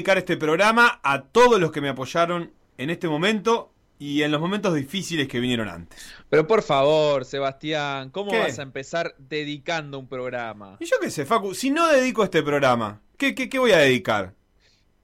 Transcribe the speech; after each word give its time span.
Dedicar 0.00 0.16
este 0.16 0.38
programa 0.38 0.98
a 1.02 1.24
todos 1.24 1.60
los 1.60 1.72
que 1.72 1.82
me 1.82 1.90
apoyaron 1.90 2.52
en 2.78 2.88
este 2.88 3.06
momento 3.06 3.70
y 3.98 4.22
en 4.22 4.32
los 4.32 4.40
momentos 4.40 4.74
difíciles 4.74 5.28
que 5.28 5.40
vinieron 5.40 5.68
antes. 5.68 6.02
Pero 6.30 6.46
por 6.46 6.62
favor, 6.62 7.26
Sebastián, 7.26 8.08
¿cómo 8.08 8.30
¿Qué? 8.30 8.38
vas 8.38 8.58
a 8.58 8.62
empezar 8.62 9.14
dedicando 9.18 9.98
un 9.98 10.08
programa? 10.08 10.78
Y 10.80 10.86
yo 10.86 10.96
qué 10.98 11.10
sé, 11.10 11.26
Facu, 11.26 11.54
si 11.54 11.68
no 11.68 11.86
dedico 11.88 12.24
este 12.24 12.42
programa, 12.42 13.02
¿qué, 13.18 13.34
qué, 13.34 13.50
qué 13.50 13.58
voy 13.58 13.72
a 13.72 13.78
dedicar? 13.78 14.32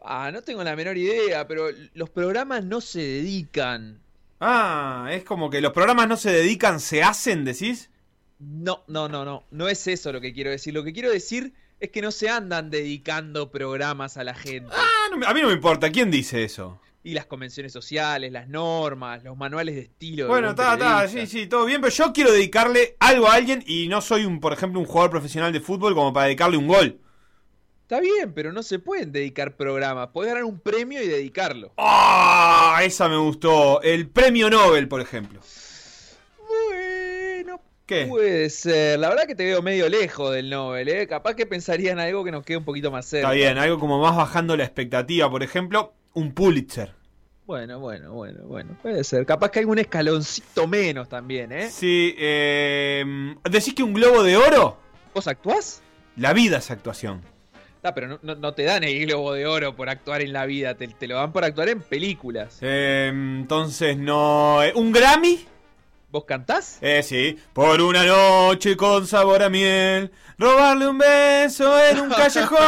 Ah, 0.03 0.31
no 0.33 0.41
tengo 0.41 0.65
la 0.65 0.75
menor 0.75 0.97
idea, 0.97 1.47
pero 1.47 1.67
los 1.93 2.09
programas 2.09 2.65
no 2.65 2.81
se 2.81 3.01
dedican. 3.01 4.01
Ah, 4.41 5.09
es 5.11 5.25
como 5.25 5.51
que 5.51 5.61
los 5.61 5.75
programas 5.75 6.09
no 6.09 6.17
se 6.17 6.31
dedican, 6.31 6.81
se 6.81 7.03
hacen, 7.03 7.45
decís. 7.45 7.91
No, 8.39 8.83
no, 8.87 9.11
no, 9.11 9.27
no. 9.27 9.45
No 9.51 9.69
es 9.69 9.87
eso 9.89 10.11
lo 10.11 10.23
que 10.23 10.33
quiero 10.33 10.51
decir. 10.51 10.73
Lo 10.73 10.85
que 10.85 10.95
quiero 10.95 11.11
decir 11.11 11.53
es 11.81 11.91
que 11.91 12.03
no 12.03 12.11
se 12.11 12.29
andan 12.29 12.71
dedicando 12.71 13.51
programas 13.51 14.17
a 14.17 14.25
la 14.25 14.35
gente. 14.35 14.71
Ah, 14.73 15.09
no 15.11 15.27
a 15.27 15.35
mí 15.35 15.41
no 15.41 15.49
me 15.49 15.55
importa, 15.55 15.91
¿quién 15.91 16.11
dice 16.11 16.45
eso? 16.45 16.81
Y 17.03 17.15
las 17.15 17.27
convenciones 17.27 17.73
sociales, 17.73 18.33
las 18.33 18.49
normas, 18.49 19.23
los 19.23 19.37
manuales 19.37 19.77
de 19.77 19.83
estilo. 19.83 20.27
Bueno, 20.27 20.55
buen 20.55 20.69
está, 20.69 20.75
está, 20.75 21.09
sí, 21.09 21.27
sí, 21.27 21.47
todo 21.47 21.65
bien, 21.65 21.81
pero 21.81 21.93
yo 21.93 22.13
quiero 22.13 22.33
dedicarle 22.33 22.97
algo 22.99 23.29
a 23.29 23.35
alguien 23.35 23.63
y 23.65 23.87
no 23.87 24.01
soy, 24.01 24.25
un, 24.25 24.41
por 24.41 24.53
ejemplo, 24.53 24.81
un 24.81 24.87
jugador 24.87 25.11
profesional 25.11 25.53
de 25.53 25.61
fútbol 25.61 25.95
como 25.95 26.13
para 26.13 26.27
dedicarle 26.27 26.57
un 26.57 26.67
gol. 26.67 27.01
Está 27.83 28.01
bien, 28.01 28.33
pero 28.35 28.53
no 28.53 28.65
se 28.65 28.81
pueden 28.81 29.13
dedicar 29.13 29.57
programas. 29.57 30.09
Podés 30.09 30.31
ganar 30.31 30.43
un 30.43 30.59
premio 30.59 31.01
y 31.01 31.07
dedicarlo. 31.07 31.73
¡Ah! 31.77 32.81
esa 32.83 33.09
me 33.09 33.17
gustó. 33.17 33.81
El 33.83 34.09
premio 34.09 34.51
Nobel, 34.51 34.89
por 34.89 35.01
ejemplo. 35.01 35.41
¿Qué? 37.87 38.07
puede 38.07 38.51
ser. 38.51 38.99
La 38.99 39.09
verdad 39.09 39.27
que 39.27 39.35
te 39.37 39.45
veo 39.45 39.63
medio 39.63 39.89
lejos 39.89 40.33
del 40.35 40.51
Nobel, 40.51 40.89
¿eh? 40.89 41.07
Capaz 41.07 41.35
que 41.35 41.47
pensaría 41.47 41.93
en 41.93 42.01
algo 42.01 42.25
que 42.25 42.33
nos 42.33 42.45
quede 42.45 42.57
un 42.59 42.65
poquito 42.65 42.91
más 42.91 43.07
cerca. 43.07 43.29
Está 43.29 43.35
bien, 43.35 43.59
algo 43.59 43.79
como 43.79 44.01
más 44.01 44.17
bajando 44.17 44.57
la 44.57 44.65
expectativa, 44.65 45.31
por 45.31 45.43
ejemplo, 45.45 45.93
un 46.15 46.33
Pulitzer. 46.33 46.93
Bueno, 47.47 47.79
bueno, 47.79 48.13
bueno, 48.13 48.41
bueno. 48.45 48.77
Puede 48.83 49.05
ser. 49.05 49.25
Capaz 49.25 49.51
que 49.53 49.61
hay 49.61 49.65
un 49.67 49.79
escaloncito 49.79 50.67
menos 50.67 51.09
también, 51.09 51.53
¿eh? 51.53 51.71
Sí, 51.71 52.13
eh, 52.19 53.05
¿decís 53.49 53.73
que 53.73 53.85
un 53.85 53.95
globo 53.95 54.25
de 54.25 54.37
oro? 54.37 54.79
¿Vos 55.15 55.29
actuás? 55.29 55.81
La 56.17 56.33
vida 56.33 56.59
es 56.59 56.71
actuación. 56.73 57.21
Ah, 57.85 57.95
pero 57.95 58.09
no, 58.09 58.19
no- 58.23 58.35
no 58.35 58.53
te 58.53 58.65
dan 58.65 58.83
el 58.83 59.07
globo 59.07 59.33
de 59.33 59.47
oro 59.47 59.77
por 59.77 59.89
actuar 59.89 60.23
en 60.23 60.33
la 60.33 60.45
vida, 60.45 60.75
te, 60.75 60.89
te 60.89 61.07
lo 61.07 61.15
dan 61.15 61.33
por 61.33 61.45
actuar 61.45 61.69
en 61.69 61.81
películas. 61.83 62.59
Eh, 62.63 63.11
entonces 63.13 63.97
no... 63.97 64.61
eh, 64.65 64.73
¿Un 64.75 64.91
Grammy? 64.91 65.47
¿Vos 66.09 66.25
cantás? 66.25 66.79
Eh, 66.81 67.03
sí. 67.03 67.37
Por 67.53 67.81
una 67.81 68.05
noche 68.05 68.77
con 68.77 69.07
sabor 69.07 69.43
a 69.43 69.49
miel, 69.49 70.11
robarle 70.39 70.87
un 70.87 70.99
beso 70.99 71.79
en 71.83 72.01
un 72.01 72.09
callejón 72.17 72.59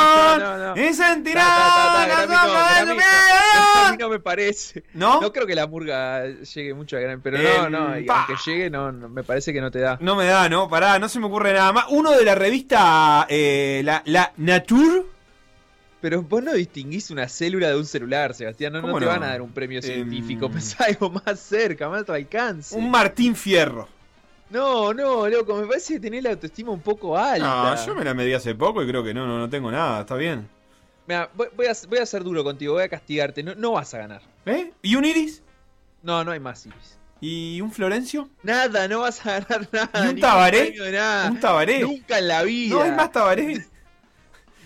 No, 0.40 0.58
no, 0.58 0.74
no. 0.74 0.82
y 0.82 0.92
sentir 0.92 1.34
Ta, 1.34 1.40
ta, 1.44 1.46
ta, 1.46 2.26
ta, 2.26 2.46
la 2.46 2.84
Grammy 2.84 3.96
no, 3.98 4.08
me 4.08 4.18
parece. 4.18 4.84
¿No? 4.94 5.20
No 5.20 5.32
creo 5.32 5.46
que 5.46 5.54
la 5.54 5.66
murga 5.66 6.26
llegue 6.26 6.74
mucho 6.74 6.96
a 6.96 7.00
Grammy, 7.00 7.22
pero 7.22 7.38
no, 7.38 7.70
no, 7.70 7.98
y 7.98 8.06
aunque 8.08 8.34
llegue, 8.44 8.70
no, 8.70 8.92
no, 8.92 9.08
me 9.08 9.22
parece 9.22 9.52
que 9.52 9.60
no 9.60 9.70
te 9.70 9.78
da. 9.80 9.98
No 10.00 10.16
me 10.16 10.26
da, 10.26 10.48
no, 10.48 10.68
pará, 10.68 10.98
no 10.98 11.08
se 11.08 11.18
me 11.20 11.26
ocurre 11.26 11.52
nada 11.52 11.72
más. 11.72 11.86
Uno 11.90 12.10
de 12.12 12.24
la 12.24 12.34
revista, 12.34 13.26
eh, 13.28 13.82
la, 13.84 14.02
la 14.06 14.32
Nature. 14.36 15.02
Pero 16.00 16.22
vos 16.22 16.42
no 16.42 16.52
distinguís 16.52 17.10
una 17.10 17.28
célula 17.28 17.68
de 17.68 17.76
un 17.76 17.84
celular, 17.84 18.32
Sebastián. 18.34 18.72
No, 18.72 18.80
no 18.80 18.88
¿Cómo 18.88 18.98
te 19.00 19.06
no? 19.06 19.10
van 19.10 19.24
a 19.24 19.28
dar 19.28 19.42
un 19.42 19.50
premio 19.50 19.82
científico. 19.82 20.46
Em. 20.46 20.52
Pensá 20.58 20.84
algo 20.84 21.10
más 21.10 21.40
cerca, 21.40 21.88
más 21.88 22.02
a 22.02 22.04
tu 22.04 22.12
alcance. 22.12 22.76
Un 22.76 22.90
Martín 22.90 23.34
Fierro. 23.34 23.88
No, 24.50 24.94
no, 24.94 25.28
loco, 25.28 25.56
me 25.56 25.66
parece 25.66 25.94
que 25.94 26.00
tenés 26.00 26.22
la 26.22 26.30
autoestima 26.30 26.70
un 26.70 26.80
poco 26.80 27.18
alta. 27.18 27.74
No, 27.74 27.86
yo 27.86 27.94
me 27.94 28.04
la 28.04 28.14
medí 28.14 28.32
hace 28.32 28.54
poco 28.54 28.82
y 28.82 28.88
creo 28.88 29.04
que 29.04 29.12
no, 29.12 29.26
no, 29.26 29.38
no 29.38 29.50
tengo 29.50 29.70
nada, 29.70 30.00
está 30.00 30.14
bien. 30.14 30.48
Mirá, 31.06 31.28
voy, 31.34 31.48
voy 31.54 31.66
a, 31.66 31.72
voy 31.88 31.98
a 31.98 32.06
ser 32.06 32.22
duro 32.24 32.42
contigo, 32.44 32.74
voy 32.74 32.84
a 32.84 32.88
castigarte. 32.88 33.42
No, 33.42 33.54
no 33.54 33.72
vas 33.72 33.92
a 33.92 33.98
ganar. 33.98 34.22
¿Eh? 34.46 34.72
¿Y 34.80 34.94
un 34.94 35.04
Iris? 35.04 35.42
No, 36.02 36.24
no 36.24 36.30
hay 36.30 36.40
más 36.40 36.64
Iris. 36.64 36.98
¿Y 37.20 37.60
un 37.60 37.72
Florencio? 37.72 38.28
Nada, 38.42 38.86
no 38.88 39.00
vas 39.00 39.24
a 39.26 39.40
ganar 39.40 39.68
nada. 39.72 40.06
¿Y 40.06 40.08
un 40.08 40.20
Tabaré? 40.20 40.74
¿Un 41.28 41.40
Tabaré? 41.40 41.80
Nunca 41.80 42.18
en 42.18 42.28
la 42.28 42.42
vida. 42.44 42.74
¿No 42.74 42.82
hay 42.82 42.92
más 42.92 43.12
Tabaré? 43.12 43.66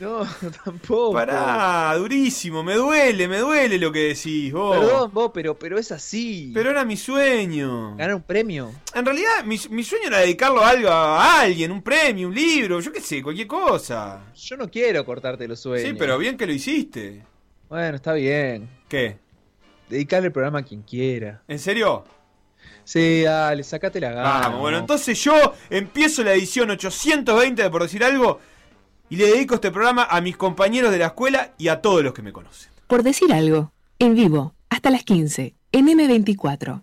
No, 0.00 0.26
tampoco. 0.64 1.12
Pará, 1.12 1.94
durísimo, 1.96 2.62
me 2.62 2.74
duele, 2.74 3.28
me 3.28 3.38
duele 3.38 3.78
lo 3.78 3.92
que 3.92 4.08
decís 4.08 4.52
vos. 4.52 4.78
Perdón, 4.78 5.10
vos, 5.12 5.30
pero, 5.32 5.56
pero 5.58 5.78
es 5.78 5.92
así. 5.92 6.50
Pero 6.54 6.70
era 6.70 6.84
mi 6.84 6.96
sueño. 6.96 7.96
Ganar 7.96 8.16
un 8.16 8.22
premio. 8.22 8.72
En 8.94 9.04
realidad, 9.04 9.44
mi, 9.44 9.58
mi 9.70 9.84
sueño 9.84 10.08
era 10.08 10.18
dedicarlo 10.18 10.62
a 10.62 10.70
algo, 10.70 10.88
a 10.88 11.40
alguien, 11.40 11.70
un 11.70 11.82
premio, 11.82 12.28
un 12.28 12.34
libro, 12.34 12.80
yo 12.80 12.92
qué 12.92 13.00
sé, 13.00 13.22
cualquier 13.22 13.46
cosa. 13.46 14.24
Yo 14.34 14.56
no 14.56 14.70
quiero 14.70 15.04
cortarte 15.04 15.46
los 15.46 15.60
sueños. 15.60 15.88
Sí, 15.88 15.94
pero 15.98 16.18
bien 16.18 16.36
que 16.36 16.46
lo 16.46 16.52
hiciste. 16.52 17.24
Bueno, 17.68 17.96
está 17.96 18.12
bien. 18.12 18.68
¿Qué? 18.88 19.18
Dedicarle 19.88 20.26
el 20.26 20.32
programa 20.32 20.60
a 20.60 20.62
quien 20.62 20.82
quiera. 20.82 21.42
¿En 21.46 21.58
serio? 21.58 22.04
Sí, 22.84 23.22
dale, 23.22 23.62
sacate 23.62 24.00
la 24.00 24.10
gana. 24.10 24.22
Vamos, 24.40 24.60
bueno, 24.60 24.78
entonces 24.78 25.22
yo 25.22 25.54
empiezo 25.70 26.24
la 26.24 26.32
edición 26.34 26.70
820 26.70 27.62
de 27.62 27.70
Por 27.70 27.82
Decir 27.82 28.02
Algo 28.02 28.40
y 29.12 29.16
le 29.16 29.26
dedico 29.26 29.56
este 29.56 29.70
programa 29.70 30.06
a 30.08 30.22
mis 30.22 30.38
compañeros 30.38 30.90
de 30.90 30.96
la 30.96 31.08
escuela 31.08 31.52
y 31.58 31.68
a 31.68 31.82
todos 31.82 32.02
los 32.02 32.14
que 32.14 32.22
me 32.22 32.32
conocen. 32.32 32.72
Por 32.86 33.02
decir 33.02 33.30
algo, 33.30 33.70
en 33.98 34.14
vivo, 34.14 34.54
hasta 34.70 34.88
las 34.88 35.04
15, 35.04 35.54
en 35.70 35.86
M24. 35.86 36.82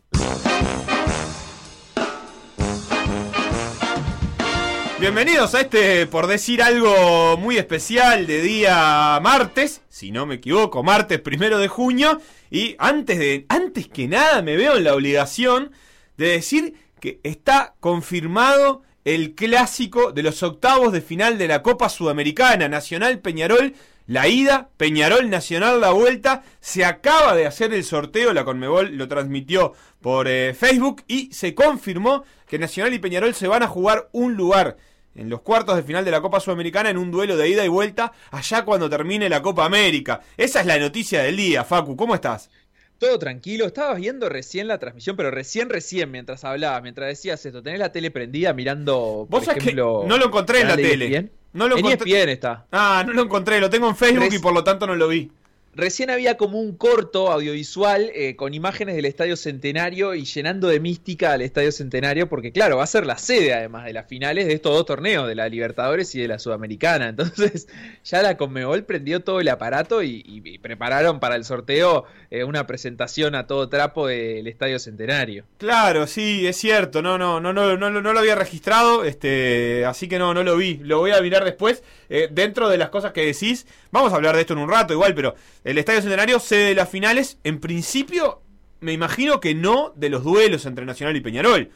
Bienvenidos 5.00 5.56
a 5.56 5.62
este, 5.62 6.06
por 6.06 6.28
decir 6.28 6.62
algo 6.62 7.36
muy 7.38 7.58
especial, 7.58 8.28
de 8.28 8.44
día 8.44 9.20
martes, 9.24 9.82
si 9.90 10.12
no 10.12 10.28
me 10.28 10.36
equivoco, 10.36 10.84
martes 10.84 11.20
primero 11.20 11.58
de 11.58 11.68
junio. 11.68 12.22
Y 12.52 12.76
antes 12.78 13.18
de, 13.18 13.48
antes 13.50 13.88
que 13.88 14.08
nada, 14.08 14.44
me 14.44 14.56
veo 14.56 14.78
en 14.78 14.84
la 14.84 14.94
obligación 14.94 15.72
de 16.16 16.28
decir 16.28 16.76
que 17.00 17.20
está 17.24 17.74
confirmado 17.80 18.84
el 19.06 19.36
clásico 19.36 20.12
de 20.12 20.24
los 20.24 20.44
octavos 20.44 20.92
de 20.92 21.02
final 21.02 21.38
de 21.38 21.48
la 21.48 21.62
Copa 21.64 21.90
Sudamericana, 21.90 22.68
Nacional 22.68 23.20
Peñarol. 23.20 23.74
La 24.08 24.28
ida, 24.28 24.70
Peñarol 24.78 25.30
Nacional 25.30 25.82
la 25.82 25.92
vuelta, 25.92 26.44
se 26.60 26.84
acaba 26.84 27.36
de 27.36 27.46
hacer 27.46 27.74
el 27.76 27.84
sorteo, 27.84 28.34
la 28.34 28.44
Conmebol 28.44 28.98
lo 28.98 29.08
transmitió 29.08 29.74
por 30.02 30.28
eh, 30.28 30.56
Facebook 30.56 31.04
y 31.08 31.32
se 31.32 31.54
confirmó 31.54 32.24
que 32.48 32.58
Nacional 32.58 32.92
y 32.94 33.00
Peñarol 33.00 33.36
se 33.36 33.48
van 33.48 33.62
a 33.62 33.68
jugar 33.68 34.10
un 34.12 34.34
lugar 34.34 34.78
en 35.14 35.30
los 35.30 35.42
cuartos 35.42 35.76
de 35.76 35.84
final 35.84 36.06
de 36.06 36.12
la 36.12 36.22
Copa 36.22 36.40
Sudamericana 36.40 36.90
en 36.90 36.98
un 36.98 37.12
duelo 37.12 37.38
de 37.38 37.50
ida 37.50 37.64
y 37.64 37.68
vuelta 37.68 38.12
allá 38.32 38.66
cuando 38.66 38.90
termine 38.90 39.30
la 39.30 39.42
Copa 39.42 39.66
América. 39.66 40.22
Esa 40.38 40.62
es 40.62 40.66
la 40.66 40.80
noticia 40.80 41.22
del 41.22 41.38
día, 41.38 41.64
Facu, 41.64 41.96
¿cómo 41.96 42.16
estás? 42.16 42.50
Todo 43.00 43.18
tranquilo. 43.18 43.66
Estabas 43.66 43.98
viendo 43.98 44.28
recién 44.30 44.68
la 44.68 44.78
transmisión, 44.78 45.16
pero 45.16 45.32
recién, 45.32 45.70
recién, 45.70 46.12
mientras 46.12 46.44
hablabas, 46.44 46.82
mientras 46.84 47.08
decías 47.08 47.44
esto. 47.46 47.64
¿Tenés 47.64 47.80
la 47.80 47.92
tele 47.92 48.12
prendida 48.12 48.54
mirando, 48.54 49.26
por 49.30 49.40
Vos 49.40 49.48
ejemplo... 49.48 50.04
no 50.06 50.18
lo 50.18 50.26
encontré 50.26 50.62
en 50.62 50.68
la 50.68 50.76
tele. 50.76 51.06
ESPN? 51.08 51.32
No 51.54 51.68
lo 51.68 51.78
en 51.78 51.86
encontré. 51.86 52.12
ESPN 52.20 52.30
está. 52.30 52.66
Ah, 52.72 53.04
no 53.08 53.14
lo 53.14 53.24
encontré, 53.24 53.60
lo 53.60 53.70
tengo 53.70 53.88
en 53.90 53.96
Facebook 53.96 54.26
Res- 54.26 54.36
y 54.36 54.40
por 54.40 54.54
lo 54.54 54.64
tanto 54.64 54.86
no 54.86 54.96
lo 54.96 55.08
vi. 55.08 55.32
Recién 55.76 56.10
había 56.10 56.36
como 56.36 56.60
un 56.60 56.76
corto 56.76 57.32
audiovisual 57.32 58.12
eh, 58.14 58.36
con 58.36 58.54
imágenes 58.54 58.96
del 58.96 59.06
Estadio 59.06 59.36
Centenario 59.36 60.16
y 60.16 60.26
llenando 60.26 60.68
de 60.68 60.80
mística 60.80 61.34
al 61.34 61.42
Estadio 61.42 61.72
Centenario, 61.72 62.28
porque 62.28 62.52
claro, 62.52 62.78
va 62.78 62.84
a 62.84 62.88
ser 62.88 63.06
la 63.06 63.18
sede 63.18 63.54
además 63.54 63.86
de 63.86 63.94
las 63.94 64.08
finales 64.08 64.48
de 64.48 64.54
estos 64.54 64.74
dos 64.74 64.86
torneos, 64.86 65.28
de 65.28 65.36
la 65.36 65.48
Libertadores 65.48 66.14
y 66.16 66.22
de 66.22 66.28
la 66.28 66.40
Sudamericana. 66.40 67.10
Entonces 67.10 67.68
ya 68.04 68.22
la 68.22 68.36
Conmebol 68.36 68.84
prendió 68.84 69.22
todo 69.22 69.40
el 69.40 69.48
aparato 69.48 70.04
y, 70.04 70.60
prepararon 70.62 71.20
para 71.20 71.36
el 71.36 71.46
sorteo 71.46 72.06
eh, 72.32 72.44
una 72.44 72.66
presentación 72.68 73.36
a 73.36 73.48
todo 73.48 73.70
trapo 73.70 74.08
del 74.08 74.48
Estadio 74.48 74.80
Centenario. 74.80 75.46
Claro, 75.58 76.08
sí, 76.08 76.48
es 76.48 76.58
cierto, 76.58 77.02
no, 77.02 77.18
no, 77.18 77.40
no, 77.40 77.54
no, 77.54 77.78
no, 77.78 77.90
no 77.90 78.14
lo 78.14 78.20
había 78.20 78.36
registrado, 78.36 79.04
este, 79.04 79.86
así 79.86 80.08
que 80.08 80.20
no, 80.20 80.34
no 80.34 80.44
lo 80.44 80.58
vi, 80.58 80.78
lo 80.78 81.00
voy 81.00 81.12
a 81.12 81.22
mirar 81.22 81.46
después. 81.46 81.84
Eh, 82.10 82.28
dentro 82.32 82.70
de 82.70 82.78
las 82.78 82.90
cosas 82.90 83.14
que 83.14 83.26
decís, 83.26 83.68
vamos 83.92 84.12
a 84.12 84.16
hablar 84.16 84.36
de 84.36 84.42
esto 84.42 84.54
en 84.54 84.60
un 84.60 84.70
rato 84.70 84.94
igual, 84.94 85.14
pero 85.14 85.36
el 85.70 85.78
Estadio 85.78 86.02
Centenario 86.02 86.40
sede 86.40 86.70
de 86.70 86.76
las 86.76 86.90
finales, 86.90 87.38
en 87.44 87.60
principio, 87.60 88.42
me 88.80 88.92
imagino 88.92 89.40
que 89.40 89.54
no 89.54 89.94
de 89.96 90.10
los 90.10 90.24
duelos 90.24 90.66
entre 90.66 90.86
Nacional 90.86 91.16
y 91.16 91.22
Peñarol. 91.22 91.70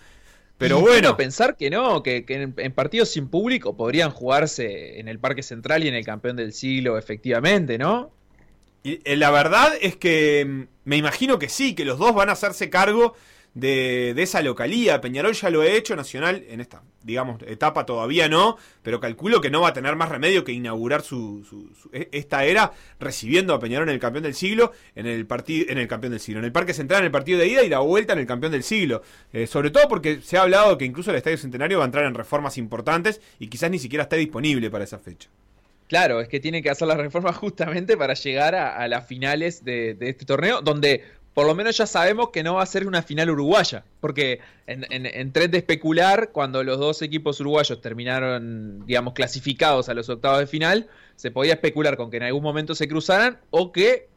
Pero 0.57 0.79
bueno. 0.79 1.15
pensar 1.15 1.57
que 1.57 1.69
no, 1.69 2.01
que, 2.01 2.25
en, 2.27 2.71
partidos 2.73 3.09
sin 3.09 3.27
público 3.27 3.75
podrían 3.75 4.09
jugarse 4.09 4.99
en 4.99 5.07
el 5.07 5.19
Parque 5.19 5.43
Central 5.43 5.83
y 5.83 5.89
en 5.89 5.95
el 5.95 6.05
Campeón 6.05 6.35
del 6.37 6.53
Siglo, 6.53 6.97
efectivamente, 6.97 7.77
¿no? 7.77 8.11
Y, 8.81 8.99
eh, 9.03 9.15
la 9.15 9.29
verdad 9.29 9.73
es 9.79 9.95
que 9.95 10.45
mm, 10.47 10.63
me 10.85 10.97
imagino 10.97 11.37
que 11.37 11.49
sí, 11.49 11.75
que 11.75 11.85
los 11.85 11.99
dos 11.99 12.15
van 12.15 12.29
a 12.29 12.33
hacerse 12.33 12.69
cargo 12.69 13.13
de, 13.53 14.13
esa 14.17 14.41
localía. 14.41 15.01
Peñarol 15.01 15.33
ya 15.33 15.49
lo 15.49 15.61
ha 15.61 15.67
hecho, 15.67 15.95
Nacional 15.95 16.43
en 16.47 16.61
esta, 16.61 16.81
digamos, 17.03 17.41
etapa 17.43 17.85
todavía 17.85 18.27
no, 18.29 18.57
pero 18.81 18.99
calculo 18.99 19.41
que 19.41 19.49
no 19.49 19.61
va 19.61 19.69
a 19.69 19.73
tener 19.73 19.95
más 19.95 20.09
remedio 20.09 20.43
que 20.43 20.51
inaugurar 20.51 21.01
su, 21.01 21.69
e, 21.91 22.09
esta 22.11 22.45
era 22.45 22.71
recibiendo 22.99 23.53
a 23.53 23.59
Peñarol 23.59 23.89
en 23.89 23.95
el 23.95 23.99
campeón 23.99 24.23
del 24.23 24.35
siglo, 24.35 24.71
en 24.95 25.05
el 25.05 25.25
partido, 25.25 25.65
en 25.69 25.77
el 25.77 25.87
campeón 25.87 26.11
del 26.11 26.19
siglo, 26.19 26.39
en 26.39 26.45
el 26.45 26.51
Parque 26.51 26.73
Central 26.73 27.01
en 27.01 27.05
el 27.05 27.11
partido 27.11 27.39
de 27.39 27.47
ida 27.47 27.63
y 27.63 27.69
la 27.69 27.79
vuelta 27.79 28.13
en 28.13 28.19
el 28.19 28.27
campeón 28.27 28.51
del 28.51 28.63
siglo. 28.63 29.01
Eh, 29.31 29.47
sobre 29.47 29.69
todo 29.69 29.87
porque 29.87 30.21
se 30.21 30.37
ha 30.37 30.43
hablado 30.43 30.77
que 30.77 30.85
incluso 30.85 31.11
el 31.11 31.17
Estadio 31.17 31.37
Centenario 31.37 31.79
va 31.79 31.85
a 31.85 31.87
entrar 31.87 32.05
en 32.05 32.13
reformas 32.13 32.57
importantes 32.57 33.21
y 33.39 33.47
quizás 33.47 33.69
ni 33.69 33.79
siquiera 33.79 34.03
esté 34.03 34.17
disponible 34.17 34.69
para 34.69 34.83
esa 34.83 34.99
fecha. 34.99 35.29
Claro, 35.87 36.21
es 36.21 36.27
que 36.27 36.39
tiene 36.39 36.63
que 36.63 36.69
hacer 36.69 36.87
las 36.87 36.97
reformas 36.97 37.35
justamente 37.37 37.97
para 37.97 38.13
llegar 38.15 38.55
a, 38.55 38.87
las 38.87 39.05
finales 39.05 39.63
de, 39.63 39.93
de, 39.93 40.09
este 40.09 40.25
torneo, 40.25 40.61
donde 40.61 41.03
por 41.33 41.47
lo 41.47 41.55
menos 41.55 41.77
ya 41.77 41.87
sabemos 41.87 42.29
que 42.29 42.43
no 42.43 42.55
va 42.55 42.63
a 42.63 42.65
ser 42.65 42.87
una 42.87 43.01
final 43.01 43.29
uruguaya. 43.29 43.83
Porque 43.99 44.39
en, 44.67 44.85
en, 44.89 45.31
tren 45.31 45.51
de 45.51 45.57
especular, 45.57 46.31
cuando 46.31 46.63
los 46.63 46.77
dos 46.79 47.01
equipos 47.01 47.39
uruguayos 47.39 47.81
terminaron, 47.81 48.85
digamos, 48.85 49.13
clasificados 49.13 49.89
a 49.89 49.93
los 49.93 50.09
octavos 50.09 50.39
de 50.39 50.47
final, 50.47 50.87
se 51.15 51.31
podía 51.31 51.53
especular 51.53 51.97
con 51.97 52.11
que 52.11 52.17
en 52.17 52.23
algún 52.23 52.43
momento 52.43 52.75
se 52.75 52.87
cruzaran 52.87 53.39
o 53.49 53.71
que 53.71 54.09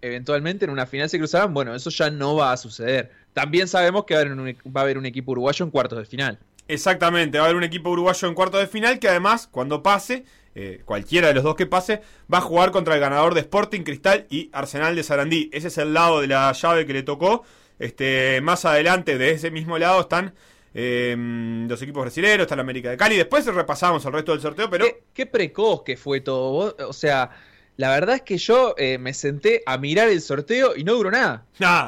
eventualmente 0.00 0.64
en 0.64 0.70
una 0.70 0.86
final 0.86 1.08
se 1.08 1.18
cruzaran. 1.18 1.52
Bueno, 1.52 1.74
eso 1.74 1.90
ya 1.90 2.10
no 2.10 2.36
va 2.36 2.52
a 2.52 2.56
suceder. 2.56 3.10
También 3.34 3.68
sabemos 3.68 4.04
que 4.04 4.14
va 4.14 4.80
a 4.80 4.82
haber 4.82 4.98
un 4.98 5.06
equipo 5.06 5.32
uruguayo 5.32 5.64
en 5.64 5.70
cuartos 5.70 5.98
de 5.98 6.04
final. 6.06 6.38
Exactamente, 6.68 7.38
va 7.38 7.44
a 7.44 7.46
haber 7.48 7.56
un 7.56 7.64
equipo 7.64 7.90
uruguayo 7.90 8.28
en 8.28 8.34
cuartos 8.34 8.60
de 8.60 8.66
final 8.66 8.98
que 8.98 9.08
además, 9.08 9.46
cuando 9.50 9.82
pase, 9.82 10.24
eh, 10.54 10.82
cualquiera 10.84 11.28
de 11.28 11.34
los 11.34 11.44
dos 11.44 11.56
que 11.56 11.66
pase, 11.66 12.02
va 12.32 12.38
a 12.38 12.42
jugar 12.42 12.70
contra 12.70 12.94
el 12.94 13.00
ganador 13.00 13.34
de 13.34 13.40
Sporting 13.40 13.82
Cristal 13.82 14.26
y 14.30 14.50
Arsenal 14.52 14.94
de 14.94 15.02
Sarandí. 15.02 15.50
Ese 15.52 15.68
es 15.68 15.78
el 15.78 15.94
lado 15.94 16.20
de 16.20 16.26
la 16.26 16.52
llave 16.52 16.86
que 16.86 16.92
le 16.92 17.02
tocó. 17.02 17.44
Este, 17.78 18.40
más 18.42 18.64
adelante, 18.64 19.18
de 19.18 19.32
ese 19.32 19.50
mismo 19.50 19.78
lado, 19.78 20.00
están 20.02 20.34
eh, 20.74 21.16
los 21.68 21.80
equipos 21.82 22.02
brasileños, 22.02 22.40
está 22.42 22.56
la 22.56 22.62
América 22.62 22.90
de 22.90 22.96
Cali. 22.96 23.16
Después 23.16 23.46
repasamos 23.46 24.04
el 24.04 24.12
resto 24.12 24.32
del 24.32 24.40
sorteo, 24.40 24.70
pero. 24.70 24.84
Qué, 24.84 25.02
qué 25.12 25.26
precoz 25.26 25.82
que 25.82 25.96
fue 25.96 26.20
todo. 26.20 26.76
O 26.86 26.92
sea 26.92 27.30
la 27.82 27.90
verdad 27.90 28.14
es 28.14 28.22
que 28.22 28.38
yo 28.38 28.76
eh, 28.78 28.96
me 28.96 29.12
senté 29.12 29.64
a 29.66 29.76
mirar 29.76 30.08
el 30.08 30.20
sorteo 30.20 30.76
y 30.76 30.84
no 30.84 30.94
duró 30.94 31.10
nada. 31.10 31.46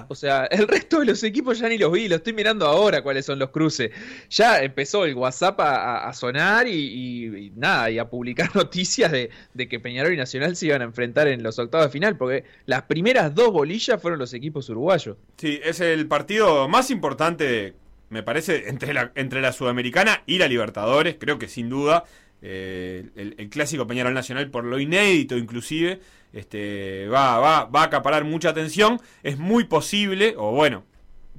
O 0.08 0.16
sea, 0.16 0.46
el 0.46 0.66
resto 0.66 0.98
de 0.98 1.06
los 1.06 1.22
equipos 1.22 1.60
ya 1.60 1.68
ni 1.68 1.78
los 1.78 1.92
vi, 1.92 2.08
lo 2.08 2.16
estoy 2.16 2.32
mirando 2.32 2.66
ahora 2.66 3.00
cuáles 3.00 3.24
son 3.24 3.38
los 3.38 3.50
cruces. 3.50 3.92
Ya 4.28 4.58
empezó 4.58 5.04
el 5.04 5.14
WhatsApp 5.14 5.54
a, 5.60 6.12
sonar 6.12 6.66
y, 6.66 7.52
nada, 7.54 7.92
y 7.92 8.00
a 8.00 8.10
publicar 8.10 8.50
noticias 8.56 9.12
de, 9.12 9.30
que 9.68 9.78
Peñarol 9.78 10.12
y 10.12 10.16
Nacional 10.16 10.56
se 10.56 10.66
iban 10.66 10.82
a 10.82 10.84
enfrentar 10.86 11.28
en 11.28 11.44
los 11.44 11.60
octavos 11.60 11.86
de 11.86 11.92
final, 11.92 12.16
porque 12.16 12.42
las 12.66 12.82
primeras 12.82 13.32
dos 13.32 13.52
bolillas 13.52 14.02
fueron 14.02 14.18
los 14.18 14.34
equipos 14.34 14.68
uruguayos. 14.68 15.16
Sí, 15.36 15.60
es 15.62 15.78
el 15.78 16.08
partido 16.08 16.66
más 16.66 16.90
importante, 16.90 17.74
me 18.10 18.24
parece, 18.24 18.68
entre 18.68 18.94
la, 18.94 19.12
entre 19.14 19.40
la 19.40 19.52
Sudamericana 19.52 20.24
y 20.26 20.38
la 20.38 20.48
Libertadores, 20.48 21.14
creo 21.20 21.38
que 21.38 21.46
sin 21.46 21.68
duda. 21.68 22.02
Eh, 22.46 23.08
el, 23.16 23.48
clásico 23.48 23.86
Peñarol 23.86 24.12
Nacional, 24.12 24.50
por 24.50 24.64
lo 24.64 24.78
inédito 24.78 25.38
inclusive, 25.38 26.00
este, 26.32 27.08
va, 27.08 27.38
va, 27.38 27.64
va 27.64 27.80
a 27.80 27.84
acaparar 27.84 28.24
mucha 28.24 28.50
atención. 28.50 29.00
Es 29.22 29.38
muy 29.38 29.64
posible, 29.64 30.34
o 30.36 30.52
bueno, 30.52 30.84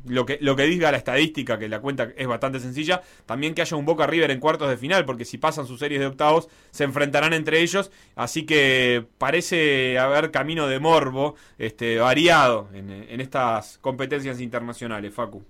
lo 0.07 0.25
que, 0.25 0.37
lo 0.41 0.55
que 0.55 0.63
diga 0.63 0.91
la 0.91 0.97
estadística, 0.97 1.59
que 1.59 1.69
la 1.69 1.79
cuenta 1.79 2.09
es 2.15 2.27
bastante 2.27 2.59
sencilla, 2.59 3.03
también 3.25 3.53
que 3.53 3.61
haya 3.61 3.77
un 3.77 3.85
Boca 3.85 4.07
River 4.07 4.31
en 4.31 4.39
cuartos 4.39 4.67
de 4.67 4.77
final, 4.77 5.05
porque 5.05 5.25
si 5.25 5.37
pasan 5.37 5.67
sus 5.67 5.79
series 5.79 5.99
de 5.99 6.07
octavos, 6.07 6.47
se 6.71 6.83
enfrentarán 6.83 7.33
entre 7.33 7.61
ellos, 7.61 7.91
así 8.15 8.45
que 8.45 9.05
parece 9.17 9.99
haber 9.99 10.31
camino 10.31 10.67
de 10.67 10.79
morbo 10.79 11.35
este, 11.57 11.97
variado 11.97 12.69
en, 12.73 12.89
en 12.89 13.21
estas 13.21 13.77
competencias 13.79 14.41
internacionales, 14.41 15.13
Facu. 15.13 15.43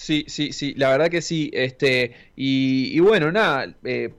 Sí, 0.00 0.24
sí, 0.28 0.54
sí, 0.54 0.72
la 0.78 0.88
verdad 0.88 1.10
que 1.10 1.20
sí. 1.20 1.50
Este, 1.52 2.14
y, 2.34 2.98
bueno, 3.00 3.30
nada, 3.30 3.74
eh, 3.84 4.10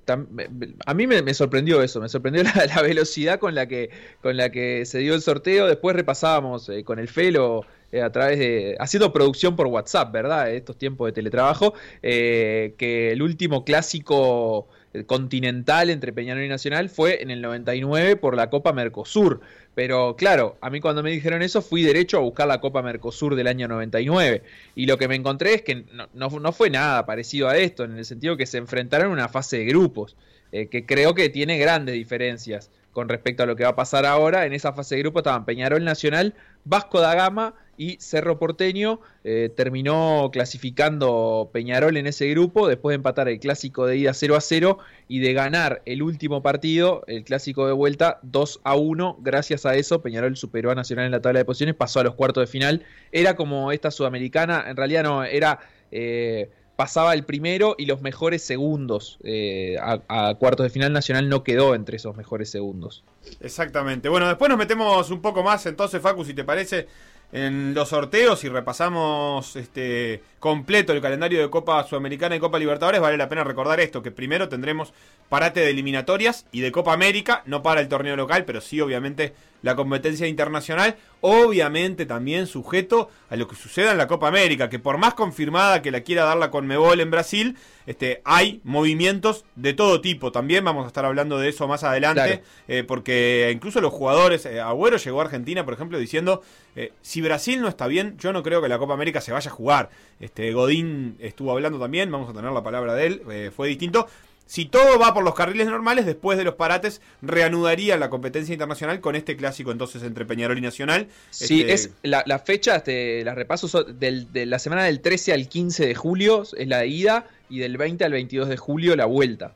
a 0.85 0.93
mí 0.93 1.07
me, 1.07 1.33
sorprendió 1.33 1.81
eso, 1.81 1.99
me 1.99 2.07
sorprendió 2.07 2.43
la, 2.75 2.81
velocidad 2.83 3.39
con 3.39 3.55
la, 3.55 3.67
que, 3.67 3.89
con 4.21 4.37
la 4.37 4.51
que 4.51 4.85
se 4.85 4.99
dio 4.99 5.15
el 5.15 5.23
sorteo. 5.23 5.65
Después 5.65 5.95
repasábamos 5.95 6.69
eh, 6.69 6.83
con 6.83 6.99
el 6.99 7.07
Felo 7.07 7.65
eh, 7.91 8.01
a 8.01 8.11
través 8.11 8.39
de. 8.39 8.75
haciendo 8.79 9.11
producción 9.13 9.55
por 9.55 9.67
WhatsApp, 9.67 10.11
¿verdad? 10.11 10.51
Estos 10.51 10.77
tiempos 10.77 11.07
de 11.07 11.13
teletrabajo, 11.13 11.73
que 12.01 13.11
el 13.11 13.21
último 13.21 13.63
clásico 13.63 14.67
continental 15.05 15.89
entre 15.89 16.11
Peñarol 16.11 16.43
y 16.43 16.49
Nacional 16.49 16.89
fue 16.89 17.21
en 17.21 17.31
el 17.31 17.41
99 17.41 18.17
por 18.17 18.35
la 18.35 18.49
Copa 18.49 18.73
Mercosur. 18.73 19.39
Pero 19.73 20.15
claro, 20.17 20.57
a 20.61 20.69
mí 20.69 20.81
cuando 20.81 21.01
me 21.01 21.11
dijeron 21.11 21.41
eso 21.41 21.61
fui 21.61 21.81
derecho 21.81 22.17
a 22.17 22.21
buscar 22.21 22.47
la 22.47 22.59
Copa 22.59 22.81
Mercosur 22.81 23.35
del 23.35 23.47
año 23.47 23.67
99. 23.67 24.43
Y 24.75 24.85
lo 24.85 24.97
que 24.97 25.07
me 25.07 25.15
encontré 25.15 25.53
es 25.53 25.61
que 25.61 25.85
no, 26.13 26.51
fue 26.51 26.69
nada 26.69 27.05
parecido 27.05 27.47
a 27.47 27.57
esto, 27.57 27.85
en 27.85 27.97
el 27.97 28.05
sentido 28.05 28.35
que 28.35 28.45
se 28.45 28.57
enfrentaron 28.57 29.07
en 29.07 29.13
una 29.13 29.29
fase 29.29 29.59
de 29.59 29.65
grupos, 29.65 30.17
eh, 30.51 30.67
que 30.67 30.85
creo 30.85 31.15
que 31.15 31.29
tiene 31.29 31.57
grandes 31.57 31.95
diferencias 31.95 32.69
con 32.91 33.07
respecto 33.07 33.43
a 33.43 33.45
lo 33.45 33.55
que 33.55 33.63
va 33.63 33.69
a 33.69 33.75
pasar 33.75 34.05
ahora. 34.05 34.45
En 34.45 34.51
esa 34.51 34.73
fase 34.73 34.95
de 34.95 35.03
grupo 35.03 35.19
estaban 35.19 35.45
Peñarol 35.45 35.85
Nacional, 35.85 36.33
Vasco 36.65 36.99
da 36.99 37.15
Gama 37.15 37.55
y 37.81 37.97
Cerro 37.99 38.37
Porteño. 38.37 38.99
Eh, 39.23 39.49
terminó 39.55 40.29
clasificando 40.31 41.49
Peñarol 41.51 41.97
en 41.97 42.05
ese 42.05 42.29
grupo 42.29 42.67
después 42.67 42.91
de 42.91 42.97
empatar 42.97 43.27
el 43.27 43.39
clásico 43.39 43.87
de 43.87 43.97
ida 43.97 44.13
0 44.13 44.35
a 44.35 44.41
0 44.41 44.77
y 45.07 45.17
de 45.17 45.33
ganar 45.33 45.81
el 45.85 46.03
último 46.03 46.43
partido, 46.43 47.03
el 47.07 47.23
clásico 47.23 47.65
de 47.65 47.73
vuelta 47.73 48.19
2 48.21 48.61
a 48.63 48.75
1. 48.75 49.17
Gracias 49.21 49.65
a 49.65 49.73
eso, 49.73 49.99
Peñarol 50.03 50.37
superó 50.37 50.69
a 50.69 50.75
Nacional 50.75 51.07
en 51.07 51.11
la 51.11 51.21
tabla 51.21 51.39
de 51.39 51.45
posiciones, 51.45 51.73
pasó 51.73 52.01
a 52.01 52.03
los 52.03 52.13
cuartos 52.13 52.43
de 52.43 52.47
final. 52.47 52.85
Era 53.11 53.35
como 53.35 53.71
esta 53.71 53.89
sudamericana, 53.89 54.63
en 54.67 54.77
realidad 54.77 55.01
no, 55.01 55.23
era... 55.23 55.59
Eh, 55.91 56.51
pasaba 56.81 57.13
el 57.13 57.25
primero 57.25 57.75
y 57.77 57.85
los 57.85 58.01
mejores 58.01 58.41
segundos. 58.41 59.19
Eh, 59.23 59.77
a, 59.79 60.33
cuartos 60.39 60.63
de 60.63 60.71
final 60.71 60.91
Nacional 60.91 61.29
no 61.29 61.43
quedó 61.43 61.75
entre 61.75 61.97
esos 61.97 62.17
mejores 62.17 62.49
segundos. 62.49 63.03
Exactamente. 63.39 64.09
Bueno, 64.09 64.27
después 64.27 64.49
nos 64.49 64.57
metemos 64.57 65.11
un 65.11 65.21
poco 65.21 65.43
más 65.43 65.63
entonces, 65.67 66.01
Facu, 66.01 66.25
si 66.25 66.33
te 66.33 66.43
parece, 66.43 66.87
en 67.31 67.73
los 67.73 67.89
sorteos 67.89 68.43
y 68.43 68.49
repasamos 68.49 69.55
este 69.55 70.21
completo 70.41 70.91
el 70.91 71.01
calendario 71.01 71.39
de 71.39 71.51
Copa 71.51 71.83
Sudamericana 71.83 72.35
y 72.35 72.39
Copa 72.39 72.57
Libertadores, 72.57 72.99
vale 72.99 73.15
la 73.15 73.29
pena 73.29 73.43
recordar 73.43 73.79
esto, 73.79 74.01
que 74.01 74.09
primero 74.09 74.49
tendremos 74.49 74.91
parate 75.29 75.59
de 75.59 75.69
eliminatorias 75.69 76.47
y 76.51 76.61
de 76.61 76.71
Copa 76.71 76.93
América, 76.93 77.43
no 77.45 77.61
para 77.61 77.79
el 77.79 77.87
torneo 77.87 78.15
local, 78.15 78.43
pero 78.43 78.59
sí 78.59 78.81
obviamente 78.81 79.33
la 79.61 79.75
competencia 79.75 80.27
internacional, 80.27 80.97
obviamente 81.21 82.07
también 82.07 82.47
sujeto 82.47 83.09
a 83.29 83.35
lo 83.35 83.47
que 83.47 83.55
suceda 83.55 83.91
en 83.91 83.99
la 83.99 84.07
Copa 84.07 84.27
América, 84.27 84.69
que 84.69 84.79
por 84.79 84.97
más 84.97 85.13
confirmada 85.13 85.83
que 85.83 85.91
la 85.91 86.01
quiera 86.01 86.23
dar 86.23 86.37
la 86.37 86.49
Conmebol 86.49 86.99
en 86.99 87.11
Brasil, 87.11 87.55
este, 87.85 88.21
hay 88.25 88.61
movimientos 88.63 89.45
de 89.55 89.73
todo 89.73 90.01
tipo. 90.01 90.31
También 90.31 90.65
vamos 90.65 90.85
a 90.85 90.87
estar 90.87 91.05
hablando 91.05 91.37
de 91.37 91.49
eso 91.49 91.67
más 91.67 91.83
adelante, 91.83 92.41
eh, 92.67 92.83
porque 92.87 93.51
incluso 93.53 93.81
los 93.81 93.93
jugadores, 93.93 94.45
eh, 94.45 94.59
Agüero 94.59 94.97
llegó 94.97 95.21
a 95.21 95.25
Argentina, 95.25 95.63
por 95.63 95.75
ejemplo, 95.75 95.99
diciendo, 95.99 96.41
eh, 96.75 96.93
si 97.01 97.21
Brasil 97.21 97.61
no 97.61 97.67
está 97.67 97.87
bien, 97.87 98.17
yo 98.17 98.33
no 98.33 98.43
creo 98.43 98.61
que 98.61 98.69
la 98.69 98.79
Copa 98.79 98.93
América 98.93 99.21
se 99.21 99.31
vaya 99.31 99.51
a 99.51 99.53
jugar. 99.53 99.89
Este, 100.19 100.30
Godín 100.35 101.17
estuvo 101.19 101.51
hablando 101.51 101.79
también, 101.79 102.11
vamos 102.11 102.29
a 102.29 102.33
tener 102.33 102.51
la 102.51 102.63
palabra 102.63 102.93
de 102.95 103.07
él, 103.07 103.51
fue 103.55 103.67
distinto. 103.67 104.07
Si 104.51 104.65
todo 104.65 104.99
va 104.99 105.13
por 105.13 105.23
los 105.23 105.33
carriles 105.33 105.67
normales, 105.67 106.05
después 106.05 106.37
de 106.37 106.43
los 106.43 106.55
parates 106.55 107.01
reanudaría 107.21 107.95
la 107.95 108.09
competencia 108.09 108.51
internacional 108.51 108.99
con 108.99 109.15
este 109.15 109.37
clásico 109.37 109.71
entonces 109.71 110.03
entre 110.03 110.25
Peñarol 110.25 110.57
y 110.57 110.61
Nacional. 110.61 111.07
Sí, 111.29 111.61
este, 111.61 111.73
es 111.73 111.91
la, 112.03 112.23
la 112.25 112.37
fecha, 112.39 112.75
este, 112.75 113.23
las 113.23 113.35
repasos 113.35 113.85
de 113.97 114.45
la 114.45 114.59
semana 114.59 114.83
del 114.83 114.99
13 114.99 115.31
al 115.31 115.47
15 115.47 115.87
de 115.87 115.95
julio 115.95 116.43
es 116.57 116.67
la 116.67 116.85
ida 116.85 117.27
y 117.49 117.59
del 117.59 117.77
20 117.77 118.03
al 118.03 118.11
22 118.11 118.49
de 118.49 118.57
julio 118.57 118.95
la 118.97 119.05
vuelta. 119.05 119.53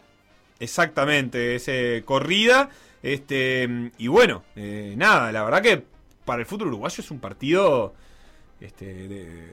Exactamente, 0.62 1.56
ese 1.56 2.04
corrida. 2.06 2.70
Este, 3.04 3.68
y 3.98 4.08
bueno, 4.08 4.44
eh, 4.56 4.94
nada, 4.98 5.30
la 5.34 5.44
verdad 5.44 5.62
que 5.62 5.84
para 6.24 6.40
el 6.40 6.46
fútbol 6.46 6.70
uruguayo 6.70 7.04
es 7.04 7.12
un 7.12 7.20
partido 7.20 7.94
este, 8.62 8.86
de, 9.10 9.48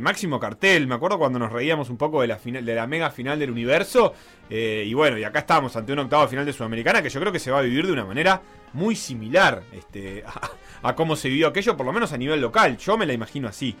máximo 0.00 0.40
cartel. 0.40 0.86
Me 0.86 0.94
acuerdo 0.94 1.18
cuando 1.18 1.38
nos 1.38 1.52
reíamos 1.52 1.90
un 1.90 1.96
poco 1.96 2.20
de 2.22 2.28
la, 2.28 2.38
final, 2.38 2.64
de 2.64 2.74
la 2.74 2.86
mega 2.86 3.10
final 3.10 3.38
del 3.38 3.50
universo. 3.50 4.14
Eh, 4.48 4.84
y 4.86 4.94
bueno, 4.94 5.18
y 5.18 5.24
acá 5.24 5.40
estamos 5.40 5.74
ante 5.76 5.92
un 5.92 6.00
octavo 6.00 6.28
final 6.28 6.44
de 6.44 6.52
Sudamericana 6.52 7.02
que 7.02 7.10
yo 7.10 7.20
creo 7.20 7.32
que 7.32 7.38
se 7.38 7.50
va 7.50 7.58
a 7.58 7.62
vivir 7.62 7.86
de 7.86 7.92
una 7.92 8.04
manera 8.04 8.42
muy 8.72 8.96
similar 8.96 9.62
este, 9.72 10.24
a, 10.82 10.94
cómo 10.94 11.16
se 11.16 11.28
vivió 11.28 11.48
aquello, 11.48 11.76
por 11.76 11.86
lo 11.86 11.92
menos 11.92 12.12
a 12.12 12.18
nivel 12.18 12.40
local. 12.40 12.76
Yo 12.78 12.96
me 12.96 13.06
la 13.06 13.12
imagino 13.12 13.48
así. 13.48 13.76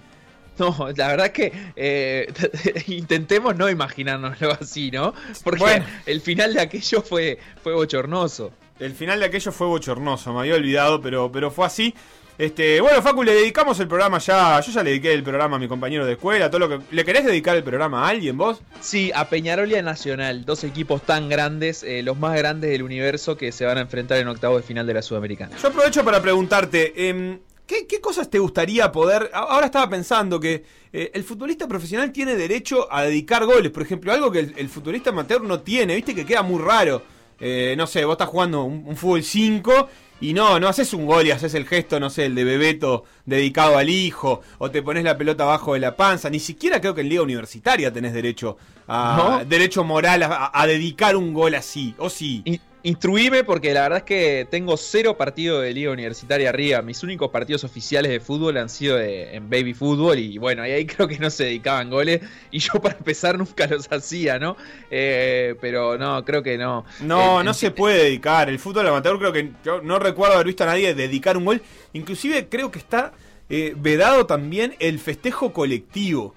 No, 0.58 0.88
la 0.96 1.08
verdad 1.08 1.26
es 1.26 1.32
que 1.32 1.52
eh, 1.76 2.32
intentemos 2.88 3.56
no 3.56 3.70
imaginárnoslo 3.70 4.52
así, 4.52 4.90
¿no? 4.90 5.14
Porque 5.42 5.82
el 6.04 6.20
final 6.20 6.52
de 6.52 6.60
aquello 6.60 7.00
fue, 7.00 7.38
fue 7.62 7.72
bochornoso. 7.72 8.52
El 8.78 8.92
final 8.94 9.20
de 9.20 9.26
aquello 9.26 9.52
fue 9.52 9.66
bochornoso, 9.66 10.32
me 10.32 10.40
había 10.40 10.56
olvidado, 10.56 11.00
pero, 11.00 11.32
pero 11.32 11.50
fue 11.50 11.66
así. 11.66 11.94
Este, 12.42 12.80
bueno, 12.80 13.00
Facu, 13.00 13.22
le 13.22 13.34
dedicamos 13.34 13.78
el 13.78 13.86
programa 13.86 14.18
ya. 14.18 14.60
Yo 14.60 14.72
ya 14.72 14.82
le 14.82 14.90
dediqué 14.90 15.12
el 15.12 15.22
programa 15.22 15.54
a 15.54 15.58
mi 15.60 15.68
compañero 15.68 16.04
de 16.04 16.14
escuela, 16.14 16.50
todo 16.50 16.58
lo 16.58 16.68
que. 16.68 16.84
¿Le 16.90 17.04
querés 17.04 17.24
dedicar 17.24 17.56
el 17.56 17.62
programa 17.62 18.04
a 18.04 18.08
alguien 18.08 18.36
vos? 18.36 18.60
Sí, 18.80 19.12
a 19.14 19.28
Peñarol 19.28 19.70
y 19.70 19.76
a 19.76 19.82
Nacional, 19.82 20.44
dos 20.44 20.64
equipos 20.64 21.02
tan 21.02 21.28
grandes, 21.28 21.84
eh, 21.84 22.02
los 22.02 22.18
más 22.18 22.36
grandes 22.36 22.70
del 22.70 22.82
universo 22.82 23.36
que 23.36 23.52
se 23.52 23.64
van 23.64 23.78
a 23.78 23.82
enfrentar 23.82 24.18
en 24.18 24.26
octavo 24.26 24.56
de 24.56 24.64
final 24.64 24.88
de 24.88 24.94
la 24.94 25.02
Sudamericana. 25.02 25.56
Yo 25.56 25.68
aprovecho 25.68 26.04
para 26.04 26.20
preguntarte, 26.20 27.08
em, 27.08 27.38
¿qué, 27.64 28.00
cosas 28.00 28.28
te 28.28 28.40
gustaría 28.40 28.90
poder.? 28.90 29.30
Ahora 29.32 29.66
estaba 29.66 29.88
pensando 29.88 30.40
que 30.40 30.64
eh, 30.92 31.12
el 31.14 31.22
futbolista 31.22 31.68
profesional 31.68 32.10
tiene 32.10 32.34
derecho 32.34 32.92
a 32.92 33.04
dedicar 33.04 33.46
goles, 33.46 33.70
por 33.70 33.84
ejemplo, 33.84 34.12
algo 34.12 34.32
que 34.32 34.40
el, 34.40 34.68
futbolista 34.68 35.10
amateur 35.10 35.44
no 35.44 35.60
tiene, 35.60 35.94
viste 35.94 36.12
que 36.12 36.26
queda 36.26 36.42
muy 36.42 36.60
raro. 36.60 37.04
Eh, 37.38 37.76
no 37.78 37.86
sé, 37.86 38.04
vos 38.04 38.14
estás 38.14 38.28
jugando 38.28 38.64
un, 38.64 38.82
un 38.84 38.96
fútbol 38.96 39.22
5 39.22 39.88
y 40.22 40.34
no, 40.34 40.60
no 40.60 40.68
haces 40.68 40.94
un 40.94 41.04
gol 41.04 41.26
y 41.26 41.32
haces 41.32 41.52
el 41.54 41.66
gesto, 41.66 41.98
no 41.98 42.08
sé, 42.08 42.26
el 42.26 42.36
de 42.36 42.44
Bebeto 42.44 43.04
dedicado 43.26 43.76
al 43.76 43.90
hijo, 43.90 44.40
o 44.58 44.70
te 44.70 44.80
pones 44.80 45.02
la 45.02 45.18
pelota 45.18 45.42
abajo 45.42 45.74
de 45.74 45.80
la 45.80 45.96
panza. 45.96 46.30
Ni 46.30 46.38
siquiera 46.38 46.80
creo 46.80 46.94
que 46.94 47.00
en 47.00 47.08
Liga 47.08 47.22
Universitaria 47.22 47.92
tenés 47.92 48.14
derecho 48.14 48.56
a, 48.86 49.42
derecho 49.46 49.82
moral 49.82 50.22
a, 50.22 50.66
dedicar 50.66 51.16
un 51.16 51.34
gol 51.34 51.56
así, 51.56 51.94
o 51.98 52.08
sí. 52.08 52.60
Instruíme 52.84 53.44
porque 53.44 53.72
la 53.72 53.82
verdad 53.82 53.98
es 53.98 54.04
que 54.04 54.48
tengo 54.50 54.76
cero 54.76 55.16
partidos 55.16 55.62
de 55.62 55.72
liga 55.72 55.92
universitaria 55.92 56.48
arriba. 56.48 56.82
Mis 56.82 57.02
únicos 57.04 57.30
partidos 57.30 57.62
oficiales 57.62 58.10
de 58.10 58.18
fútbol 58.18 58.56
han 58.56 58.68
sido 58.68 58.98
en 58.98 59.48
baby 59.48 59.72
fútbol 59.72 60.18
y 60.18 60.36
bueno, 60.38 60.62
ahí, 60.62 60.84
creo 60.86 61.06
que 61.06 61.18
no 61.18 61.30
se 61.30 61.44
dedicaban 61.44 61.90
goles 61.90 62.22
y 62.50 62.58
yo 62.58 62.72
para 62.82 62.96
empezar 62.96 63.38
nunca 63.38 63.68
los 63.68 63.90
hacía, 63.92 64.40
¿no? 64.40 64.56
Eh, 64.90 65.54
pero 65.60 65.96
no, 65.96 66.24
creo 66.24 66.42
que 66.42 66.58
no. 66.58 66.84
No, 67.00 67.44
no 67.44 67.54
se 67.54 67.70
puede 67.70 68.04
dedicar. 68.04 68.48
El 68.48 68.58
fútbol 68.58 68.88
amateur 68.88 69.16
creo 69.18 69.32
que 69.32 69.52
yo 69.64 69.80
no 69.80 70.00
recuerdo 70.00 70.34
haber 70.34 70.48
visto 70.48 70.64
a 70.64 70.66
nadie 70.66 70.92
dedicar 70.94 71.36
un 71.36 71.44
gol. 71.44 71.62
Inclusive 71.92 72.48
creo 72.48 72.72
que 72.72 72.80
está 72.80 73.12
eh, 73.48 73.74
vedado 73.76 74.26
también 74.26 74.74
el 74.80 74.98
festejo 74.98 75.52
colectivo. 75.52 76.34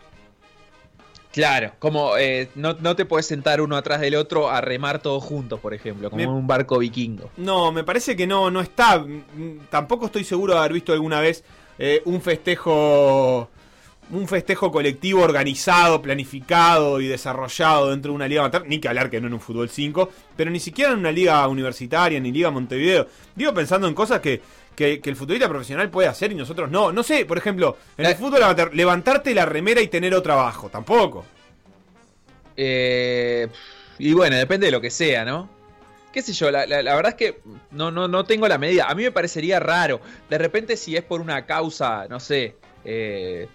Claro, 1.35 1.73
como 1.79 2.15
eh, 2.15 2.47
no, 2.55 2.95
te 2.95 3.03
puedes 3.03 3.25
sentar 3.25 3.59
uno 3.59 3.75
atrás 3.75 3.99
del 3.99 4.15
otro 4.15 4.49
a 4.49 4.61
remar 4.61 4.99
todos 4.99 5.21
juntos, 5.21 5.59
por 5.59 5.73
ejemplo, 5.73 6.09
como 6.09 6.23
en 6.23 6.29
un 6.29 6.47
barco 6.47 6.79
vikingo. 6.79 7.29
No, 7.35 7.73
me 7.73 7.83
parece 7.83 8.15
que 8.15 8.25
no, 8.25 8.49
no 8.49 8.61
está. 8.61 8.99
Mm, 8.99 9.65
tampoco 9.69 10.05
estoy 10.05 10.23
seguro 10.23 10.53
de 10.53 10.59
haber 10.59 10.71
visto 10.71 10.93
alguna 10.93 11.19
vez 11.19 11.43
eh, 11.77 12.01
un 12.05 12.21
festejo. 12.21 13.49
Un 14.11 14.27
festejo 14.27 14.71
colectivo 14.71 15.23
organizado, 15.23 16.01
planificado 16.01 17.01
y 17.01 17.07
desarrollado 17.07 17.89
dentro 17.89 18.11
de 18.11 18.15
una 18.15 18.27
liga 18.27 18.41
amateur, 18.41 18.63
ni 18.65 18.79
que 18.79 18.87
hablar 18.87 19.09
que 19.09 19.19
no 19.19 19.25
en 19.25 19.33
un 19.33 19.39
fútbol 19.39 19.67
5, 19.67 20.09
pero 20.37 20.51
ni 20.51 20.59
siquiera 20.59 20.93
en 20.93 20.99
una 20.99 21.11
liga 21.11 21.45
universitaria, 21.47 22.19
ni 22.19 22.31
liga 22.31 22.51
Montevideo. 22.51 23.07
Digo 23.35 23.51
pensando 23.55 23.87
en 23.87 23.95
cosas 23.95 24.21
que, 24.21 24.41
que, 24.75 25.01
el 25.03 25.15
futbolista 25.15 25.49
profesional 25.49 25.89
puede 25.89 26.07
hacer 26.07 26.31
y 26.31 26.35
nosotros 26.35 26.69
no. 26.69 26.91
No 26.91 27.03
sé, 27.03 27.25
por 27.25 27.37
ejemplo, 27.37 27.77
en 27.97 28.05
el 28.05 28.11
eh. 28.11 28.15
fútbol 28.15 28.41
levantarte 28.73 29.33
la 29.33 29.45
remera 29.45 29.81
y 29.81 29.87
tener 29.87 30.13
otro 30.13 30.33
abajo, 30.33 30.69
tampoco. 30.69 31.25
Eh, 32.57 33.47
y 33.97 34.13
bueno, 34.13 34.35
depende 34.35 34.67
de 34.67 34.71
lo 34.71 34.81
que 34.81 34.89
sea, 34.89 35.25
¿no? 35.25 35.49
Qué 36.11 36.21
sé 36.21 36.31
yo, 36.31 36.49
la, 36.49 36.65
verdad 36.65 37.07
es 37.07 37.15
que 37.15 37.39
no, 37.71 37.91
no, 37.91 38.07
no 38.07 38.23
tengo 38.23 38.47
la 38.47 38.57
medida. 38.57 38.85
A 38.89 38.95
mí 38.95 39.03
me 39.03 39.11
parecería 39.11 39.59
raro. 39.59 39.99
De 40.29 40.37
repente, 40.37 40.77
si 40.77 40.95
es 40.95 41.03
por 41.03 41.19
una 41.19 41.45
causa, 41.45 42.07
no 42.09 42.21
sé, 42.21 42.55
eh, 42.85 43.47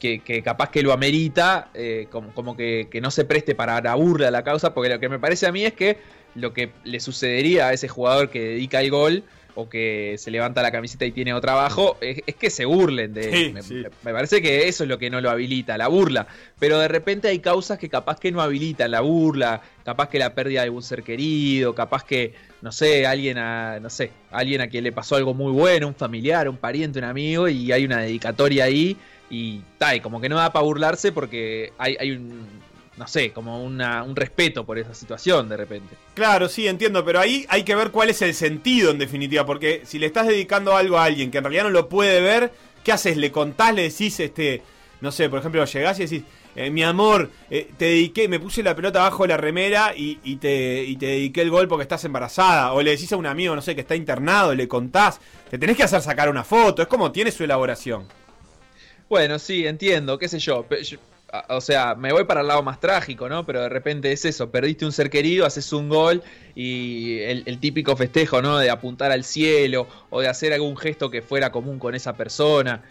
que, 0.00 0.42
capaz 0.42 0.70
que 0.70 0.82
lo 0.82 0.92
amerita, 0.92 1.70
como, 2.10 2.34
como 2.34 2.56
que, 2.56 2.88
que, 2.90 3.00
no 3.00 3.12
se 3.12 3.24
preste 3.24 3.54
para 3.54 3.80
la 3.80 3.94
burla 3.94 4.32
la 4.32 4.42
causa, 4.42 4.74
porque 4.74 4.90
lo 4.90 4.98
que 4.98 5.08
me 5.08 5.20
parece 5.20 5.46
a 5.46 5.52
mí 5.52 5.64
es 5.64 5.74
que 5.74 5.98
lo 6.34 6.52
que 6.52 6.72
le 6.84 6.98
sucedería 7.00 7.68
a 7.68 7.72
ese 7.72 7.88
jugador 7.88 8.30
que 8.30 8.40
dedica 8.40 8.80
el 8.80 8.90
gol 8.90 9.24
o 9.60 9.68
que 9.68 10.14
se 10.18 10.30
levanta 10.30 10.62
la 10.62 10.70
camiseta 10.70 11.04
y 11.04 11.10
tiene 11.10 11.34
otro 11.34 11.50
abajo, 11.50 11.96
es, 12.00 12.22
que 12.36 12.48
se 12.48 12.64
burlen 12.64 13.12
de 13.12 13.52
me, 14.04 14.12
parece 14.12 14.40
que 14.40 14.68
eso 14.68 14.84
es 14.84 14.88
lo 14.88 15.00
que 15.00 15.10
no 15.10 15.20
lo 15.20 15.30
habilita, 15.30 15.76
la 15.76 15.88
burla. 15.88 16.28
Pero 16.60 16.78
de 16.78 16.86
repente 16.86 17.26
hay 17.26 17.40
causas 17.40 17.76
que 17.76 17.88
capaz 17.88 18.20
que 18.20 18.30
no 18.30 18.40
habilitan 18.40 18.92
la 18.92 19.00
burla, 19.00 19.60
capaz 19.84 20.10
que 20.10 20.20
la 20.20 20.32
pérdida 20.32 20.60
de 20.60 20.66
algún 20.66 20.84
ser 20.84 21.02
querido, 21.02 21.74
capaz 21.74 22.04
que, 22.04 22.34
no 22.62 22.70
sé, 22.70 23.04
alguien 23.04 23.36
a, 23.38 23.80
no 23.80 23.90
sé, 23.90 24.12
alguien 24.30 24.60
a 24.60 24.68
quien 24.68 24.84
le 24.84 24.92
pasó 24.92 25.16
algo 25.16 25.34
muy 25.34 25.50
bueno, 25.50 25.88
un 25.88 25.94
familiar, 25.96 26.48
un 26.48 26.56
pariente, 26.56 27.00
un 27.00 27.06
amigo, 27.06 27.48
y 27.48 27.72
hay 27.72 27.84
una 27.84 27.98
dedicatoria 27.98 28.62
ahí, 28.62 28.96
y 29.28 29.62
tal, 29.76 30.00
como 30.02 30.20
que 30.20 30.28
no 30.28 30.36
da 30.36 30.52
para 30.52 30.64
burlarse 30.64 31.10
porque 31.10 31.72
hay, 31.78 31.96
hay 31.98 32.12
un 32.12 32.46
no 32.98 33.06
sé, 33.06 33.30
como 33.30 33.62
una, 33.62 34.02
un 34.02 34.16
respeto 34.16 34.66
por 34.66 34.78
esa 34.78 34.92
situación 34.92 35.48
de 35.48 35.56
repente. 35.56 35.94
Claro, 36.14 36.48
sí, 36.48 36.66
entiendo, 36.66 37.04
pero 37.04 37.20
ahí 37.20 37.46
hay 37.48 37.62
que 37.62 37.74
ver 37.74 37.90
cuál 37.90 38.10
es 38.10 38.20
el 38.22 38.34
sentido 38.34 38.90
en 38.90 38.98
definitiva, 38.98 39.46
porque 39.46 39.82
si 39.84 39.98
le 39.98 40.06
estás 40.06 40.26
dedicando 40.26 40.76
algo 40.76 40.98
a 40.98 41.04
alguien 41.04 41.30
que 41.30 41.38
en 41.38 41.44
realidad 41.44 41.64
no 41.64 41.70
lo 41.70 41.88
puede 41.88 42.20
ver, 42.20 42.52
¿qué 42.82 42.92
haces? 42.92 43.16
¿Le 43.16 43.30
contás, 43.30 43.74
le 43.74 43.82
decís, 43.82 44.18
este, 44.18 44.62
no 45.00 45.12
sé, 45.12 45.30
por 45.30 45.38
ejemplo, 45.38 45.64
llegás 45.64 46.00
y 46.00 46.06
decís, 46.06 46.22
eh, 46.56 46.70
mi 46.70 46.82
amor, 46.82 47.30
eh, 47.50 47.70
te 47.76 47.84
dediqué, 47.84 48.26
me 48.26 48.40
puse 48.40 48.64
la 48.64 48.74
pelota 48.74 48.98
abajo 48.98 49.22
de 49.22 49.28
la 49.28 49.36
remera 49.36 49.92
y, 49.94 50.16
te, 50.36 50.82
y 50.82 50.96
te 50.96 51.06
dediqué 51.06 51.42
el 51.42 51.50
gol 51.50 51.68
porque 51.68 51.82
estás 51.82 52.04
embarazada. 52.04 52.72
O 52.72 52.82
le 52.82 52.90
decís 52.90 53.12
a 53.12 53.16
un 53.16 53.26
amigo, 53.26 53.54
no 53.54 53.62
sé, 53.62 53.76
que 53.76 53.82
está 53.82 53.94
internado, 53.94 54.56
le 54.56 54.66
contás. 54.66 55.20
Te 55.48 55.56
tenés 55.56 55.76
que 55.76 55.84
hacer 55.84 56.02
sacar 56.02 56.28
una 56.28 56.42
foto, 56.42 56.82
es 56.82 56.88
como 56.88 57.12
tiene 57.12 57.30
su 57.30 57.44
elaboración. 57.44 58.08
Bueno, 59.08 59.38
sí, 59.38 59.66
entiendo, 59.66 60.18
qué 60.18 60.28
sé 60.28 60.40
yo 60.40 60.66
o 61.48 61.60
sea, 61.60 61.94
me 61.94 62.12
voy 62.12 62.24
para 62.24 62.40
el 62.40 62.48
lado 62.48 62.62
más 62.62 62.80
trágico, 62.80 63.28
¿no? 63.28 63.44
Pero 63.44 63.62
de 63.62 63.68
repente 63.68 64.12
es 64.12 64.24
eso, 64.24 64.50
perdiste 64.50 64.84
un 64.86 64.92
ser 64.92 65.10
querido, 65.10 65.44
haces 65.44 65.72
un 65.72 65.88
gol 65.88 66.22
y 66.54 67.18
el, 67.20 67.58
típico 67.58 67.96
festejo, 67.96 68.40
¿no? 68.40 68.58
De 68.58 68.70
apuntar 68.70 69.12
al 69.12 69.24
cielo 69.24 69.86
o 70.10 70.20
de 70.20 70.28
hacer 70.28 70.52
algún 70.52 70.76
gesto 70.76 71.10
que 71.10 71.20
fuera 71.20 71.52
común 71.52 71.78
con 71.78 71.94
esa 71.94 72.14
persona. 72.14 72.82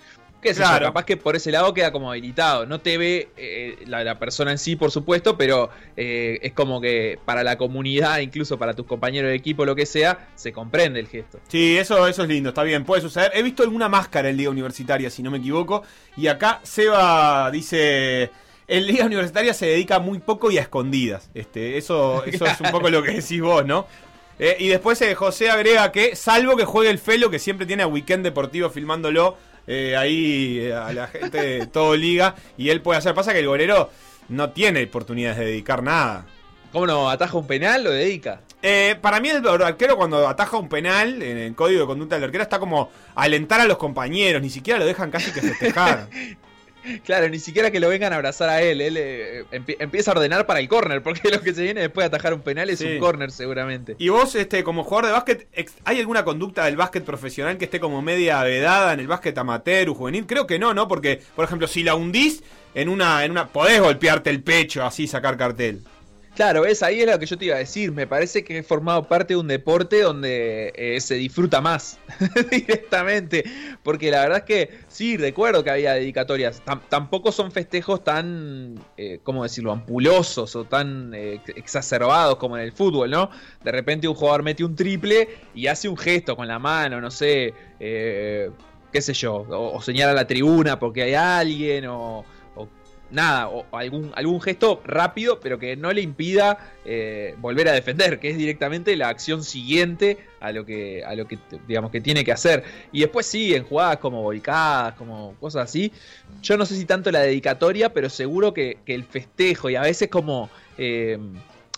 ¿Qué 0.42 0.50
es 0.50 0.58
claro. 0.58 0.88
Capaz 0.88 1.06
que 1.06 1.18
por 1.18 1.36
ese 1.36 1.52
lado 1.52 1.74
queda 1.74 1.92
como 1.92 2.12
habilitado. 2.12 2.66
No 2.66 2.80
te 2.80 2.98
ve 2.98 3.30
eh, 3.38 3.78
la, 3.88 4.20
persona 4.20 4.52
en 4.52 4.58
sí, 4.58 4.76
por 4.76 4.92
supuesto, 4.92 5.38
pero 5.38 5.70
eh, 5.96 6.40
es 6.42 6.54
como 6.54 6.80
que 6.80 7.20
para 7.26 7.44
la 7.44 7.58
comunidad, 7.58 8.20
incluso 8.20 8.58
para 8.58 8.74
tus 8.74 8.86
compañeros 8.86 9.30
de 9.30 9.36
equipo, 9.36 9.66
lo 9.66 9.76
que 9.76 9.86
sea, 9.86 10.30
se 10.36 10.54
comprende 10.54 11.00
el 11.00 11.08
gesto. 11.08 11.40
Sí, 11.48 11.78
eso, 11.78 12.08
eso 12.08 12.24
es 12.24 12.30
lindo, 12.30 12.50
está 12.50 12.64
bien, 12.64 12.86
puede 12.86 13.02
suceder. 13.02 13.32
He 13.34 13.42
visto 13.42 13.64
alguna 13.64 13.90
máscara 13.90 14.30
en 14.30 14.38
Liga 14.38 14.52
Universitaria, 14.52 15.10
si 15.10 15.24
no 15.24 15.32
me 15.32 15.40
equivoco. 15.40 15.84
Y 16.16 16.28
acá 16.28 16.60
Seba 16.64 17.50
dice. 17.52 18.32
En 18.70 18.86
Liga 18.86 19.06
Universitaria 19.06 19.54
se 19.54 19.66
dedica 19.66 20.00
muy 20.00 20.20
poco 20.20 20.52
y 20.52 20.58
a 20.58 20.62
escondidas. 20.62 21.30
Este, 21.34 21.78
eso, 21.78 22.26
eso 22.26 22.46
es 22.46 22.60
un 22.60 22.70
poco 22.70 22.90
lo 22.90 23.02
que 23.02 23.12
decís 23.12 23.40
vos, 23.40 23.66
¿no? 23.66 23.88
Eh, 24.40 24.58
y 24.60 24.68
después 24.68 25.02
José 25.16 25.50
agrega 25.50 25.92
que, 25.92 26.16
salvo 26.16 26.56
que 26.56 26.66
juegue 26.66 26.92
el 26.92 27.00
Felo, 27.00 27.30
que 27.30 27.40
siempre 27.40 27.66
tiene 27.66 27.84
a 27.84 27.88
Weekend 27.88 28.24
Deportivo 28.24 28.70
filmándolo 28.70 29.38
eh, 29.68 29.96
ahí 29.98 30.60
eh, 30.60 30.74
a 30.74 30.94
la 30.94 31.08
gente 31.08 31.68
todo 31.68 31.96
liga 31.96 32.36
y 32.58 32.70
él 32.70 32.82
puede 32.82 32.98
hacer. 32.98 33.14
Pasa 33.14 33.34
que 33.34 33.40
el 33.40 33.48
golero 33.48 33.92
no 34.30 34.52
tiene 34.52 34.84
oportunidades 34.84 35.38
de 35.38 35.46
dedicar 35.46 35.84
nada. 35.84 36.26
¿Cómo 36.72 36.88
no? 36.88 37.10
¿Ataja 37.10 37.38
un 37.38 37.48
penal? 37.48 37.84
¿Lo 37.84 37.92
dedica? 37.92 38.42
Eh, 38.62 38.98
para 39.02 39.20
mí 39.20 39.30
el 39.30 39.46
arquero 39.62 39.96
cuando 39.98 40.28
ataja 40.28 40.58
un 40.58 40.68
penal 40.68 41.22
en 41.22 41.38
el 41.38 41.56
código 41.56 41.82
de 41.82 41.88
conducta 41.88 42.16
del 42.16 42.24
arquero 42.26 42.44
está 42.44 42.60
como 42.60 42.90
alentar 43.14 43.62
a 43.62 43.66
los 43.66 43.78
compañeros, 43.78 44.42
ni 44.42 44.50
siquiera 44.50 44.80
lo 44.80 44.86
dejan 44.86 45.12
casi 45.12 45.32
que 45.32 45.42
festejar. 45.42 46.10
Claro, 47.06 47.30
ni 47.30 47.40
siquiera 47.40 47.72
que 47.72 47.80
lo 47.80 47.90
vengan 47.90 48.14
a 48.14 48.18
abrazar 48.18 48.50
a 48.50 48.62
él. 48.62 48.82
Él 48.82 48.96
eh, 48.98 49.46
empieza 49.52 50.12
a 50.12 50.16
ordenar 50.16 50.46
para 50.46 50.60
el 50.60 50.68
córner, 50.68 51.02
porque 51.02 51.30
lo 51.32 51.42
que 51.42 51.54
se 51.54 51.64
viene 51.64 51.82
después 51.82 52.04
de 52.04 52.08
atajar 52.08 52.34
un 52.34 52.42
penal 52.42 52.70
es 52.70 52.82
un 52.82 53.00
córner 53.00 53.32
seguramente. 53.32 53.96
Y 53.98 54.10
vos, 54.10 54.36
este, 54.36 54.64
como 54.64 54.84
jugador 54.84 55.08
de 55.08 55.12
básquet, 55.12 55.48
¿hay 55.86 56.00
alguna 56.00 56.24
conducta 56.24 56.66
del 56.66 56.76
básquet 56.76 57.04
profesional 57.04 57.58
que 57.58 57.66
esté 57.66 57.80
como 57.80 58.02
media 58.02 58.44
vedada 58.44 58.94
en 58.94 59.00
el 59.00 59.08
básquet 59.08 59.38
amateur 59.38 59.90
o 59.90 59.96
juvenil? 59.96 60.26
Creo 60.26 60.48
que 60.48 60.60
no, 60.60 60.74
¿no? 60.74 60.88
Porque, 60.88 61.22
por 61.36 61.46
ejemplo, 61.46 61.68
si 61.68 61.84
la 61.84 61.96
hundís 61.96 62.44
en 62.74 62.90
una, 62.90 63.24
en 63.26 63.32
una. 63.32 63.48
podés 63.48 63.82
golpearte 63.82 64.30
el 64.30 64.44
pecho 64.44 64.84
así, 64.84 65.08
sacar 65.08 65.38
cartel. 65.38 65.82
Claro, 66.38 66.68
es 66.68 66.84
ahí 66.84 67.02
es 67.02 67.08
lo 67.08 67.18
que 67.18 67.26
yo 67.26 67.36
te 67.36 67.46
iba 67.46 67.56
a 67.56 67.58
decir. 67.58 67.92
Me 67.92 68.06
parece 68.06 68.44
que 68.44 68.60
he 68.60 68.62
formado 68.62 69.08
parte 69.08 69.34
de 69.34 69.40
un 69.40 69.48
deporte 69.48 70.04
donde 70.04 70.72
eh, 70.76 71.02
se 71.02 71.16
disfruta 71.16 71.62
más 71.62 71.98
directamente. 72.52 73.44
Porque 73.82 74.12
la 74.12 74.22
verdad 74.22 74.38
es 74.38 74.44
que 74.44 74.80
sí, 74.88 75.18
recuerdo 75.18 75.64
que 75.64 75.72
había 75.72 75.94
dedicatorias. 75.94 76.62
tampoco 76.90 77.32
son 77.32 77.52
festejos 77.52 78.04
tan, 78.04 78.76
eh, 78.98 79.20
¿cómo 79.24 79.42
decirlo?, 79.42 79.72
ampulosos 79.72 80.56
o 80.56 80.64
tan 80.66 81.12
eh, 81.16 81.42
exacerbados 81.56 82.36
como 82.36 82.56
en 82.56 82.66
el 82.66 82.72
fútbol, 82.72 83.10
¿no? 83.10 83.32
De 83.64 83.72
repente 83.72 84.08
un 84.08 84.14
jugador 84.14 84.44
mete 84.44 84.64
un 84.64 84.76
triple 84.76 85.30
y 85.56 85.66
hace 85.66 85.90
un 85.90 85.98
gesto 85.98 86.36
con 86.36 86.48
la 86.48 86.60
mano, 86.60 87.02
no 87.02 87.10
sé. 87.10 87.52
qué 87.80 89.02
sé 89.02 89.14
yo, 89.14 89.38
o, 89.50 89.82
señala 89.82 90.14
la 90.14 90.28
tribuna 90.28 90.78
porque 90.78 91.02
hay 91.02 91.16
alguien, 91.16 91.88
o, 91.88 92.24
nada, 93.12 93.50
o 93.50 93.66
algún, 93.72 94.12
algún 94.16 94.42
gesto 94.42 94.82
rápido, 94.86 95.40
pero 95.40 95.60
que 95.60 95.76
no 95.76 95.92
le 95.92 96.02
impida 96.02 96.74
eh, 96.86 97.36
volver 97.40 97.68
a 97.70 97.72
defender, 97.72 98.20
que 98.20 98.30
es 98.30 98.38
directamente 98.38 98.96
la 98.96 99.10
acción 99.10 99.44
siguiente 99.44 100.18
a 100.40 100.52
lo 100.52 100.66
que, 100.66 101.04
a 101.04 101.16
lo 101.16 101.28
que 101.28 101.40
digamos 101.68 101.92
que 101.92 102.02
tiene 102.02 102.24
que 102.24 102.32
hacer. 102.32 102.64
Y 102.92 103.02
después 103.02 103.26
sí, 103.26 103.54
en 103.54 103.64
jugadas 103.64 103.98
como 103.98 104.22
volcadas, 104.22 104.94
como 104.96 105.36
cosas 105.40 105.70
así. 105.70 105.92
Yo 106.42 106.58
no 106.58 106.66
sé 106.66 106.76
si 106.76 106.86
tanto 106.86 107.12
la 107.12 107.20
dedicatoria, 107.20 107.94
pero 107.94 108.10
seguro 108.10 108.54
que, 108.54 108.78
el 108.86 109.04
festejo 109.04 109.70
y 109.70 109.76
a 109.76 109.82
veces 109.82 110.10
como 110.10 110.50
eh, 110.78 111.18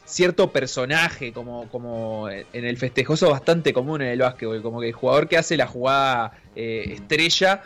cierto 0.05 0.51
personaje, 0.51 1.31
como, 1.31 1.67
como 1.69 2.29
en 2.29 2.65
el 2.65 2.77
festejo, 2.77 3.13
eso 3.13 3.27
es 3.27 3.31
bastante 3.31 3.74
común 3.74 4.01
en 4.01 4.09
el 4.09 4.19
básquetbol, 4.19 4.62
como 4.62 4.79
que 4.81 4.88
el 4.88 4.93
jugador 4.93 5.27
que 5.27 5.38
hace 5.38 5.55
la 5.57 5.67
jugada 5.67 6.31
eh, 6.55 6.93
estrella 6.93 7.62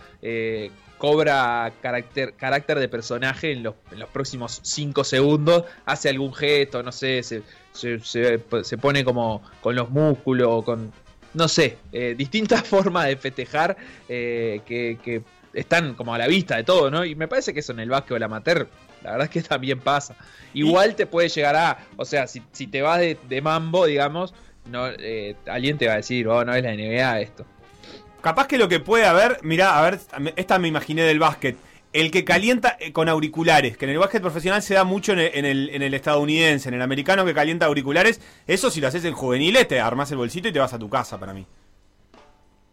cobra 1.04 1.74
carácter, 1.82 2.34
carácter 2.36 2.80
de 2.80 2.88
personaje 2.88 3.52
en 3.52 3.62
los, 3.62 3.76
próximos 4.14 4.62
5 4.64 5.04
segundos, 5.04 5.66
hace 5.86 6.08
algún 6.08 6.34
gesto, 6.34 6.82
no 6.82 6.94
sé, 6.94 7.22
se, 7.24 7.44
se, 7.74 8.78
pone 8.78 9.04
como 9.04 9.44
con 9.60 9.76
los 9.76 9.90
músculos, 9.90 10.64
con, 10.64 10.94
no 11.34 11.50
sé, 11.50 11.76
eh, 11.92 12.16
distintas 12.18 12.64
formas 12.70 13.08
de 13.08 13.18
festejar 13.18 13.76
eh, 14.08 14.62
que, 14.66 15.22
están 15.54 15.94
como 15.96 16.14
a 16.14 16.18
la 16.18 16.28
vista 16.28 16.56
de 16.56 16.64
todo, 16.64 16.90
¿no? 16.90 17.04
Y 17.04 17.16
me 17.16 17.28
parece 17.28 17.54
que 17.54 17.60
eso 17.60 17.74
en 17.74 17.82
el 17.82 17.90
básquetbol 17.90 18.24
amateur, 18.24 18.70
la 19.04 19.12
verdad 19.12 19.26
es 19.26 19.30
que 19.30 19.42
también 19.50 19.82
pasa. 19.82 20.16
Igual 20.54 20.96
te 20.96 21.06
puede 21.06 21.28
llegar 21.28 21.58
a, 21.58 21.80
o 21.98 22.06
sea, 22.06 22.28
si, 22.28 22.40
te 22.68 22.82
vas 22.82 23.02
de, 23.02 23.42
mambo, 23.42 23.88
digamos, 23.88 24.34
no, 24.72 24.88
eh, 24.88 25.36
alguien 25.48 25.78
te 25.78 25.88
va 25.88 25.96
a 25.96 25.98
decir, 25.98 26.30
oh, 26.30 26.46
no 26.46 26.56
es 26.56 26.64
la 26.64 26.74
NBA 26.74 27.20
esto. 27.20 27.46
Capaz 28.24 28.48
que 28.48 28.58
lo 28.58 28.70
que 28.70 28.80
puede 28.80 29.06
haber, 29.06 29.40
mirá, 29.44 29.78
a 29.78 29.82
ver, 29.82 30.00
esta 30.38 30.58
me 30.58 30.70
imaginé 30.70 31.02
del 31.02 31.20
básquet. 31.20 31.58
El 31.92 32.10
que 32.10 32.24
calienta 32.24 32.78
eh, 32.80 32.94
con 32.94 33.10
auriculares, 33.10 33.76
que 33.76 33.84
en 33.84 33.92
el 33.92 33.98
básquet 33.98 34.22
profesional 34.22 34.62
se 34.62 34.76
da 34.76 34.86
mucho 34.86 35.12
en 35.12 35.20
el, 35.20 35.70
en 35.70 35.82
el, 35.82 35.94
estadounidense, 35.94 36.70
en 36.70 36.76
el 36.76 36.82
americano 36.82 37.26
que 37.26 37.34
calienta 37.34 37.66
auriculares, 37.66 38.22
eso 38.48 38.72
si 38.72 38.80
lo 38.80 38.88
haces 38.88 39.04
en 39.04 39.14
juveniles 39.14 39.68
te 39.68 39.82
armas 39.82 40.10
el 40.12 40.18
bolsito 40.20 40.48
y 40.48 40.54
te 40.54 40.60
vas 40.60 40.72
a 40.72 40.80
tu 40.80 40.90
casa 40.90 41.20
para 41.20 41.34
mí. 41.34 41.46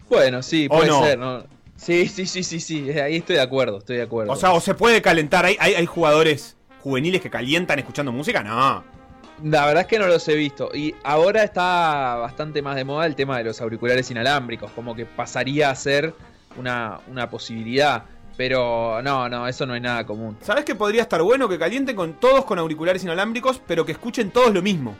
Bueno, 0.09 0.41
sí, 0.41 0.69
puede 0.69 0.93
ser, 0.93 1.19
¿no? 1.19 1.43
Sí, 1.75 2.07
sí, 2.07 2.27
sí, 2.27 2.45
sí, 2.45 2.61
sí, 2.61 2.89
ahí 2.93 3.17
estoy 3.17 3.35
de 3.35 3.43
acuerdo, 3.43 3.79
estoy 3.79 3.97
de 3.97 4.03
acuerdo. 4.03 4.33
O 4.33 4.37
sea, 4.37 4.53
o 4.53 4.61
se 4.61 4.75
puede 4.75 5.03
calentar, 5.03 5.47
hay, 5.47 5.57
hay, 5.59 5.75
hay 5.75 5.87
jugadores 5.87 6.57
juveniles 6.81 7.21
que 7.21 7.29
calientan 7.29 7.81
escuchando 7.81 8.13
música, 8.13 8.45
no. 8.45 8.85
La 9.43 9.67
verdad 9.67 9.83
es 9.83 9.87
que 9.87 9.99
no 9.99 10.07
los 10.07 10.27
he 10.29 10.35
visto. 10.35 10.71
Y 10.75 10.95
ahora 11.03 11.43
está 11.43 12.17
bastante 12.17 12.63
más 12.63 12.77
de 12.77 12.85
moda 12.85 13.07
el 13.07 13.15
tema 13.15 13.39
de 13.39 13.45
los 13.45 13.61
auriculares 13.61 14.11
inalámbricos. 14.11 14.71
Como 14.73 14.95
que 14.95 15.07
pasaría 15.07 15.71
a 15.71 15.75
ser 15.75 16.15
una, 16.57 17.01
posibilidad. 17.31 18.05
Pero 18.37 19.03
no, 19.03 19.29
no, 19.29 19.47
eso 19.49 19.67
no 19.67 19.75
es 19.75 19.83
nada 19.83 20.07
común. 20.07 20.37
¿Sabes 20.41 20.65
que 20.65 20.75
podría 20.75 21.03
estar 21.03 21.23
bueno 21.23 21.49
que 21.49 21.59
calienten 21.59 21.97
con 21.97 22.15
todos 22.15 22.45
con 22.45 22.59
auriculares 22.59 23.03
inalámbricos, 23.03 23.61
pero 23.67 23.85
que 23.85 23.93
escuchen 23.93 24.31
todos 24.31 24.53
lo 24.53 24.63
mismo? 24.63 24.97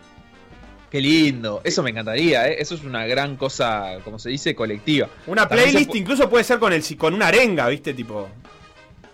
Qué 0.91 1.01
lindo, 1.01 1.61
eso 1.63 1.85
me 1.85 1.91
encantaría, 1.91 2.49
¿eh? 2.49 2.57
eso 2.59 2.75
es 2.75 2.83
una 2.83 3.07
gran 3.07 3.37
cosa, 3.37 3.99
como 4.03 4.19
se 4.19 4.29
dice, 4.29 4.57
colectiva. 4.57 5.09
Una 5.29 5.49
playlist 5.49 5.95
incluso 5.95 6.29
puede 6.29 6.43
ser 6.43 6.59
con 6.59 6.73
el 6.73 6.83
con 6.99 7.15
una 7.15 7.29
arenga, 7.29 7.69
¿viste? 7.69 7.95
Tipo. 7.95 8.29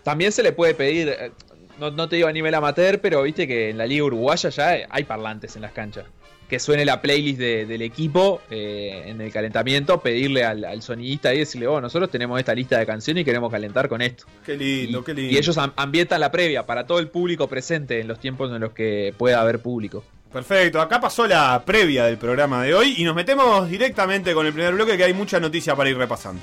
También 0.02 0.32
se 0.32 0.42
le 0.42 0.52
puede 0.52 0.72
pedir, 0.72 1.32
eh, 1.80 1.90
no, 1.94 2.08
te 2.08 2.16
digo 2.16 2.28
a 2.28 2.32
nivel 2.32 2.54
amateur, 2.54 3.00
pero 3.00 3.22
viste 3.22 3.46
que 3.46 3.70
en 3.70 3.78
la 3.78 3.86
liga 3.86 4.04
uruguaya 4.04 4.50
ya 4.50 4.86
hay 4.88 5.04
parlantes 5.04 5.56
en 5.56 5.62
las 5.62 5.72
canchas. 5.72 6.04
Que 6.48 6.60
suene 6.60 6.84
la 6.84 7.02
playlist 7.02 7.40
del 7.40 7.82
equipo 7.82 8.40
eh, 8.50 9.02
en 9.06 9.20
el 9.20 9.32
calentamiento, 9.32 10.00
pedirle 10.00 10.44
al, 10.44 10.80
sonidista 10.80 11.34
y 11.34 11.38
decirle, 11.38 11.66
oh, 11.66 11.80
nosotros 11.80 12.08
tenemos 12.08 12.38
esta 12.38 12.54
lista 12.54 12.78
de 12.78 12.86
canciones 12.86 13.22
y 13.22 13.24
queremos 13.24 13.50
calentar 13.50 13.88
con 13.88 14.00
esto. 14.00 14.26
Qué 14.44 14.56
lindo, 14.56 15.02
qué 15.02 15.12
lindo. 15.12 15.32
Y 15.32 15.38
ellos 15.38 15.58
ambientan 15.74 16.20
la 16.20 16.30
previa 16.30 16.64
para 16.64 16.86
todo 16.86 17.00
el 17.00 17.08
público 17.08 17.48
presente 17.48 17.98
en 17.98 18.06
los 18.06 18.20
tiempos 18.20 18.52
en 18.52 18.60
los 18.60 18.72
que 18.72 19.12
pueda 19.18 19.40
haber 19.40 19.58
público. 19.58 20.04
Perfecto, 20.32 20.80
acá 20.80 21.00
pasó 21.00 21.26
la 21.26 21.62
previa 21.64 22.04
del 22.04 22.18
programa 22.18 22.62
de 22.62 22.74
hoy 22.74 22.94
y 22.98 23.04
nos 23.04 23.16
metemos 23.16 23.68
directamente 23.68 24.34
con 24.34 24.46
el 24.46 24.52
primer 24.52 24.74
bloque 24.74 24.96
que 24.96 25.04
hay 25.04 25.14
mucha 25.14 25.40
noticia 25.40 25.74
para 25.74 25.90
ir 25.90 25.96
repasando. 25.96 26.42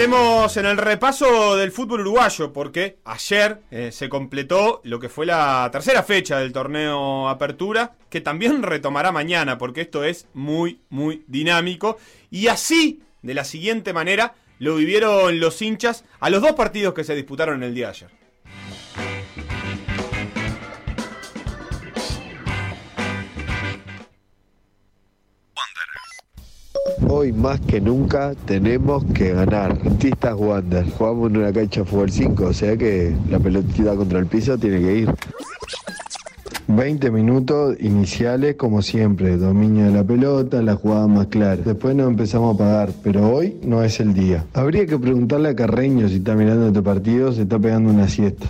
metemos 0.00 0.56
en 0.56 0.64
el 0.64 0.78
repaso 0.78 1.58
del 1.58 1.72
fútbol 1.72 2.00
uruguayo 2.00 2.54
porque 2.54 2.96
ayer 3.04 3.60
eh, 3.70 3.92
se 3.92 4.08
completó 4.08 4.80
lo 4.84 4.98
que 4.98 5.10
fue 5.10 5.26
la 5.26 5.68
tercera 5.70 6.02
fecha 6.02 6.38
del 6.38 6.54
torneo 6.54 7.28
Apertura, 7.28 7.92
que 8.08 8.22
también 8.22 8.62
retomará 8.62 9.12
mañana 9.12 9.58
porque 9.58 9.82
esto 9.82 10.02
es 10.02 10.26
muy, 10.32 10.80
muy 10.88 11.22
dinámico. 11.26 11.98
Y 12.30 12.46
así, 12.46 13.02
de 13.20 13.34
la 13.34 13.44
siguiente 13.44 13.92
manera, 13.92 14.32
lo 14.58 14.76
vivieron 14.76 15.38
los 15.38 15.60
hinchas 15.60 16.06
a 16.18 16.30
los 16.30 16.40
dos 16.40 16.52
partidos 16.52 16.94
que 16.94 17.04
se 17.04 17.14
disputaron 17.14 17.62
el 17.62 17.74
día 17.74 17.88
de 17.88 17.90
ayer. 17.90 18.19
Hoy 27.12 27.32
más 27.32 27.58
que 27.62 27.80
nunca 27.80 28.34
tenemos 28.44 29.04
que 29.06 29.32
ganar. 29.32 29.72
Artistas 29.72 30.32
Wander. 30.38 30.88
Jugamos 30.92 31.30
en 31.30 31.38
una 31.38 31.52
cancha 31.52 31.84
fútbol 31.84 32.08
5, 32.08 32.44
o 32.44 32.52
sea 32.52 32.76
que 32.76 33.12
la 33.28 33.40
pelotita 33.40 33.96
contra 33.96 34.20
el 34.20 34.26
piso 34.26 34.56
tiene 34.56 34.78
que 34.78 34.96
ir. 34.98 35.14
20 36.68 37.10
minutos 37.10 37.76
iniciales 37.80 38.54
como 38.54 38.80
siempre, 38.80 39.36
dominio 39.36 39.86
de 39.86 39.90
la 39.90 40.04
pelota, 40.04 40.62
la 40.62 40.76
jugada 40.76 41.08
más 41.08 41.26
clara. 41.26 41.56
Después 41.56 41.96
nos 41.96 42.08
empezamos 42.08 42.54
a 42.54 42.58
pagar, 42.58 42.92
pero 43.02 43.28
hoy 43.28 43.58
no 43.64 43.82
es 43.82 43.98
el 43.98 44.14
día. 44.14 44.44
Habría 44.54 44.86
que 44.86 44.96
preguntarle 44.96 45.48
a 45.48 45.56
Carreño 45.56 46.08
si 46.08 46.16
está 46.16 46.36
mirando 46.36 46.68
este 46.68 46.80
partido, 46.80 47.32
se 47.32 47.42
está 47.42 47.58
pegando 47.58 47.90
una 47.90 48.08
siesta. 48.08 48.46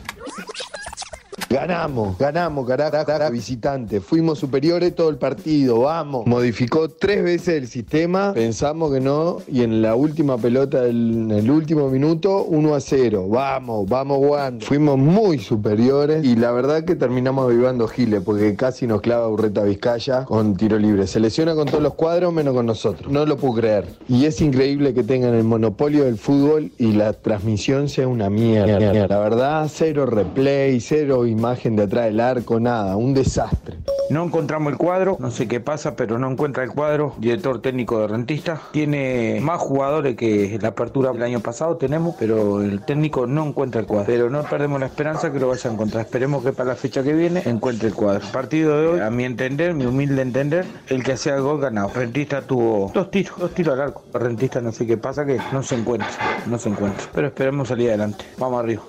Ganamos, 1.53 2.17
ganamos, 2.17 2.65
carajo, 2.65 3.33
visitante. 3.33 4.01
Fuimos 4.01 4.39
superiores 4.39 4.95
todo 4.95 5.09
el 5.09 5.17
partido, 5.17 5.81
vamos. 5.81 6.25
Modificó 6.25 6.89
tres 6.89 7.25
veces 7.25 7.49
el 7.57 7.67
sistema, 7.67 8.33
pensamos 8.33 8.93
que 8.93 9.01
no, 9.01 9.39
y 9.49 9.65
en 9.65 9.83
la 9.83 9.97
última 9.97 10.39
pelota 10.39 10.83
del 10.83 11.29
el 11.33 11.51
último 11.51 11.89
minuto, 11.89 12.45
1 12.45 12.73
a 12.73 12.81
0. 12.81 13.27
Vamos, 13.29 13.89
vamos, 13.89 14.19
Juan. 14.19 14.61
Fuimos 14.61 14.97
muy 14.97 15.41
superiores 15.41 16.25
y 16.25 16.37
la 16.37 16.53
verdad 16.53 16.85
que 16.85 16.95
terminamos 16.95 17.47
avivando 17.47 17.89
Giles, 17.89 18.23
porque 18.25 18.55
casi 18.55 18.87
nos 18.87 19.01
clava 19.01 19.27
Urreta 19.27 19.65
Vizcaya 19.65 20.27
con 20.27 20.55
tiro 20.57 20.79
libre. 20.79 21.09
Se 21.09 21.19
lesiona 21.19 21.57
con 21.57 21.67
todos 21.67 21.83
los 21.83 21.95
cuadros, 21.95 22.33
menos 22.33 22.55
con 22.55 22.67
nosotros. 22.67 23.11
No 23.11 23.27
lo 23.27 23.37
puedo 23.37 23.55
creer. 23.55 23.87
Y 24.09 24.25
es 24.27 24.41
increíble 24.41 24.95
que 24.95 25.03
tengan 25.03 25.35
el 25.35 25.43
monopolio 25.43 26.05
del 26.05 26.17
fútbol 26.17 26.71
y 26.79 26.93
la 26.93 27.13
transmisión 27.13 27.89
sea 27.89 28.07
una 28.07 28.31
mierda. 28.31 29.09
La 29.09 29.19
verdad, 29.19 29.69
cero 29.69 30.07
replay, 30.07 30.81
cero 30.81 31.27
imagen 31.41 31.75
de 31.75 31.85
atrás 31.85 32.05
del 32.05 32.21
arco, 32.21 32.61
nada, 32.61 32.97
un 32.97 33.15
desastre. 33.15 33.79
No 34.11 34.25
encontramos 34.25 34.73
el 34.73 34.77
cuadro, 34.77 35.17
no 35.21 35.31
sé 35.31 35.49
qué 35.49 35.61
pasa, 35.61 35.97
pero 35.97 36.19
no 36.19 36.31
encuentra 36.31 36.65
el 36.65 36.71
cuadro. 36.71 37.15
Director 37.19 37.63
técnico 37.63 38.01
de 38.01 38.09
Rentista. 38.09 38.61
Tiene 38.73 39.39
más 39.41 39.59
jugadores 39.59 40.17
que 40.17 40.59
la 40.61 40.69
apertura 40.69 41.13
del 41.13 41.23
año 41.23 41.41
pasado 41.41 41.77
tenemos, 41.77 42.17
pero 42.19 42.61
el 42.61 42.85
técnico 42.85 43.27
no 43.27 43.47
encuentra 43.47 43.81
el 43.81 43.87
cuadro. 43.87 44.07
Pero 44.07 44.29
no 44.29 44.43
perdemos 44.43 44.81
la 44.81 44.87
esperanza 44.87 45.33
que 45.33 45.39
lo 45.39 45.49
vaya 45.49 45.71
a 45.71 45.73
encontrar. 45.73 46.05
Esperemos 46.05 46.45
que 46.45 46.53
para 46.53 46.71
la 46.71 46.75
fecha 46.75 47.03
que 47.03 47.15
viene 47.15 47.43
encuentre 47.47 47.89
el 47.89 47.95
cuadro. 47.95 48.27
Partido 48.33 48.81
de 48.81 48.89
hoy, 48.89 49.01
a 49.01 49.11
mi 49.11 49.25
entender, 49.25 49.75
mi 49.75 49.87
humilde 49.87 50.21
entender, 50.21 50.67
el 50.89 51.03
que 51.05 51.13
hacía 51.13 51.37
el 51.37 51.43
gol 51.43 51.61
ganado. 51.61 51.91
Rentista 51.95 52.43
tuvo 52.43 52.91
dos 52.93 53.11
tiros, 53.11 53.39
dos 53.39 53.55
tiros 53.55 53.75
al 53.75 53.81
arco. 53.81 54.03
Rentista 54.13 54.61
no 54.61 54.73
sé 54.73 54.87
qué 54.87 54.99
pasa, 54.99 55.25
que 55.25 55.39
no 55.53 55.63
se 55.63 55.77
encuentra, 55.77 56.11
no 56.47 56.59
se 56.59 56.69
encuentra. 56.69 57.07
Pero 57.15 57.29
esperemos 57.29 57.69
salir 57.69 57.89
adelante. 57.89 58.25
Vamos 58.39 58.61
arriba. 58.61 58.83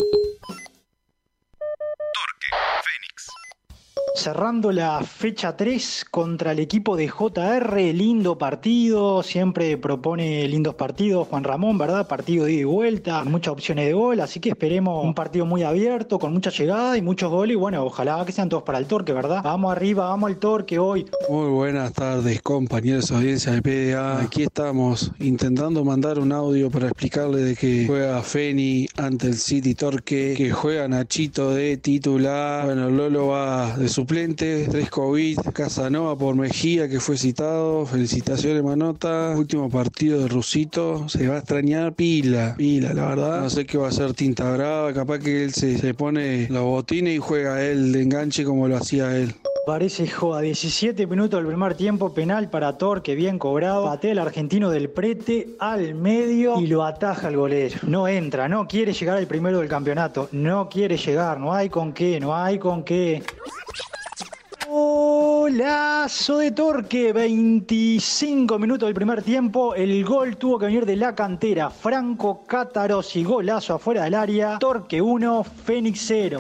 Cerrando 4.14 4.74
la 4.74 5.02
fecha 5.04 5.56
3 5.56 6.06
contra 6.12 6.52
el 6.52 6.60
equipo 6.60 6.98
de 6.98 7.08
JR, 7.08 7.78
lindo 7.94 8.38
partido, 8.38 9.24
siempre 9.24 9.78
propone 9.78 10.48
lindos 10.50 10.76
partidos 10.76 11.30
Juan 11.30 11.46
Ramón, 11.46 11.78
¿verdad? 11.78 12.08
Partido 12.08 12.46
de 12.46 12.54
ida 12.54 12.62
y 12.62 12.66
vuelta, 12.66 13.24
muchas 13.24 13.54
opciones 13.54 13.86
de 13.86 13.94
gol, 13.94 14.20
así 14.20 14.42
que 14.42 14.50
esperemos 14.50 15.04
un 15.06 15.14
partido 15.14 15.46
muy 15.46 15.64
abierto, 15.64 16.20
con 16.20 16.34
mucha 16.34 16.50
llegada 16.50 16.98
y 16.98 17.02
muchos 17.02 17.32
goles 17.32 17.54
y 17.54 17.58
bueno, 17.58 17.86
ojalá 17.86 18.24
que 18.26 18.34
sean 18.34 18.50
todos 18.50 18.64
para 18.64 18.80
el 18.80 18.86
Torque, 18.86 19.14
¿verdad? 19.14 19.42
Vamos 19.44 19.72
arriba, 19.72 20.10
vamos 20.10 20.30
al 20.30 20.38
Torque 20.38 20.78
hoy. 20.78 21.06
Muy 21.30 21.50
buenas 21.50 21.94
tardes 21.94 22.42
compañeros 22.42 23.12
audiencia 23.12 23.54
de 23.54 23.62
PDA, 23.62 24.22
aquí 24.22 24.44
estamos 24.44 25.12
intentando 25.20 25.86
mandar 25.86 26.20
un 26.20 26.34
audio 26.34 26.70
para 26.70 26.88
explicarle 26.88 27.42
de 27.44 27.56
que 27.56 27.88
juega 27.88 28.22
Feni 28.22 28.88
ante 28.98 29.28
el 29.28 29.36
City 29.36 29.74
Torque, 29.74 30.34
que 30.36 30.52
juega 30.52 30.88
Nachito 30.90 31.52
de 31.52 31.78
titular, 31.78 32.66
bueno, 32.66 32.90
Lolo 32.90 33.28
va 33.28 33.78
de 33.78 33.88
suplente, 34.02 34.68
tres 34.68 34.90
COVID, 34.90 35.38
Casanova 35.54 36.18
por 36.18 36.34
Mejía 36.34 36.90
que 36.90 37.00
fue 37.00 37.18
citado, 37.18 37.86
felicitaciones 37.86 38.64
Manota, 38.64 39.36
último 39.38 39.70
partido 39.70 40.22
de 40.22 40.28
Rusito, 40.28 41.08
se 41.08 41.28
va 41.28 41.36
a 41.36 41.38
extrañar 41.38 41.94
pila, 41.94 42.56
pila, 42.58 42.96
la 42.96 43.10
verdad, 43.10 43.42
no 43.42 43.50
sé 43.52 43.68
qué 43.68 43.78
va 43.78 43.86
a 43.86 43.90
hacer 43.90 44.16
Tinta 44.16 44.52
Brava, 44.54 44.92
capaz 44.92 45.20
que 45.20 45.44
él 45.44 45.54
se, 45.54 45.78
se 45.78 45.94
pone 45.94 46.48
los 46.50 46.64
botines 46.64 47.14
y 47.14 47.20
juega 47.20 47.64
él 47.64 47.92
de 47.92 48.02
enganche 48.02 48.44
como 48.44 48.68
lo 48.68 48.78
hacía 48.78 49.16
él. 49.16 49.36
Parece 49.64 50.08
joda, 50.08 50.42
17 50.42 51.06
minutos 51.06 51.40
del 51.40 51.46
primer 51.46 51.76
tiempo, 51.76 52.12
penal 52.12 52.50
para 52.50 52.80
Torque, 52.80 53.14
bien 53.14 53.38
cobrado. 53.38 53.86
Patea 53.86 54.14
el 54.14 54.20
argentino 54.20 54.72
del 54.72 54.90
prete 54.90 55.50
al 55.60 55.94
medio 55.94 56.60
y 56.60 56.66
lo 56.66 56.84
ataja 56.84 57.28
el 57.28 57.38
golero. 57.38 57.78
No 57.84 58.08
entra, 58.08 58.50
no 58.50 58.68
quiere 58.68 58.92
llegar 58.92 59.18
al 59.18 59.28
primero 59.28 59.60
del 59.60 59.70
campeonato, 59.70 60.30
no 60.32 60.68
quiere 60.68 60.98
llegar, 60.98 61.40
no 61.40 61.54
hay 61.54 61.70
con 61.70 61.94
qué, 61.94 62.20
no 62.20 62.36
hay 62.36 62.58
con 62.58 62.84
qué. 62.84 63.22
Golazo 65.52 66.38
de 66.38 66.52
Torque, 66.52 67.12
25 67.12 68.58
minutos 68.58 68.88
del 68.88 68.94
primer 68.94 69.22
tiempo. 69.22 69.76
El 69.76 70.06
gol 70.06 70.38
tuvo 70.38 70.58
que 70.58 70.68
venir 70.68 70.86
de 70.86 70.96
la 70.96 71.14
cantera. 71.14 71.70
Franco 71.70 72.46
Catarossi, 72.46 73.26
golazo 73.26 73.74
afuera 73.74 74.06
del 74.06 74.14
área. 74.14 74.58
Torque 74.60 75.02
1, 75.02 75.44
Fénix 75.44 76.06
0. 76.08 76.40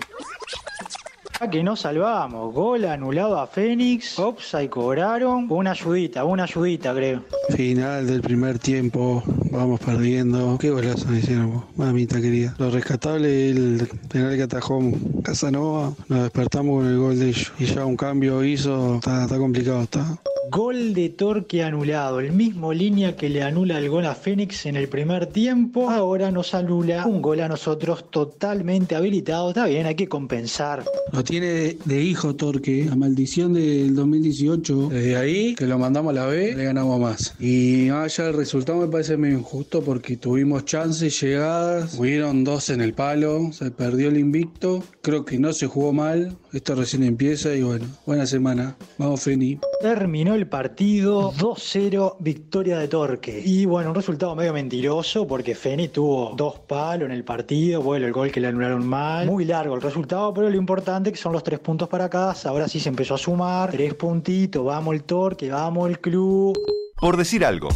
Que 1.49 1.63
no 1.63 1.75
salvamos, 1.75 2.54
gol 2.54 2.86
anulado 2.86 3.39
a 3.39 3.47
Fénix, 3.47 4.17
Ops, 4.19 4.56
y 4.63 4.67
cobraron, 4.67 5.47
una 5.49 5.71
ayudita, 5.71 6.23
una 6.23 6.43
ayudita 6.43 6.93
creo. 6.93 7.23
Final 7.49 8.06
del 8.06 8.21
primer 8.21 8.60
tiempo, 8.60 9.23
vamos 9.49 9.80
perdiendo. 9.80 10.58
Qué 10.60 10.69
golazo 10.69 11.08
me 11.08 11.17
hicieron, 11.17 11.65
mamita 11.75 12.21
querida. 12.21 12.54
Lo 12.60 12.69
rescatable, 12.69 13.49
el 13.49 13.89
penal 14.08 14.38
que 14.38 14.43
atajó 14.43 14.82
Casanova, 15.23 15.93
nos 16.08 16.21
despertamos 16.21 16.84
con 16.84 16.88
el 16.91 16.97
gol 16.99 17.19
de 17.19 17.30
ellos. 17.30 17.51
Y 17.60 17.65
ya 17.65 17.86
un 17.86 17.97
cambio 17.97 18.43
hizo, 18.45 18.95
está, 18.95 19.23
está 19.23 19.38
complicado, 19.38 19.82
está. 19.82 20.19
Gol 20.49 20.93
de 20.93 21.08
Torque 21.08 21.63
anulado, 21.63 22.19
el 22.19 22.34
mismo 22.34 22.73
línea 22.73 23.15
que 23.15 23.30
le 23.30 23.41
anula 23.41 23.77
el 23.77 23.89
gol 23.89 24.06
a 24.06 24.15
Fénix 24.15 24.65
en 24.65 24.75
el 24.75 24.89
primer 24.89 25.27
tiempo, 25.27 25.89
ahora 25.89 26.30
nos 26.30 26.54
anula 26.54 27.06
un 27.06 27.21
gol 27.21 27.39
a 27.39 27.47
nosotros 27.47 28.12
totalmente 28.12 28.95
habilitado. 28.95 29.49
Está 29.49 29.65
bien, 29.67 29.86
hay 29.86 29.95
que 29.95 30.10
compensar. 30.10 30.84
Tiene 31.32 31.78
de, 31.86 32.04
hijo 32.04 32.36
Torque, 32.36 32.84
la 32.89 32.98
maldición 32.98 33.54
del 33.54 33.96
2018. 33.96 34.89
Desde 34.89 35.15
ahí, 35.15 35.56
que 35.56 35.65
lo 35.65 35.80
mandamos 35.80 36.12
a 36.12 36.13
la 36.13 36.26
B, 36.26 36.54
le 36.54 36.65
ganamos 36.65 37.00
más. 37.00 37.36
Y 37.39 37.88
más 37.89 38.20
allá 38.20 38.26
del 38.26 38.36
resultado 38.36 38.80
me 38.80 38.89
parece 38.89 39.15
medio 39.15 39.38
injusto 39.38 39.82
porque 39.82 40.17
tuvimos 40.17 40.65
chances, 40.65 41.22
llegadas, 41.22 41.98
hubieron 41.98 42.44
dos 42.44 42.70
en 42.70 42.82
el 42.82 42.94
palo, 42.94 43.50
se 43.54 43.72
perdió 43.72 44.10
el 44.10 44.17
invicto. 44.17 44.84
Creo 45.02 45.24
que 45.24 45.39
no 45.39 45.54
se 45.54 45.67
jugó 45.67 45.94
mal, 45.94 46.36
esto 46.52 46.76
recién 46.76 47.04
empieza 47.04 47.56
y 47.56 47.62
bueno, 47.62 47.86
buena 48.06 48.26
semana. 48.26 48.76
Vamos, 48.98 49.22
Feni. 49.22 49.58
Terminó 49.80 50.36
el 50.36 50.48
partido 50.48 51.32
2-0, 51.32 52.17
victoria 52.20 52.78
de 52.78 52.89
Torque. 52.89 53.41
Y 53.46 53.65
bueno, 53.65 53.91
un 53.91 53.96
resultado 53.96 54.36
medio 54.36 54.52
mentiroso 54.52 55.26
porque 55.26 55.56
Feni 55.56 55.88
tuvo 55.88 56.34
dos 56.36 56.60
palos 56.60 57.06
en 57.06 57.13
el 57.13 57.24
partido, 57.24 57.82
bueno, 57.82 58.06
el 58.06 58.12
gol 58.12 58.34
que 58.34 58.41
le 58.41 58.48
anularon 58.48 58.86
mal. 58.86 59.28
Muy 59.28 59.46
largo 59.46 59.76
el 59.76 59.82
resultado, 59.82 60.34
pero 60.34 60.50
lo 60.50 60.58
importante 60.58 61.10
es 61.10 61.13
que 61.13 61.20
son 61.21 61.34
los 61.34 61.43
tres 61.43 61.60
puntos 61.60 61.88
para 61.88 62.10
casa. 62.10 62.49
Ahora 62.49 62.67
sí 62.67 62.79
se 62.79 62.89
empezó 62.89 63.13
a 63.13 63.17
sumar, 63.17 63.69
tres 63.69 63.93
puntitos, 63.93 64.65
vamos 64.65 64.95
el 64.95 65.03
Torque, 65.03 65.51
vamos 65.51 65.88
el 65.89 65.99
club. 65.99 66.57
Por 66.99 67.15
decir 67.15 67.45
algo. 67.45 67.69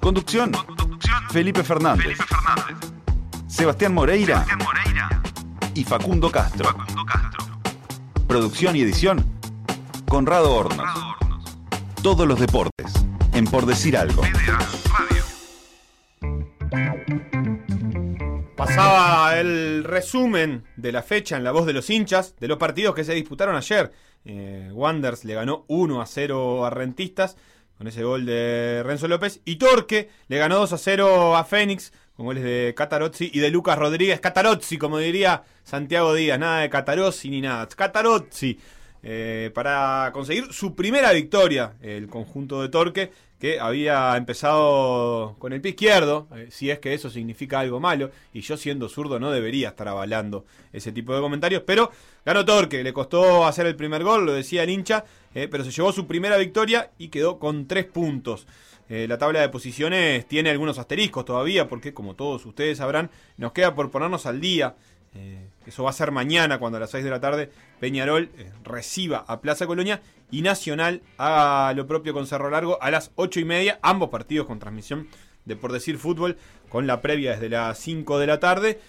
Conducción. 0.00 0.52
Felipe 1.30 1.62
Fernández. 1.62 2.18
Sebastián 3.46 3.94
Moreira. 3.94 4.44
Y 5.74 5.84
Facundo 5.84 6.30
Castro. 6.30 6.68
Producción 8.26 8.76
y 8.76 8.82
edición. 8.82 9.24
Conrado 10.06 10.54
Hornos. 10.54 10.90
Todos 12.02 12.28
los 12.28 12.38
deportes. 12.38 12.92
En 13.32 13.46
Por 13.46 13.64
decir 13.64 13.96
algo. 13.96 14.22
Pasaba 18.64 19.40
el 19.40 19.82
resumen 19.82 20.62
de 20.76 20.92
la 20.92 21.02
fecha 21.02 21.36
en 21.36 21.42
la 21.42 21.50
voz 21.50 21.66
de 21.66 21.72
los 21.72 21.90
hinchas 21.90 22.36
de 22.38 22.46
los 22.46 22.58
partidos 22.58 22.94
que 22.94 23.02
se 23.02 23.12
disputaron 23.12 23.56
ayer. 23.56 23.90
Eh, 24.24 24.70
Wanders 24.72 25.24
le 25.24 25.34
ganó 25.34 25.64
1 25.66 26.00
a 26.00 26.06
0 26.06 26.64
a 26.64 26.70
Rentistas 26.70 27.36
con 27.76 27.88
ese 27.88 28.04
gol 28.04 28.24
de 28.24 28.84
Renzo 28.84 29.08
López. 29.08 29.40
Y 29.44 29.56
Torque 29.56 30.10
le 30.28 30.38
ganó 30.38 30.60
2 30.60 30.74
a 30.74 30.78
0 30.78 31.36
a 31.36 31.42
Fénix 31.42 31.92
con 32.14 32.26
goles 32.26 32.44
de 32.44 32.72
Catarozzi 32.76 33.32
y 33.34 33.40
de 33.40 33.50
Lucas 33.50 33.76
Rodríguez. 33.76 34.20
Catarozzi, 34.20 34.78
como 34.78 34.98
diría 34.98 35.42
Santiago 35.64 36.14
Díaz, 36.14 36.38
nada 36.38 36.60
de 36.60 36.70
Catarozzi 36.70 37.30
ni 37.30 37.40
nada. 37.40 37.66
Catarozzi. 37.66 38.60
Eh, 39.02 39.50
para 39.52 40.10
conseguir 40.12 40.52
su 40.52 40.76
primera 40.76 41.10
victoria, 41.10 41.74
el 41.80 42.06
conjunto 42.06 42.62
de 42.62 42.68
Torque, 42.68 43.10
que 43.42 43.58
había 43.58 44.16
empezado 44.16 45.34
con 45.40 45.52
el 45.52 45.60
pie 45.60 45.70
izquierdo, 45.70 46.28
eh, 46.32 46.46
si 46.52 46.70
es 46.70 46.78
que 46.78 46.94
eso 46.94 47.10
significa 47.10 47.58
algo 47.58 47.80
malo, 47.80 48.12
y 48.32 48.42
yo 48.42 48.56
siendo 48.56 48.88
zurdo 48.88 49.18
no 49.18 49.32
debería 49.32 49.70
estar 49.70 49.88
avalando 49.88 50.44
ese 50.72 50.92
tipo 50.92 51.12
de 51.12 51.20
comentarios, 51.20 51.64
pero 51.66 51.90
ganó 52.24 52.44
Torque, 52.44 52.84
le 52.84 52.92
costó 52.92 53.44
hacer 53.44 53.66
el 53.66 53.74
primer 53.74 54.04
gol, 54.04 54.26
lo 54.26 54.32
decía 54.32 54.62
el 54.62 54.70
hincha, 54.70 55.04
eh, 55.34 55.48
pero 55.50 55.64
se 55.64 55.72
llevó 55.72 55.92
su 55.92 56.06
primera 56.06 56.36
victoria 56.36 56.92
y 56.98 57.08
quedó 57.08 57.40
con 57.40 57.66
tres 57.66 57.84
puntos. 57.84 58.46
Eh, 58.88 59.08
la 59.08 59.18
tabla 59.18 59.40
de 59.40 59.48
posiciones 59.48 60.24
tiene 60.28 60.50
algunos 60.50 60.78
asteriscos 60.78 61.24
todavía, 61.24 61.66
porque 61.66 61.92
como 61.92 62.14
todos 62.14 62.46
ustedes 62.46 62.78
sabrán, 62.78 63.10
nos 63.38 63.50
queda 63.50 63.74
por 63.74 63.90
ponernos 63.90 64.24
al 64.24 64.40
día. 64.40 64.76
Eh, 65.14 65.46
eso 65.66 65.84
va 65.84 65.90
a 65.90 65.94
ser 65.94 66.10
mañana 66.10 66.58
cuando 66.58 66.78
a 66.78 66.80
las 66.80 66.90
6 66.90 67.04
de 67.04 67.10
la 67.10 67.20
tarde 67.20 67.50
Peñarol 67.80 68.30
eh, 68.38 68.50
reciba 68.64 69.24
a 69.28 69.40
Plaza 69.42 69.66
Colonia 69.66 70.00
y 70.30 70.40
Nacional 70.40 71.02
haga 71.18 71.74
lo 71.74 71.86
propio 71.86 72.14
con 72.14 72.26
Cerro 72.26 72.48
Largo 72.48 72.82
a 72.82 72.90
las 72.90 73.10
8 73.16 73.40
y 73.40 73.44
media, 73.44 73.78
ambos 73.82 74.08
partidos 74.08 74.46
con 74.46 74.58
transmisión 74.58 75.08
de 75.44 75.56
Por 75.56 75.72
Decir 75.72 75.98
Fútbol, 75.98 76.38
con 76.68 76.86
la 76.86 77.02
previa 77.02 77.32
desde 77.32 77.50
las 77.50 77.78
5 77.78 78.18
de 78.18 78.26
la 78.26 78.40
tarde. 78.40 78.80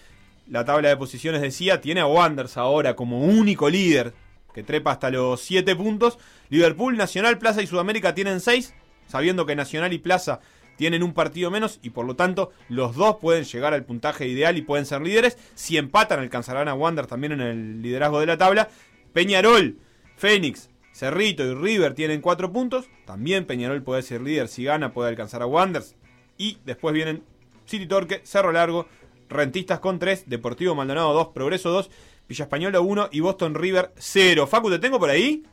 La 0.49 0.65
tabla 0.65 0.89
de 0.89 0.97
posiciones 0.97 1.41
decía, 1.41 1.81
tiene 1.81 2.01
a 2.01 2.05
Wanderers 2.05 2.57
ahora 2.57 2.95
como 2.95 3.21
único 3.21 3.69
líder, 3.69 4.13
que 4.53 4.63
trepa 4.63 4.91
hasta 4.91 5.09
los 5.09 5.41
7 5.41 5.75
puntos. 5.75 6.19
Liverpool, 6.49 6.95
Nacional, 6.95 7.37
Plaza 7.37 7.61
y 7.61 7.67
Sudamérica 7.67 8.13
tienen 8.13 8.39
6, 8.39 8.73
sabiendo 9.07 9.45
que 9.45 9.55
Nacional 9.55 9.91
y 9.91 9.97
Plaza 9.97 10.39
tienen 10.75 11.03
un 11.03 11.13
partido 11.13 11.51
menos 11.51 11.79
y 11.81 11.91
por 11.91 12.05
lo 12.05 12.15
tanto 12.15 12.51
los 12.69 12.95
dos 12.95 13.17
pueden 13.17 13.43
llegar 13.43 13.73
al 13.73 13.85
puntaje 13.85 14.27
ideal 14.27 14.57
y 14.57 14.61
pueden 14.61 14.85
ser 14.85 15.01
líderes. 15.01 15.37
Si 15.55 15.77
empatan 15.77 16.19
alcanzarán 16.19 16.67
a 16.67 16.73
Wander 16.73 17.07
también 17.07 17.33
en 17.33 17.41
el 17.41 17.81
liderazgo 17.81 18.19
de 18.19 18.25
la 18.25 18.37
tabla. 18.37 18.69
Peñarol, 19.13 19.77
Fénix, 20.17 20.69
Cerrito 20.93 21.43
y 21.43 21.53
River 21.53 21.93
tienen 21.93 22.21
cuatro 22.21 22.51
puntos. 22.51 22.85
También 23.05 23.45
Peñarol 23.45 23.83
puede 23.83 24.01
ser 24.01 24.21
líder 24.21 24.47
si 24.47 24.63
gana, 24.63 24.93
puede 24.93 25.09
alcanzar 25.09 25.41
a 25.41 25.47
Wanderers. 25.47 25.95
Y 26.37 26.57
después 26.65 26.93
vienen 26.93 27.23
City 27.65 27.87
Torque, 27.87 28.21
Cerro 28.23 28.51
Largo, 28.51 28.87
Rentistas 29.29 29.79
con 29.79 29.99
3, 29.99 30.25
Deportivo 30.27 30.75
Maldonado 30.75 31.13
2, 31.13 31.27
Progreso 31.29 31.69
2, 31.71 31.89
Villa 32.27 32.43
Española 32.43 32.79
1 32.79 33.09
y 33.11 33.19
Boston 33.19 33.55
River 33.55 33.91
0. 33.97 34.47
Facu, 34.47 34.69
¿te 34.69 34.79
tengo 34.79 34.99
por 34.99 35.09
ahí? 35.09 35.43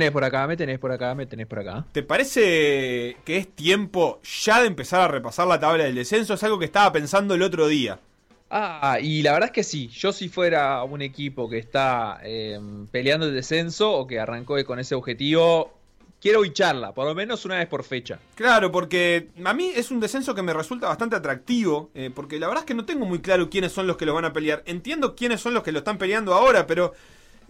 Tenés 0.00 0.12
por 0.12 0.24
acá, 0.24 0.46
me 0.46 0.56
tenés 0.56 0.78
por 0.78 0.92
acá, 0.92 1.14
me 1.14 1.26
tenés 1.26 1.46
por 1.46 1.58
acá. 1.58 1.84
¿Te 1.92 2.02
parece 2.02 3.18
que 3.22 3.36
es 3.36 3.54
tiempo 3.54 4.18
ya 4.22 4.62
de 4.62 4.66
empezar 4.66 5.02
a 5.02 5.08
repasar 5.08 5.46
la 5.46 5.60
tabla 5.60 5.84
del 5.84 5.94
descenso? 5.94 6.32
Es 6.32 6.42
algo 6.42 6.58
que 6.58 6.64
estaba 6.64 6.90
pensando 6.90 7.34
el 7.34 7.42
otro 7.42 7.68
día. 7.68 8.00
Ah, 8.48 8.98
y 8.98 9.20
la 9.22 9.32
verdad 9.32 9.48
es 9.48 9.52
que 9.52 9.62
sí. 9.62 9.88
Yo 9.88 10.12
si 10.12 10.30
fuera 10.30 10.82
un 10.84 11.02
equipo 11.02 11.50
que 11.50 11.58
está 11.58 12.18
eh, 12.22 12.58
peleando 12.90 13.26
el 13.26 13.34
descenso 13.34 13.92
o 13.92 14.06
que 14.06 14.18
arrancó 14.18 14.56
con 14.64 14.78
ese 14.78 14.94
objetivo, 14.94 15.74
quiero 16.18 16.40
bicharla, 16.40 16.94
por 16.94 17.06
lo 17.06 17.14
menos 17.14 17.44
una 17.44 17.58
vez 17.58 17.68
por 17.68 17.84
fecha. 17.84 18.18
Claro, 18.36 18.72
porque 18.72 19.28
a 19.44 19.52
mí 19.52 19.70
es 19.76 19.90
un 19.90 20.00
descenso 20.00 20.34
que 20.34 20.42
me 20.42 20.54
resulta 20.54 20.88
bastante 20.88 21.16
atractivo, 21.16 21.90
eh, 21.94 22.10
porque 22.12 22.40
la 22.40 22.48
verdad 22.48 22.62
es 22.62 22.66
que 22.66 22.74
no 22.74 22.86
tengo 22.86 23.04
muy 23.04 23.18
claro 23.18 23.50
quiénes 23.50 23.72
son 23.72 23.86
los 23.86 23.98
que 23.98 24.06
lo 24.06 24.14
van 24.14 24.24
a 24.24 24.32
pelear. 24.32 24.62
Entiendo 24.64 25.14
quiénes 25.14 25.42
son 25.42 25.52
los 25.52 25.62
que 25.62 25.72
lo 25.72 25.80
están 25.80 25.98
peleando 25.98 26.32
ahora, 26.32 26.66
pero 26.66 26.94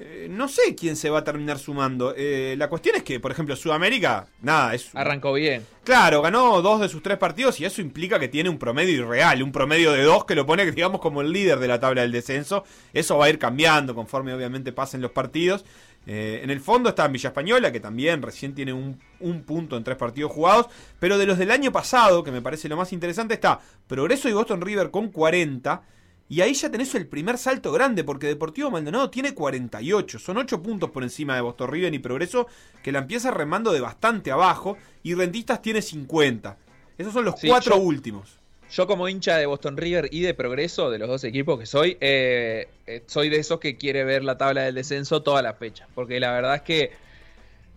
eh, 0.02 0.28
no 0.30 0.48
sé 0.48 0.74
quién 0.74 0.96
se 0.96 1.10
va 1.10 1.18
a 1.18 1.24
terminar 1.24 1.58
sumando. 1.58 2.14
Eh, 2.16 2.54
la 2.56 2.68
cuestión 2.68 2.96
es 2.96 3.02
que, 3.02 3.20
por 3.20 3.30
ejemplo, 3.30 3.54
Sudamérica, 3.54 4.26
nada, 4.40 4.74
es... 4.74 4.94
Arrancó 4.94 5.34
bien. 5.34 5.66
Claro, 5.84 6.22
ganó 6.22 6.62
dos 6.62 6.80
de 6.80 6.88
sus 6.88 7.02
tres 7.02 7.18
partidos 7.18 7.60
y 7.60 7.66
eso 7.66 7.82
implica 7.82 8.18
que 8.18 8.28
tiene 8.28 8.48
un 8.48 8.58
promedio 8.58 8.94
irreal, 8.94 9.42
un 9.42 9.52
promedio 9.52 9.92
de 9.92 10.02
dos 10.02 10.24
que 10.24 10.34
lo 10.34 10.46
pone, 10.46 10.70
digamos, 10.70 11.02
como 11.02 11.20
el 11.20 11.30
líder 11.30 11.58
de 11.58 11.68
la 11.68 11.78
tabla 11.80 12.00
del 12.00 12.12
descenso. 12.12 12.64
Eso 12.94 13.18
va 13.18 13.26
a 13.26 13.28
ir 13.30 13.38
cambiando 13.38 13.94
conforme 13.94 14.32
obviamente 14.32 14.72
pasen 14.72 15.02
los 15.02 15.10
partidos. 15.10 15.66
Eh, 16.06 16.40
en 16.42 16.48
el 16.48 16.60
fondo 16.60 16.88
está 16.88 17.06
Villa 17.08 17.28
Española, 17.28 17.70
que 17.70 17.80
también 17.80 18.22
recién 18.22 18.54
tiene 18.54 18.72
un, 18.72 18.98
un, 19.20 19.42
punto 19.42 19.76
en 19.76 19.84
tres 19.84 19.98
partidos 19.98 20.32
jugados. 20.32 20.68
Pero 20.98 21.18
de 21.18 21.26
los 21.26 21.36
del 21.36 21.50
año 21.50 21.72
pasado, 21.72 22.24
que 22.24 22.30
me 22.30 22.40
parece 22.40 22.70
lo 22.70 22.76
más 22.78 22.94
interesante, 22.94 23.34
está 23.34 23.60
Progreso 23.86 24.30
y 24.30 24.32
Boston 24.32 24.62
River 24.62 24.90
con 24.90 25.08
40. 25.08 25.82
Y 26.30 26.40
ahí 26.42 26.54
ya 26.54 26.70
tenés 26.70 26.94
el 26.94 27.06
primer 27.08 27.36
salto 27.36 27.72
grande, 27.72 28.04
porque 28.04 28.26
Deportivo 28.28 28.70
Maldonado 28.70 29.10
tiene 29.10 29.34
48. 29.34 30.18
Son 30.18 30.38
8 30.38 30.62
puntos 30.62 30.88
por 30.90 31.02
encima 31.02 31.34
de 31.34 31.40
Boston 31.42 31.68
River 31.70 31.92
y 31.92 31.98
Progreso, 31.98 32.46
que 32.82 32.92
la 32.92 33.00
empieza 33.00 33.30
remando 33.32 33.72
de 33.72 33.80
bastante 33.80 34.30
abajo. 34.30 34.78
Y 35.02 35.14
Rentistas 35.14 35.60
tiene 35.60 35.82
50. 35.82 36.56
Esos 36.96 37.12
son 37.12 37.24
los 37.24 37.38
Sí, 37.40 37.48
cuatro 37.48 37.74
yo- 37.76 37.82
últimos. 37.82 38.38
Yo 38.70 38.86
como 38.86 39.08
hincha 39.08 39.36
de 39.36 39.46
Boston 39.46 39.76
River 39.76 40.08
y 40.12 40.20
de 40.20 40.32
Progreso, 40.32 40.90
de 40.90 40.98
los 41.00 41.08
dos 41.08 41.24
equipos 41.24 41.58
que 41.58 41.66
soy, 41.66 41.96
eh, 42.00 42.68
eh, 42.86 43.02
soy 43.08 43.28
de 43.28 43.38
esos 43.38 43.58
que 43.58 43.76
quiere 43.76 44.04
ver 44.04 44.22
la 44.22 44.38
tabla 44.38 44.62
del 44.62 44.76
descenso 44.76 45.24
toda 45.24 45.42
la 45.42 45.54
fecha. 45.54 45.88
Porque 45.96 46.20
la 46.20 46.30
verdad 46.30 46.54
es 46.54 46.62
que 46.62 46.92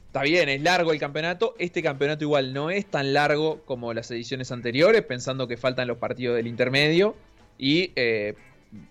está 0.06 0.22
bien, 0.22 0.48
es 0.50 0.62
largo 0.62 0.94
el 0.94 1.00
campeonato. 1.00 1.56
Este 1.58 1.82
campeonato 1.82 2.24
igual 2.24 2.54
no 2.54 2.70
es 2.70 2.86
tan 2.86 3.12
largo 3.14 3.62
como 3.66 3.92
las 3.96 4.12
ediciones 4.12 4.52
anteriores, 4.52 5.02
pensando 5.02 5.48
que 5.48 5.58
faltan 5.58 5.88
los 5.88 5.98
partidos 5.98 6.36
del 6.36 6.46
intermedio. 6.46 7.16
Y 7.58 7.92
eh, 7.96 8.36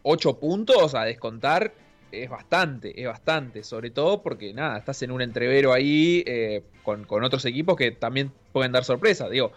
8 0.02 0.38
puntos 0.38 0.94
a 0.94 1.04
descontar 1.04 1.72
es 2.10 2.28
bastante, 2.28 3.00
es 3.00 3.06
bastante. 3.06 3.64
Sobre 3.64 3.90
todo 3.90 4.22
porque 4.22 4.52
nada, 4.52 4.78
estás 4.78 5.02
en 5.02 5.10
un 5.10 5.22
entrevero 5.22 5.72
ahí 5.72 6.22
eh, 6.26 6.62
con, 6.82 7.04
con 7.04 7.24
otros 7.24 7.44
equipos 7.44 7.76
que 7.76 7.90
también 7.90 8.32
pueden 8.52 8.72
dar 8.72 8.84
sorpresa. 8.84 9.28
Digo, 9.28 9.52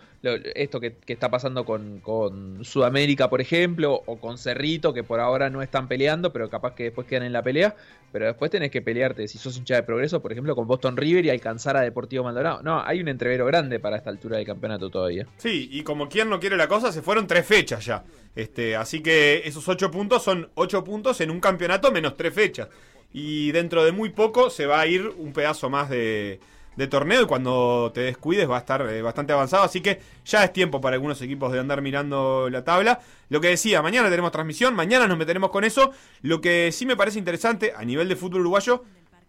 esto 0.56 0.80
que, 0.80 0.96
está 1.08 1.30
pasando 1.30 1.66
con, 1.66 2.00
con 2.00 2.64
Sudamérica, 2.66 3.30
por 3.30 3.42
ejemplo, 3.42 4.02
o 4.06 4.18
con 4.18 4.38
Cerrito, 4.38 4.94
que 4.94 5.04
por 5.04 5.20
ahora 5.20 5.50
no 5.50 5.62
están 5.62 5.88
peleando, 5.88 6.34
pero 6.34 6.50
capaz 6.50 6.76
que 6.76 6.84
después 6.84 7.08
quedan 7.08 7.24
en 7.24 7.34
la 7.34 7.44
pelea. 7.44 7.76
Pero 8.12 8.28
después 8.28 8.50
tenés 8.50 8.72
que 8.72 8.82
pelearte, 8.82 9.28
si 9.28 9.38
sos 9.38 9.58
hincha 9.58 9.76
de 9.76 9.84
progreso, 9.84 10.22
por 10.22 10.32
ejemplo, 10.32 10.56
con 10.56 10.68
Boston 10.68 10.96
River 10.96 11.26
y 11.26 11.30
alcanzar 11.30 11.76
a 11.76 11.82
Deportivo 11.82 12.24
Maldonado. 12.24 12.62
No, 12.64 12.82
hay 12.82 13.02
un 13.02 13.10
entrevero 13.10 13.46
grande 13.46 13.80
para 13.80 13.98
esta 13.98 14.10
altura 14.10 14.38
del 14.38 14.46
campeonato 14.46 14.90
todavía. 14.90 15.28
Sí, 15.38 15.68
y 15.72 15.84
como 15.84 16.08
quien 16.08 16.30
no 16.30 16.40
quiere 16.40 16.56
la 16.56 16.70
cosa, 16.70 16.92
se 16.94 17.02
fueron 17.02 17.28
tres 17.28 17.46
fechas 17.46 17.86
ya. 17.86 18.06
Este, 18.34 18.76
así 18.76 19.02
que 19.02 19.42
esos 19.46 19.68
ocho 19.68 19.92
puntos 19.92 20.24
son 20.24 20.50
ocho 20.56 20.84
puntos 20.84 21.20
en 21.22 21.30
un 21.30 21.42
campeonato 21.42 21.92
menos 21.92 22.16
tres 22.16 22.34
fechas. 22.34 22.70
Y 23.12 23.52
dentro 23.52 23.84
de 23.84 23.92
muy 23.92 24.10
poco 24.10 24.50
se 24.50 24.66
va 24.66 24.80
a 24.80 24.88
ir 24.88 25.08
un 25.18 25.34
pedazo 25.34 25.70
más 25.70 25.90
de, 25.90 26.40
de 26.76 26.88
torneo 26.88 27.22
y 27.22 27.26
cuando 27.26 27.92
te 27.94 28.02
descuides 28.02 28.50
va 28.50 28.58
a 28.58 28.60
estar 28.60 28.82
eh, 28.82 29.02
bastante 29.02 29.34
avanzado. 29.34 29.64
Así 29.64 29.82
que 29.82 30.00
ya 30.26 30.44
es 30.44 30.54
tiempo 30.54 30.82
para 30.82 30.96
algunos 30.96 31.22
equipos 31.22 31.52
de 31.52 31.60
andar 31.60 31.82
mirando 31.82 32.50
la 32.50 32.64
tabla. 32.64 33.00
Lo 33.30 33.42
que 33.42 33.50
decía, 33.50 33.82
mañana 33.82 34.10
tenemos 34.10 34.32
transmisión, 34.32 34.76
mañana 34.76 35.08
nos 35.08 35.18
meteremos 35.18 35.50
con 35.50 35.64
eso. 35.64 35.92
Lo 36.22 36.42
que 36.42 36.72
sí 36.72 36.86
me 36.86 36.96
parece 36.96 37.20
interesante 37.20 37.74
a 37.76 37.84
nivel 37.84 38.10
de 38.10 38.16
fútbol 38.16 38.42
uruguayo 38.42 38.84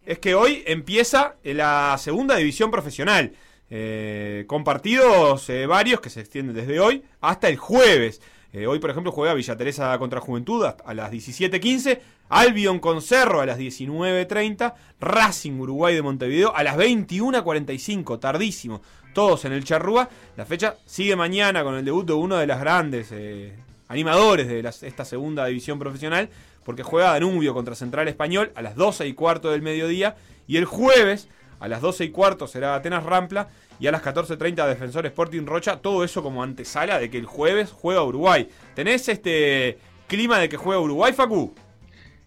es 0.04 0.18
que 0.18 0.34
hoy 0.34 0.62
empieza 0.66 1.36
la 1.42 1.96
segunda 1.98 2.36
división 2.36 2.70
profesional. 2.70 3.32
eh, 3.68 4.44
con 4.46 4.62
partidos 4.64 5.48
eh, 5.50 5.66
varios 5.66 6.00
que 6.00 6.10
se 6.10 6.20
extienden 6.20 6.54
desde 6.54 6.78
hoy 6.80 7.02
hasta 7.20 7.48
el 7.48 7.56
jueves. 7.56 8.20
Eh, 8.56 8.66
hoy, 8.66 8.78
por 8.78 8.88
ejemplo, 8.88 9.12
juega 9.12 9.34
Villa 9.34 9.54
Teresa 9.54 9.98
contra 9.98 10.18
Juventud 10.18 10.64
a 10.64 10.94
las 10.94 11.12
17.15, 11.12 12.00
Albion 12.30 12.78
con 12.78 13.02
Cerro 13.02 13.42
a 13.42 13.46
las 13.46 13.58
19.30, 13.58 14.72
Racing 14.98 15.60
Uruguay 15.60 15.94
de 15.94 16.00
Montevideo 16.00 16.56
a 16.56 16.62
las 16.62 16.78
21.45, 16.78 18.18
tardísimo, 18.18 18.80
todos 19.12 19.44
en 19.44 19.52
el 19.52 19.62
Charrúa. 19.62 20.08
La 20.38 20.46
fecha 20.46 20.76
sigue 20.86 21.16
mañana 21.16 21.64
con 21.64 21.74
el 21.74 21.84
debut 21.84 22.06
de 22.06 22.14
uno 22.14 22.38
de 22.38 22.46
las 22.46 22.58
grandes 22.58 23.08
eh, 23.12 23.52
animadores 23.88 24.48
de 24.48 24.60
esta 24.88 25.04
segunda 25.04 25.44
división 25.44 25.78
profesional, 25.78 26.30
porque 26.64 26.82
juega 26.82 27.12
Danubio 27.12 27.52
contra 27.52 27.74
Central 27.74 28.08
Español 28.08 28.52
a 28.54 28.62
las 28.62 28.74
12 28.74 29.06
y 29.06 29.12
cuarto 29.12 29.50
del 29.50 29.60
mediodía, 29.60 30.16
y 30.46 30.56
el 30.56 30.64
jueves 30.64 31.28
a 31.60 31.68
las 31.68 31.80
12 31.80 32.04
y 32.04 32.10
cuarto 32.10 32.46
será 32.46 32.74
Atenas 32.74 33.04
Rampla 33.04 33.48
y 33.78 33.86
a 33.86 33.92
las 33.92 34.02
14.30 34.02 34.66
Defensor 34.68 35.06
Sporting 35.06 35.46
Rocha. 35.46 35.78
Todo 35.78 36.04
eso 36.04 36.22
como 36.22 36.42
antesala 36.42 36.98
de 36.98 37.10
que 37.10 37.18
el 37.18 37.26
jueves 37.26 37.70
juega 37.72 38.02
Uruguay. 38.02 38.48
¿Tenés 38.74 39.08
este 39.08 39.78
clima 40.06 40.38
de 40.38 40.48
que 40.48 40.56
juega 40.56 40.80
Uruguay, 40.80 41.12
Facu? 41.12 41.54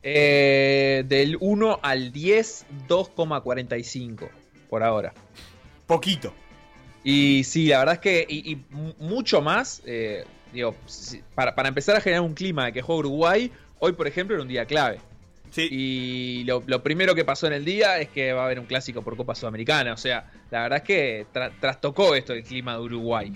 Eh, 0.01 1.03
del 1.07 1.37
1 1.41 1.79
al 1.81 2.11
10, 2.11 2.65
2,45 2.87 4.29
por 4.69 4.83
ahora. 4.83 5.13
Poquito. 5.87 6.33
Y 7.03 7.43
sí, 7.43 7.67
la 7.67 7.79
verdad 7.79 7.95
es 7.95 8.01
que 8.01 8.25
y, 8.27 8.51
y 8.51 8.55
mu- 8.69 8.93
mucho 8.99 9.41
más, 9.41 9.81
eh, 9.85 10.25
digo, 10.53 10.75
para, 11.35 11.55
para 11.55 11.69
empezar 11.69 11.95
a 11.95 12.01
generar 12.01 12.21
un 12.21 12.33
clima 12.33 12.65
de 12.65 12.73
que 12.73 12.81
juega 12.81 12.99
Uruguay, 12.99 13.51
hoy 13.79 13.93
por 13.93 14.07
ejemplo 14.07 14.35
era 14.35 14.43
un 14.43 14.49
día 14.49 14.65
clave. 14.65 14.99
Y 15.57 16.43
lo, 16.45 16.63
lo 16.65 16.83
primero 16.83 17.15
que 17.15 17.25
pasó 17.25 17.47
en 17.47 17.53
el 17.53 17.65
día 17.65 17.99
es 17.99 18.09
que 18.09 18.33
va 18.33 18.43
a 18.43 18.45
haber 18.45 18.59
un 18.59 18.65
clásico 18.65 19.01
por 19.01 19.17
Copa 19.17 19.35
Sudamericana. 19.35 19.93
O 19.93 19.97
sea, 19.97 20.29
la 20.51 20.63
verdad 20.63 20.77
es 20.77 20.83
que 20.83 21.25
tra- 21.33 21.51
trastocó 21.59 22.15
esto 22.15 22.33
el 22.33 22.43
clima 22.43 22.73
de 22.73 22.79
Uruguay. 22.79 23.33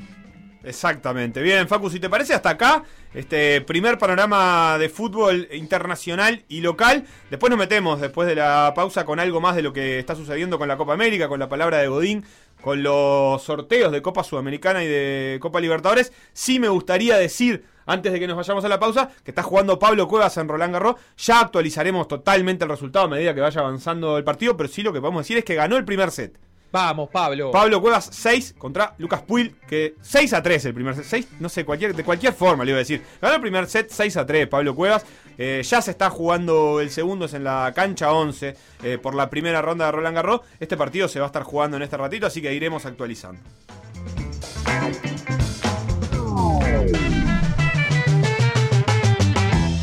Exactamente. 0.66 1.42
Bien, 1.42 1.68
Facu, 1.68 1.90
si 1.90 2.00
te 2.00 2.10
parece, 2.10 2.34
hasta 2.34 2.52
acá, 2.52 2.84
este 3.14 3.60
primer 3.60 3.98
panorama 3.98 4.78
de 4.78 4.88
fútbol 4.88 5.50
internacional 5.52 6.42
y 6.48 6.62
local. 6.62 7.04
Después 7.30 7.50
nos 7.50 7.60
metemos, 7.60 8.00
después 8.00 8.30
de 8.30 8.36
la 8.36 8.72
pausa, 8.74 9.04
con 9.04 9.20
algo 9.20 9.42
más 9.42 9.58
de 9.58 9.62
lo 9.62 9.74
que 9.74 10.00
está 10.00 10.16
sucediendo 10.16 10.58
con 10.58 10.70
la 10.70 10.78
Copa 10.78 10.94
América, 10.94 11.28
con 11.28 11.40
la 11.42 11.50
palabra 11.50 11.80
de 11.80 11.90
Godín, 11.90 12.24
con 12.64 12.82
los 12.82 13.44
sorteos 13.44 13.92
de 13.92 14.02
Copa 14.02 14.24
Sudamericana 14.24 14.86
y 14.86 14.88
de 14.88 15.38
Copa 15.42 15.60
Libertadores. 15.60 16.14
Sí 16.32 16.62
me 16.62 16.70
gustaría 16.70 17.18
decir, 17.18 17.66
antes 17.86 18.14
de 18.14 18.22
que 18.22 18.26
nos 18.26 18.38
vayamos 18.38 18.64
a 18.64 18.70
la 18.70 18.80
pausa, 18.80 19.10
que 19.26 19.32
está 19.32 19.44
jugando 19.44 19.78
Pablo 19.78 20.08
Cuevas 20.08 20.38
en 20.38 20.48
Roland 20.48 20.72
Garros. 20.72 20.96
Ya 21.18 21.42
actualizaremos 21.42 22.08
totalmente 22.08 22.64
el 22.64 22.70
resultado 22.70 23.06
a 23.06 23.10
medida 23.10 23.36
que 23.36 23.42
vaya 23.42 23.60
avanzando 23.60 24.18
el 24.18 24.24
partido, 24.24 24.56
pero 24.56 24.70
sí 24.70 24.82
lo 24.82 24.94
que 24.94 25.02
podemos 25.02 25.24
decir 25.24 25.38
es 25.38 25.44
que 25.44 25.56
ganó 25.56 25.76
el 25.76 25.84
primer 25.84 26.10
set. 26.10 26.40
Vamos, 26.74 27.08
Pablo. 27.12 27.52
Pablo 27.52 27.80
Cuevas 27.80 28.10
6 28.12 28.56
contra 28.58 28.96
Lucas 28.98 29.22
Puil, 29.22 29.56
que 29.68 29.94
6 30.02 30.34
a 30.34 30.42
3 30.42 30.66
el 30.66 30.74
primer 30.74 30.96
set. 30.96 31.06
6, 31.06 31.28
no 31.40 31.48
sé, 31.48 31.66
cualquier, 31.66 31.96
de 31.96 32.04
cualquier 32.04 32.34
forma 32.34 32.66
le 32.66 32.72
iba 32.72 32.78
a 32.78 32.80
decir. 32.80 33.04
Ganó 33.22 33.36
el 33.36 33.42
primer 33.42 33.68
set 33.68 33.92
6 33.92 34.18
a 34.18 34.26
3 34.26 34.48
Pablo 34.48 34.74
Cuevas. 34.74 35.06
Eh, 35.38 35.62
ya 35.64 35.84
se 35.84 35.92
está 35.92 36.10
jugando 36.10 36.82
el 36.82 36.90
segundo, 36.90 37.26
es 37.26 37.36
en 37.36 37.44
la 37.44 37.72
cancha 37.76 38.12
11 38.12 38.56
eh, 38.82 38.98
por 38.98 39.14
la 39.14 39.30
primera 39.30 39.62
ronda 39.62 39.86
de 39.86 39.92
Roland 39.92 40.16
Garros. 40.16 40.42
Este 40.60 40.76
partido 40.76 41.08
se 41.08 41.20
va 41.20 41.28
a 41.28 41.28
estar 41.28 41.44
jugando 41.44 41.78
en 41.78 41.84
este 41.84 41.96
ratito, 41.96 42.26
así 42.26 42.42
que 42.42 42.52
iremos 42.52 42.88
actualizando. 42.88 43.40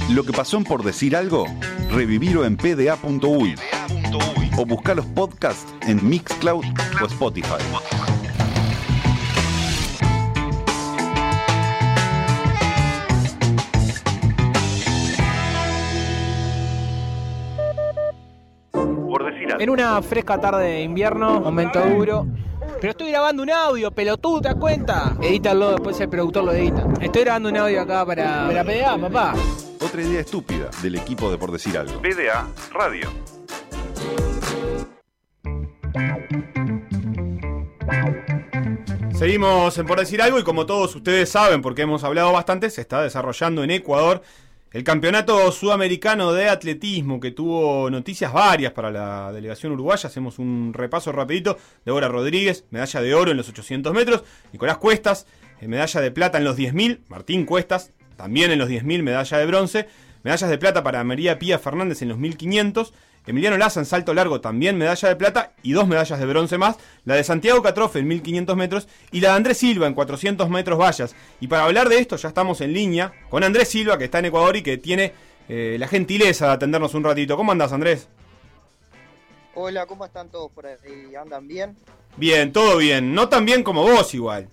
Lo 0.09 0.24
que 0.24 0.33
pasó 0.33 0.57
en 0.57 0.64
por 0.64 0.83
decir 0.83 1.14
algo, 1.14 1.46
revivirlo 1.88 2.44
en 2.44 2.57
pda.uy 2.57 3.55
o 4.61 4.66
buscar 4.66 4.94
los 4.94 5.07
podcasts 5.07 5.66
en 5.87 6.07
Mixcloud 6.07 6.62
o 7.03 7.07
Spotify. 7.07 7.49
Por 18.73 19.33
decir 19.33 19.51
algo. 19.51 19.61
En 19.61 19.70
una 19.70 20.03
fresca 20.03 20.38
tarde 20.38 20.64
de 20.64 20.83
invierno, 20.83 21.40
momento 21.40 21.81
duro. 21.81 22.27
Pero 22.81 22.90
estoy 22.90 23.11
grabando 23.11 23.42
un 23.42 23.51
audio, 23.51 23.90
pelotudo, 23.90 24.42
¿te 24.42 24.49
das 24.49 24.57
cuenta? 24.57 25.16
Edítalo, 25.23 25.73
después 25.73 25.99
el 26.01 26.09
productor 26.09 26.44
lo 26.44 26.53
edita. 26.53 26.87
Estoy 27.01 27.25
grabando 27.25 27.49
un 27.49 27.57
audio 27.57 27.81
acá 27.83 28.05
para, 28.05 28.46
para 28.46 28.64
PDA, 28.64 28.99
papá. 28.99 29.35
Otra 29.83 30.03
idea 30.03 30.20
estúpida 30.20 30.68
del 30.83 30.96
equipo 30.96 31.31
de 31.31 31.38
por 31.38 31.51
decir 31.51 31.77
algo. 31.79 32.01
PDA 32.01 32.46
Radio. 32.73 33.09
Seguimos 39.14 39.76
en 39.76 39.87
Por 39.87 39.98
Decir 39.98 40.22
Algo 40.22 40.38
y 40.38 40.44
como 40.44 40.64
todos 40.64 40.96
ustedes 40.96 41.29
saben, 41.29 41.61
porque 41.61 41.83
hemos 41.83 42.05
hablado 42.05 42.33
bastante, 42.33 42.70
se 42.70 42.81
está 42.81 43.03
desarrollando 43.03 43.62
en 43.62 43.70
Ecuador 43.70 44.22
el 44.72 44.85
Campeonato 44.85 45.50
Sudamericano 45.50 46.33
de 46.33 46.48
Atletismo 46.48 47.18
que 47.18 47.33
tuvo 47.33 47.90
noticias 47.90 48.33
varias 48.33 48.72
para 48.72 48.90
la 48.90 49.33
delegación 49.33 49.72
uruguaya. 49.72 50.07
Hacemos 50.07 50.38
un 50.38 50.72
repaso 50.72 51.11
rapidito. 51.11 51.59
Débora 51.85 52.09
Rodríguez, 52.09 52.64
medalla 52.70 53.00
de 53.00 53.14
oro 53.14 53.33
en 53.33 53.37
los 53.37 53.48
800 53.48 53.92
metros. 53.92 54.22
Nicolás 54.53 54.79
Cuestas, 54.79 55.26
eh, 55.61 55.66
medalla 55.66 56.00
de 56.00 56.11
plata 56.12 56.38
en 56.38 56.44
los 56.44 56.57
10.000. 56.57 57.00
Martín 57.09 57.44
Cuestas, 57.46 57.90
también 58.16 58.53
en 58.53 58.59
los 58.61 58.68
10.000, 58.68 59.03
medalla 59.03 59.38
de 59.38 59.46
bronce. 59.46 59.88
Medallas 60.22 60.50
de 60.50 60.59
plata 60.59 60.83
para 60.83 61.03
María 61.03 61.38
Pía 61.38 61.59
Fernández 61.59 62.00
en 62.03 62.09
los 62.09 62.18
1500. 62.18 62.92
Emiliano 63.26 63.56
Laza 63.56 63.80
en 63.80 63.87
salto 63.87 64.14
largo 64.14 64.40
también 64.40 64.78
medalla 64.78 65.09
de 65.09 65.16
plata 65.16 65.52
y 65.62 65.72
dos 65.72 65.87
medallas 65.87 66.18
de 66.18 66.26
bronce 66.26 66.59
más. 66.59 66.76
La 67.04 67.14
de 67.14 67.24
Santiago 67.24 67.62
Catrofe 67.62 67.98
en 67.98 68.09
1500 68.09 68.56
metros 68.56 68.88
y 69.12 69.20
la 69.20 69.30
de 69.30 69.35
Andrés 69.37 69.59
Silva 69.59 69.87
en 69.87 69.94
400 69.94 70.48
metros 70.48 70.78
vallas. 70.78 71.14
Y 71.40 71.48
para 71.48 71.64
hablar 71.64 71.88
de 71.88 71.98
esto 71.98 72.16
ya 72.16 72.28
estamos 72.28 72.61
en 72.61 72.72
línea 72.72 73.12
con 73.28 73.44
Andrés 73.44 73.68
Silva 73.68 73.98
que 73.98 74.04
está 74.04 74.18
en 74.20 74.26
Ecuador 74.26 74.56
y 74.56 74.62
que 74.62 74.78
tiene 74.78 75.12
eh, 75.48 75.76
la 75.78 75.88
gentileza 75.88 76.46
de 76.46 76.52
atendernos 76.52 76.94
un 76.94 77.04
ratito. 77.04 77.37
¿Cómo 77.37 77.52
andás 77.52 77.72
Andrés? 77.72 78.09
Hola, 79.54 79.87
¿cómo 79.87 80.04
están 80.04 80.28
todos 80.30 80.50
por 80.52 80.66
ahí? 80.66 81.14
¿Andan 81.14 81.46
bien? 81.46 81.76
Bien, 82.16 82.52
todo 82.52 82.78
bien. 82.78 83.14
No 83.14 83.28
tan 83.28 83.44
bien 83.44 83.62
como 83.62 83.83
vos 83.83 84.14
igual. 84.14 84.48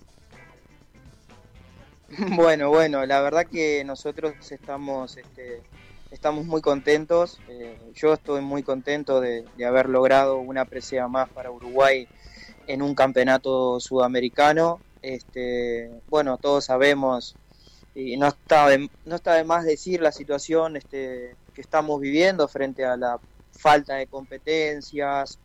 Bueno, 2.30 2.70
bueno, 2.70 3.04
la 3.04 3.20
verdad 3.20 3.46
que 3.46 3.84
nosotros 3.84 4.32
estamos, 4.50 5.16
este, 5.18 5.62
estamos 6.10 6.46
muy 6.46 6.60
contentos. 6.60 7.38
Eh, 7.48 7.78
yo 7.94 8.14
estoy 8.14 8.40
muy 8.40 8.62
contento 8.62 9.20
de, 9.20 9.44
haber 9.66 9.88
logrado 9.88 10.38
una 10.38 10.64
presea 10.64 11.08
más 11.08 11.28
para 11.28 11.50
Uruguay 11.50 12.08
en 12.66 12.82
un 12.82 12.94
campeonato 12.94 13.80
sudamericano. 13.80 14.80
Este, 15.02 15.90
bueno, 16.08 16.38
todos 16.38 16.64
sabemos 16.64 17.36
y 17.94 18.16
no 18.16 18.28
está 18.28 18.68
de, 18.68 18.90
no 19.04 19.16
está 19.16 19.34
de 19.34 19.44
más 19.44 19.64
decir 19.64 20.00
la 20.00 20.12
situación 20.12 20.76
este, 20.76 21.36
que 21.54 21.60
estamos 21.60 22.00
viviendo 22.00 22.46
frente 22.48 22.84
a 22.84 22.96
la 22.96 23.18
falta 23.52 23.94
de 23.94 24.06
competencias, 24.06 25.38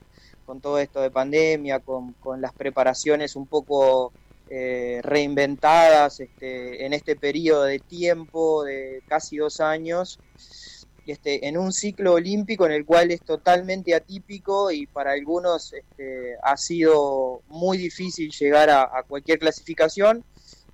con 0.45 0.59
todo 0.59 0.77
esto 0.77 1.01
de 1.01 1.09
pandemia, 1.09 1.79
con 1.79 2.41
las 2.41 2.53
preparaciones 2.53 3.35
un 3.35 3.47
poco 3.47 4.11
eh, 4.49 4.99
reinventadas 5.03 6.19
este, 6.19 6.85
en 6.85 6.93
este 6.93 7.15
periodo 7.15 7.63
de 7.63 7.79
tiempo 7.79 8.63
de 8.63 9.01
casi 9.07 9.37
dos 9.37 9.59
años, 9.59 10.19
este, 11.05 11.47
en 11.47 11.57
un 11.57 11.73
ciclo 11.73 12.13
olímpico 12.13 12.65
en 12.65 12.73
el 12.73 12.85
cual 12.85 13.11
es 13.11 13.21
totalmente 13.21 13.95
atípico 13.95 14.71
y 14.71 14.85
para 14.85 15.11
algunos 15.11 15.73
este, 15.73 16.35
ha 16.43 16.55
sido 16.57 17.41
muy 17.47 17.77
difícil 17.77 18.31
llegar 18.31 18.69
a, 18.69 19.03
cualquier 19.07 19.39
clasificación. 19.39 20.23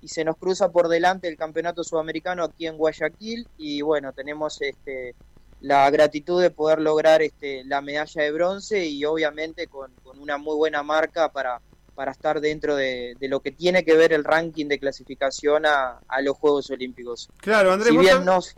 Y 0.02 0.08
se 0.08 0.24
nos 0.24 0.36
cruza 0.36 0.70
por 0.70 0.88
delante 0.88 1.28
el 1.28 1.36
campeonato 1.36 1.84
sudamericano 1.84 2.44
aquí 2.44 2.66
en 2.66 2.78
Guayaquil 2.78 3.46
y 3.58 3.82
bueno, 3.82 4.14
tenemos 4.14 4.60
este, 4.62 5.14
la 5.60 5.90
gratitud 5.90 6.40
de 6.40 6.50
poder 6.50 6.80
lograr 6.80 7.20
la 7.64 7.80
medalla 7.82 8.22
de 8.22 8.32
bronce 8.32 8.86
y 8.86 9.04
obviamente 9.04 9.66
con, 9.66 9.92
con 10.02 10.18
una 10.18 10.38
muy 10.38 10.56
buena 10.56 10.82
marca 10.82 11.30
para, 11.30 11.60
para 12.00 12.12
estar 12.12 12.40
dentro 12.40 12.76
de, 12.76 13.14
de, 13.20 13.28
lo 13.28 13.40
que 13.40 13.50
tiene 13.50 13.84
que 13.84 13.94
ver 13.94 14.14
el 14.14 14.24
ranking 14.24 14.64
de 14.68 14.78
clasificación 14.78 15.66
a, 15.66 16.00
a 16.08 16.22
los 16.22 16.34
Juegos 16.34 16.70
Olímpicos. 16.70 17.28
Claro, 17.36 17.74
Andrés. 17.74 17.90
Si 17.90 17.98
bien 17.98 18.24
nos... 18.24 18.56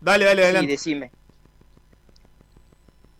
Dale, 0.00 0.24
dale, 0.24 0.42
adelante. 0.42 0.76
Sí, 0.76 0.90
decime. 0.90 1.12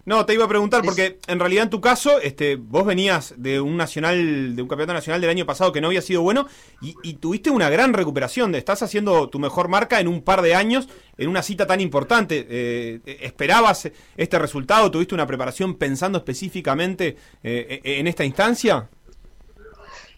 No, 0.05 0.27
te 0.27 0.35
iba 0.35 0.45
a 0.45 0.49
preguntar 0.49 0.83
porque 0.83 1.21
en 1.29 1.39
realidad 1.39 1.63
en 1.63 1.71
tu 1.71 1.81
caso, 1.81 2.21
este, 2.21 2.57
vos 2.57 2.85
venías 2.85 3.35
de 3.37 3.61
un 3.61 3.77
nacional, 3.77 4.57
de 4.57 4.63
un 4.63 4.67
campeonato 4.67 4.95
nacional 4.95 5.21
del 5.21 5.31
año 5.31 5.47
pasado 5.47 5.71
que 5.71 5.81
no 5.81 5.87
había 5.87 6.03
sido 6.03 6.23
bueno 6.23 6.49
y, 6.83 6.97
y, 7.05 7.15
tuviste 7.15 7.51
una 7.51 7.71
gran 7.71 7.93
recuperación. 7.93 8.53
Estás 8.57 8.83
haciendo 8.83 9.29
tu 9.29 9.39
mejor 9.39 9.69
marca 9.69 10.01
en 10.01 10.09
un 10.09 10.23
par 10.23 10.43
de 10.43 10.57
años 10.57 10.89
en 11.19 11.29
una 11.29 11.45
cita 11.45 11.69
tan 11.69 11.81
importante. 11.81 12.49
Eh, 12.51 13.01
¿Esperabas 13.21 13.93
este 14.17 14.41
resultado? 14.41 14.91
¿Tuviste 14.91 15.15
una 15.15 15.27
preparación 15.29 15.77
pensando 15.77 16.19
específicamente 16.19 17.17
eh, 17.45 17.81
en 17.85 18.09
esta 18.09 18.25
instancia? 18.25 18.89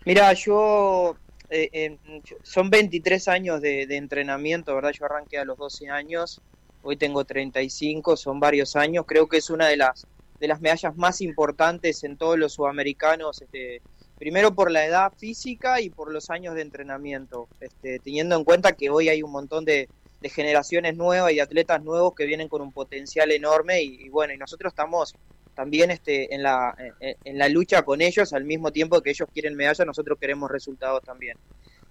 Mira, 0.05 0.33
yo 0.33 1.17
eh, 1.51 1.99
son 2.43 2.71
23 2.71 3.29
años 3.29 3.61
de, 3.61 3.87
de 3.87 3.97
entrenamiento, 3.97 4.75
¿verdad? 4.75 4.93
Yo 4.93 5.05
arranqué 5.05 5.39
a 5.39 5.45
los 5.45 5.59
12 5.59 5.91
años 5.91 6.41
hoy 6.83 6.97
tengo 6.97 7.25
35, 7.25 8.17
son 8.17 8.41
varios 8.41 8.77
años, 8.77 9.05
creo 9.07 9.29
que 9.29 9.39
es 9.39 9.51
una 9.51 9.67
de 9.67 9.77
las, 9.77 10.07
de 10.41 10.49
las 10.49 10.61
medallas 10.61 10.97
más 10.97 11.21
importantes 11.21 12.05
en 12.05 12.17
todos 12.17 12.39
los 12.39 12.55
sudamericanos, 12.55 13.43
este, 13.43 13.83
primero 14.19 14.55
por 14.55 14.71
la 14.71 14.85
edad 14.85 15.13
física 15.17 15.81
y 15.81 15.91
por 15.91 16.13
los 16.13 16.31
años 16.31 16.55
de 16.55 16.63
entrenamiento, 16.63 17.49
este, 17.61 17.99
teniendo 17.99 18.37
en 18.37 18.45
cuenta 18.45 18.73
que 18.73 18.91
hoy 18.91 19.09
hay 19.09 19.23
un 19.23 19.33
montón 19.33 19.65
de, 19.65 19.89
de, 20.21 20.29
generaciones 20.29 20.97
nuevas 20.97 21.33
y 21.33 21.41
atletas 21.41 21.83
nuevos 21.83 22.15
que 22.15 22.27
vienen 22.27 22.49
con 22.49 22.63
un 22.63 22.73
potencial 22.73 23.31
enorme 23.33 23.83
y, 23.83 24.07
y 24.07 24.09
bueno, 24.09 24.33
y 24.33 24.39
nosotros 24.39 24.73
estamos 24.73 25.15
también 25.59 25.91
este, 25.91 26.33
en, 26.33 26.45
la, 26.45 26.73
en, 27.01 27.37
la 27.37 27.49
lucha 27.49 27.83
con 27.83 28.01
ellos, 28.01 28.33
al 28.33 28.45
mismo 28.45 28.71
tiempo 28.71 29.01
que 29.01 29.11
ellos 29.11 29.29
quieren 29.35 29.57
medallas, 29.57 29.85
nosotros 29.85 30.17
queremos 30.17 30.49
resultados 30.49 31.03
también. 31.03 31.37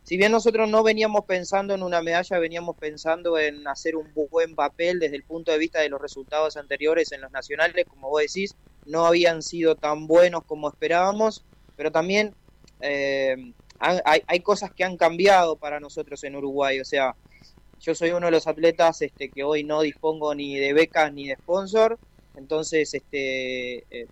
Si 0.04 0.16
bien 0.16 0.32
nosotros 0.32 0.70
no 0.70 0.84
veníamos 0.84 1.26
pensando 1.26 1.76
en 1.76 1.84
una 1.84 2.02
medalla, 2.02 2.40
veníamos 2.40 2.78
pensando 2.78 3.38
en 3.38 3.68
hacer 3.68 3.98
un 3.98 4.10
buen 4.32 4.56
papel 4.56 5.00
desde 5.00 5.18
el 5.18 5.24
punto 5.24 5.52
de 5.52 5.58
vista 5.58 5.82
de 5.82 5.90
los 5.90 6.02
resultados 6.02 6.56
anteriores 6.56 7.12
en 7.12 7.20
los 7.20 7.30
nacionales, 7.34 7.86
como 7.90 8.10
vos 8.10 8.22
decís, 8.22 8.56
no 8.86 9.06
habían 9.06 9.42
sido 9.42 9.76
tan 9.76 10.08
buenos 10.08 10.46
como 10.46 10.70
esperábamos, 10.70 11.44
pero 11.76 11.92
también 11.92 12.34
eh, 12.80 13.36
hay, 13.80 14.22
hay, 14.28 14.40
cosas 14.40 14.72
que 14.72 14.86
han 14.86 14.96
cambiado 14.96 15.58
para 15.58 15.82
nosotros 15.82 16.24
en 16.24 16.38
Uruguay, 16.38 16.80
o 16.80 16.86
sea, 16.86 17.18
yo 17.82 17.94
soy 17.94 18.12
uno 18.12 18.28
de 18.28 18.32
los 18.32 18.48
atletas 18.48 19.02
este, 19.02 19.28
que 19.28 19.44
hoy 19.44 19.66
no 19.66 19.82
dispongo 19.82 20.34
ni 20.34 20.56
de 20.56 20.72
becas 20.72 21.12
ni 21.12 21.28
de 21.28 21.36
sponsor, 21.36 22.00
entonces, 22.38 22.94
este, 22.94 23.78
eh, 23.90 24.08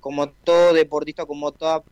como 0.00 0.30
todo 0.30 0.72
deportista, 0.72 1.26
como 1.26 1.52
toda, 1.52 1.82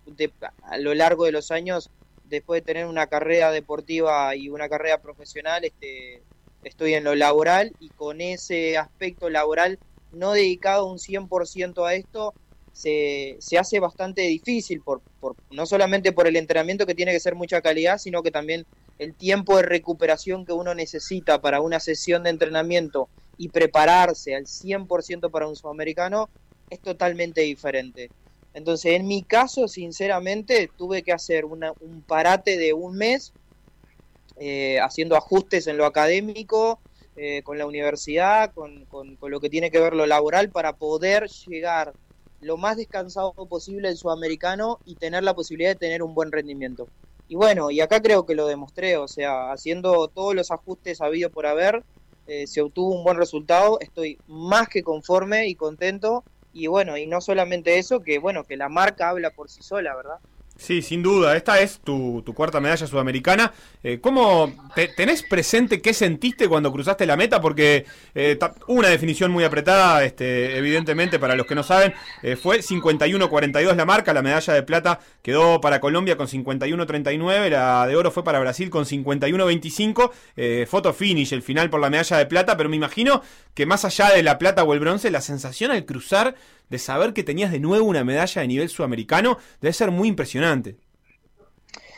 a 0.62 0.78
lo 0.78 0.94
largo 0.94 1.24
de 1.24 1.32
los 1.32 1.50
años, 1.50 1.90
después 2.24 2.62
de 2.62 2.66
tener 2.66 2.86
una 2.86 3.06
carrera 3.06 3.50
deportiva 3.50 4.34
y 4.34 4.48
una 4.48 4.68
carrera 4.68 5.02
profesional, 5.02 5.64
este, 5.64 6.22
estoy 6.64 6.94
en 6.94 7.04
lo 7.04 7.14
laboral 7.14 7.72
y 7.80 7.90
con 7.90 8.20
ese 8.20 8.78
aspecto 8.78 9.28
laboral 9.28 9.78
no 10.12 10.32
dedicado 10.32 10.86
un 10.86 10.98
100% 10.98 11.86
a 11.86 11.94
esto, 11.94 12.32
se, 12.72 13.36
se, 13.38 13.58
hace 13.58 13.78
bastante 13.78 14.22
difícil, 14.22 14.80
por, 14.80 15.00
por, 15.20 15.36
no 15.50 15.66
solamente 15.66 16.12
por 16.12 16.26
el 16.26 16.36
entrenamiento 16.36 16.86
que 16.86 16.94
tiene 16.94 17.12
que 17.12 17.20
ser 17.20 17.34
mucha 17.34 17.60
calidad, 17.60 17.98
sino 17.98 18.22
que 18.22 18.30
también 18.30 18.66
el 18.98 19.14
tiempo 19.14 19.56
de 19.56 19.64
recuperación 19.64 20.44
que 20.44 20.52
uno 20.52 20.74
necesita 20.74 21.40
para 21.40 21.60
una 21.60 21.78
sesión 21.78 22.22
de 22.22 22.30
entrenamiento 22.30 23.08
y 23.36 23.48
prepararse 23.48 24.34
al 24.34 24.46
100% 24.46 25.30
para 25.30 25.48
un 25.48 25.56
sudamericano 25.56 26.28
es 26.70 26.80
totalmente 26.80 27.42
diferente. 27.42 28.10
Entonces, 28.52 28.92
en 28.92 29.06
mi 29.06 29.22
caso, 29.22 29.66
sinceramente, 29.66 30.70
tuve 30.76 31.02
que 31.02 31.12
hacer 31.12 31.44
un 31.44 32.04
parate 32.06 32.56
de 32.56 32.72
un 32.72 32.96
mes, 32.96 33.32
eh, 34.36 34.78
haciendo 34.80 35.16
ajustes 35.16 35.66
en 35.66 35.76
lo 35.76 35.86
académico, 35.86 36.80
eh, 37.16 37.42
con 37.42 37.58
la 37.58 37.66
universidad, 37.66 38.52
con, 38.52 38.84
con, 38.86 39.16
con, 39.16 39.30
lo 39.30 39.40
que 39.40 39.50
tiene 39.50 39.70
que 39.70 39.80
ver 39.80 39.94
lo 39.94 40.06
laboral, 40.06 40.50
para 40.50 40.76
poder 40.76 41.28
llegar 41.28 41.94
lo 42.40 42.56
más 42.56 42.76
descansado 42.76 43.32
posible 43.32 43.88
el 43.88 43.96
sudamericano 43.96 44.78
y 44.84 44.96
tener 44.96 45.24
la 45.24 45.34
posibilidad 45.34 45.70
de 45.70 45.76
tener 45.76 46.02
un 46.02 46.14
buen 46.14 46.30
rendimiento. 46.30 46.88
Y 47.26 47.36
bueno, 47.36 47.70
y 47.70 47.80
acá 47.80 48.02
creo 48.02 48.26
que 48.26 48.34
lo 48.34 48.46
demostré, 48.46 48.96
o 48.98 49.08
sea, 49.08 49.50
haciendo 49.50 50.08
todos 50.08 50.34
los 50.34 50.50
ajustes 50.50 51.00
habido 51.00 51.30
por 51.30 51.46
haber, 51.46 51.82
eh, 52.26 52.46
se 52.46 52.60
obtuvo 52.62 52.94
un 52.94 53.04
buen 53.04 53.16
resultado, 53.16 53.78
estoy 53.80 54.18
más 54.26 54.68
que 54.68 54.82
conforme 54.82 55.48
y 55.48 55.54
contento 55.54 56.24
y 56.52 56.68
bueno, 56.68 56.96
y 56.96 57.06
no 57.06 57.20
solamente 57.20 57.78
eso, 57.78 58.00
que 58.00 58.18
bueno, 58.18 58.44
que 58.44 58.56
la 58.56 58.68
marca 58.68 59.08
habla 59.08 59.30
por 59.30 59.50
sí 59.50 59.60
sola, 59.62 59.94
¿verdad? 59.96 60.18
Sí, 60.56 60.82
sin 60.82 61.02
duda. 61.02 61.36
Esta 61.36 61.60
es 61.60 61.80
tu, 61.80 62.22
tu 62.24 62.32
cuarta 62.32 62.60
medalla 62.60 62.86
sudamericana. 62.86 63.52
Eh, 63.82 63.98
¿Cómo 64.00 64.70
te, 64.74 64.86
tenés 64.86 65.24
presente 65.24 65.82
qué 65.82 65.92
sentiste 65.92 66.48
cuando 66.48 66.72
cruzaste 66.72 67.06
la 67.06 67.16
meta? 67.16 67.40
Porque 67.40 67.84
eh, 68.14 68.38
una 68.68 68.88
definición 68.88 69.32
muy 69.32 69.42
apretada, 69.42 70.04
este, 70.04 70.56
evidentemente, 70.56 71.18
para 71.18 71.34
los 71.34 71.46
que 71.46 71.56
no 71.56 71.64
saben, 71.64 71.92
eh, 72.22 72.36
fue 72.36 72.60
51-42 72.60 73.74
la 73.74 73.84
marca. 73.84 74.14
La 74.14 74.22
medalla 74.22 74.54
de 74.54 74.62
plata 74.62 75.00
quedó 75.22 75.60
para 75.60 75.80
Colombia 75.80 76.16
con 76.16 76.28
51-39. 76.28 77.50
La 77.50 77.86
de 77.88 77.96
oro 77.96 78.12
fue 78.12 78.22
para 78.22 78.38
Brasil 78.38 78.70
con 78.70 78.84
51-25. 78.84 80.12
Eh, 80.36 80.66
foto 80.70 80.92
finish, 80.94 81.32
el 81.32 81.42
final 81.42 81.68
por 81.68 81.80
la 81.80 81.90
medalla 81.90 82.18
de 82.18 82.26
plata. 82.26 82.56
Pero 82.56 82.68
me 82.68 82.76
imagino 82.76 83.22
que 83.54 83.66
más 83.66 83.84
allá 83.84 84.10
de 84.10 84.22
la 84.22 84.38
plata 84.38 84.62
o 84.62 84.72
el 84.72 84.78
bronce, 84.78 85.10
la 85.10 85.20
sensación 85.20 85.72
al 85.72 85.84
cruzar 85.84 86.36
de 86.68 86.78
saber 86.78 87.12
que 87.12 87.22
tenías 87.22 87.52
de 87.52 87.60
nuevo 87.60 87.86
una 87.86 88.04
medalla 88.04 88.40
de 88.40 88.48
nivel 88.48 88.68
sudamericano 88.68 89.38
debe 89.60 89.72
ser 89.72 89.90
muy 89.90 90.08
impresionante. 90.08 90.76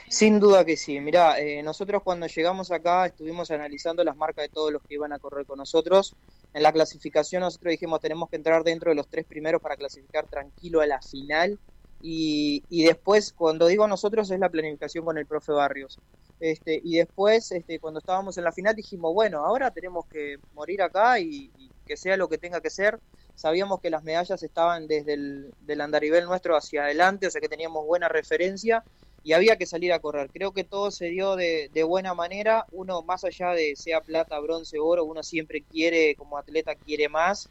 Sin 0.08 0.38
duda 0.38 0.64
que 0.64 0.76
sí. 0.76 1.00
Mirá, 1.00 1.40
eh, 1.40 1.62
nosotros 1.62 2.02
cuando 2.02 2.26
llegamos 2.26 2.70
acá 2.70 3.06
estuvimos 3.06 3.50
analizando 3.50 4.04
las 4.04 4.16
marcas 4.16 4.44
de 4.44 4.48
todos 4.48 4.72
los 4.72 4.82
que 4.82 4.94
iban 4.94 5.12
a 5.12 5.18
correr 5.18 5.46
con 5.46 5.58
nosotros. 5.58 6.14
En 6.54 6.62
la 6.62 6.72
clasificación 6.72 7.40
nosotros 7.40 7.72
dijimos 7.72 8.00
tenemos 8.00 8.28
que 8.30 8.36
entrar 8.36 8.62
dentro 8.62 8.90
de 8.90 8.94
los 8.94 9.08
tres 9.08 9.26
primeros 9.26 9.60
para 9.60 9.76
clasificar 9.76 10.26
tranquilo 10.28 10.80
a 10.80 10.86
la 10.86 11.02
final. 11.02 11.58
Y, 12.00 12.62
y 12.68 12.84
después, 12.84 13.32
cuando 13.32 13.66
digo 13.66 13.86
nosotros, 13.88 14.30
es 14.30 14.38
la 14.38 14.50
planificación 14.50 15.04
con 15.04 15.18
el 15.18 15.26
profe 15.26 15.52
Barrios. 15.52 15.98
Este, 16.38 16.80
y 16.84 16.96
después, 16.96 17.50
este, 17.52 17.78
cuando 17.78 17.98
estábamos 17.98 18.36
en 18.36 18.44
la 18.44 18.52
final, 18.52 18.74
dijimos, 18.74 19.14
bueno, 19.14 19.44
ahora 19.44 19.70
tenemos 19.70 20.06
que 20.06 20.36
morir 20.54 20.82
acá 20.82 21.18
y, 21.18 21.50
que 21.86 21.96
sea 21.96 22.16
lo 22.16 22.28
que 22.28 22.36
tenga 22.36 22.60
que 22.60 22.70
ser 22.70 22.98
sabíamos 23.36 23.80
que 23.80 23.90
las 23.90 24.02
medallas 24.02 24.42
estaban 24.42 24.88
desde 24.88 25.12
el 25.12 25.54
del 25.60 25.80
andarivel 25.82 26.24
nuestro 26.24 26.56
hacia 26.56 26.84
adelante, 26.84 27.26
o 27.26 27.30
sea 27.30 27.40
que 27.40 27.48
teníamos 27.48 27.86
buena 27.86 28.08
referencia 28.08 28.82
y 29.22 29.34
había 29.34 29.56
que 29.56 29.66
salir 29.66 29.92
a 29.92 30.00
correr. 30.00 30.30
Creo 30.32 30.52
que 30.52 30.64
todo 30.64 30.90
se 30.90 31.06
dio 31.06 31.36
de, 31.36 31.70
de 31.72 31.82
buena 31.82 32.14
manera, 32.14 32.64
uno 32.72 33.02
más 33.02 33.24
allá 33.24 33.50
de 33.50 33.76
sea 33.76 34.00
plata, 34.00 34.38
bronce, 34.40 34.78
oro, 34.78 35.04
uno 35.04 35.22
siempre 35.22 35.62
quiere, 35.62 36.16
como 36.16 36.38
atleta 36.38 36.74
quiere 36.76 37.08
más, 37.08 37.50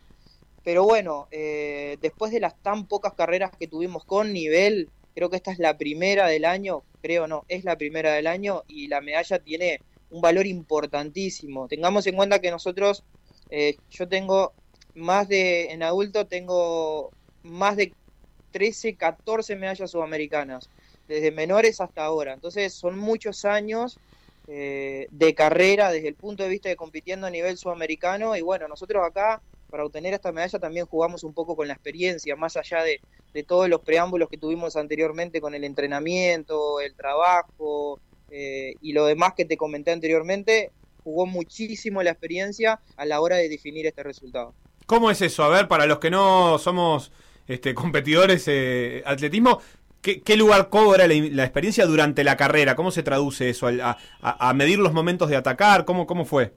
pero 0.66 0.84
bueno, 0.84 1.28
eh, 1.30 1.98
después 2.02 2.32
de 2.32 2.40
las 2.40 2.60
tan 2.64 2.88
pocas 2.88 3.14
carreras 3.14 3.52
que 3.58 3.68
tuvimos 3.68 4.04
con 4.04 4.34
nivel, 4.34 4.90
creo 5.14 5.30
que 5.30 5.36
esta 5.36 5.52
es 5.52 5.60
la 5.60 5.78
primera 5.78 6.28
del 6.28 6.44
año, 6.44 6.82
creo 7.04 7.28
no, 7.28 7.46
es 7.48 7.64
la 7.64 7.78
primera 7.78 8.14
del 8.14 8.26
año 8.26 8.64
y 8.68 8.88
la 8.88 9.00
medalla 9.00 9.38
tiene 9.38 9.80
un 10.10 10.22
valor 10.22 10.48
importantísimo. 10.48 11.68
Tengamos 11.68 12.08
en 12.08 12.16
cuenta 12.16 12.42
que 12.42 12.50
nosotros, 12.50 13.04
eh, 13.52 13.78
yo 13.92 14.08
tengo 14.08 14.54
más 14.96 15.28
de, 15.28 15.72
en 15.72 15.84
adulto 15.84 16.26
tengo 16.26 17.12
más 17.44 17.78
de 17.78 17.94
13, 18.50 18.96
14 18.96 19.56
medallas 19.58 19.92
sudamericanas, 19.92 20.68
desde 21.08 21.30
menores 21.30 21.80
hasta 21.80 22.04
ahora. 22.04 22.34
Entonces 22.34 22.74
son 22.74 22.98
muchos 22.98 23.46
años 23.46 24.00
eh, 24.48 25.10
de 25.12 25.36
carrera 25.36 25.92
desde 25.92 26.08
el 26.08 26.16
punto 26.16 26.42
de 26.42 26.50
vista 26.50 26.70
de 26.70 26.76
compitiendo 26.76 27.28
a 27.28 27.30
nivel 27.30 27.56
sudamericano 27.56 28.36
y 28.36 28.42
bueno, 28.42 28.68
nosotros 28.68 29.04
acá 29.06 29.44
para 29.70 29.86
obtener 29.86 30.14
esta 30.14 30.32
medalla 30.32 30.60
también 30.60 30.86
jugamos 30.86 31.24
un 31.24 31.34
poco 31.34 31.56
con 31.56 31.68
la 31.68 31.74
experiencia, 31.74 32.36
más 32.36 32.58
allá 32.58 32.84
de, 32.84 33.02
de 33.34 33.44
todos 33.44 33.68
los 33.70 33.82
preámbulos 33.82 34.30
que 34.30 34.38
tuvimos 34.38 34.76
anteriormente 34.76 35.42
con 35.42 35.56
el 35.56 35.64
entrenamiento, 35.64 36.80
el 36.80 36.96
trabajo 36.96 38.00
eh, 38.30 38.76
y 38.82 38.94
lo 38.94 39.06
demás 39.06 39.34
que 39.36 39.46
te 39.46 39.58
comenté 39.58 39.92
anteriormente, 39.92 40.72
jugó 41.04 41.26
muchísimo 41.26 42.02
la 42.02 42.12
experiencia 42.12 42.80
a 42.98 43.06
la 43.06 43.22
hora 43.22 43.36
de 43.36 43.50
definir 43.50 43.86
este 43.86 44.04
resultado. 44.04 44.54
¿Cómo 44.86 45.12
es 45.12 45.22
eso? 45.22 45.44
A 45.44 45.50
ver, 45.50 45.68
para 45.68 45.86
los 45.86 46.00
que 46.00 46.10
no 46.10 46.58
somos 46.58 47.12
este, 47.48 47.74
competidores 47.74 48.46
eh, 48.48 49.04
atletismo, 49.06 49.60
¿qué, 50.02 50.38
lugar 50.38 50.70
cobra 50.70 51.08
la, 51.08 51.16
la, 51.16 51.44
experiencia 51.44 51.86
durante 51.86 52.24
la 52.24 52.38
carrera? 52.38 52.76
¿Cómo 52.76 52.92
se 52.92 53.04
traduce 53.04 53.50
eso? 53.50 53.68
A, 53.68 53.98
a, 54.22 54.50
a 54.50 54.54
medir 54.54 54.80
los 54.80 54.94
momentos 54.94 55.30
de 55.30 55.36
atacar? 55.36 55.86
¿Cómo, 55.86 56.08
cómo 56.08 56.26
fue? 56.26 56.54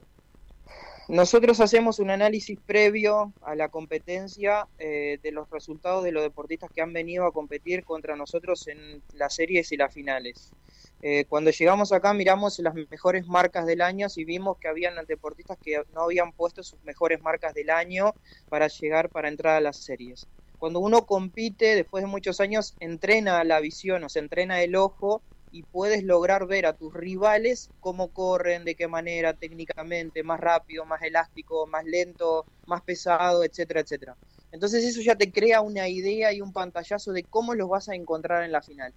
Nosotros 1.09 1.59
hacemos 1.59 1.97
un 1.97 2.11
análisis 2.11 2.59
previo 2.67 3.33
a 3.41 3.55
la 3.55 3.69
competencia 3.69 4.67
eh, 4.77 5.17
de 5.23 5.31
los 5.31 5.49
resultados 5.49 6.03
de 6.03 6.11
los 6.11 6.21
deportistas 6.21 6.69
que 6.69 6.81
han 6.81 6.93
venido 6.93 7.25
a 7.25 7.31
competir 7.31 7.83
contra 7.83 8.15
nosotros 8.15 8.67
en 8.67 9.01
las 9.15 9.33
series 9.33 9.71
y 9.71 9.77
las 9.77 9.91
finales. 9.91 10.53
Eh, 11.01 11.25
cuando 11.27 11.49
llegamos 11.49 11.91
acá 11.93 12.13
miramos 12.13 12.59
las 12.59 12.75
mejores 12.75 13.25
marcas 13.25 13.65
del 13.65 13.81
año 13.81 14.05
y 14.15 14.23
vimos 14.23 14.59
que 14.59 14.67
habían 14.67 14.93
deportistas 15.07 15.57
que 15.59 15.81
no 15.95 16.01
habían 16.01 16.31
puesto 16.31 16.61
sus 16.61 16.79
mejores 16.83 17.19
marcas 17.23 17.55
del 17.55 17.71
año 17.71 18.13
para 18.47 18.67
llegar, 18.67 19.09
para 19.09 19.29
entrar 19.29 19.55
a 19.55 19.61
las 19.61 19.77
series. 19.77 20.27
Cuando 20.59 20.79
uno 20.79 21.07
compite, 21.07 21.73
después 21.73 22.03
de 22.03 22.07
muchos 22.07 22.39
años, 22.39 22.75
entrena 22.79 23.43
la 23.43 23.59
visión, 23.61 24.03
o 24.03 24.09
se 24.09 24.19
entrena 24.19 24.61
el 24.61 24.75
ojo 24.75 25.23
y 25.51 25.63
puedes 25.63 26.03
lograr 26.03 26.47
ver 26.47 26.65
a 26.65 26.73
tus 26.73 26.93
rivales 26.93 27.71
cómo 27.79 28.11
corren, 28.11 28.65
de 28.65 28.75
qué 28.75 28.87
manera, 28.87 29.33
técnicamente, 29.33 30.23
más 30.23 30.39
rápido, 30.39 30.85
más 30.85 31.01
elástico, 31.01 31.67
más 31.67 31.85
lento, 31.85 32.47
más 32.65 32.81
pesado, 32.83 33.43
etcétera, 33.43 33.81
etcétera. 33.81 34.17
Entonces 34.51 34.83
eso 34.85 35.01
ya 35.01 35.15
te 35.15 35.31
crea 35.31 35.61
una 35.61 35.87
idea 35.89 36.33
y 36.33 36.41
un 36.41 36.53
pantallazo 36.53 37.11
de 37.13 37.25
cómo 37.25 37.53
los 37.55 37.69
vas 37.69 37.89
a 37.89 37.95
encontrar 37.95 38.43
en 38.43 38.51
la 38.51 38.61
final. 38.61 38.93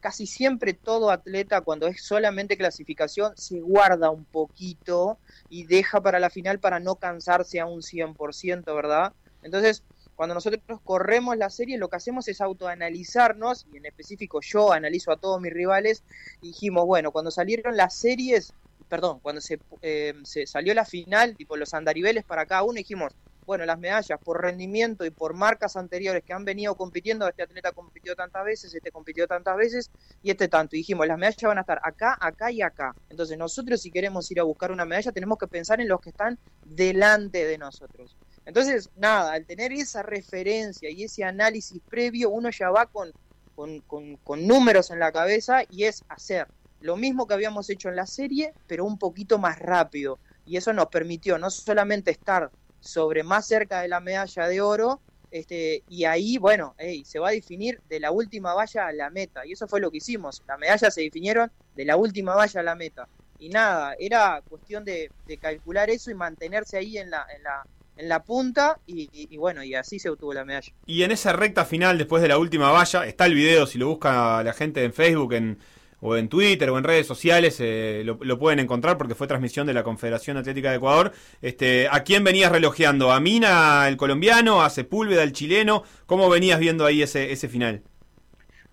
Casi 0.00 0.26
siempre 0.26 0.74
todo 0.74 1.10
atleta 1.10 1.62
cuando 1.62 1.86
es 1.88 2.04
solamente 2.04 2.56
clasificación 2.56 3.32
se 3.36 3.60
guarda 3.60 4.10
un 4.10 4.26
poquito 4.26 5.20
y 5.48 5.64
deja 5.66 6.00
para 6.02 6.20
la 6.20 6.30
final 6.30 6.60
para 6.60 6.80
no 6.80 6.96
cansarse 6.96 7.60
a 7.60 7.66
un 7.66 7.82
100%, 7.82 8.74
¿verdad? 8.74 9.12
Entonces, 9.42 9.84
cuando 10.16 10.34
nosotros 10.34 10.80
corremos 10.82 11.36
la 11.36 11.50
serie, 11.50 11.78
lo 11.78 11.88
que 11.88 11.96
hacemos 11.96 12.26
es 12.28 12.40
autoanalizarnos, 12.40 13.66
y 13.72 13.76
en 13.76 13.86
específico 13.86 14.40
yo 14.42 14.72
analizo 14.72 15.12
a 15.12 15.18
todos 15.18 15.40
mis 15.40 15.52
rivales, 15.52 16.02
y 16.40 16.48
dijimos, 16.48 16.86
bueno, 16.86 17.12
cuando 17.12 17.30
salieron 17.30 17.76
las 17.76 17.98
series, 17.98 18.54
perdón, 18.88 19.20
cuando 19.20 19.40
se, 19.40 19.60
eh, 19.82 20.14
se 20.24 20.46
salió 20.46 20.74
la 20.74 20.84
final, 20.84 21.36
tipo 21.36 21.56
los 21.56 21.74
andariveles 21.74 22.24
para 22.24 22.46
cada 22.46 22.62
uno, 22.62 22.74
dijimos, 22.74 23.12
bueno, 23.46 23.64
las 23.64 23.78
medallas 23.78 24.18
por 24.22 24.42
rendimiento 24.42 25.04
y 25.04 25.10
por 25.10 25.32
marcas 25.32 25.76
anteriores 25.76 26.24
que 26.24 26.32
han 26.32 26.44
venido 26.44 26.74
compitiendo, 26.74 27.28
este 27.28 27.44
atleta 27.44 27.70
compitió 27.72 28.16
tantas 28.16 28.44
veces, 28.44 28.74
este 28.74 28.90
compitió 28.90 29.28
tantas 29.28 29.56
veces 29.56 29.90
y 30.20 30.30
este 30.30 30.48
tanto. 30.48 30.74
Y 30.74 30.80
dijimos, 30.80 31.06
las 31.06 31.16
medallas 31.16 31.42
van 31.42 31.58
a 31.58 31.60
estar 31.60 31.80
acá, 31.84 32.18
acá 32.20 32.50
y 32.50 32.60
acá. 32.60 32.92
Entonces 33.08 33.38
nosotros 33.38 33.80
si 33.80 33.92
queremos 33.92 34.28
ir 34.32 34.40
a 34.40 34.42
buscar 34.42 34.72
una 34.72 34.84
medalla 34.84 35.12
tenemos 35.12 35.38
que 35.38 35.46
pensar 35.46 35.80
en 35.80 35.88
los 35.88 36.00
que 36.00 36.10
están 36.10 36.38
delante 36.64 37.44
de 37.44 37.56
nosotros. 37.56 38.16
Entonces, 38.46 38.90
nada, 38.96 39.32
al 39.32 39.44
tener 39.44 39.72
esa 39.72 40.02
referencia 40.04 40.88
y 40.88 41.02
ese 41.02 41.24
análisis 41.24 41.82
previo, 41.90 42.30
uno 42.30 42.48
ya 42.50 42.70
va 42.70 42.86
con, 42.86 43.12
con, 43.56 43.80
con, 44.18 44.46
números 44.46 44.90
en 44.92 45.00
la 45.00 45.10
cabeza 45.10 45.64
y 45.68 45.84
es 45.84 46.04
hacer 46.08 46.46
lo 46.80 46.96
mismo 46.96 47.26
que 47.26 47.34
habíamos 47.34 47.68
hecho 47.70 47.88
en 47.88 47.96
la 47.96 48.06
serie, 48.06 48.54
pero 48.68 48.84
un 48.84 48.98
poquito 48.98 49.38
más 49.38 49.58
rápido. 49.58 50.20
Y 50.44 50.56
eso 50.56 50.72
nos 50.72 50.86
permitió 50.86 51.38
no 51.38 51.50
solamente 51.50 52.12
estar 52.12 52.52
sobre 52.78 53.24
más 53.24 53.48
cerca 53.48 53.80
de 53.80 53.88
la 53.88 53.98
medalla 53.98 54.46
de 54.46 54.60
oro, 54.60 55.00
este, 55.32 55.82
y 55.88 56.04
ahí, 56.04 56.38
bueno, 56.38 56.76
hey, 56.78 57.04
se 57.04 57.18
va 57.18 57.30
a 57.30 57.32
definir 57.32 57.80
de 57.88 57.98
la 57.98 58.12
última 58.12 58.54
valla 58.54 58.86
a 58.86 58.92
la 58.92 59.10
meta. 59.10 59.44
Y 59.44 59.52
eso 59.52 59.66
fue 59.66 59.80
lo 59.80 59.90
que 59.90 59.96
hicimos. 59.96 60.40
Las 60.46 60.58
medallas 60.58 60.94
se 60.94 61.00
definieron 61.00 61.50
de 61.74 61.84
la 61.84 61.96
última 61.96 62.36
valla 62.36 62.60
a 62.60 62.62
la 62.62 62.76
meta. 62.76 63.08
Y 63.40 63.48
nada, 63.48 63.96
era 63.98 64.40
cuestión 64.48 64.84
de, 64.84 65.10
de 65.26 65.36
calcular 65.36 65.90
eso 65.90 66.12
y 66.12 66.14
mantenerse 66.14 66.78
ahí 66.78 66.96
en 66.96 67.10
la, 67.10 67.26
en 67.34 67.42
la, 67.42 67.64
en 67.96 68.08
la 68.08 68.22
punta 68.22 68.78
y, 68.86 69.36
bueno, 69.36 69.62
y 69.62 69.74
así 69.74 69.98
se 69.98 70.10
obtuvo 70.10 70.32
la 70.32 70.44
medalla. 70.44 70.72
Y 70.86 71.02
en 71.02 71.10
esa 71.10 71.32
recta 71.32 71.64
final, 71.64 71.98
después 71.98 72.22
de 72.22 72.28
la 72.28 72.38
última 72.38 72.70
valla, 72.70 73.06
está 73.06 73.26
el 73.26 73.34
video, 73.34 73.66
si 73.66 73.78
lo 73.78 73.88
busca 73.88 74.42
la 74.42 74.52
gente 74.52 74.84
en 74.84 74.92
Facebook, 74.92 75.32
en, 75.34 75.58
o 76.00 76.16
en 76.16 76.28
Twitter 76.28 76.70
o 76.70 76.78
en 76.78 76.84
redes 76.84 77.06
sociales, 77.06 77.56
eh, 77.60 78.02
lo, 78.04 78.18
lo, 78.20 78.38
pueden 78.38 78.58
encontrar 78.58 78.98
porque 78.98 79.14
fue 79.14 79.26
transmisión 79.26 79.66
de 79.66 79.74
la 79.74 79.82
Confederación 79.82 80.36
Atlética 80.36 80.70
de 80.70 80.76
Ecuador. 80.76 81.12
Este, 81.42 81.88
¿A 81.90 82.04
quién 82.04 82.24
venías 82.24 82.52
relojeando? 82.52 83.12
¿A 83.12 83.20
Mina, 83.20 83.88
el 83.88 83.96
colombiano? 83.96 84.62
¿A 84.62 84.70
Sepúlveda, 84.70 85.22
el 85.22 85.32
chileno? 85.32 85.82
¿Cómo 86.06 86.28
venías 86.28 86.58
viendo 86.58 86.84
ahí 86.84 87.02
ese, 87.02 87.32
ese 87.32 87.48
final? 87.48 87.82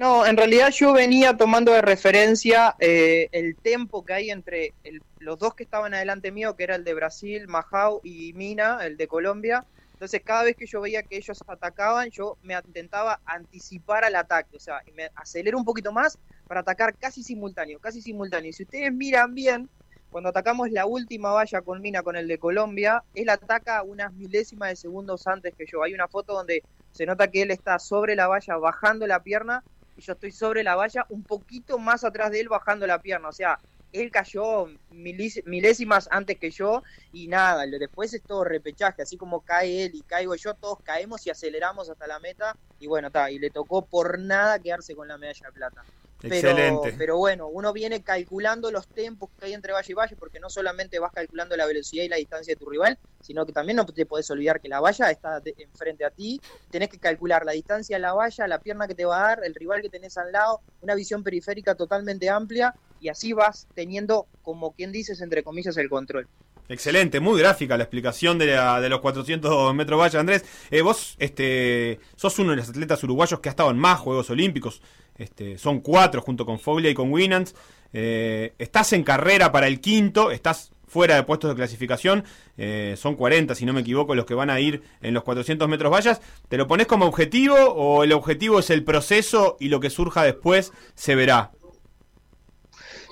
No, 0.04 0.26
en 0.26 0.36
realidad 0.36 0.70
yo 0.72 0.92
venía 0.92 1.38
tomando 1.38 1.72
de 1.72 1.82
referencia 1.82 2.76
eh, 2.78 3.30
el 3.32 3.56
tempo 3.56 4.04
que 4.04 4.12
hay 4.12 4.32
entre 4.32 4.74
el, 4.84 5.02
los 5.20 5.40
dos 5.40 5.56
que 5.56 5.64
estaban 5.64 5.94
adelante 5.94 6.30
mío, 6.30 6.58
que 6.58 6.66
era 6.66 6.76
el 6.76 6.84
de 6.84 6.94
Brasil, 6.94 7.48
Majau 7.48 8.02
y 8.04 8.34
Mina, 8.34 8.86
el 8.86 8.98
de 8.98 9.08
Colombia. 9.08 9.64
Entonces 9.94 10.22
cada 10.22 10.44
vez 10.44 10.58
que 10.58 10.66
yo 10.66 10.82
veía 10.82 11.04
que 11.04 11.16
ellos 11.16 11.42
atacaban, 11.48 12.10
yo 12.10 12.38
me 12.44 12.54
intentaba 12.54 13.22
anticipar 13.26 14.04
al 14.04 14.18
ataque, 14.18 14.58
o 14.58 14.60
sea, 14.60 14.82
me 14.94 15.10
acelero 15.16 15.58
un 15.58 15.64
poquito 15.64 15.94
más 15.94 16.20
para 16.50 16.60
atacar 16.60 16.98
casi 16.98 17.24
simultáneo, 17.24 17.80
casi 17.80 18.02
simultáneo. 18.02 18.50
Y 18.50 18.54
si 18.54 18.64
ustedes 18.64 18.92
miran 18.92 19.34
bien, 19.34 19.70
cuando 20.10 20.32
atacamos 20.32 20.70
la 20.70 20.86
última 20.86 21.32
valla 21.32 21.62
con 21.62 21.82
Mina 21.82 22.04
con 22.04 22.18
el 22.18 22.28
de 22.28 22.40
Colombia, 22.40 23.06
él 23.16 23.30
ataca 23.30 23.82
unas 23.84 24.12
milésimas 24.12 24.68
de 24.68 24.76
segundos 24.76 25.28
antes 25.28 25.56
que 25.56 25.66
yo. 25.66 25.82
Hay 25.82 25.94
una 25.94 26.10
foto 26.10 26.34
donde 26.34 26.62
se 26.92 27.06
nota 27.06 27.32
que 27.32 27.44
él 27.44 27.52
está 27.52 27.80
sobre 27.80 28.18
la 28.18 28.28
valla 28.28 28.58
bajando 28.58 29.08
la 29.08 29.24
pierna 29.24 29.64
y 29.96 30.02
yo 30.02 30.14
estoy 30.14 30.32
sobre 30.32 30.64
la 30.64 30.76
valla 30.76 31.06
un 31.10 31.24
poquito 31.24 31.78
más 31.78 32.04
atrás 32.04 32.32
de 32.32 32.40
él 32.40 32.50
bajando 32.50 32.88
la 32.88 33.02
pierna. 33.02 33.30
O 33.30 33.34
sea, 33.34 33.58
él 33.94 34.10
cayó 34.12 34.66
milésimas 34.90 36.08
antes 36.12 36.40
que 36.40 36.50
yo 36.50 36.82
y 37.12 37.28
nada, 37.28 37.66
después 37.68 38.14
es 38.14 38.24
todo 38.24 38.44
repechaje, 38.44 39.04
así 39.04 39.18
como 39.18 39.42
cae 39.42 39.86
él 39.86 39.92
y 39.94 40.02
caigo 40.02 40.36
yo, 40.36 40.56
todos 40.56 40.80
caemos 40.84 41.26
y 41.28 41.30
aceleramos 41.30 41.90
hasta 41.90 42.08
la 42.08 42.20
meta 42.20 42.58
y 42.80 42.88
bueno, 42.88 43.08
está, 43.08 43.30
y 43.30 43.38
le 43.38 43.52
tocó 43.52 43.86
por 43.86 44.20
nada 44.20 44.60
quedarse 44.60 44.96
con 44.96 45.08
la 45.08 45.18
medalla 45.18 45.48
de 45.48 45.54
plata. 45.54 45.86
Pero, 46.30 46.82
pero, 46.98 47.18
bueno, 47.18 47.48
uno 47.48 47.74
viene 47.74 48.02
calculando 48.02 48.72
los 48.72 48.88
tiempos 48.88 49.30
que 49.38 49.48
hay 49.48 49.54
entre 49.54 49.74
valle 49.74 49.92
y 49.92 49.94
valle, 49.94 50.16
porque 50.16 50.40
no 50.40 50.50
solamente 50.50 50.98
vas 50.98 51.12
calculando 51.12 51.58
la 51.58 51.66
velocidad 51.66 52.06
y 52.06 52.08
la 52.08 52.16
distancia 52.16 52.54
de 52.54 52.60
tu 52.60 52.70
rival, 52.70 52.98
sino 53.22 53.46
que 53.46 53.52
también 53.52 53.76
no 53.76 53.86
te 53.86 54.06
podés 54.06 54.32
olvidar 54.32 54.62
que 54.62 54.70
la 54.70 54.80
valla 54.80 55.12
está 55.12 55.42
de, 55.42 55.54
enfrente 55.58 56.06
a 56.06 56.12
ti, 56.12 56.40
tenés 56.72 56.88
que 56.88 56.98
calcular 56.98 57.46
la 57.46 57.52
distancia 57.52 57.98
a 57.98 58.00
la 58.00 58.14
valla, 58.14 58.48
la 58.48 58.60
pierna 58.60 58.88
que 58.88 58.96
te 58.96 59.04
va 59.04 59.18
a 59.18 59.28
dar, 59.28 59.42
el 59.44 59.54
rival 59.54 59.82
que 59.82 59.90
tenés 59.90 60.18
al 60.18 60.32
lado, 60.32 60.62
una 60.82 60.96
visión 60.96 61.24
periférica 61.24 61.76
totalmente 61.76 62.30
amplia, 62.30 62.74
y 63.02 63.10
así 63.10 63.34
vas 63.34 63.68
teniendo, 63.74 64.28
como 64.44 64.72
quien 64.74 64.94
dices, 64.94 65.20
entre 65.20 65.44
comillas, 65.44 65.76
el 65.76 65.90
control. 65.90 66.30
Excelente, 66.70 67.20
muy 67.20 67.40
gráfica 67.40 67.76
la 67.76 67.84
explicación 67.84 68.38
de, 68.38 68.48
la, 68.48 68.80
de 68.80 68.88
los 68.88 69.02
400 69.02 69.76
metros 69.76 70.00
valla, 70.00 70.20
Andrés. 70.20 70.46
Eh, 70.72 70.82
vos 70.82 71.16
este, 71.20 72.00
sos 72.16 72.40
uno 72.40 72.52
de 72.52 72.58
los 72.58 72.70
atletas 72.70 73.04
uruguayos 73.04 73.42
que 73.42 73.50
ha 73.50 73.52
estado 73.52 73.70
en 73.72 73.78
más 73.78 74.00
Juegos 74.00 74.30
Olímpicos. 74.30 74.82
Este, 75.18 75.58
son 75.58 75.82
cuatro 75.82 76.22
junto 76.22 76.46
con 76.46 76.60
Foglia 76.60 76.90
y 76.90 76.94
con 76.94 77.12
Winans. 77.12 77.56
Eh, 77.94 78.54
estás 78.58 78.94
en 78.94 79.04
carrera 79.04 79.52
para 79.52 79.68
el 79.68 79.80
quinto, 79.80 80.32
estás 80.32 80.72
fuera 80.88 81.16
de 81.16 81.24
puestos 81.24 81.50
de 81.50 81.56
clasificación. 81.56 82.24
Eh, 82.58 82.96
son 82.98 83.16
40, 83.16 83.56
si 83.56 83.66
no 83.66 83.74
me 83.74 83.82
equivoco, 83.82 84.16
los 84.16 84.26
que 84.26 84.34
van 84.36 84.50
a 84.50 84.60
ir 84.60 84.84
en 85.02 85.14
los 85.14 85.24
400 85.24 85.68
metros 85.68 85.92
vallas. 85.92 86.22
¿Te 86.50 86.58
lo 86.58 86.68
pones 86.68 86.88
como 86.88 87.06
objetivo 87.06 87.56
o 87.56 88.04
el 88.04 88.14
objetivo 88.14 88.60
es 88.60 88.70
el 88.70 88.84
proceso 88.84 89.58
y 89.60 89.70
lo 89.70 89.80
que 89.80 89.90
surja 89.90 90.24
después 90.24 90.72
se 90.96 91.16
verá? 91.16 91.52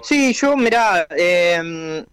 Sí, 0.03 0.33
yo, 0.33 0.57
mirá, 0.57 1.07
eh, 1.15 2.03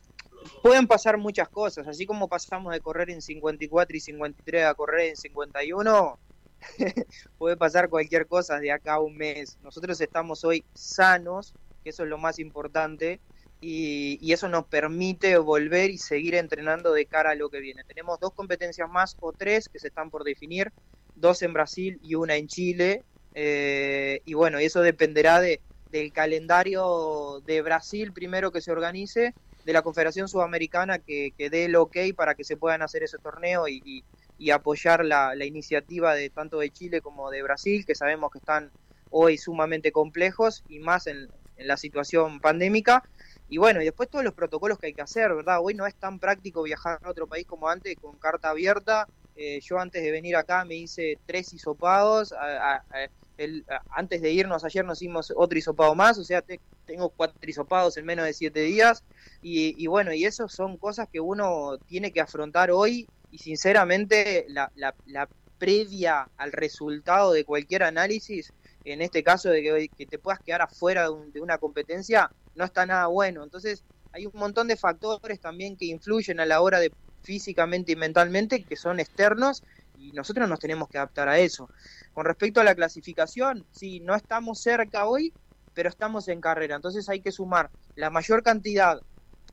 pueden 0.62 0.86
pasar 0.86 1.16
muchas 1.16 1.49
cosas, 1.49 1.86
así 1.89 2.05
como 2.05 2.28
pasamos 2.28 2.72
de 2.72 2.80
correr 2.80 3.11
en 3.11 3.22
54 3.22 3.97
y 3.97 4.01
53 4.01 4.66
a 4.66 4.74
correr 4.74 5.11
en 5.11 5.16
51, 5.16 6.18
puede 7.39 7.57
pasar 7.57 7.89
cualquier 7.89 8.27
cosa 8.27 8.59
de 8.59 8.73
acá 8.73 8.95
a 8.95 9.01
un 9.01 9.17
mes. 9.17 9.59
Nosotros 9.63 10.01
estamos 10.01 10.45
hoy 10.45 10.65
sanos, 10.75 11.55
que 11.83 11.91
eso 11.91 12.05
es 12.05 12.09
lo 12.09 12.19
más 12.19 12.39
importante, 12.39 13.21
y, 13.61 14.33
eso 14.33 14.49
nos 14.49 14.67
permite 14.67 15.37
volver 15.39 15.91
y 15.91 15.99
seguir 15.99 16.35
entrenando 16.35 16.93
de 16.93 17.07
cara 17.07 17.31
a 17.31 17.35
lo 17.35 17.51
que 17.51 17.61
viene. 17.61 17.83
Tenemos 17.85 18.21
dos 18.21 18.33
competencias 18.33 18.89
más 18.89 19.17
o 19.21 19.33
tres 19.33 19.69
que 19.69 19.79
se 19.79 19.89
están 19.89 20.11
por 20.11 20.23
definir, 20.25 20.73
dos 21.17 21.43
en 21.43 21.53
Brasil 21.53 21.99
y 22.03 22.15
una 22.15 22.37
en 22.37 22.47
Chile, 22.47 23.05
eh, 23.35 24.21
y 24.25 24.35
bueno, 24.35 24.59
eso 24.59 24.81
dependerá 24.81 25.41
de, 25.41 25.61
del 25.91 26.13
calendario 26.13 27.43
de 27.47 27.63
Brasil 27.63 28.13
primero 28.13 28.53
que 28.53 28.61
se 28.61 28.71
organice, 28.71 29.35
de 29.65 29.73
la 29.73 29.83
Confederación 29.83 30.29
Sudamericana 30.29 30.99
que, 30.99 31.33
que 31.37 31.51
dé 31.51 31.67
el 31.67 31.77
ok 31.77 31.97
para 32.17 32.35
que 32.35 32.45
se 32.45 32.57
puedan 32.57 32.81
hacer 32.81 33.03
ese 33.03 33.19
torneo 33.19 33.69
y 33.69 34.05
y 34.39 34.51
apoyar 34.51 35.05
la, 35.05 35.34
la 35.34 35.45
iniciativa 35.45 36.14
de 36.14 36.30
tanto 36.30 36.61
de 36.61 36.70
Chile 36.70 37.01
como 37.01 37.30
de 37.30 37.43
Brasil, 37.43 37.84
que 37.84 37.95
sabemos 37.95 38.30
que 38.30 38.39
están 38.39 38.70
hoy 39.11 39.36
sumamente 39.36 39.91
complejos 39.91 40.64
y 40.68 40.78
más 40.78 41.07
en, 41.07 41.28
en 41.57 41.66
la 41.66 41.76
situación 41.76 42.41
pandémica. 42.41 43.03
Y 43.51 43.59
bueno, 43.59 43.80
y 43.80 43.84
después 43.84 44.09
todos 44.11 44.24
los 44.24 44.34
protocolos 44.34 44.78
que 44.78 44.89
hay 44.89 44.95
que 44.95 45.03
hacer, 45.03 45.34
¿verdad? 45.34 45.59
Hoy 45.62 45.74
no 45.74 45.86
es 45.86 45.95
tan 45.95 46.18
práctico 46.18 46.62
viajar 46.62 47.01
a 47.03 47.11
otro 47.11 47.26
país 47.26 47.47
como 47.47 47.68
antes 47.68 47.97
con 47.97 48.16
carta 48.18 48.51
abierta. 48.51 49.09
Eh, 49.36 49.61
yo 49.62 49.78
antes 49.78 50.03
de 50.03 50.11
venir 50.11 50.36
acá 50.36 50.64
me 50.64 50.74
hice 50.74 51.18
tres 51.26 51.53
hisopados. 51.55 52.32
A, 52.32 52.74
a, 52.74 52.76
a, 52.76 53.09
el, 53.39 53.64
antes 53.91 54.20
de 54.20 54.32
irnos 54.32 54.64
ayer 54.64 54.84
nos 54.84 55.01
hicimos 55.01 55.32
otro 55.34 55.57
hisopado 55.57 55.95
más, 55.95 56.18
o 56.18 56.24
sea, 56.24 56.43
te, 56.43 56.61
tengo 56.86 57.09
cuatro 57.09 57.39
hisopados 57.49 57.97
en 57.97 58.05
menos 58.05 58.26
de 58.26 58.34
siete 58.34 58.61
días. 58.61 59.03
Y, 59.41 59.74
y, 59.82 59.86
bueno, 59.86 60.12
y 60.12 60.24
eso 60.24 60.49
son 60.49 60.76
cosas 60.76 61.09
que 61.09 61.20
uno 61.20 61.78
tiene 61.86 62.12
que 62.12 62.20
afrontar 62.20 62.70
hoy 62.70 63.09
y 63.31 63.39
sinceramente 63.39 64.47
la, 64.49 64.70
la, 64.74 65.29
previa 65.59 66.29
al 66.37 66.53
resultado 66.53 67.33
de 67.33 67.45
cualquier 67.45 67.83
análisis 67.83 68.53
en 68.85 69.03
este 69.03 69.24
caso 69.24 69.51
de 69.51 69.61
que, 69.61 69.89
que 69.89 70.07
te 70.07 70.16
puedas 70.16 70.39
quedar 70.39 70.62
afuera 70.62 71.03
de, 71.03 71.09
un, 71.11 71.33
de, 71.33 71.41
una 71.41 71.59
competencia, 71.59 72.31
no 72.55 72.64
está 72.64 72.87
nada 72.87 73.09
bueno. 73.09 73.43
Entonces, 73.43 73.83
hay 74.12 74.26
un 74.26 74.33
montón 74.35 74.68
de 74.68 74.76
factores 74.76 75.41
también 75.41 75.76
que 75.76 75.87
influyen 75.87 76.39
a 76.39 76.47
la 76.47 76.61
hora 76.61 76.79
de 76.79 76.93
físicamente 77.22 77.93
y 77.93 77.97
mentalmente 77.97 78.62
que 78.62 78.76
son 78.76 79.01
externos 79.01 79.64
y 79.99 80.12
nosotros 80.12 80.49
nos 80.49 80.61
tenemos 80.61 80.89
que 80.89 80.99
adaptar 80.99 81.29
a 81.29 81.39
eso. 81.39 81.68
Con 82.14 82.24
respecto 82.24 82.61
a 82.61 82.64
la 82.64 82.74
clasificación, 82.74 83.66
sí, 83.72 84.01
no 84.01 84.14
estamos 84.14 84.61
cerca 84.61 85.07
hoy, 85.07 85.33
pero 85.74 85.89
estamos 85.89 86.29
en 86.29 86.41
carrera. 86.41 86.76
Entonces 86.76 87.09
hay 87.09 87.20
que 87.20 87.33
sumar 87.33 87.70
la 87.97 88.11
mayor 88.11 88.43
cantidad 88.43 89.01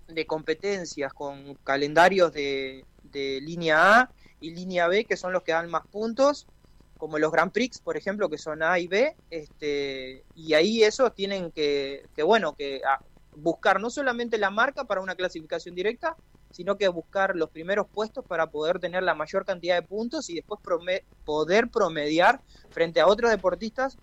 de 0.07 0.26
competencias 0.26 1.13
con 1.13 1.55
calendarios 1.63 2.32
de, 2.32 2.86
de 3.16 3.39
línea 3.41 4.01
A 4.01 4.11
y 4.39 4.51
línea 4.51 4.88
B, 4.88 5.05
que 5.05 5.16
son 5.16 5.32
los 5.32 5.43
que 5.43 5.53
dan 5.53 5.70
más 5.70 5.88
puntos, 5.88 6.47
como 6.97 7.18
los 7.18 7.32
Grand 7.32 7.51
Prix, 7.51 7.80
por 7.80 7.97
ejemplo, 7.97 8.30
que 8.30 8.38
son 8.38 8.61
A 8.61 8.78
y 8.80 8.88
B, 8.88 9.16
este, 9.30 10.24
y 10.36 10.53
ahí 10.53 10.84
esos 10.84 11.13
tienen 11.16 11.51
que, 11.51 12.05
que 12.16 12.24
bueno, 12.24 12.55
que 12.55 12.82
a, 12.86 12.99
buscar 13.36 13.80
no 13.80 13.89
solamente 13.89 14.38
la 14.38 14.49
marca 14.49 14.86
para 14.86 15.01
una 15.01 15.16
clasificación 15.16 15.76
directa, 15.76 16.16
sino 16.51 16.78
que 16.78 16.88
buscar 16.88 17.36
los 17.36 17.49
primeros 17.49 17.88
puestos 17.88 18.24
para 18.26 18.49
poder 18.49 18.80
tener 18.80 19.03
la 19.03 19.13
mayor 19.13 19.45
cantidad 19.45 19.76
de 19.76 19.88
puntos 19.88 20.30
y 20.30 20.36
después 20.36 20.61
poder 21.26 21.70
promediar 21.70 22.41
frente 22.70 23.01
a 23.01 23.07
otros 23.07 23.30
deportistas 23.32 23.97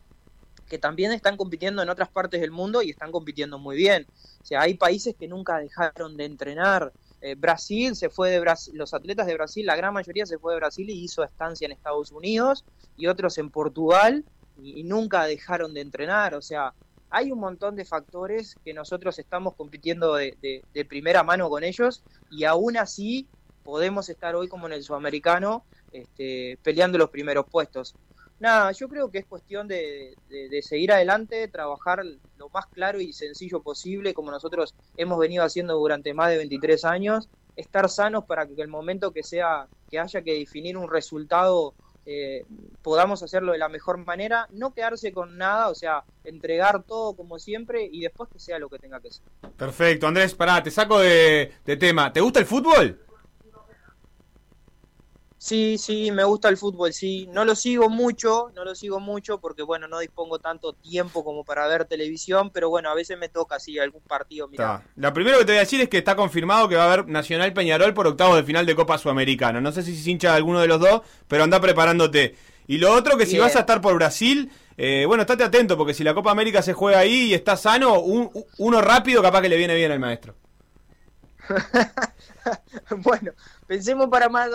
que 0.68 0.78
también 0.78 1.12
están 1.12 1.36
compitiendo 1.36 1.82
en 1.82 1.88
otras 1.88 2.10
partes 2.10 2.40
del 2.40 2.50
mundo 2.50 2.82
y 2.82 2.90
están 2.90 3.10
compitiendo 3.10 3.58
muy 3.58 3.76
bien. 3.76 4.06
O 4.42 4.44
sea, 4.44 4.62
hay 4.62 4.74
países 4.74 5.14
que 5.18 5.28
nunca 5.28 5.58
dejaron 5.58 6.16
de 6.16 6.24
entrenar, 6.24 6.92
eh, 7.22 7.36
Brasil 7.36 7.94
se 7.94 8.10
fue 8.10 8.30
de 8.30 8.40
Brasil, 8.40 8.74
los 8.76 8.94
atletas 8.94 9.26
de 9.26 9.34
Brasil, 9.34 9.64
la 9.64 9.76
gran 9.76 9.94
mayoría 9.94 10.26
se 10.26 10.38
fue 10.38 10.52
de 10.52 10.58
Brasil 10.58 10.90
y 10.90 11.04
hizo 11.04 11.22
estancia 11.22 11.66
en 11.66 11.72
Estados 11.72 12.10
Unidos 12.10 12.64
y 12.96 13.06
otros 13.06 13.38
en 13.38 13.48
Portugal 13.50 14.24
y, 14.60 14.82
nunca 14.82 15.24
dejaron 15.24 15.72
de 15.72 15.82
entrenar. 15.82 16.34
O 16.34 16.42
sea, 16.42 16.74
hay 17.10 17.30
un 17.30 17.38
montón 17.38 17.76
de 17.76 17.84
factores 17.84 18.56
que 18.64 18.74
nosotros 18.74 19.18
estamos 19.20 19.54
compitiendo 19.54 20.14
de, 20.14 20.36
de, 20.42 20.64
de 20.74 20.84
primera 20.84 21.22
mano 21.22 21.48
con 21.48 21.62
ellos 21.62 22.02
y 22.30 22.44
aún 22.44 22.76
así 22.76 23.28
podemos 23.62 24.08
estar 24.08 24.34
hoy 24.34 24.48
como 24.48 24.66
en 24.66 24.72
el 24.72 24.82
sudamericano 24.82 25.64
este, 25.92 26.58
peleando 26.62 26.98
los 26.98 27.10
primeros 27.10 27.46
puestos. 27.50 27.94
Nada, 28.42 28.72
yo 28.72 28.88
creo 28.88 29.08
que 29.08 29.18
es 29.18 29.24
cuestión 29.24 29.68
de, 29.68 30.16
seguir 30.62 30.90
adelante, 30.90 31.46
trabajar 31.46 32.02
lo 32.38 32.48
más 32.48 32.66
claro 32.66 33.00
y 33.00 33.12
sencillo 33.12 33.62
posible, 33.62 34.14
como 34.14 34.32
nosotros 34.32 34.74
hemos 34.96 35.20
venido 35.20 35.44
haciendo 35.44 35.76
durante 35.76 36.12
más 36.12 36.30
de 36.30 36.38
23 36.38 36.84
años, 36.84 37.28
estar 37.54 37.88
sanos 37.88 38.24
para 38.24 38.44
que 38.48 38.60
el 38.60 38.66
momento 38.66 39.12
que 39.12 39.22
sea 39.22 39.68
que 39.88 40.00
haya 40.00 40.22
que 40.22 40.34
definir 40.34 40.76
un 40.76 40.90
resultado 40.90 41.74
eh, 42.04 42.44
podamos 42.82 43.22
hacerlo 43.22 43.52
de 43.52 43.58
la 43.58 43.68
mejor 43.68 44.04
manera, 44.04 44.48
no 44.50 44.74
quedarse 44.74 45.12
con 45.12 45.38
nada, 45.38 45.68
o 45.68 45.76
sea, 45.76 46.02
entregar 46.24 46.82
todo 46.82 47.14
como 47.14 47.38
siempre 47.38 47.88
y 47.92 48.00
después 48.00 48.28
que 48.28 48.40
sea 48.40 48.58
lo 48.58 48.68
que 48.68 48.80
tenga 48.80 48.98
que 48.98 49.12
ser. 49.12 49.22
Perfecto, 49.56 50.08
Andrés, 50.08 50.34
pará, 50.34 50.60
te 50.60 50.72
saco 50.72 50.98
de 50.98 51.52
tema. 51.78 52.12
¿Te 52.12 52.20
gusta 52.20 52.40
el 52.40 52.46
fútbol? 52.46 52.98
Sí, 55.42 55.76
sí, 55.76 56.12
me 56.12 56.22
gusta 56.22 56.48
el 56.48 56.56
fútbol, 56.56 56.92
sí. 56.92 57.28
No 57.32 57.44
lo 57.44 57.56
sigo 57.56 57.90
mucho, 57.90 58.52
no 58.54 58.64
lo 58.64 58.76
sigo 58.76 59.00
mucho 59.00 59.38
porque, 59.38 59.64
bueno, 59.64 59.88
no 59.88 59.98
dispongo 59.98 60.38
tanto 60.38 60.72
tiempo 60.72 61.24
como 61.24 61.42
para 61.42 61.66
ver 61.66 61.84
televisión, 61.84 62.50
pero 62.50 62.70
bueno, 62.70 62.88
a 62.90 62.94
veces 62.94 63.18
me 63.18 63.28
toca, 63.28 63.58
sí, 63.58 63.76
algún 63.76 64.02
partido. 64.02 64.46
Mira. 64.46 64.84
La 64.94 65.12
primero 65.12 65.38
que 65.38 65.44
te 65.44 65.50
voy 65.50 65.56
a 65.56 65.62
decir 65.62 65.80
es 65.80 65.88
que 65.88 65.98
está 65.98 66.14
confirmado 66.14 66.68
que 66.68 66.76
va 66.76 66.84
a 66.84 66.92
haber 66.92 67.08
Nacional 67.08 67.52
Peñarol 67.52 67.92
por 67.92 68.06
octavos 68.06 68.36
de 68.36 68.44
final 68.44 68.64
de 68.66 68.76
Copa 68.76 68.98
Sudamericana. 68.98 69.60
No 69.60 69.72
sé 69.72 69.82
si 69.82 70.00
se 70.00 70.12
hincha 70.12 70.30
de 70.30 70.36
alguno 70.36 70.60
de 70.60 70.68
los 70.68 70.78
dos, 70.78 71.00
pero 71.26 71.42
anda 71.42 71.60
preparándote. 71.60 72.36
Y 72.68 72.78
lo 72.78 72.92
otro, 72.92 73.18
que 73.18 73.26
si 73.26 73.36
vas 73.36 73.56
a 73.56 73.60
estar 73.60 73.80
por 73.80 73.96
Brasil, 73.96 74.48
eh, 74.76 75.06
bueno, 75.08 75.22
estate 75.22 75.42
atento 75.42 75.76
porque 75.76 75.92
si 75.92 76.04
la 76.04 76.14
Copa 76.14 76.30
América 76.30 76.62
se 76.62 76.72
juega 76.72 77.00
ahí 77.00 77.30
y 77.30 77.34
está 77.34 77.56
sano, 77.56 77.98
un, 77.98 78.30
uno 78.58 78.80
rápido 78.80 79.20
capaz 79.20 79.42
que 79.42 79.48
le 79.48 79.56
viene 79.56 79.74
bien 79.74 79.90
al 79.90 79.98
maestro. 79.98 80.36
bueno, 82.98 83.32
pensemos 83.66 84.08
para 84.08 84.28
más 84.28 84.50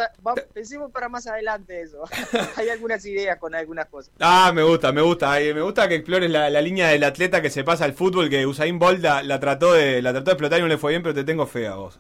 pensemos 0.53 0.91
para 0.91 1.09
más 1.09 1.27
adelante 1.27 1.81
eso. 1.81 2.03
Hay 2.55 2.69
algunas 2.69 3.05
ideas 3.05 3.37
con 3.37 3.55
algunas 3.55 3.87
cosas. 3.87 4.13
Ah, 4.19 4.51
me 4.53 4.63
gusta, 4.63 4.91
me 4.91 5.01
gusta. 5.01 5.39
Me 5.39 5.61
gusta 5.61 5.87
que 5.87 5.95
explores 5.95 6.29
la, 6.29 6.49
la 6.49 6.61
línea 6.61 6.89
del 6.89 7.03
atleta 7.03 7.41
que 7.41 7.49
se 7.49 7.63
pasa 7.63 7.85
al 7.85 7.93
fútbol, 7.93 8.29
que 8.29 8.45
Usain 8.45 8.79
Bolt 8.79 9.01
la, 9.01 9.23
la, 9.23 9.39
trató 9.39 9.73
de 9.73 10.01
la 10.01 10.11
trató 10.11 10.25
de 10.25 10.33
explotar 10.33 10.59
y 10.59 10.61
no 10.61 10.67
le 10.67 10.77
fue 10.77 10.91
bien, 10.91 11.03
pero 11.03 11.15
te 11.15 11.23
tengo 11.23 11.45
fe 11.45 11.67
a 11.67 11.75
vos. 11.75 11.99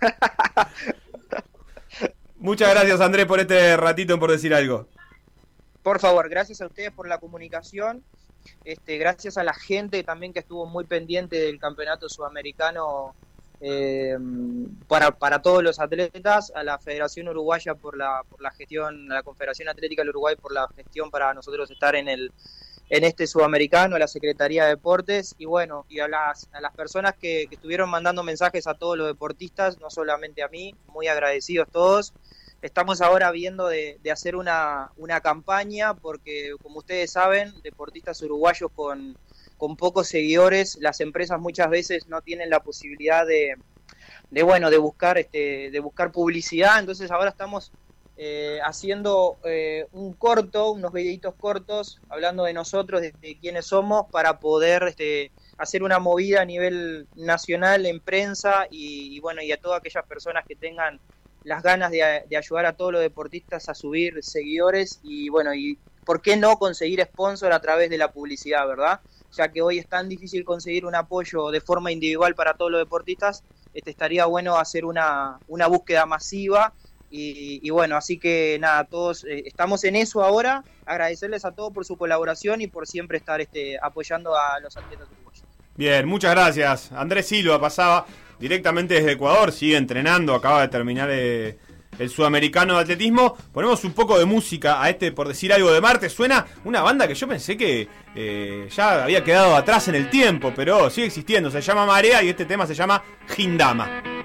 Muchas 2.36 2.70
gracias, 2.70 3.00
Andrés, 3.00 3.26
por 3.26 3.40
este 3.40 3.76
ratito 3.76 4.18
por 4.18 4.30
decir 4.30 4.52
algo. 4.54 4.86
Por 5.82 6.00
favor, 6.00 6.28
gracias 6.28 6.60
a 6.60 6.66
ustedes 6.66 6.90
por 6.92 7.08
la 7.08 7.18
comunicación. 7.18 8.04
Este, 8.64 8.98
gracias 8.98 9.38
a 9.38 9.44
la 9.44 9.54
gente 9.54 10.02
también 10.02 10.32
que 10.32 10.40
estuvo 10.40 10.66
muy 10.66 10.84
pendiente 10.84 11.36
del 11.36 11.58
campeonato 11.58 12.08
sudamericano 12.08 13.14
eh, 13.66 14.18
para, 14.86 15.12
para 15.12 15.40
todos 15.40 15.62
los 15.62 15.80
atletas, 15.80 16.52
a 16.54 16.62
la 16.62 16.78
Federación 16.78 17.28
Uruguaya 17.28 17.74
por 17.74 17.96
la, 17.96 18.22
por 18.28 18.42
la 18.42 18.50
gestión, 18.50 19.10
a 19.10 19.14
la 19.14 19.22
Confederación 19.22 19.70
Atlética 19.70 20.02
del 20.02 20.10
Uruguay 20.10 20.36
por 20.36 20.52
la 20.52 20.68
gestión 20.76 21.10
para 21.10 21.32
nosotros 21.32 21.70
estar 21.70 21.96
en 21.96 22.08
el 22.08 22.30
en 22.90 23.02
este 23.04 23.26
sudamericano, 23.26 23.96
a 23.96 23.98
la 23.98 24.06
Secretaría 24.06 24.64
de 24.64 24.70
Deportes 24.70 25.34
y 25.38 25.46
bueno, 25.46 25.86
y 25.88 26.00
a 26.00 26.08
las, 26.08 26.50
a 26.52 26.60
las 26.60 26.74
personas 26.74 27.14
que, 27.14 27.46
que 27.48 27.54
estuvieron 27.54 27.88
mandando 27.88 28.22
mensajes 28.22 28.66
a 28.66 28.74
todos 28.74 28.98
los 28.98 29.06
deportistas, 29.06 29.80
no 29.80 29.88
solamente 29.88 30.42
a 30.42 30.48
mí, 30.48 30.74
muy 30.88 31.08
agradecidos 31.08 31.66
todos. 31.72 32.12
Estamos 32.60 33.00
ahora 33.00 33.30
viendo 33.30 33.68
de, 33.68 33.98
de 34.02 34.10
hacer 34.10 34.36
una, 34.36 34.90
una 34.98 35.22
campaña 35.22 35.94
porque, 35.94 36.52
como 36.62 36.80
ustedes 36.80 37.10
saben, 37.12 37.54
deportistas 37.62 38.20
uruguayos 38.20 38.70
con, 38.74 39.16
con 39.64 39.78
pocos 39.78 40.08
seguidores, 40.08 40.76
las 40.82 41.00
empresas 41.00 41.40
muchas 41.40 41.70
veces 41.70 42.06
no 42.06 42.20
tienen 42.20 42.50
la 42.50 42.60
posibilidad 42.60 43.26
de, 43.26 43.54
de 44.30 44.42
bueno, 44.42 44.68
de 44.68 44.76
buscar, 44.76 45.16
este, 45.16 45.70
de 45.70 45.80
buscar 45.80 46.12
publicidad. 46.12 46.78
Entonces 46.78 47.10
ahora 47.10 47.30
estamos 47.30 47.72
eh, 48.18 48.58
haciendo 48.62 49.38
eh, 49.42 49.86
un 49.92 50.12
corto, 50.12 50.72
unos 50.72 50.92
videitos 50.92 51.34
cortos, 51.36 51.98
hablando 52.10 52.44
de 52.44 52.52
nosotros, 52.52 53.00
de, 53.00 53.12
de 53.22 53.38
quiénes 53.38 53.64
somos, 53.64 54.04
para 54.10 54.38
poder 54.38 54.82
este, 54.82 55.32
hacer 55.56 55.82
una 55.82 55.98
movida 55.98 56.42
a 56.42 56.44
nivel 56.44 57.06
nacional 57.14 57.86
en 57.86 58.00
prensa 58.00 58.66
y, 58.70 59.18
bueno, 59.20 59.40
y 59.40 59.50
a 59.50 59.56
todas 59.58 59.78
aquellas 59.78 60.04
personas 60.04 60.44
que 60.46 60.56
tengan 60.56 61.00
las 61.42 61.62
ganas 61.62 61.90
de, 61.90 62.24
de 62.28 62.36
ayudar 62.36 62.66
a 62.66 62.76
todos 62.76 62.92
los 62.92 63.00
deportistas 63.00 63.70
a 63.70 63.74
subir 63.74 64.22
seguidores 64.22 65.00
y 65.02 65.30
bueno, 65.30 65.54
y 65.54 65.78
por 66.04 66.20
qué 66.20 66.36
no 66.36 66.58
conseguir 66.58 67.02
sponsor 67.02 67.54
a 67.54 67.60
través 67.62 67.88
de 67.88 67.96
la 67.96 68.12
publicidad, 68.12 68.68
¿verdad? 68.68 69.00
Ya 69.36 69.48
que 69.48 69.62
hoy 69.62 69.78
es 69.78 69.88
tan 69.88 70.08
difícil 70.08 70.44
conseguir 70.44 70.86
un 70.86 70.94
apoyo 70.94 71.50
de 71.50 71.60
forma 71.60 71.92
individual 71.92 72.34
para 72.34 72.54
todos 72.54 72.70
los 72.70 72.80
deportistas, 72.80 73.42
este, 73.72 73.90
estaría 73.90 74.26
bueno 74.26 74.56
hacer 74.56 74.84
una, 74.84 75.38
una 75.48 75.66
búsqueda 75.66 76.06
masiva 76.06 76.72
y, 77.16 77.70
bueno, 77.70 77.96
así 77.96 78.18
que 78.18 78.58
nada, 78.60 78.82
todos 78.82 79.22
eh, 79.22 79.44
estamos 79.46 79.84
en 79.84 79.94
eso 79.94 80.24
ahora, 80.24 80.64
agradecerles 80.84 81.44
a 81.44 81.52
todos 81.52 81.72
por 81.72 81.84
su 81.84 81.96
colaboración 81.96 82.60
y 82.60 82.66
por 82.66 82.88
siempre 82.88 83.18
estar 83.18 83.40
este, 83.40 83.78
apoyando 83.80 84.34
a 84.36 84.58
los 84.58 84.76
atletas 84.76 85.06
uruguayos. 85.12 85.44
Bien, 85.76 86.08
muchas 86.08 86.32
gracias. 86.32 86.90
Andrés 86.90 87.28
Silva 87.28 87.60
pasaba 87.60 88.04
directamente 88.40 88.94
desde 88.94 89.12
Ecuador, 89.12 89.52
sigue 89.52 89.76
entrenando, 89.76 90.34
acaba 90.34 90.62
de 90.62 90.68
terminar... 90.68 91.08
Eh 91.12 91.58
el 91.98 92.10
sudamericano 92.10 92.74
de 92.74 92.80
atletismo. 92.80 93.36
Ponemos 93.52 93.84
un 93.84 93.92
poco 93.92 94.18
de 94.18 94.24
música 94.24 94.82
a 94.82 94.90
este, 94.90 95.12
por 95.12 95.28
decir 95.28 95.52
algo 95.52 95.72
de 95.72 95.80
Marte. 95.80 96.08
Suena 96.08 96.46
una 96.64 96.82
banda 96.82 97.06
que 97.08 97.14
yo 97.14 97.28
pensé 97.28 97.56
que 97.56 97.88
eh, 98.14 98.68
ya 98.74 99.04
había 99.04 99.22
quedado 99.22 99.56
atrás 99.56 99.88
en 99.88 99.94
el 99.94 100.10
tiempo, 100.10 100.52
pero 100.54 100.90
sigue 100.90 101.06
existiendo. 101.06 101.50
Se 101.50 101.60
llama 101.60 101.86
Marea 101.86 102.22
y 102.22 102.28
este 102.30 102.44
tema 102.44 102.66
se 102.66 102.74
llama 102.74 103.02
Gindama. 103.28 104.23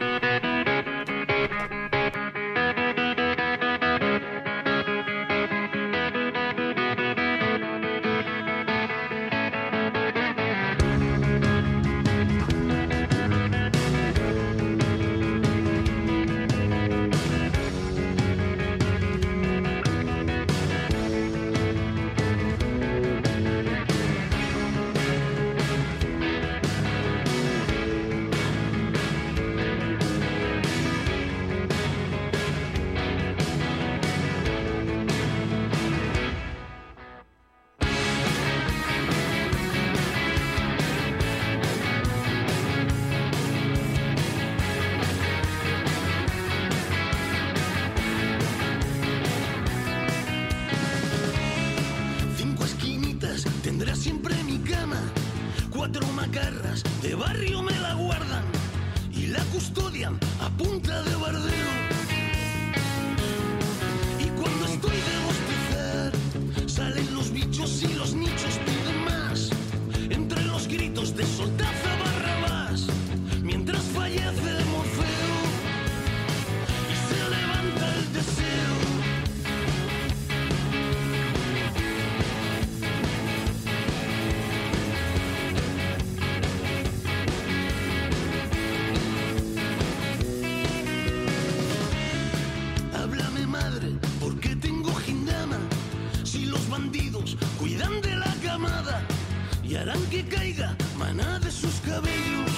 Y 99.79 99.81
harán 99.81 100.01
que 100.09 100.23
caiga 100.25 100.75
maná 100.97 101.39
de 101.39 101.51
sus 101.51 101.79
cabellos. 101.81 102.48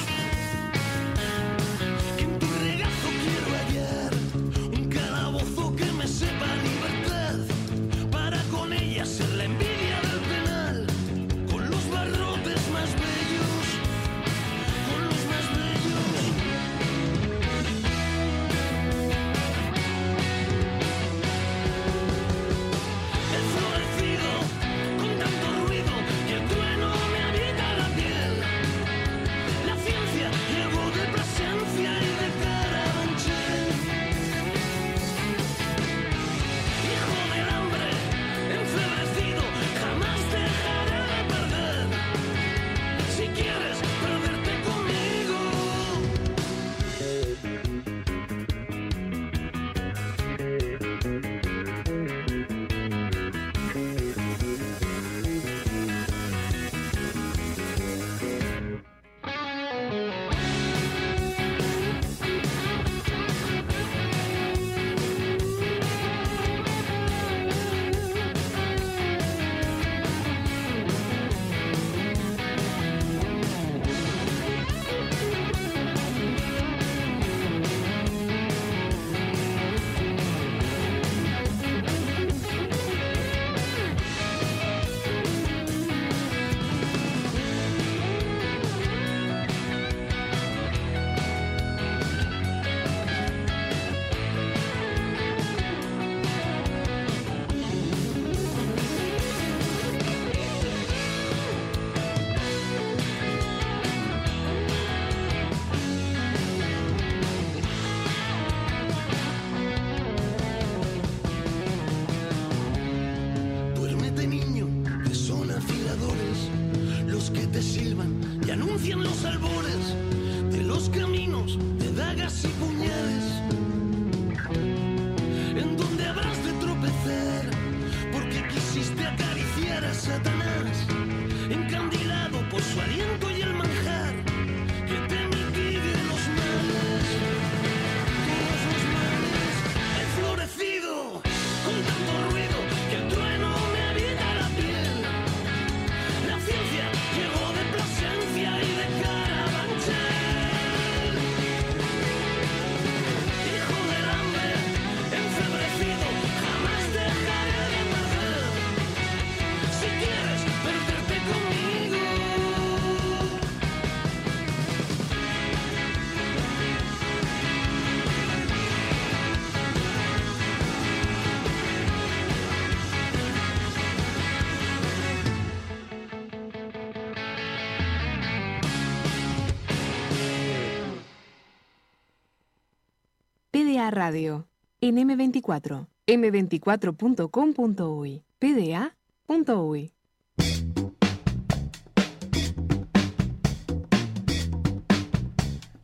Radio, 183.92 184.48
en 184.80 184.98
M24, 184.98 185.88
m24.com.uy, 186.08 188.24
pda.uy. 188.40 189.92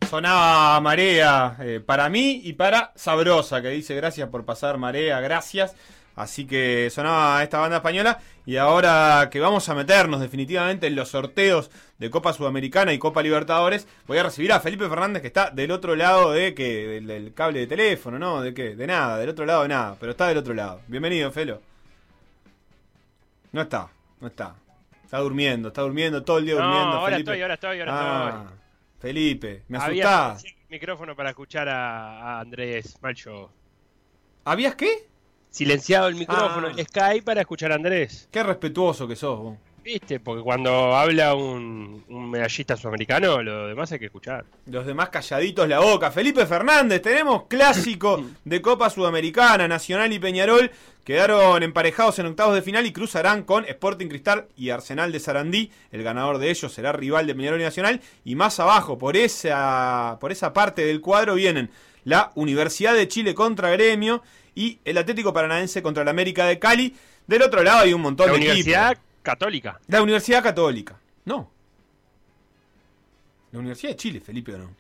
Sonaba 0.10 0.80
Marea 0.80 1.58
eh, 1.60 1.82
para 1.86 2.08
mí 2.08 2.40
y 2.44 2.54
para 2.54 2.94
Sabrosa, 2.96 3.62
que 3.62 3.70
dice 3.70 3.94
gracias 3.94 4.30
por 4.30 4.46
pasar 4.46 4.78
Marea, 4.78 5.20
gracias. 5.20 5.76
Así 6.18 6.46
que 6.46 6.90
sonaba 6.90 7.42
esta 7.44 7.60
banda 7.60 7.78
española. 7.78 8.20
Y 8.46 8.58
ahora 8.58 9.30
que 9.32 9.40
vamos 9.40 9.70
a 9.70 9.76
meternos 9.76 10.20
definitivamente 10.20 10.88
en 10.88 10.96
los 10.96 11.10
sorteos 11.10 11.70
de 12.00 12.10
Copa 12.10 12.34
Sudamericana 12.34 12.92
y 12.92 12.98
Copa 13.00 13.22
Libertadores, 13.22 13.88
voy 14.08 14.18
a 14.18 14.24
recibir 14.24 14.52
a 14.52 14.60
Felipe 14.60 14.90
Fernández, 14.90 15.22
que 15.22 15.28
está 15.28 15.50
del 15.52 15.72
otro 15.72 15.96
lado 15.96 16.32
de 16.32 16.54
que 16.54 16.88
del, 16.88 17.08
del 17.08 17.34
cable 17.34 17.60
de 17.62 17.68
teléfono, 17.68 18.18
¿no? 18.20 18.42
¿De 18.42 18.54
qué? 18.54 18.76
De 18.76 18.88
nada, 18.88 19.18
del 19.18 19.30
otro 19.30 19.46
lado 19.46 19.62
de 19.62 19.70
nada, 19.70 19.96
pero 20.00 20.12
está 20.12 20.28
del 20.28 20.38
otro 20.40 20.54
lado. 20.54 20.82
Bienvenido, 20.88 21.32
Felo. 21.32 21.62
No 23.52 23.62
está, 23.62 23.90
no 24.20 24.28
está. 24.28 24.56
Está 25.04 25.20
durmiendo, 25.20 25.70
está 25.70 25.82
durmiendo 25.82 26.24
todo 26.24 26.40
el 26.40 26.46
día 26.46 26.56
No, 26.56 26.62
durmiendo. 26.64 26.98
ahora 26.98 27.12
Felipe. 27.16 27.32
estoy, 27.32 27.42
ahora 27.42 27.54
estoy, 27.54 27.80
ahora 27.80 27.94
Ah, 27.96 28.42
estoy. 28.44 28.58
Felipe, 29.00 29.64
me 29.68 29.78
Había 29.78 30.26
asustás. 30.30 30.44
el 30.46 30.56
micrófono 30.70 31.16
para 31.16 31.30
escuchar 31.30 31.70
a, 31.70 32.20
a 32.38 32.40
Andrés 32.42 32.98
Malcho. 33.02 33.52
¿Habías 34.46 34.76
qué? 34.76 35.08
Silenciado 35.50 36.08
el 36.08 36.16
micrófono 36.16 36.68
Ah. 36.68 36.74
en 36.76 36.86
Skype 36.86 37.24
para 37.24 37.42
escuchar 37.42 37.72
a 37.72 37.76
Andrés. 37.76 38.28
Qué 38.32 38.44
respetuoso 38.44 39.08
que 39.08 39.16
sos 39.16 39.40
vos. 39.40 39.58
Viste, 39.84 40.20
porque 40.20 40.44
cuando 40.44 40.94
habla 40.98 41.34
un, 41.34 42.04
un 42.10 42.30
medallista 42.30 42.76
sudamericano, 42.76 43.42
lo 43.42 43.68
demás 43.68 43.90
hay 43.94 44.00
que 44.00 44.08
escuchar. 44.08 44.44
Los 44.66 44.86
demás 44.86 45.08
calladitos 45.08 45.66
la 45.70 45.80
boca. 45.80 46.12
Felipe 46.12 46.46
Fernández, 46.46 47.02
tenemos 47.02 47.44
clásico 47.48 48.22
de 48.44 48.62
Copa 48.62 48.90
Sudamericana, 48.90 49.66
Nacional 49.66 50.12
y 50.12 50.20
Peñarol. 50.20 50.70
Quedaron 51.06 51.64
emparejados 51.64 52.20
en 52.20 52.26
octavos 52.26 52.54
de 52.54 52.62
final 52.62 52.86
y 52.86 52.92
cruzarán 52.92 53.44
con 53.44 53.64
Sporting 53.64 54.08
Cristal 54.10 54.48
y 54.58 54.72
Arsenal 54.72 55.14
de 55.14 55.22
Sarandí. 55.22 55.72
El 55.94 56.04
ganador 56.04 56.38
de 56.38 56.50
ellos 56.50 56.74
será 56.74 56.92
rival 56.92 57.26
de 57.26 57.34
Peñarol 57.34 57.62
y 57.62 57.64
Nacional. 57.64 58.02
Y 58.26 58.36
más 58.36 58.60
abajo, 58.60 58.98
por 58.98 59.16
esa, 59.16 60.18
por 60.20 60.34
esa 60.34 60.52
parte 60.52 60.86
del 60.86 61.00
cuadro, 61.00 61.36
vienen 61.36 61.70
la 62.04 62.32
Universidad 62.36 62.94
de 62.94 63.08
Chile 63.08 63.34
contra 63.34 63.70
Gremio 63.70 64.22
y 64.58 64.80
el 64.86 64.98
Atlético 64.98 65.32
Paranaense 65.32 65.84
contra 65.84 66.02
el 66.02 66.10
América 66.10 66.48
de 66.48 66.58
Cali. 66.58 66.96
Del 67.28 67.44
otro 67.44 67.62
lado 67.62 67.82
hay 67.82 67.94
un 67.94 68.02
montón 68.02 68.26
La 68.26 68.34
de 68.34 68.38
Universidad 68.40 68.94
equipos. 68.94 69.06
Católica. 69.22 69.80
La 69.88 70.02
Universidad 70.02 70.42
Católica. 70.42 71.00
No. 71.26 71.52
La 73.52 73.60
Universidad 73.60 73.92
de 73.92 73.96
Chile, 73.98 74.20
Felipe, 74.20 74.56
¿o 74.56 74.58
no? 74.58 74.72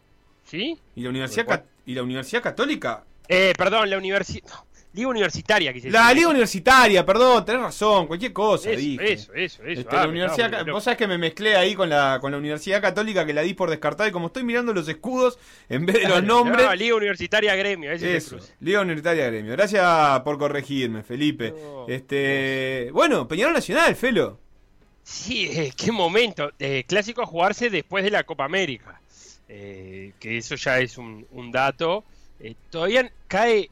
¿Sí? 0.45 0.79
¿Y 0.95 1.01
la 1.03 1.09
Universidad, 1.09 1.63
y 1.85 1.93
la 1.93 2.01
Universidad 2.01 2.41
Católica? 2.41 3.03
Eh, 3.27 3.53
perdón, 3.55 3.91
la 3.91 3.99
universidad. 3.99 4.49
Liga 4.97 5.09
Universitaria, 5.09 5.71
quise 5.71 5.89
La 5.89 6.01
decir. 6.01 6.15
Liga 6.17 6.29
Universitaria, 6.29 7.05
perdón, 7.05 7.45
tenés 7.45 7.61
razón, 7.61 8.07
cualquier 8.07 8.33
cosa 8.33 8.71
Eso, 8.71 8.79
dije. 8.79 9.13
eso, 9.13 9.33
eso, 9.33 9.63
eso. 9.63 9.79
Este, 9.81 9.95
Ah, 9.95 9.99
la 10.01 10.03
me 10.03 10.09
Universidad, 10.09 10.65
vos 10.65 10.83
sabés 10.83 10.97
que 10.97 11.07
me 11.07 11.17
mezclé 11.17 11.55
ahí 11.55 11.75
con 11.75 11.87
la, 11.89 12.17
con 12.19 12.31
la 12.31 12.37
Universidad 12.39 12.81
Católica 12.81 13.25
que 13.25 13.33
la 13.33 13.41
di 13.43 13.53
por 13.53 13.69
descartada 13.69 14.09
y 14.09 14.11
como 14.11 14.27
estoy 14.27 14.43
mirando 14.43 14.73
los 14.73 14.87
escudos 14.89 15.37
en 15.69 15.85
vez 15.85 15.95
de 15.95 16.01
los 16.03 16.11
Claro, 16.11 16.25
nombres. 16.27 16.65
no, 16.65 16.75
Liga 16.75 16.95
Universitaria 16.95 17.55
Gremio, 17.55 17.91
ese 17.91 18.17
es 18.17 18.25
Eso, 18.25 18.37
cruce. 18.37 18.53
Liga 18.59 18.81
Universitaria 18.81 19.27
Gremio. 19.27 19.51
Gracias 19.53 20.19
por 20.21 20.37
corregirme, 20.37 21.03
Felipe. 21.03 21.53
Este, 21.87 22.89
bueno, 22.91 23.27
Peñarol 23.27 23.53
Nacional, 23.53 23.95
Felo. 23.95 24.39
Sí, 25.03 25.47
eh, 25.51 25.71
qué 25.77 25.91
momento. 25.91 26.51
Eh, 26.59 26.83
clásico 26.87 27.21
a 27.21 27.25
jugarse 27.25 27.69
después 27.69 28.03
de 28.03 28.11
la 28.11 28.23
Copa 28.23 28.43
América. 28.45 28.99
Eh, 29.49 30.11
que 30.19 30.37
eso 30.37 30.55
ya 30.55 30.79
es 30.79 30.97
un, 30.97 31.25
un 31.31 31.51
dato. 31.51 32.03
Todavía 32.69 33.09
cae. 33.27 33.69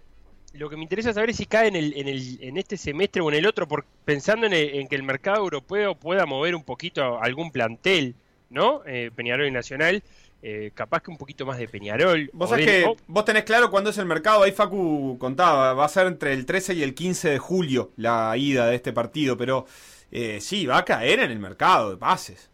Lo 0.58 0.70
que 0.70 0.78
me 0.78 0.84
interesa 0.84 1.14
saber 1.14 1.30
es 1.32 1.38
si 1.38 1.45
cae 1.45 1.68
en, 1.68 1.76
el, 1.76 1.93
en, 1.97 2.08
el, 2.08 2.38
en 2.41 2.58
este 2.58 2.78
semestre 2.78 3.22
o 3.22 3.30
en 3.30 3.36
el 3.36 3.45
otro, 3.45 3.68
por, 3.68 3.86
pensando 4.06 4.45
en, 4.47 4.53
el- 4.53 4.76
en 4.76 4.88
que 4.88 4.95
el 4.95 5.03
mercado 5.03 5.38
europeo 5.38 5.95
pueda 5.95 6.26
mover 6.26 6.56
un 6.56 6.64
poquito 6.64 7.22
algún 7.22 7.51
plantel, 7.51 8.16
¿no? 8.49 8.82
Eh, 8.86 9.12
Peñarol 9.16 9.47
y 9.47 9.51
Nacional. 9.51 10.03
eh, 10.47 10.72
capaz 10.76 11.01
que 11.01 11.10
un 11.12 11.18
poquito 11.18 11.45
más 11.45 11.58
de 11.58 11.68
Peñarol. 11.68 12.30
Vos 12.34 12.49
sabés 12.51 12.66
que 12.68 12.95
vos 13.08 13.26
tenés 13.26 13.43
claro 13.45 13.72
cuándo 13.72 13.89
es 13.89 13.97
el 13.97 14.06
mercado. 14.06 14.43
Ahí 14.43 14.51
Facu 14.51 15.18
contaba, 15.20 15.74
va 15.74 15.86
a 15.86 15.89
ser 15.89 16.06
entre 16.08 16.34
el 16.34 16.45
13 16.45 16.76
y 16.76 16.84
el 16.84 16.93
15 16.93 17.30
de 17.32 17.39
julio 17.39 17.91
la 17.97 18.36
ida 18.38 18.68
de 18.68 18.76
este 18.76 18.93
partido, 18.93 19.38
pero 19.38 19.66
eh, 20.12 20.39
sí, 20.41 20.66
va 20.68 20.78
a 20.80 20.86
caer 20.86 21.20
en 21.22 21.32
el 21.32 21.39
mercado 21.39 21.89
de 21.91 21.97
pases. 21.97 22.49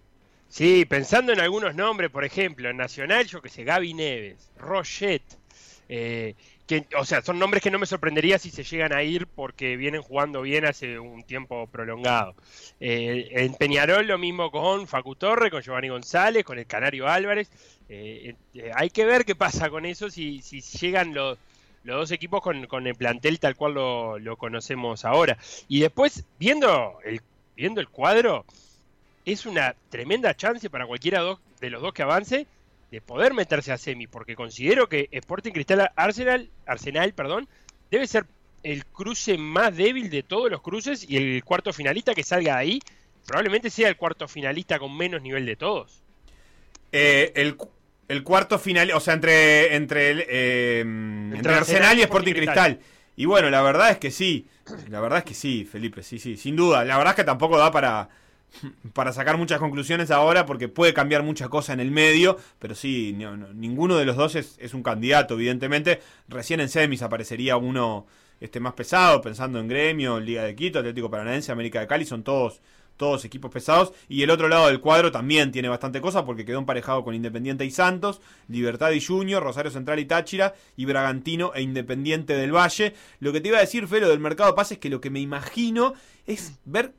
Sí, 0.48 0.86
pensando 0.86 1.32
en 1.34 1.40
algunos 1.40 1.76
nombres, 1.76 2.10
por 2.12 2.26
ejemplo, 2.26 2.70
en 2.70 2.78
Nacional, 2.78 3.26
yo 3.26 3.42
que 3.42 3.50
sé, 3.50 3.64
Gaby 3.64 3.94
Neves, 3.94 4.52
Roget, 4.58 5.24
eh, 5.88 6.36
que, 6.68 6.86
o 6.98 7.06
sea, 7.06 7.22
son 7.22 7.40
nombres 7.40 7.62
que 7.62 7.72
no 7.72 7.80
me 7.80 7.86
sorprendería 7.86 8.40
si 8.40 8.50
se 8.50 8.64
llegan 8.64 8.94
a 8.94 9.04
ir 9.04 9.28
porque 9.28 9.76
vienen 9.76 10.02
jugando 10.02 10.42
bien 10.42 10.66
hace 10.66 11.00
un 11.00 11.24
tiempo 11.24 11.68
prolongado. 11.68 12.36
Eh, 12.80 13.30
en 13.32 13.54
Peñarol 13.56 14.08
lo 14.08 14.18
mismo 14.18 14.52
con 14.52 14.88
Facu 14.88 15.16
Torre, 15.16 15.52
con 15.52 15.62
Giovanni 15.62 15.90
González, 15.90 16.44
con 16.44 16.60
el 16.60 16.68
Canario 16.68 17.08
Álvarez. 17.08 17.50
Eh, 17.90 18.36
eh, 18.54 18.72
hay 18.76 18.90
que 18.90 19.06
ver 19.06 19.26
qué 19.26 19.36
pasa 19.36 19.70
con 19.70 19.86
eso, 19.86 20.10
si, 20.10 20.42
si 20.42 20.62
llegan 20.62 21.14
los, 21.14 21.38
los 21.84 21.98
dos 21.98 22.12
equipos 22.12 22.42
con, 22.42 22.68
con 22.68 22.88
el 22.88 22.96
plantel 22.96 23.40
tal 23.40 23.56
cual 23.56 23.74
lo, 23.74 24.20
lo 24.20 24.38
conocemos 24.38 25.04
ahora. 25.06 25.38
Y 25.68 25.82
después, 25.82 26.26
viendo 26.40 27.00
el, 27.04 27.22
viendo 27.56 27.82
el 27.82 27.90
cuadro, 27.90 28.46
es 29.26 29.46
una 29.46 29.76
tremenda 29.90 30.36
chance 30.36 30.70
para 30.70 30.88
cualquiera 30.88 31.38
de 31.60 31.70
los 31.70 31.82
dos 31.82 31.94
que 31.94 32.04
avance 32.04 32.48
de 32.92 33.02
poder 33.02 33.34
meterse 33.34 33.72
a 33.72 33.78
semi, 33.78 34.06
porque 34.06 34.36
considero 34.36 34.90
que 34.90 35.08
Sporting 35.12 35.52
Cristal 35.52 35.92
Arsenal, 35.96 36.50
Arsenal, 36.66 37.14
perdón, 37.14 37.48
debe 37.90 38.06
ser 38.06 38.26
el 38.64 38.86
cruce 38.86 39.38
más 39.38 39.76
débil 39.76 40.10
de 40.10 40.24
todos 40.24 40.52
los 40.52 40.62
cruces 40.62 41.10
y 41.10 41.18
el 41.18 41.44
cuarto 41.44 41.74
finalista 41.74 42.14
que 42.14 42.24
salga 42.24 42.56
de 42.56 42.60
ahí 42.60 42.80
probablemente 43.26 43.70
sea 43.70 43.88
el 43.88 43.96
cuarto 43.96 44.28
finalista 44.28 44.78
con 44.78 44.96
menos 44.96 45.22
nivel 45.22 45.46
de 45.46 45.56
todos. 45.56 46.04
Eh, 46.92 47.32
el, 47.36 47.58
el 48.08 48.24
cuarto 48.24 48.60
final, 48.60 48.92
o 48.92 49.00
sea, 49.00 49.14
entre, 49.14 49.76
entre, 49.76 50.12
el, 50.12 50.26
eh, 50.28 50.80
entre, 50.82 51.54
Arsenal 51.54 51.98
y 51.98 52.02
Sporting 52.02 52.34
Cristal. 52.34 52.80
Y 53.16 53.26
bueno, 53.26 53.50
la 53.50 53.62
verdad 53.62 53.92
es 53.92 53.98
que 54.00 54.12
sí. 54.12 54.48
La 54.90 55.00
verdad 55.00 55.20
es 55.20 55.26
que 55.26 55.34
sí, 55.34 55.66
Felipe, 55.66 56.04
sí, 56.04 56.20
sí, 56.20 56.36
sin 56.36 56.56
duda. 56.56 56.84
La 56.84 56.98
verdad 56.98 57.12
es 57.12 57.18
que 57.18 57.24
tampoco 57.24 57.58
da 57.58 57.72
para, 57.72 58.10
para 58.94 59.14
sacar 59.14 59.38
muchas 59.38 59.60
conclusiones 59.60 60.12
ahora 60.12 60.46
porque 60.46 60.68
puede 60.68 60.94
cambiar 60.94 61.24
mucha 61.24 61.50
cosa 61.50 61.74
en 61.74 61.80
el 61.80 61.92
medio, 61.92 62.38
pero 62.60 62.76
sí, 62.76 63.14
no- 63.18 63.38
no, 63.38 63.54
ninguno 63.54 63.98
de 63.98 64.06
los 64.06 64.16
dos 64.16 64.36
es, 64.36 64.58
es 64.60 64.74
un 64.74 64.84
candidato, 64.84 65.36
evidentemente. 65.36 66.02
Recién 66.28 66.60
en 66.60 66.70
semis 66.70 67.02
aparecería 67.02 67.58
uno 67.58 68.06
este 68.40 68.60
más 68.60 68.74
pesado, 68.74 69.22
pensando 69.22 69.60
en 69.60 69.68
Gremio, 69.68 70.20
Liga 70.20 70.44
de 70.44 70.56
Quito, 70.56 70.80
Atlético 70.80 71.10
Paranaense, 71.12 71.52
América 71.52 71.80
de 71.80 71.88
Cali, 71.88 72.06
son 72.06 72.24
todos 72.24 72.62
todos 72.98 73.26
equipos 73.26 73.50
pesados. 73.50 73.94
Y 74.10 74.22
el 74.22 74.30
otro 74.30 74.48
lado 74.48 74.68
del 74.68 74.80
cuadro 74.80 75.12
también 75.12 75.52
tiene 75.52 75.70
bastante 75.70 76.02
cosa 76.02 76.24
porque 76.24 76.46
quedó 76.46 76.60
emparejado 76.60 77.04
con 77.04 77.16
Independiente 77.16 77.66
y 77.66 77.72
Santos, 77.72 78.22
Libertad 78.48 78.92
y 78.92 79.02
Junior, 79.02 79.42
Rosario 79.42 79.72
Central 79.72 79.98
y 79.98 80.06
Táchira, 80.06 80.54
y 80.78 80.86
Bragantino 80.86 81.52
e 81.56 81.64
Independiente 81.64 82.36
del 82.36 82.56
Valle. 82.56 82.94
Lo 83.20 83.32
que 83.32 83.42
te 83.42 83.48
iba 83.48 83.58
a 83.58 83.62
decir, 83.62 83.88
Felo, 83.88 84.08
del 84.08 84.20
mercado 84.20 84.52
de 84.52 84.56
pases, 84.56 84.78
que 84.78 84.90
lo 84.92 85.02
que 85.02 85.10
me 85.10 85.20
imagino 85.20 85.96
es 86.28 86.60
ver, 86.64 86.94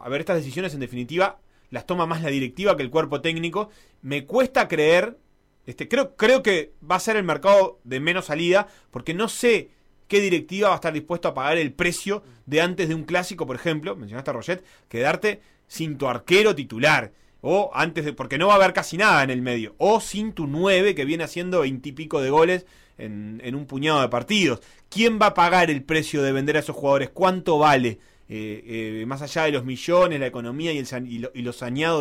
a 0.00 0.08
ver, 0.08 0.20
estas 0.20 0.36
decisiones 0.36 0.74
en 0.74 0.80
definitiva 0.80 1.38
las 1.70 1.86
toma 1.86 2.06
más 2.06 2.22
la 2.22 2.30
directiva 2.30 2.76
que 2.76 2.82
el 2.82 2.90
cuerpo 2.90 3.20
técnico. 3.20 3.70
Me 4.02 4.24
cuesta 4.24 4.68
creer, 4.68 5.18
este, 5.66 5.88
creo, 5.88 6.16
creo 6.16 6.42
que 6.42 6.72
va 6.88 6.96
a 6.96 7.00
ser 7.00 7.16
el 7.16 7.24
mercado 7.24 7.80
de 7.84 8.00
menos 8.00 8.26
salida, 8.26 8.68
porque 8.90 9.14
no 9.14 9.28
sé 9.28 9.70
qué 10.08 10.20
directiva 10.20 10.68
va 10.68 10.74
a 10.74 10.76
estar 10.76 10.92
dispuesto 10.92 11.28
a 11.28 11.34
pagar 11.34 11.58
el 11.58 11.72
precio 11.72 12.22
de 12.46 12.60
antes 12.60 12.88
de 12.88 12.94
un 12.94 13.04
clásico, 13.04 13.46
por 13.46 13.56
ejemplo, 13.56 13.96
mencionaste 13.96 14.30
a 14.30 14.34
Roget, 14.34 14.64
quedarte 14.88 15.40
sin 15.66 15.98
tu 15.98 16.06
arquero 16.06 16.54
titular. 16.54 17.12
O 17.42 17.70
antes 17.74 18.04
de. 18.04 18.12
Porque 18.12 18.38
no 18.38 18.48
va 18.48 18.54
a 18.54 18.56
haber 18.56 18.72
casi 18.72 18.96
nada 18.96 19.22
en 19.22 19.30
el 19.30 19.42
medio. 19.42 19.74
O 19.78 20.00
sin 20.00 20.32
tu 20.32 20.46
9 20.48 20.94
que 20.94 21.04
viene 21.04 21.22
haciendo 21.22 21.60
veintipico 21.60 22.20
de 22.20 22.30
goles 22.30 22.66
en, 22.98 23.40
en 23.44 23.54
un 23.54 23.66
puñado 23.66 24.00
de 24.00 24.08
partidos. 24.08 24.60
¿Quién 24.88 25.20
va 25.20 25.26
a 25.26 25.34
pagar 25.34 25.70
el 25.70 25.84
precio 25.84 26.22
de 26.22 26.32
vender 26.32 26.56
a 26.56 26.60
esos 26.60 26.74
jugadores? 26.74 27.10
¿Cuánto 27.10 27.58
vale? 27.58 28.00
Eh, 28.28 29.00
eh, 29.02 29.06
más 29.06 29.22
allá 29.22 29.44
de 29.44 29.52
los 29.52 29.64
millones, 29.64 30.20
la 30.20 30.26
economía 30.26 30.72
y, 30.72 30.78
el, 30.78 30.86
y, 31.08 31.18
lo, 31.18 31.30
y 31.34 31.42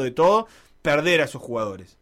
de 0.03 0.11
todo, 0.11 0.47
perder 0.81 1.21
a 1.21 1.25
esos 1.25 1.41
jugadores. 1.41 1.97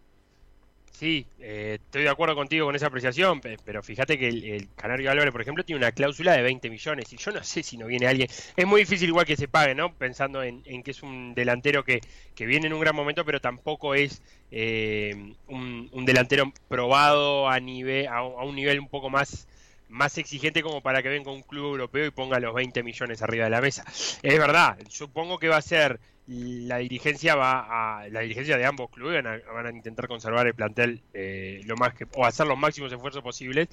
Sí, 0.91 1.25
eh, 1.39 1.79
estoy 1.83 2.03
de 2.03 2.09
acuerdo 2.09 2.35
contigo 2.35 2.67
con 2.67 2.75
esa 2.75 2.85
apreciación, 2.87 3.41
pe- 3.41 3.57
pero 3.65 3.81
fíjate 3.81 4.17
que 4.17 4.27
el, 4.29 4.69
Canario 4.75 5.09
Álvarez, 5.11 5.31
por 5.31 5.41
ejemplo, 5.41 5.65
tiene 5.65 5.79
una 5.79 5.91
cláusula 5.91 6.33
de 6.33 6.43
20 6.43 6.69
millones 6.69 7.11
y 7.11 7.17
yo 7.17 7.31
no 7.31 7.43
sé 7.43 7.63
si 7.63 7.77
no 7.77 7.87
viene 7.87 8.07
alguien. 8.07 8.29
Es 8.55 8.67
muy 8.67 8.81
difícil 8.81 9.09
igual 9.09 9.25
que 9.25 9.35
se 9.35 9.47
pague, 9.47 9.73
¿no? 9.75 9.93
Pensando 9.95 10.43
en, 10.43 10.61
que 10.83 10.91
es 10.91 11.01
un 11.01 11.33
delantero 11.33 11.83
que, 11.83 11.99
que 12.35 12.45
viene 12.45 12.67
en 12.67 12.73
un 12.73 12.79
gran 12.79 12.95
momento, 12.95 13.25
pero 13.25 13.41
tampoco 13.41 13.95
es 13.95 14.21
eh, 14.51 15.33
un, 15.47 15.89
delantero 16.05 16.53
probado 16.69 17.49
a, 17.49 17.59
nivel, 17.59 18.07
a 18.07 18.23
un 18.23 18.55
nivel 18.55 18.79
un 18.79 18.87
poco 18.87 19.09
más 19.09 19.47
más 19.93 20.17
exigente 20.17 20.63
como 20.63 20.81
para 20.81 21.01
que 21.01 21.09
venga 21.09 21.31
un 21.31 21.43
club 21.43 21.65
europeo 21.65 22.05
y 22.05 22.11
ponga 22.11 22.39
los 22.39 22.53
20 22.53 22.83
millones 22.83 23.21
arriba 23.21 23.45
de 23.45 23.51
la 23.51 23.61
mesa. 23.61 23.85
Es 24.21 24.37
verdad, 24.39 24.77
supongo 24.89 25.37
que 25.37 25.47
va 25.47 25.57
a 25.57 25.61
ser 25.61 25.99
la 26.25 26.77
dirigencia 26.77 27.35
va 27.35 27.99
a 27.99 28.07
la 28.07 28.21
dirigencia 28.21 28.57
de 28.57 28.65
ambos 28.65 28.89
clubes 28.89 29.21
van 29.21 29.41
a, 29.41 29.53
van 29.53 29.65
a 29.65 29.71
intentar 29.71 30.07
conservar 30.07 30.47
el 30.47 30.53
plantel 30.53 31.01
eh, 31.13 31.59
lo 31.65 31.75
más 31.75 31.93
que 31.93 32.07
o 32.15 32.25
hacer 32.25 32.47
los 32.47 32.57
máximos 32.57 32.93
esfuerzos 32.93 33.21
posibles 33.21 33.67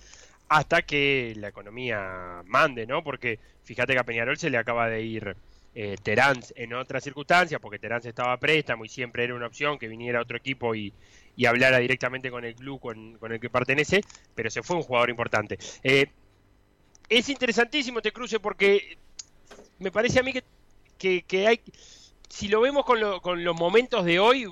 hasta 0.48 0.82
que 0.82 1.32
la 1.36 1.48
economía 1.48 2.42
mande, 2.44 2.84
¿no? 2.84 3.04
Porque 3.04 3.38
fíjate 3.62 3.92
que 3.92 4.00
a 4.00 4.04
Peñarol 4.04 4.36
se 4.36 4.50
le 4.50 4.58
acaba 4.58 4.88
de 4.88 5.02
ir 5.02 5.36
eh, 5.76 5.96
Terán 6.02 6.40
en 6.56 6.74
otras 6.74 7.04
circunstancias, 7.04 7.60
porque 7.60 7.78
Terán 7.78 8.00
estaba 8.04 8.32
a 8.32 8.40
préstamo 8.40 8.84
y 8.84 8.88
siempre 8.88 9.22
era 9.22 9.36
una 9.36 9.46
opción 9.46 9.78
que 9.78 9.86
viniera 9.86 10.20
otro 10.20 10.36
equipo 10.36 10.74
y, 10.74 10.92
y 11.36 11.46
hablara 11.46 11.78
directamente 11.78 12.30
con 12.30 12.44
el 12.44 12.54
club 12.54 12.80
con, 12.80 13.18
con 13.18 13.32
el 13.32 13.40
que 13.40 13.50
pertenece, 13.50 14.02
pero 14.34 14.50
se 14.50 14.62
fue 14.62 14.76
un 14.76 14.82
jugador 14.82 15.10
importante. 15.10 15.58
Eh, 15.82 16.06
es 17.08 17.28
interesantísimo 17.28 17.98
este 17.98 18.12
cruce 18.12 18.40
porque 18.40 18.98
me 19.78 19.92
parece 19.92 20.20
a 20.20 20.22
mí 20.22 20.32
que, 20.98 21.24
que, 21.24 21.46
hay 21.46 21.60
si 22.28 22.48
lo 22.48 22.60
vemos 22.60 22.84
con, 22.84 23.00
lo- 23.00 23.20
con 23.20 23.44
los 23.44 23.56
momentos 23.56 24.04
de 24.04 24.20
hoy, 24.20 24.46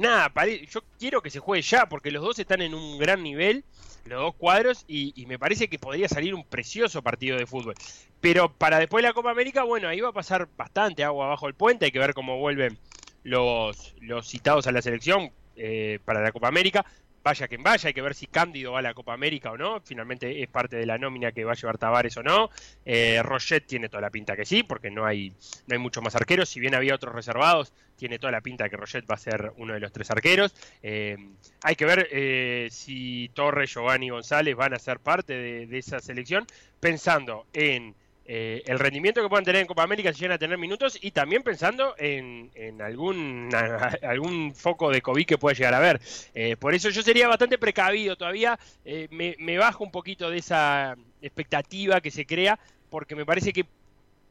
nada, 0.00 0.32
yo 0.68 0.82
quiero 0.98 1.22
que 1.22 1.30
se 1.30 1.38
juegue 1.40 1.62
ya, 1.62 1.88
porque 1.88 2.10
los 2.10 2.22
dos 2.24 2.38
están 2.38 2.62
en 2.62 2.74
un 2.74 2.98
gran 2.98 3.22
nivel, 3.22 3.64
los 4.04 4.20
dos 4.20 4.34
cuadros, 4.36 4.84
y, 4.88 5.12
y 5.20 5.26
me 5.26 5.38
parece 5.38 5.68
que 5.68 5.78
podría 5.78 6.08
salir 6.08 6.34
un 6.34 6.44
precioso 6.44 7.02
partido 7.02 7.38
de 7.38 7.46
fútbol. 7.46 7.74
Pero 8.20 8.56
para 8.56 8.78
después 8.80 9.02
de 9.02 9.08
la 9.08 9.14
Copa 9.14 9.30
América, 9.30 9.62
bueno, 9.64 9.88
ahí 9.88 10.00
va 10.00 10.08
a 10.10 10.12
pasar 10.12 10.48
bastante 10.56 11.04
agua 11.04 11.26
abajo 11.26 11.46
el 11.48 11.54
puente, 11.54 11.86
hay 11.86 11.92
que 11.92 11.98
ver 12.00 12.14
cómo 12.14 12.38
vuelven 12.38 12.78
los, 13.22 13.94
los 14.00 14.28
citados 14.28 14.66
a 14.66 14.72
la 14.72 14.82
selección 14.82 15.32
eh, 15.60 15.98
para 16.04 16.20
la 16.22 16.32
Copa 16.32 16.48
América. 16.48 16.84
vaya 17.22 17.48
quien 17.48 17.62
vaya, 17.62 17.88
hay 17.88 17.92
que 17.94 18.00
ver 18.00 18.14
si 18.14 18.26
Cándido 18.26 18.72
va 18.72 18.78
a 18.78 18.82
la 18.82 18.94
Copa 18.94 19.12
América 19.12 19.52
o 19.52 19.58
no, 19.58 19.80
finalmente 19.82 20.42
es 20.42 20.48
parte 20.48 20.76
de 20.76 20.86
la 20.86 20.96
nómina 20.96 21.32
que 21.32 21.44
va 21.44 21.52
a 21.52 21.54
llevar 21.54 21.76
Tavares 21.76 22.16
o 22.16 22.22
no, 22.22 22.48
eh, 22.84 23.20
tiene 23.66 23.90
toda 23.90 24.00
la 24.00 24.10
pinta 24.10 24.34
que 24.36 24.46
sí, 24.46 24.62
porque 24.62 24.90
no 24.90 25.04
hay, 25.04 25.30
no 25.66 25.74
hay 25.74 25.78
muchos 25.78 26.02
más 26.02 26.16
arqueros, 26.16 26.48
si 26.48 26.60
bien 26.60 26.74
había 26.74 26.94
otros 26.94 27.14
reservados, 27.14 27.74
tiene 27.96 28.18
toda 28.18 28.32
la 28.32 28.40
pinta 28.40 28.70
que 28.70 28.76
Roget 28.78 29.04
va 29.04 29.16
a 29.16 29.18
ser 29.18 29.52
uno 29.58 29.74
de 29.74 29.80
los 29.80 29.92
tres 29.92 30.10
arqueros, 30.10 30.54
Eh, 30.82 31.16
hay 31.62 31.76
que 31.76 31.84
ver 31.84 32.08
eh, 32.10 32.68
si 32.70 33.30
Torres, 33.34 33.70
Giovanni 33.70 34.06
y 34.06 34.10
González 34.10 34.56
van 34.56 34.72
a 34.72 34.78
ser 34.78 34.98
parte 34.98 35.66
de 35.66 35.78
esa 35.78 36.00
selección, 36.00 36.46
pensando 36.80 37.46
en 37.52 37.94
eh, 38.32 38.62
el 38.66 38.78
rendimiento 38.78 39.22
que 39.22 39.28
puedan 39.28 39.44
tener 39.44 39.60
en 39.60 39.66
Copa 39.66 39.82
América 39.82 40.12
si 40.12 40.20
llegan 40.20 40.36
a 40.36 40.38
tener 40.38 40.56
minutos 40.56 40.98
y 41.00 41.10
también 41.10 41.42
pensando 41.42 41.94
en, 41.98 42.50
algún, 42.80 43.48
algún 44.02 44.54
foco 44.54 44.90
de 44.90 45.02
COVID 45.02 45.26
que 45.26 45.38
pueda 45.38 45.56
llegar 45.56 45.74
a 45.74 45.78
haber. 45.78 46.00
Eh, 46.34 46.56
por 46.56 46.74
eso 46.74 46.90
yo 46.90 47.02
sería 47.02 47.28
bastante 47.28 47.58
precavido 47.58 48.16
todavía, 48.16 48.58
eh, 48.84 49.08
me, 49.10 49.58
bajo 49.58 49.82
un 49.82 49.90
poquito 49.90 50.30
de 50.30 50.38
esa 50.38 50.96
expectativa 51.20 52.00
que 52.00 52.10
se 52.10 52.26
crea, 52.26 52.58
porque 52.88 53.16
me 53.16 53.26
parece 53.26 53.52
que 53.52 53.64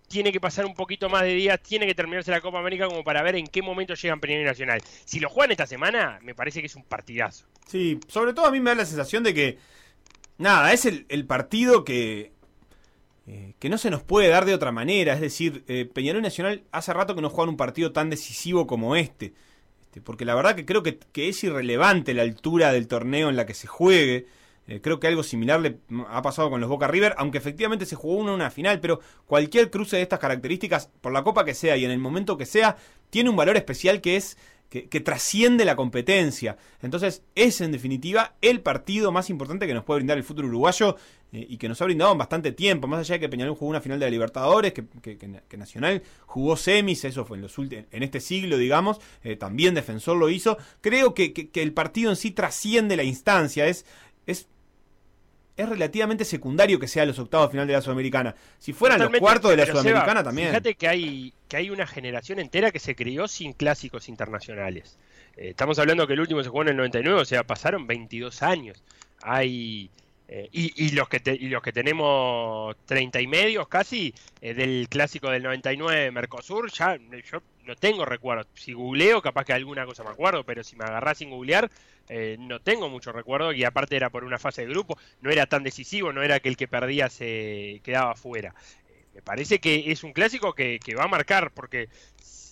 tiene 0.08 0.32
que 0.32 0.40
pasar 0.40 0.66
un 0.66 0.74
poquito 0.76 1.10
más 1.10 1.24
de 1.24 1.34
días, 1.34 1.60
tiene 1.62 1.86
que 1.86 1.94
terminarse 1.94 2.32
la 2.32 2.42
Copa 2.42 2.60
América 2.60 2.88
como 2.88 3.04
para 3.04 3.22
ver 3.22 3.36
en 3.36 3.48
qué 3.48 3.62
momento 3.62 3.96
llegan 3.96 4.20
y 4.24 4.44
Nacional. 4.44 4.82
Si 5.06 5.20
lo 5.20 5.30
juegan 5.30 5.52
esta 5.52 5.68
semana, 5.68 6.20
me 6.24 6.34
parece 6.34 6.62
que 6.62 6.68
es 6.68 6.76
un 6.76 6.84
partidazo. 6.84 7.46
Sí, 7.68 8.00
sobre 8.08 8.34
todo 8.34 8.46
a 8.46 8.52
mí 8.52 8.60
me 8.60 8.72
da 8.72 8.78
la 8.78 8.86
sensación 8.86 9.24
de 9.24 9.34
que, 9.34 9.58
nada, 10.38 10.72
es 10.74 10.86
el 10.86 11.26
partido 11.28 11.84
que, 11.84 12.32
eh, 13.32 13.54
que 13.60 13.70
no 13.70 13.78
se 13.78 13.92
nos 13.92 14.02
puede 14.02 14.28
dar 14.28 14.46
de 14.46 14.56
otra 14.56 14.72
manera. 14.72 15.14
Es 15.14 15.22
decir, 15.22 15.64
eh, 15.68 15.86
Peñarol 15.86 16.24
Nacional 16.24 16.64
hace 16.72 16.92
rato 16.94 17.14
que 17.14 17.22
no 17.22 17.30
juegan 17.30 17.50
un 17.50 17.58
partido 17.58 17.92
tan 17.92 18.10
decisivo 18.10 18.66
como 18.66 18.96
este. 18.96 19.34
Este, 19.82 20.02
porque 20.02 20.26
la 20.26 20.34
verdad 20.34 20.56
que 20.56 20.66
creo 20.66 20.82
que, 20.82 20.98
que 20.98 21.30
es 21.30 21.44
irrelevante 21.44 22.16
la 22.16 22.24
altura 22.24 22.72
del 22.72 22.88
torneo 22.88 23.30
en 23.30 23.36
la 23.36 23.46
que 23.46 23.54
se 23.54 23.68
juegue. 23.68 24.26
Eh, 24.68 24.82
creo 24.82 25.00
que 25.00 25.06
algo 25.06 25.22
similar 25.22 25.60
le 25.60 25.78
ha 26.08 26.24
pasado 26.24 26.50
con 26.50 26.60
los 26.60 26.70
Boca 26.70 26.88
River, 26.88 27.14
aunque 27.20 27.38
efectivamente 27.38 27.86
se 27.86 27.96
jugó 27.96 28.16
uno 28.16 28.30
en 28.30 28.36
una 28.36 28.50
final, 28.50 28.80
pero 28.80 29.00
cualquier 29.28 29.70
cruce 29.70 29.98
de 29.98 30.02
estas 30.02 30.18
características, 30.18 30.90
por 31.00 31.12
la 31.12 31.24
copa 31.24 31.46
que 31.46 31.54
sea 31.54 31.78
y 31.78 31.86
en 31.86 31.92
el 31.92 32.00
momento 32.00 32.36
que 32.36 32.48
sea, 32.48 32.78
tiene 33.12 33.30
un 33.30 33.36
valor 33.36 33.58
especial 33.58 34.02
que 34.02 34.16
es 34.16 34.38
que, 34.70 35.00
trasciende 35.02 35.66
la 35.66 35.76
competencia. 35.76 36.58
Entonces 36.82 37.24
es 37.36 37.60
en 37.62 37.72
definitiva 37.72 38.36
el 38.42 38.62
partido 38.62 39.12
más 39.12 39.30
importante 39.30 39.68
que 39.68 39.74
nos 39.74 39.84
puede 39.84 40.00
brindar 40.00 40.18
el 40.18 40.24
fútbol 40.24 40.46
uruguayo 40.46 40.96
eh, 41.32 41.46
y 41.50 41.58
que 41.58 41.68
nos 41.68 41.82
ha 41.82 41.86
brindado 41.86 42.12
en 42.12 42.18
bastante 42.20 42.52
tiempo, 42.52 42.88
más 42.88 43.00
allá 43.00 43.16
de 43.16 43.20
que 43.20 43.30
Peñarol 43.30 43.56
jugó 43.56 43.70
una 43.72 43.82
final 43.82 44.00
de 44.00 44.06
la 44.06 44.12
Libertadores, 44.12 44.74
que, 44.74 44.86
que- 45.02 45.18
que- 45.18 45.58
Nacional 45.58 46.04
jugó 46.26 46.56
semis, 46.56 47.04
eso 47.04 47.26
fue 47.26 47.38
en, 47.38 47.42
los 47.44 47.58
en 47.58 48.04
este 48.04 48.20
siglo, 48.20 48.58
digamos, 48.58 49.00
eh, 49.24 49.36
también 49.36 49.74
Defensor 49.74 50.16
lo 50.18 50.30
hizo. 50.30 50.58
Creo 50.82 51.14
que 51.14 51.50
el 51.56 51.74
partido 51.74 52.12
en 52.12 52.16
sí 52.16 52.32
trasciende 52.32 52.96
la 52.96 53.04
instancia, 53.04 53.68
es, 53.68 53.86
es 54.26 54.48
es 55.60 55.68
relativamente 55.68 56.24
secundario 56.24 56.80
que 56.80 56.88
sea 56.88 57.06
los 57.06 57.20
octavos 57.20 57.52
final 57.52 57.68
de 57.68 57.74
la 57.74 57.82
Sudamericana. 57.82 58.34
Si 58.60 58.72
fueran 58.72 58.98
Totalmente, 58.98 59.20
los 59.20 59.30
cuartos 59.30 59.52
de 59.52 59.58
la 59.58 59.66
Seba, 59.66 59.82
Sudamericana 59.82 60.24
también. 60.24 60.48
Fíjate 60.48 60.76
que 60.76 60.88
hay, 60.88 61.34
que 61.50 61.58
hay 61.58 61.70
una 61.70 61.86
generación 61.86 62.40
entera 62.40 62.72
que 62.72 62.80
se 62.80 62.96
crió 62.96 63.28
sin 63.28 63.52
clásicos 63.52 64.08
internacionales. 64.08 64.98
Eh, 65.36 65.50
estamos 65.50 65.78
hablando 65.78 66.08
que 66.08 66.14
el 66.14 66.22
último 66.22 66.42
se 66.44 66.50
jugó 66.50 66.62
en 66.62 66.70
el 66.70 66.78
99, 66.78 67.20
o 67.20 67.26
sea, 67.26 67.44
pasaron 67.44 67.88
22 67.88 68.42
años. 68.42 68.82
Hay. 69.22 69.90
Eh, 70.32 70.48
y, 70.52 70.92
los 70.92 71.10
que 71.10 71.20
te- 71.20 71.34
y 71.36 71.50
los 71.50 71.62
que 71.64 71.74
tenemos 71.74 72.76
30 72.86 73.20
y 73.20 73.26
medios 73.28 73.68
casi 73.68 74.14
eh, 74.42 74.54
del 74.54 74.88
clásico 74.88 75.30
del 75.32 75.42
99 75.42 76.12
Mercosur, 76.12 76.72
ya 76.72 76.98
yo 76.98 77.40
no 77.64 77.76
tengo 77.76 78.06
recuerdo. 78.06 78.48
Si 78.54 78.74
googleo, 78.74 79.22
capaz 79.24 79.46
que 79.46 79.54
alguna 79.54 79.86
cosa 79.86 80.04
me 80.04 80.12
acuerdo, 80.12 80.44
pero 80.46 80.64
si 80.64 80.76
me 80.76 80.86
agarrás 80.86 81.18
sin 81.18 81.32
googlear, 81.32 81.70
eh, 82.08 82.38
no 82.40 82.60
tengo 82.62 82.90
mucho 82.90 83.12
recuerdo. 83.12 83.52
Y 83.54 83.64
aparte 83.64 83.96
era 83.96 84.12
por 84.12 84.24
una 84.24 84.38
fase 84.40 84.62
de 84.66 84.68
grupo, 84.70 84.98
no 85.20 85.32
era 85.32 85.48
tan 85.48 85.64
decisivo, 85.64 86.14
no 86.14 86.22
era 86.22 86.40
que 86.40 86.50
el 86.50 86.58
que 86.58 86.68
perdía 86.68 87.10
se 87.10 87.82
quedaba 87.84 88.16
fuera. 88.16 88.54
Eh, 88.88 89.08
me 89.14 89.22
parece 89.24 89.60
que 89.60 89.92
es 89.92 90.04
un 90.04 90.14
clásico 90.14 90.54
que 90.54 90.80
va 90.96 91.06
a 91.06 91.08
marcar, 91.08 91.52
porque 91.54 91.90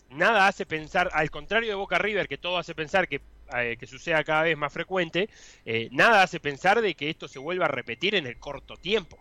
nada 0.09 0.47
hace 0.47 0.65
pensar, 0.65 1.09
al 1.13 1.30
contrario 1.30 1.69
de 1.69 1.75
Boca 1.75 1.97
River, 1.97 2.28
que 2.28 2.38
todo 2.38 2.57
hace 2.57 2.75
pensar 2.75 3.07
que, 3.07 3.21
eh, 3.55 3.77
que 3.79 3.87
suceda 3.87 4.23
cada 4.23 4.43
vez 4.43 4.57
más 4.57 4.71
frecuente, 4.73 5.29
eh, 5.65 5.89
nada 5.91 6.23
hace 6.23 6.39
pensar 6.39 6.81
de 6.81 6.95
que 6.95 7.09
esto 7.09 7.27
se 7.27 7.39
vuelva 7.39 7.65
a 7.65 7.69
repetir 7.69 8.15
en 8.15 8.27
el 8.27 8.37
corto 8.37 8.75
tiempo. 8.77 9.17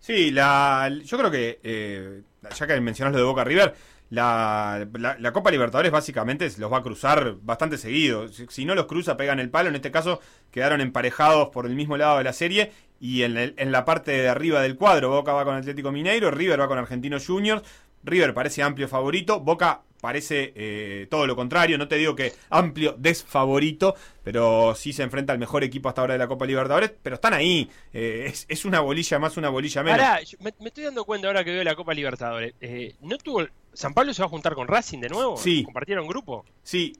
Sí, 0.00 0.30
la, 0.30 0.90
yo 1.04 1.18
creo 1.18 1.30
que, 1.30 1.58
eh, 1.62 2.22
ya 2.54 2.66
que 2.66 2.80
mencionas 2.80 3.12
lo 3.12 3.18
de 3.18 3.24
Boca 3.24 3.44
River, 3.44 3.74
la, 4.10 4.86
la- 5.18 5.32
Copa 5.32 5.50
Libertadores 5.50 5.92
básicamente 5.92 6.48
los 6.58 6.72
va 6.72 6.78
a 6.78 6.82
cruzar 6.82 7.34
bastante 7.42 7.76
seguido. 7.76 8.28
Si, 8.28 8.46
si 8.48 8.64
no 8.64 8.74
los 8.74 8.86
cruza, 8.86 9.16
pegan 9.16 9.38
el 9.40 9.50
palo. 9.50 9.68
En 9.68 9.74
este 9.74 9.90
caso, 9.90 10.20
quedaron 10.50 10.80
emparejados 10.80 11.48
por 11.50 11.66
el 11.66 11.74
mismo 11.74 11.96
lado 11.96 12.16
de 12.18 12.24
la 12.24 12.32
serie. 12.32 12.72
Y 13.00 13.22
en, 13.22 13.36
el- 13.36 13.54
en 13.58 13.70
la 13.70 13.84
parte 13.84 14.12
de 14.12 14.28
arriba 14.28 14.62
del 14.62 14.76
cuadro, 14.76 15.10
Boca 15.10 15.32
va 15.32 15.44
con 15.44 15.56
Atlético 15.56 15.92
Mineiro, 15.92 16.30
River 16.30 16.60
va 16.60 16.68
con 16.68 16.78
Argentinos 16.78 17.26
Juniors. 17.26 17.62
River 18.04 18.34
parece 18.34 18.62
amplio 18.62 18.88
favorito, 18.88 19.40
Boca 19.40 19.82
parece 20.00 20.52
eh, 20.54 21.08
todo 21.10 21.26
lo 21.26 21.34
contrario, 21.34 21.76
no 21.76 21.88
te 21.88 21.96
digo 21.96 22.14
que 22.14 22.32
amplio 22.50 22.94
desfavorito, 22.96 23.96
pero 24.22 24.74
sí 24.76 24.92
se 24.92 25.02
enfrenta 25.02 25.32
al 25.32 25.40
mejor 25.40 25.64
equipo 25.64 25.88
hasta 25.88 26.02
ahora 26.02 26.14
de 26.14 26.18
la 26.18 26.28
Copa 26.28 26.46
Libertadores, 26.46 26.92
pero 27.02 27.16
están 27.16 27.34
ahí, 27.34 27.68
eh, 27.92 28.26
es, 28.28 28.46
es 28.48 28.64
una 28.64 28.78
bolilla 28.80 29.18
más, 29.18 29.36
una 29.36 29.48
bolilla 29.48 29.82
menos. 29.82 29.98
Yo 30.24 30.38
me, 30.40 30.54
me 30.60 30.68
estoy 30.68 30.84
dando 30.84 31.04
cuenta 31.04 31.26
ahora 31.26 31.42
que 31.42 31.50
veo 31.52 31.64
la 31.64 31.74
Copa 31.74 31.94
Libertadores. 31.94 32.54
Eh, 32.60 32.94
¿No 33.00 33.18
tuvo. 33.18 33.44
¿San 33.72 33.92
Pablo 33.92 34.14
se 34.14 34.22
va 34.22 34.26
a 34.26 34.30
juntar 34.30 34.54
con 34.54 34.68
Racing 34.68 35.00
de 35.00 35.08
nuevo? 35.08 35.36
Sí. 35.36 35.64
¿Compartieron 35.64 36.06
grupo? 36.06 36.44
Sí. 36.62 36.92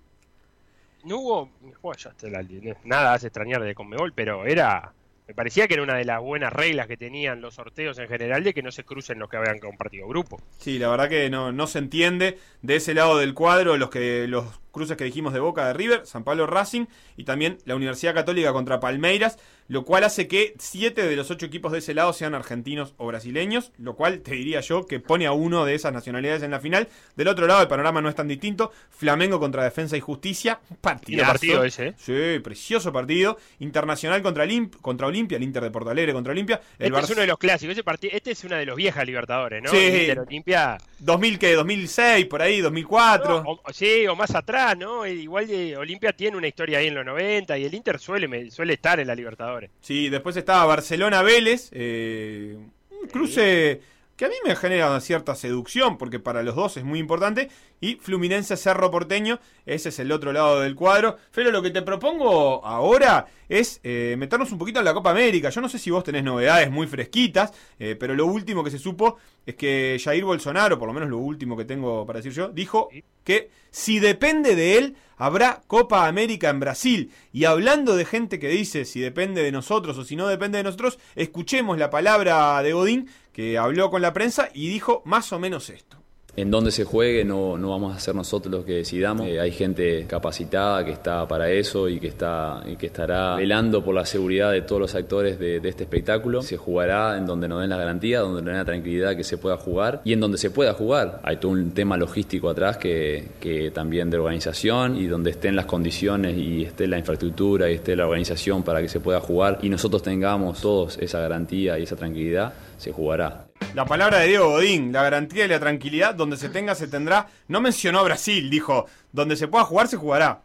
No 1.05 1.19
hubo. 1.19 1.51
Bueno, 1.81 1.97
ya 1.99 2.11
está 2.11 2.29
la- 2.29 2.45
nada 2.85 3.15
hace 3.15 3.29
extrañar 3.29 3.63
de 3.63 3.75
Conmebol, 3.75 4.13
pero 4.13 4.45
era. 4.45 4.93
Me 5.29 5.35
parecía 5.35 5.69
que 5.69 5.75
era 5.75 5.83
una 5.83 5.95
de 5.95 6.07
las 6.07 6.23
buenas 6.23 6.51
reglas 6.51 6.87
que 6.87 6.97
tenían 6.97 7.43
los 7.43 7.57
sorteos 7.57 7.99
en 7.99 8.09
general 8.09 8.43
de 8.43 8.55
que 8.55 8.63
no 8.63 8.73
se 8.73 8.85
crucen 8.85 9.19
los 9.19 9.29
que 9.29 9.37
habían 9.37 9.59
compartido 9.59 10.09
grupo. 10.09 10.41
Sí, 10.57 10.79
la 10.79 10.89
verdad 10.89 11.11
que 11.11 11.29
no, 11.29 11.53
no 11.53 11.67
se 11.67 11.81
entiende. 11.81 12.39
De 12.63 12.77
ese 12.77 12.95
lado 12.95 13.19
del 13.19 13.35
cuadro, 13.35 13.77
los 13.77 13.91
que 13.91 14.27
los 14.27 14.47
cruces 14.79 14.97
que 14.97 15.05
dijimos 15.05 15.33
de 15.35 15.41
Boca 15.41 15.67
de 15.67 15.75
River, 15.75 16.07
San 16.07 16.25
Pablo 16.25 16.47
Racing 16.47 16.87
y 17.17 17.25
también 17.25 17.59
la 17.67 17.75
Universidad 17.77 18.15
Católica 18.15 18.53
contra 18.53 18.81
Palmeiras, 18.81 19.39
lo 19.69 19.85
cual 19.85 20.05
hace 20.05 20.29
que 20.29 20.55
siete 20.59 21.07
de 21.07 21.15
los 21.17 21.31
ocho 21.31 21.45
equipos 21.45 21.73
de 21.73 21.79
ese 21.79 21.93
lado 21.93 22.13
sean 22.15 22.35
argentinos 22.35 22.95
o 22.97 23.07
brasileños, 23.09 23.73
lo 23.77 23.97
cual 23.97 24.21
te 24.21 24.31
diría 24.33 24.61
yo 24.61 24.87
que 24.87 25.01
pone 25.01 25.27
a 25.27 25.33
uno 25.33 25.65
de 25.67 25.75
esas 25.75 25.93
nacionalidades 25.93 26.43
en 26.43 26.53
la 26.53 26.61
final. 26.61 26.89
Del 27.17 27.29
otro 27.29 27.47
lado 27.47 27.61
el 27.61 27.69
panorama 27.69 28.01
no 28.01 28.09
es 28.09 28.15
tan 28.15 28.29
distinto. 28.29 28.73
Flamengo 28.89 29.39
contra 29.41 29.65
Defensa 29.65 29.97
y 29.97 30.01
Justicia, 30.01 30.61
partidazo. 30.81 31.33
partido 31.33 31.65
ese, 31.65 31.89
¿eh? 31.89 31.95
Sí, 31.99 32.39
precioso 32.43 32.93
partido. 32.93 33.37
Internacional 33.59 34.23
contra, 34.23 34.47
Limp- 34.47 34.77
contra 34.81 35.07
Olimpia, 35.07 35.37
el 35.37 35.43
Inter 35.43 35.63
de 35.65 35.71
Porto 35.71 35.91
Alegre 35.91 36.13
contra 36.13 36.33
Olimpia. 36.33 36.61
El 36.79 36.87
Este 36.95 37.01
es 37.05 37.11
uno 37.11 37.21
de 37.23 37.27
los 37.27 37.39
clásicos. 37.39 37.73
Ese 37.73 37.83
partido, 37.85 38.13
este 38.17 38.31
es 38.31 38.45
una 38.45 38.57
de 38.57 38.67
los 38.67 38.77
viejas 38.77 39.05
Libertadores, 39.05 39.63
¿no? 39.63 39.71
Sí. 39.71 39.77
Inter 39.77 40.21
Olimpia. 40.21 40.79
2000 41.01 41.39
que 41.39 41.53
2006 41.55 42.27
por 42.27 42.43
ahí 42.43 42.61
2004 42.61 43.43
O- 43.47 43.61
o- 43.65 43.73
sí, 43.73 44.07
o 44.07 44.17
más 44.17 44.35
atrás, 44.35 44.68
¿no? 44.75 45.05
E 45.05 45.15
Igual 45.15 45.47
de 45.47 45.77
Olimpia 45.77 46.13
tiene 46.13 46.37
una 46.37 46.49
historia 46.49 46.79
ahí 46.79 46.87
en 46.87 46.95
los 46.95 47.05
90 47.05 47.59
y 47.59 47.65
el 47.65 47.75
Inter 47.75 47.99
suele, 47.99 48.51
suele 48.51 48.75
estar 48.75 49.01
en 49.01 49.07
la 49.07 49.15
Libertadores. 49.15 49.71
Sí, 49.81 50.09
después 50.09 50.37
estaba 50.37 50.65
Barcelona 50.65 51.23
Vélez, 51.23 51.71
eh, 51.73 52.57
un 52.91 53.09
cruce 53.09 53.81
que 54.19 54.25
a 54.25 54.29
mí 54.29 54.35
me 54.45 54.57
genera 54.57 55.01
cierta 55.01 55.37
seducción 55.37 55.97
porque 55.97 56.19
para 56.19 56.43
los 56.43 56.57
dos 56.57 56.77
es 56.77 56.83
muy 56.83 56.99
importante 56.99 57.51
y 57.81 57.95
Fluminense 57.95 58.57
Cerro 58.57 58.91
Porteño, 58.91 59.39
ese 59.65 59.91
es 59.91 59.99
el 60.01 60.11
otro 60.11 60.33
lado 60.33 60.61
del 60.61 60.75
cuadro. 60.75 61.17
Pero 61.33 61.53
lo 61.53 61.63
que 61.63 61.71
te 61.71 61.83
propongo 61.83 62.65
ahora 62.67 63.27
es 63.49 63.79
eh, 63.85 64.17
meternos 64.19 64.51
un 64.51 64.59
poquito 64.59 64.81
en 64.81 64.85
la 64.85 64.93
Copa 64.93 65.13
América. 65.13 65.51
Yo 65.51 65.61
no 65.61 65.69
sé 65.69 65.79
si 65.79 65.93
vos 65.93 66.03
tenés 66.03 66.25
novedades 66.25 66.69
muy 66.69 66.89
fresquitas, 66.89 67.53
eh, 67.79 67.95
pero 67.95 68.17
lo 68.17 68.27
último 68.27 68.65
que 68.65 68.73
se 68.73 68.81
supo 68.81 69.19
es 69.47 69.55
que 69.55 70.01
Jair 70.03 70.25
Bolsonaro, 70.25 70.81
por 70.81 70.89
lo 70.89 70.95
menos 70.95 71.09
lo 71.09 71.19
último 71.19 71.57
que 71.57 71.65
tengo 71.65 72.05
para 72.05 72.19
decir 72.19 72.33
yo, 72.33 72.49
dijo 72.49 72.89
que 73.23 73.51
si 73.71 74.01
depende 74.01 74.57
de 74.57 74.79
él, 74.79 74.97
habrá 75.17 75.63
Copa 75.69 76.09
América 76.09 76.51
en 76.51 76.59
Brasil. 76.59 77.13
Y 77.33 77.45
hablando 77.45 77.95
de 77.95 78.05
gente 78.05 78.41
que 78.41 78.49
dice 78.49 78.85
si 78.85 78.99
depende 78.99 79.45
de 79.45 79.53
nosotros 79.53 79.97
o 79.97 80.05
si 80.05 80.17
no 80.17 80.27
depende 80.27 80.59
de 80.59 80.65
nosotros, 80.65 80.99
escuchemos 81.15 81.79
la 81.79 81.91
palabra 81.91 82.61
de 82.63 82.73
Godín, 82.73 83.09
que 83.39 83.57
habló 83.57 83.89
con 83.89 84.03
la 84.03 84.13
prensa 84.13 84.49
y 84.53 84.69
dijo 84.69 85.01
más 85.05 85.33
o 85.33 85.39
menos 85.39 85.71
esto. 85.71 85.97
En 86.35 86.51
dónde 86.51 86.73
se 86.73 86.83
juegue 86.83 87.25
no, 87.25 87.57
no 87.57 87.71
vamos 87.71 87.97
a 87.97 88.01
ser 88.01 88.17
nosotros 88.17 88.53
los 88.53 88.65
que 88.65 88.73
decidamos. 88.73 89.29
Eh, 89.29 89.39
hay 89.39 89.53
gente 89.53 90.07
capacitada 90.09 90.85
que 90.85 90.91
está 90.91 91.27
para 91.29 91.49
eso 91.49 91.89
y 91.89 92.01
que, 92.01 92.09
está, 92.09 92.65
y 92.67 92.75
que 92.75 92.87
estará 92.87 93.37
velando 93.37 93.85
por 93.85 93.95
la 93.95 94.05
seguridad 94.05 94.51
de 94.51 94.63
todos 94.63 94.81
los 94.81 94.95
actores 94.97 95.39
de, 95.39 95.61
de 95.61 95.69
este 95.69 95.85
espectáculo. 95.85 96.43
Se 96.43 96.57
jugará 96.57 97.17
en 97.17 97.27
donde 97.27 97.47
nos 97.47 97.61
den 97.61 97.71
la 97.71 97.77
garantía, 97.77 98.19
donde 98.21 98.43
nos 98.43 98.47
den 98.47 98.57
la 98.57 98.65
tranquilidad 98.65 99.15
que 99.15 99.23
se 99.23 99.39
pueda 99.39 99.57
jugar 99.57 100.01
y 100.05 100.13
en 100.13 100.19
donde 100.19 100.37
se 100.37 100.51
pueda 100.51 100.75
jugar. 100.75 101.21
Hay 101.23 101.37
todo 101.37 101.53
un 101.53 101.71
tema 101.71 101.97
logístico 101.97 102.51
atrás 102.51 102.77
que, 102.77 103.29
que 103.39 103.71
también 103.71 104.11
de 104.11 104.19
organización 104.19 104.97
y 104.97 105.07
donde 105.07 105.31
estén 105.31 105.55
las 105.55 105.67
condiciones 105.67 106.37
y 106.37 106.65
esté 106.65 106.89
la 106.89 106.99
infraestructura 106.99 107.71
y 107.71 107.75
esté 107.75 107.95
la 107.95 108.05
organización 108.05 108.65
para 108.65 108.83
que 108.83 108.89
se 108.89 108.99
pueda 108.99 109.21
jugar 109.21 109.61
y 109.63 109.69
nosotros 109.69 110.03
tengamos 110.03 110.61
todos 110.61 110.99
esa 110.99 111.21
garantía 111.21 111.79
y 111.79 111.85
esa 111.85 111.95
tranquilidad, 111.95 112.53
se 112.79 112.93
jugará. 112.93 113.47
La 113.75 113.85
palabra 113.85 114.19
de 114.21 114.29
Diego 114.29 114.49
Godín, 114.51 114.93
la 114.93 115.03
garantía 115.03 115.45
y 115.45 115.49
la 115.49 115.61
tranquilidad, 115.61 116.15
donde 116.15 116.37
se 116.39 116.49
tenga, 116.49 116.75
se 116.75 116.89
tendrá. 116.89 117.29
No 117.49 117.61
mencionó 117.61 118.03
Brasil, 118.05 118.49
dijo, 118.49 118.87
donde 119.13 119.37
se 119.37 119.47
pueda 119.49 119.65
jugar, 119.65 119.89
se 119.89 119.97
jugará. 119.99 120.41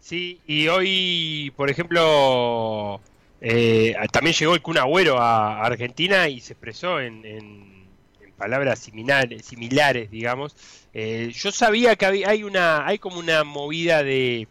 Sí, 0.00 0.40
y 0.46 0.68
hoy, 0.68 1.52
por 1.56 1.68
ejemplo, 1.68 3.00
eh, 3.40 3.94
también 4.12 4.34
llegó 4.36 4.54
el 4.54 4.62
Kun 4.62 4.78
Agüero 4.78 5.18
a 5.18 5.62
Argentina 5.64 6.28
y 6.28 6.40
se 6.40 6.52
expresó 6.52 7.00
en, 7.00 7.24
en- 7.24 7.86
en 8.22 8.32
palabras 8.38 8.78
similares, 8.78 9.44
similares 9.44 10.10
digamos. 10.10 10.54
Eh, 10.94 11.32
yo 11.34 11.50
sabía 11.50 11.96
que 11.96 12.06
había- 12.06 12.28
hay 12.30 12.44
una, 12.44 12.86
hay 12.86 12.98
como 12.98 13.18
una 13.18 13.42
movida 13.44 14.02
de, 14.04 14.46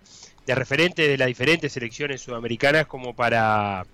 de 0.45 0.55
referentes 0.55 1.07
de 1.07 1.17
las 1.17 1.27
diferentes 1.27 1.71
selecciones 1.71 2.21
sudamericanas 2.21 2.85
como 2.85 3.15
para, 3.15 3.85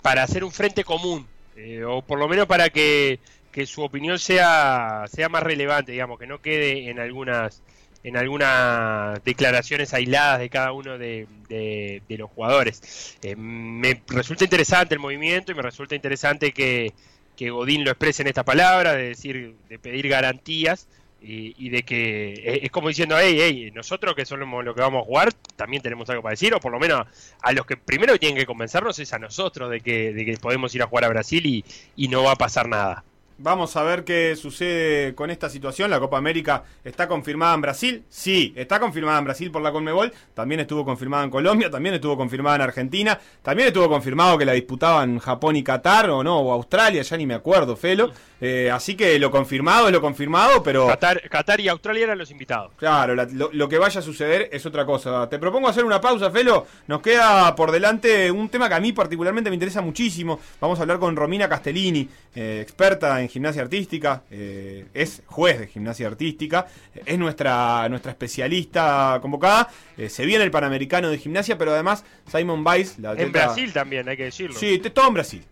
para 0.00 0.22
hacer 0.22 0.44
un 0.44 0.52
frente 0.52 0.84
común, 0.84 1.26
eh, 1.58 1.84
o 1.84 2.02
por 2.02 2.18
lo 2.18 2.28
menos 2.28 2.46
para 2.46 2.70
que, 2.70 3.18
que 3.52 3.66
su 3.66 3.82
opinión 3.82 4.18
sea, 4.18 5.04
sea 5.12 5.28
más 5.28 5.42
relevante, 5.42 5.92
digamos, 5.92 6.18
que 6.18 6.26
no 6.26 6.40
quede 6.40 6.88
en 6.90 6.98
algunas 7.00 7.62
en 8.04 8.16
algunas 8.16 9.22
declaraciones 9.24 9.92
aisladas 9.92 10.38
de 10.38 10.48
cada 10.48 10.70
uno 10.72 10.98
de, 10.98 11.26
de- 11.48 12.00
los 12.16 12.30
jugadores. 12.30 13.16
Eh, 13.22 13.34
me 13.36 14.00
resulta 14.08 14.44
interesante 14.44 14.94
el 14.94 15.00
movimiento 15.00 15.50
y 15.50 15.54
me 15.56 15.62
resulta 15.62 15.96
interesante 15.96 16.52
que, 16.52 16.92
que 17.36 17.50
Godín 17.50 17.84
lo 17.84 17.90
exprese 17.90 18.22
en 18.22 18.28
esta 18.28 18.44
palabra, 18.44 18.94
de 18.94 19.08
decir, 19.08 19.56
de 19.68 19.78
pedir 19.80 20.08
garantías 20.08 20.86
y, 21.20 21.54
y 21.58 21.70
de 21.70 21.82
que 21.82 22.32
es, 22.32 22.64
es 22.64 22.70
como 22.70 22.88
diciendo, 22.88 23.16
hey, 23.18 23.36
hey, 23.40 23.70
nosotros 23.74 24.14
que 24.14 24.24
somos 24.24 24.64
lo 24.64 24.74
que 24.74 24.80
vamos 24.80 25.02
a 25.02 25.04
jugar, 25.04 25.32
también 25.56 25.82
tenemos 25.82 26.08
algo 26.10 26.22
para 26.22 26.32
decir, 26.32 26.54
o 26.54 26.60
por 26.60 26.72
lo 26.72 26.78
menos 26.78 27.06
a 27.42 27.52
los 27.52 27.66
que 27.66 27.76
primero 27.76 28.16
tienen 28.18 28.38
que 28.38 28.46
convencernos 28.46 28.98
es 28.98 29.12
a 29.12 29.18
nosotros 29.18 29.70
de 29.70 29.80
que, 29.80 30.12
de 30.12 30.24
que 30.24 30.36
podemos 30.36 30.74
ir 30.74 30.82
a 30.82 30.86
jugar 30.86 31.04
a 31.04 31.08
Brasil 31.08 31.44
y, 31.46 31.64
y 31.96 32.08
no 32.08 32.24
va 32.24 32.32
a 32.32 32.36
pasar 32.36 32.68
nada. 32.68 33.04
Vamos 33.40 33.76
a 33.76 33.84
ver 33.84 34.02
qué 34.02 34.34
sucede 34.34 35.14
con 35.14 35.30
esta 35.30 35.48
situación. 35.48 35.92
La 35.92 36.00
Copa 36.00 36.18
América 36.18 36.64
está 36.82 37.06
confirmada 37.06 37.54
en 37.54 37.60
Brasil. 37.60 38.02
Sí, 38.08 38.52
está 38.56 38.80
confirmada 38.80 39.20
en 39.20 39.26
Brasil 39.26 39.52
por 39.52 39.62
la 39.62 39.70
Conmebol. 39.70 40.12
También 40.34 40.58
estuvo 40.58 40.84
confirmada 40.84 41.22
en 41.22 41.30
Colombia. 41.30 41.70
También 41.70 41.94
estuvo 41.94 42.16
confirmada 42.16 42.56
en 42.56 42.62
Argentina. 42.62 43.16
También 43.40 43.68
estuvo 43.68 43.88
confirmado 43.88 44.36
que 44.38 44.44
la 44.44 44.54
disputaban 44.54 45.20
Japón 45.20 45.54
y 45.54 45.62
Qatar 45.62 46.10
o 46.10 46.24
no, 46.24 46.40
o 46.40 46.52
Australia, 46.52 47.02
ya 47.02 47.16
ni 47.16 47.26
me 47.26 47.34
acuerdo, 47.34 47.76
Felo. 47.76 48.10
Eh, 48.40 48.70
así 48.70 48.94
que 48.94 49.18
lo 49.18 49.30
confirmado 49.30 49.86
es 49.88 49.92
lo 49.92 50.00
confirmado, 50.00 50.62
pero... 50.62 50.86
Qatar, 50.86 51.28
Qatar 51.28 51.60
y 51.60 51.68
Australia 51.68 52.04
eran 52.04 52.18
los 52.18 52.30
invitados. 52.30 52.72
Claro, 52.76 53.14
la- 53.16 53.24
lo, 53.24 53.50
lo 53.52 53.68
que 53.68 53.78
vaya 53.78 53.98
a 53.98 54.02
suceder 54.02 54.48
es 54.52 54.64
otra 54.64 54.86
cosa. 54.86 55.28
Te 55.28 55.38
propongo 55.40 55.66
hacer 55.68 55.84
una 55.84 56.00
pausa, 56.00 56.30
Felo. 56.30 56.66
Nos 56.86 57.00
queda 57.02 57.54
por 57.56 57.72
delante 57.72 58.30
un 58.30 58.48
tema 58.48 58.68
que 58.68 58.74
a 58.76 58.80
mí 58.80 58.92
particularmente 58.92 59.50
me 59.50 59.54
interesa 59.54 59.80
muchísimo. 59.82 60.38
Vamos 60.60 60.78
a 60.78 60.82
hablar 60.82 60.98
con 61.00 61.16
Romina 61.16 61.48
Castellini, 61.48 62.08
eh, 62.34 62.60
experta 62.62 63.20
en 63.20 63.28
gimnasia 63.28 63.62
artística, 63.62 64.22
eh, 64.30 64.86
es 64.94 65.22
juez 65.26 65.58
de 65.58 65.66
gimnasia 65.66 66.06
artística, 66.06 66.66
es 67.04 67.18
nuestra, 67.18 67.88
nuestra 67.88 68.12
especialista 68.12 69.18
convocada. 69.20 69.68
Se 70.08 70.24
viene 70.24 70.44
el 70.44 70.50
Panamericano 70.52 71.10
de 71.10 71.18
Gimnasia, 71.18 71.58
pero 71.58 71.72
además 71.72 72.04
Simon 72.30 72.62
Bice, 72.62 73.00
la 73.00 73.12
En 73.12 73.18
atleta- 73.30 73.46
Brasil 73.46 73.72
también, 73.72 74.08
hay 74.08 74.16
que 74.16 74.24
decirlo. 74.24 74.56
Sí, 74.56 74.78
todo 74.78 75.08
en 75.08 75.14
Brasil. 75.14 75.44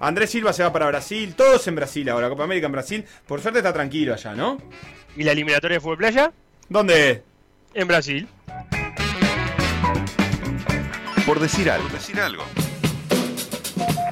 Andrés 0.00 0.30
Silva 0.30 0.52
se 0.52 0.62
va 0.62 0.72
para 0.72 0.86
Brasil, 0.86 1.34
todos 1.34 1.66
en 1.68 1.74
Brasil 1.74 2.08
ahora, 2.08 2.28
Copa 2.28 2.44
América 2.44 2.66
en 2.66 2.72
Brasil. 2.72 3.04
Por 3.26 3.40
suerte 3.40 3.60
está 3.60 3.72
tranquilo 3.72 4.12
allá, 4.14 4.34
¿no? 4.34 4.58
¿Y 5.16 5.24
la 5.24 5.32
eliminatoria 5.32 5.76
de 5.76 5.80
fútbol 5.80 5.96
playa? 5.98 6.32
¿Dónde? 6.68 7.22
En 7.74 7.88
Brasil. 7.88 8.28
Por 11.26 11.40
decir 11.40 11.70
algo. 11.70 11.88
decir 11.88 12.20
algo. 12.20 12.44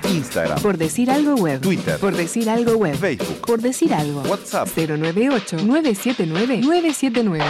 Instagram. 0.09 0.61
Por 0.63 0.79
decir 0.79 1.11
algo 1.11 1.35
web. 1.35 1.61
Twitter. 1.61 1.99
Por 1.99 2.17
decir 2.17 2.49
algo 2.49 2.77
web. 2.77 2.97
Facebook. 2.97 3.43
Por 3.47 3.61
decir 3.61 3.93
algo. 3.93 4.23
WhatsApp. 4.23 4.69
098-979-979. 4.77 7.45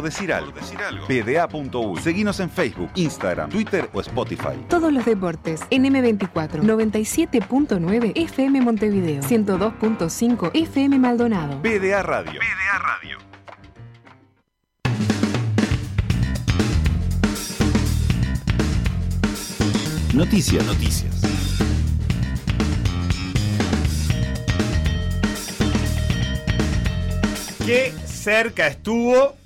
Por 0.00 0.08
decir 0.08 0.32
algo. 0.32 1.06
PDA.uy. 1.06 2.00
Seguinos 2.00 2.40
en 2.40 2.48
Facebook, 2.48 2.88
Instagram, 2.94 3.50
Twitter 3.50 3.90
o 3.92 4.00
Spotify. 4.00 4.56
Todos 4.68 4.90
los 4.90 5.04
deportes 5.04 5.60
en 5.68 5.84
M24 5.84 6.62
97.9 6.62 8.12
FM 8.14 8.62
Montevideo 8.62 9.22
102.5 9.22 10.50
FM 10.54 10.98
Maldonado. 10.98 11.60
PDA 11.60 12.02
Radio. 12.02 12.40
PDA 12.40 12.78
Radio. 12.78 13.18
Noticias. 20.14 20.64
Noticias. 20.64 21.20
Qué 27.66 27.92
cerca 28.06 28.66
estuvo 28.66 29.39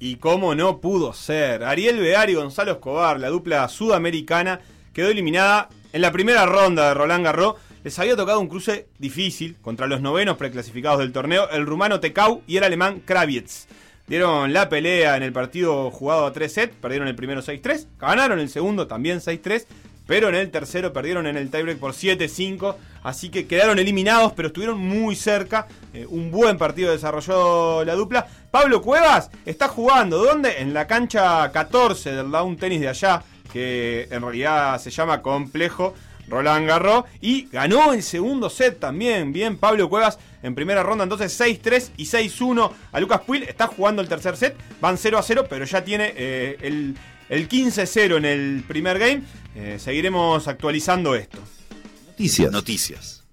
y 0.00 0.16
cómo 0.16 0.54
no 0.54 0.80
pudo 0.80 1.12
ser. 1.12 1.62
Ariel 1.62 2.00
Bear 2.00 2.30
y 2.30 2.34
Gonzalo 2.34 2.72
Escobar, 2.72 3.20
la 3.20 3.28
dupla 3.28 3.68
sudamericana, 3.68 4.60
quedó 4.94 5.08
eliminada 5.08 5.68
en 5.92 6.00
la 6.02 6.10
primera 6.10 6.46
ronda 6.46 6.88
de 6.88 6.94
Roland 6.94 7.24
Garros. 7.24 7.56
Les 7.84 7.98
había 7.98 8.16
tocado 8.16 8.40
un 8.40 8.48
cruce 8.48 8.88
difícil 8.98 9.56
contra 9.60 9.86
los 9.86 10.00
novenos 10.00 10.38
preclasificados 10.38 10.98
del 10.98 11.12
torneo, 11.12 11.48
el 11.50 11.66
rumano 11.66 12.00
Tecau 12.00 12.42
y 12.46 12.56
el 12.56 12.64
alemán 12.64 13.02
Kravietz. 13.04 13.66
Dieron 14.06 14.52
la 14.52 14.68
pelea 14.68 15.16
en 15.16 15.22
el 15.22 15.32
partido 15.32 15.90
jugado 15.90 16.26
a 16.26 16.32
3 16.32 16.52
sets, 16.52 16.74
perdieron 16.80 17.06
el 17.06 17.14
primero 17.14 17.42
6-3, 17.42 17.86
ganaron 17.98 18.40
el 18.40 18.48
segundo 18.48 18.86
también 18.86 19.20
6-3, 19.20 19.66
pero 20.10 20.28
en 20.28 20.34
el 20.34 20.50
tercero 20.50 20.92
perdieron 20.92 21.28
en 21.28 21.36
el 21.36 21.52
tiebreak 21.52 21.78
por 21.78 21.92
7-5, 21.92 22.74
así 23.04 23.28
que 23.28 23.46
quedaron 23.46 23.78
eliminados, 23.78 24.32
pero 24.32 24.48
estuvieron 24.48 24.76
muy 24.76 25.14
cerca. 25.14 25.68
Eh, 25.94 26.04
un 26.04 26.32
buen 26.32 26.58
partido 26.58 26.90
desarrolló 26.90 27.84
la 27.84 27.94
dupla. 27.94 28.26
Pablo 28.50 28.82
Cuevas 28.82 29.30
está 29.46 29.68
jugando, 29.68 30.18
¿dónde? 30.18 30.62
En 30.62 30.74
la 30.74 30.88
cancha 30.88 31.52
14 31.52 32.10
del 32.10 32.32
Down 32.32 32.56
Tennis 32.56 32.80
de 32.80 32.88
allá, 32.88 33.22
que 33.52 34.08
en 34.10 34.20
realidad 34.20 34.80
se 34.80 34.90
llama 34.90 35.22
Complejo 35.22 35.94
Roland 36.26 36.66
Garros, 36.66 37.04
y 37.20 37.46
ganó 37.46 37.92
el 37.92 38.02
segundo 38.02 38.50
set 38.50 38.80
también. 38.80 39.32
Bien, 39.32 39.58
Pablo 39.58 39.88
Cuevas 39.88 40.18
en 40.42 40.56
primera 40.56 40.82
ronda, 40.82 41.04
entonces 41.04 41.40
6-3 41.40 41.90
y 41.98 42.06
6-1 42.06 42.72
a 42.90 42.98
Lucas 42.98 43.20
Puil. 43.20 43.44
Está 43.44 43.68
jugando 43.68 44.02
el 44.02 44.08
tercer 44.08 44.36
set, 44.36 44.56
van 44.80 44.96
0-0, 44.96 45.46
pero 45.48 45.64
ya 45.66 45.84
tiene 45.84 46.12
eh, 46.16 46.56
el, 46.62 46.96
el 47.30 47.48
15-0 47.48 48.18
en 48.18 48.24
el 48.26 48.64
primer 48.68 48.98
game. 48.98 49.22
Eh, 49.54 49.78
seguiremos 49.80 50.46
actualizando 50.46 51.14
esto. 51.14 51.38
Noticias. 52.08 52.52
Noticias. 52.52 53.24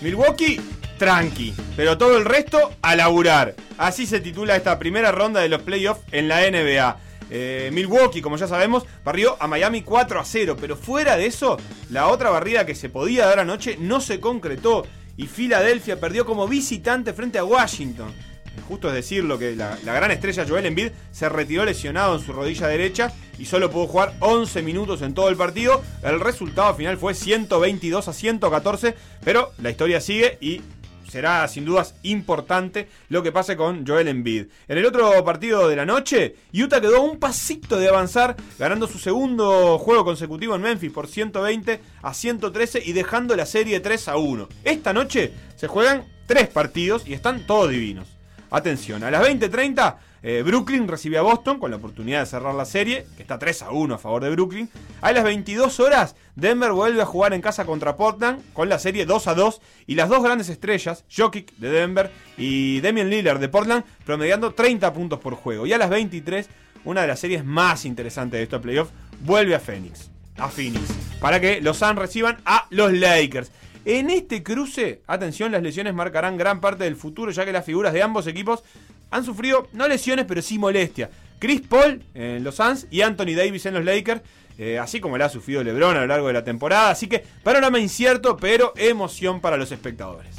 Milwaukee, 0.00 0.60
tranqui, 0.96 1.52
pero 1.76 1.98
todo 1.98 2.16
el 2.16 2.24
resto 2.24 2.72
a 2.80 2.96
laburar. 2.96 3.54
Así 3.76 4.06
se 4.06 4.20
titula 4.20 4.56
esta 4.56 4.78
primera 4.78 5.12
ronda 5.12 5.40
de 5.40 5.48
los 5.48 5.62
playoffs 5.62 6.02
en 6.12 6.28
la 6.28 6.48
NBA. 6.48 6.96
Eh, 7.30 7.70
Milwaukee, 7.72 8.22
como 8.22 8.36
ya 8.36 8.46
sabemos, 8.46 8.86
barrió 9.04 9.36
a 9.40 9.46
Miami 9.46 9.82
4 9.82 10.20
a 10.20 10.24
0, 10.24 10.56
pero 10.58 10.76
fuera 10.76 11.16
de 11.16 11.26
eso, 11.26 11.58
la 11.90 12.08
otra 12.08 12.30
barrida 12.30 12.64
que 12.64 12.74
se 12.74 12.88
podía 12.88 13.26
dar 13.26 13.40
anoche 13.40 13.76
no 13.78 14.00
se 14.00 14.20
concretó 14.20 14.86
y 15.16 15.26
Filadelfia 15.26 16.00
perdió 16.00 16.24
como 16.24 16.46
visitante 16.46 17.12
frente 17.12 17.38
a 17.38 17.44
Washington. 17.44 18.14
Justo 18.62 18.88
es 18.88 18.94
decirlo 18.94 19.38
que 19.38 19.54
la, 19.54 19.76
gran 19.84 20.10
estrella 20.10 20.46
Joel 20.48 20.66
Embiid 20.66 20.90
se 21.12 21.28
retiró 21.28 21.64
lesionado 21.64 22.16
en 22.16 22.24
su 22.24 22.32
rodilla 22.32 22.66
derecha 22.66 23.12
y 23.38 23.44
solo 23.44 23.70
pudo 23.70 23.86
jugar 23.86 24.14
11 24.20 24.62
minutos 24.62 25.02
en 25.02 25.14
todo 25.14 25.28
el 25.28 25.36
partido. 25.36 25.82
El 26.02 26.20
resultado 26.20 26.74
final 26.74 26.98
fue 26.98 27.14
122 27.14 28.08
a 28.08 28.12
114, 28.12 28.94
pero 29.24 29.52
la 29.58 29.70
historia 29.70 30.00
sigue 30.00 30.38
y 30.40 30.60
será 31.08 31.46
sin 31.48 31.64
dudas 31.64 31.94
importante 32.02 32.88
lo 33.08 33.22
que 33.22 33.32
pase 33.32 33.56
con 33.56 33.86
Joel 33.86 34.08
Embiid. 34.08 34.46
En 34.68 34.78
el 34.78 34.86
otro 34.86 35.24
partido 35.24 35.68
de 35.68 35.76
la 35.76 35.86
noche, 35.86 36.36
Utah 36.52 36.80
quedó 36.80 37.02
un 37.02 37.18
pasito 37.18 37.78
de 37.78 37.88
avanzar, 37.88 38.36
ganando 38.58 38.86
su 38.86 38.98
segundo 38.98 39.78
juego 39.78 40.04
consecutivo 40.04 40.54
en 40.54 40.62
Memphis 40.62 40.92
por 40.92 41.08
120 41.08 41.80
a 42.02 42.14
113 42.14 42.82
y 42.84 42.92
dejando 42.92 43.34
la 43.36 43.46
serie 43.46 43.80
3 43.80 44.08
a 44.08 44.16
1. 44.16 44.48
Esta 44.64 44.92
noche 44.92 45.32
se 45.56 45.66
juegan 45.66 46.04
tres 46.26 46.48
partidos 46.48 47.06
y 47.06 47.14
están 47.14 47.46
todos 47.46 47.70
divinos. 47.70 48.17
Atención, 48.50 49.04
a 49.04 49.10
las 49.10 49.22
20:30 49.22 49.96
eh, 50.22 50.42
Brooklyn 50.44 50.88
recibe 50.88 51.18
a 51.18 51.22
Boston 51.22 51.58
con 51.60 51.70
la 51.70 51.76
oportunidad 51.76 52.20
de 52.20 52.26
cerrar 52.26 52.54
la 52.54 52.64
serie, 52.64 53.06
que 53.16 53.22
está 53.22 53.38
3 53.38 53.62
a 53.62 53.70
1 53.70 53.94
a 53.94 53.98
favor 53.98 54.24
de 54.24 54.30
Brooklyn. 54.30 54.68
A 55.00 55.12
las 55.12 55.22
22 55.22 55.78
horas, 55.80 56.16
Denver 56.34 56.72
vuelve 56.72 57.00
a 57.00 57.06
jugar 57.06 57.34
en 57.34 57.40
casa 57.40 57.64
contra 57.64 57.96
Portland 57.96 58.42
con 58.52 58.68
la 58.68 58.78
serie 58.78 59.06
2 59.06 59.28
a 59.28 59.34
2 59.34 59.60
y 59.86 59.94
las 59.94 60.08
dos 60.08 60.22
grandes 60.22 60.48
estrellas, 60.48 61.04
Jokic 61.14 61.54
de 61.56 61.70
Denver 61.70 62.10
y 62.36 62.80
Damian 62.80 63.10
Lillard 63.10 63.38
de 63.38 63.48
Portland, 63.48 63.84
promediando 64.04 64.54
30 64.54 64.92
puntos 64.92 65.20
por 65.20 65.34
juego. 65.34 65.66
Y 65.66 65.72
a 65.72 65.78
las 65.78 65.90
23, 65.90 66.48
una 66.84 67.02
de 67.02 67.06
las 67.08 67.20
series 67.20 67.44
más 67.44 67.84
interesantes 67.84 68.38
de 68.38 68.44
estos 68.44 68.60
playoffs, 68.60 68.92
vuelve 69.20 69.54
a 69.54 69.60
Phoenix. 69.60 70.10
A 70.36 70.48
Phoenix. 70.48 70.82
Para 71.20 71.40
que 71.40 71.60
los 71.60 71.78
Suns 71.78 71.96
reciban 71.96 72.38
a 72.44 72.66
los 72.70 72.92
Lakers. 72.92 73.52
En 73.88 74.10
este 74.10 74.42
cruce, 74.42 75.00
atención, 75.06 75.50
las 75.50 75.62
lesiones 75.62 75.94
marcarán 75.94 76.36
gran 76.36 76.60
parte 76.60 76.84
del 76.84 76.94
futuro, 76.94 77.30
ya 77.30 77.46
que 77.46 77.52
las 77.52 77.64
figuras 77.64 77.94
de 77.94 78.02
ambos 78.02 78.26
equipos 78.26 78.62
han 79.10 79.24
sufrido, 79.24 79.66
no 79.72 79.88
lesiones, 79.88 80.26
pero 80.28 80.42
sí 80.42 80.58
molestia. 80.58 81.08
Chris 81.38 81.62
Paul 81.62 82.02
en 82.12 82.44
los 82.44 82.56
Suns 82.56 82.86
y 82.90 83.00
Anthony 83.00 83.34
Davis 83.34 83.64
en 83.64 83.72
los 83.72 83.84
Lakers. 83.86 84.20
eh, 84.58 84.78
así 84.78 85.00
como 85.00 85.16
le 85.16 85.24
ha 85.24 85.30
sufrido 85.30 85.64
LeBron 85.64 85.96
a 85.96 86.00
lo 86.00 86.06
largo 86.06 86.26
de 86.26 86.34
la 86.34 86.44
temporada. 86.44 86.90
Así 86.90 87.06
que 87.06 87.24
panorama 87.42 87.78
incierto, 87.78 88.36
pero 88.36 88.74
emoción 88.76 89.40
para 89.40 89.56
los 89.56 89.72
espectadores. 89.72 90.36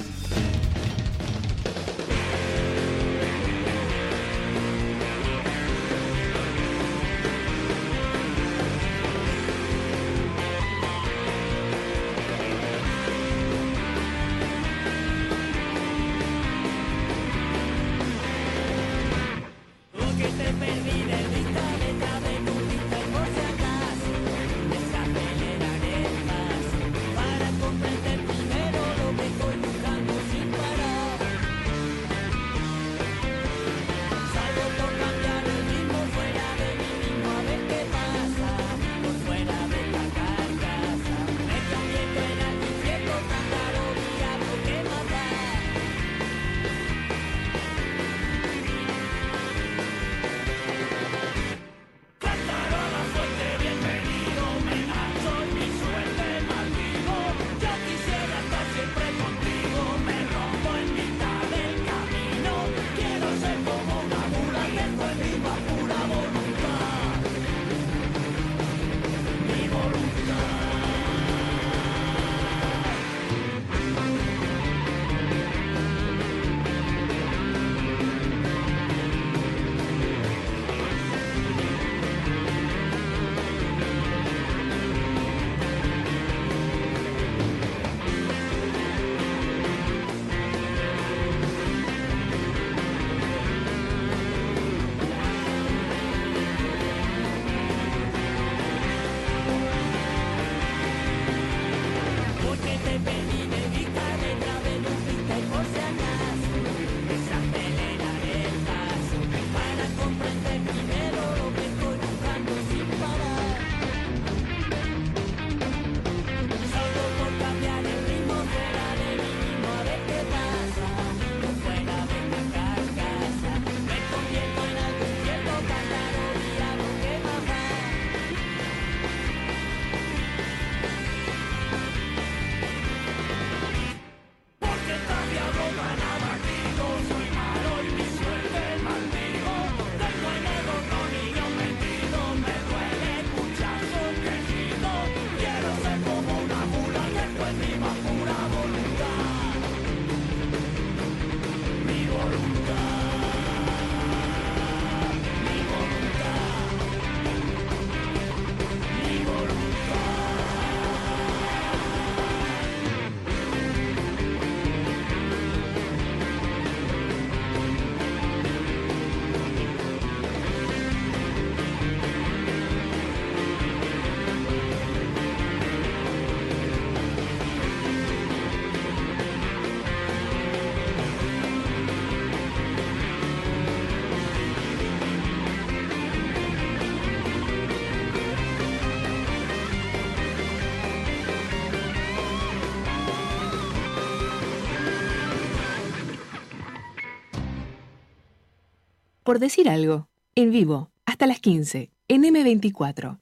Por 199.29 199.37
decir 199.37 199.69
algo, 199.69 200.07
en 200.33 200.49
vivo, 200.49 200.89
hasta 201.05 201.27
las 201.27 201.39
15, 201.39 201.91
en 202.07 202.23
M24. 202.23 203.19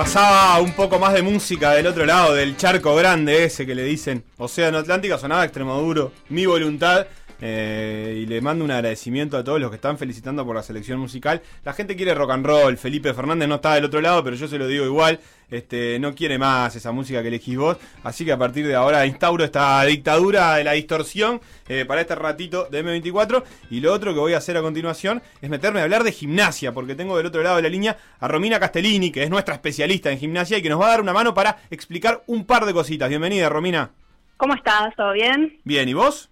Pasaba 0.00 0.58
un 0.60 0.72
poco 0.72 0.98
más 0.98 1.12
de 1.12 1.20
música 1.20 1.72
del 1.72 1.86
otro 1.86 2.06
lado, 2.06 2.32
del 2.32 2.56
charco 2.56 2.94
grande 2.94 3.44
ese 3.44 3.66
que 3.66 3.74
le 3.74 3.84
dicen 3.84 4.24
Océano 4.38 4.78
Atlántico, 4.78 5.18
sonaba 5.18 5.44
Extremoduro, 5.44 6.10
mi 6.30 6.46
voluntad. 6.46 7.06
Eh, 7.40 8.20
y 8.22 8.26
le 8.26 8.40
mando 8.40 8.64
un 8.64 8.70
agradecimiento 8.70 9.36
a 9.36 9.44
todos 9.44 9.60
los 9.60 9.70
que 9.70 9.76
están 9.76 9.98
felicitando 9.98 10.44
por 10.44 10.56
la 10.56 10.62
selección 10.62 10.98
musical. 10.98 11.42
La 11.64 11.72
gente 11.72 11.96
quiere 11.96 12.14
rock 12.14 12.30
and 12.32 12.46
roll. 12.46 12.76
Felipe 12.76 13.14
Fernández 13.14 13.48
no 13.48 13.56
está 13.56 13.74
del 13.74 13.84
otro 13.84 14.00
lado, 14.00 14.22
pero 14.22 14.36
yo 14.36 14.48
se 14.48 14.58
lo 14.58 14.66
digo 14.66 14.84
igual. 14.84 15.20
Este, 15.50 15.98
no 15.98 16.14
quiere 16.14 16.38
más 16.38 16.76
esa 16.76 16.92
música 16.92 17.22
que 17.22 17.28
elegís 17.28 17.56
vos. 17.56 17.76
Así 18.04 18.24
que 18.24 18.32
a 18.32 18.38
partir 18.38 18.66
de 18.66 18.74
ahora 18.74 19.04
instauro 19.06 19.42
esta 19.42 19.82
dictadura 19.84 20.56
de 20.56 20.64
la 20.64 20.72
distorsión 20.72 21.40
eh, 21.68 21.84
para 21.84 22.02
este 22.02 22.14
ratito 22.14 22.68
de 22.70 22.84
M24. 22.84 23.42
Y 23.70 23.80
lo 23.80 23.92
otro 23.92 24.12
que 24.12 24.20
voy 24.20 24.34
a 24.34 24.38
hacer 24.38 24.56
a 24.56 24.62
continuación 24.62 25.22
es 25.40 25.50
meterme 25.50 25.80
a 25.80 25.84
hablar 25.84 26.04
de 26.04 26.12
gimnasia, 26.12 26.72
porque 26.72 26.94
tengo 26.94 27.16
del 27.16 27.26
otro 27.26 27.42
lado 27.42 27.56
de 27.56 27.62
la 27.62 27.68
línea 27.68 27.96
a 28.20 28.28
Romina 28.28 28.60
Castellini, 28.60 29.10
que 29.10 29.22
es 29.22 29.30
nuestra 29.30 29.54
especialista 29.54 30.10
en 30.10 30.18
gimnasia 30.18 30.58
y 30.58 30.62
que 30.62 30.68
nos 30.68 30.80
va 30.80 30.86
a 30.86 30.90
dar 30.90 31.00
una 31.00 31.12
mano 31.12 31.34
para 31.34 31.58
explicar 31.70 32.22
un 32.26 32.44
par 32.44 32.64
de 32.66 32.72
cositas. 32.72 33.08
Bienvenida, 33.08 33.48
Romina. 33.48 33.90
¿Cómo 34.36 34.54
estás? 34.54 34.94
¿Todo 34.96 35.12
bien? 35.12 35.58
Bien, 35.64 35.88
¿y 35.88 35.94
vos? 35.94 36.30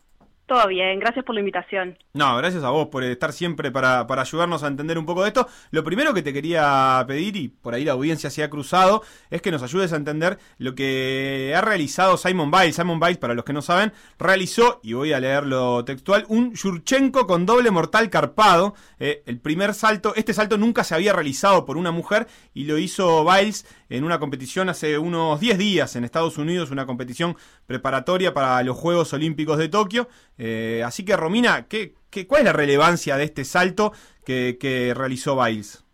Todo 0.49 0.67
bien, 0.67 0.99
gracias 0.99 1.27
por 1.27 1.35
la 1.35 1.43
invitación. 1.43 1.99
No, 2.15 2.35
gracias 2.39 2.65
a 2.65 2.71
vos 2.71 2.89
por 2.89 3.05
estar 3.05 3.35
siempre 3.35 3.71
para, 3.71 4.07
para 4.07 4.23
ayudarnos 4.23 4.63
a 4.63 4.69
entender 4.69 4.97
un 4.97 5.05
poco 5.05 5.21
de 5.21 5.29
esto. 5.29 5.47
Lo 5.71 5.85
primero 5.85 6.15
que 6.15 6.23
te 6.23 6.33
quería 6.33 7.05
pedir, 7.07 7.37
y 7.37 7.49
por 7.49 7.75
ahí 7.75 7.85
la 7.85 7.93
audiencia 7.93 8.31
se 8.31 8.43
ha 8.43 8.49
cruzado, 8.49 9.03
es 9.29 9.43
que 9.43 9.51
nos 9.51 9.63
ayudes 9.63 9.93
a 9.93 9.97
entender 9.97 10.39
lo 10.57 10.75
que 10.75 11.53
ha 11.55 11.61
realizado 11.61 12.17
Simon 12.17 12.51
Biles. 12.51 12.77
Simon 12.77 12.99
Biles, 12.99 13.19
para 13.19 13.35
los 13.35 13.45
que 13.45 13.53
no 13.53 13.61
saben, 13.61 13.93
realizó, 14.19 14.81
y 14.83 14.95
voy 14.95 15.13
a 15.13 15.21
leerlo 15.21 15.85
textual, 15.85 16.25
un 16.29 16.55
Yurchenko 16.55 17.27
con 17.27 17.45
doble 17.45 17.71
mortal 17.71 18.09
carpado. 18.09 18.75
Eh, 18.99 19.23
el 19.27 19.41
primer 19.41 19.75
salto, 19.75 20.15
este 20.17 20.33
salto 20.33 20.57
nunca 20.57 20.83
se 20.83 20.95
había 20.95 21.13
realizado 21.13 21.67
por 21.67 21.77
una 21.77 21.91
mujer 21.91 22.27
y 22.55 22.65
lo 22.65 22.79
hizo 22.79 23.23
Biles 23.23 23.67
en 23.89 24.05
una 24.05 24.19
competición 24.19 24.69
hace 24.69 24.99
unos 24.99 25.41
10 25.41 25.59
días 25.59 25.97
en 25.97 26.05
Estados 26.05 26.39
Unidos, 26.39 26.71
una 26.71 26.87
competición 26.87 27.37
preparatoria 27.67 28.35
para 28.35 28.63
los 28.63 28.77
Juegos 28.77 29.13
Olímpicos 29.13 29.59
de 29.59 29.69
Tokio. 29.69 30.09
Eh, 30.37 30.83
así 30.85 31.05
que, 31.05 31.17
Romina, 31.17 31.67
¿qué, 31.69 31.95
qué, 32.11 32.27
cuál 32.27 32.41
es 32.41 32.47
la 32.47 32.53
relevancia 32.53 33.17
de 33.17 33.25
este 33.25 33.45
salto 33.45 33.93
que, 34.25 34.57
que 34.61 34.95
realizó 34.95 35.43
Biles? 35.43 35.85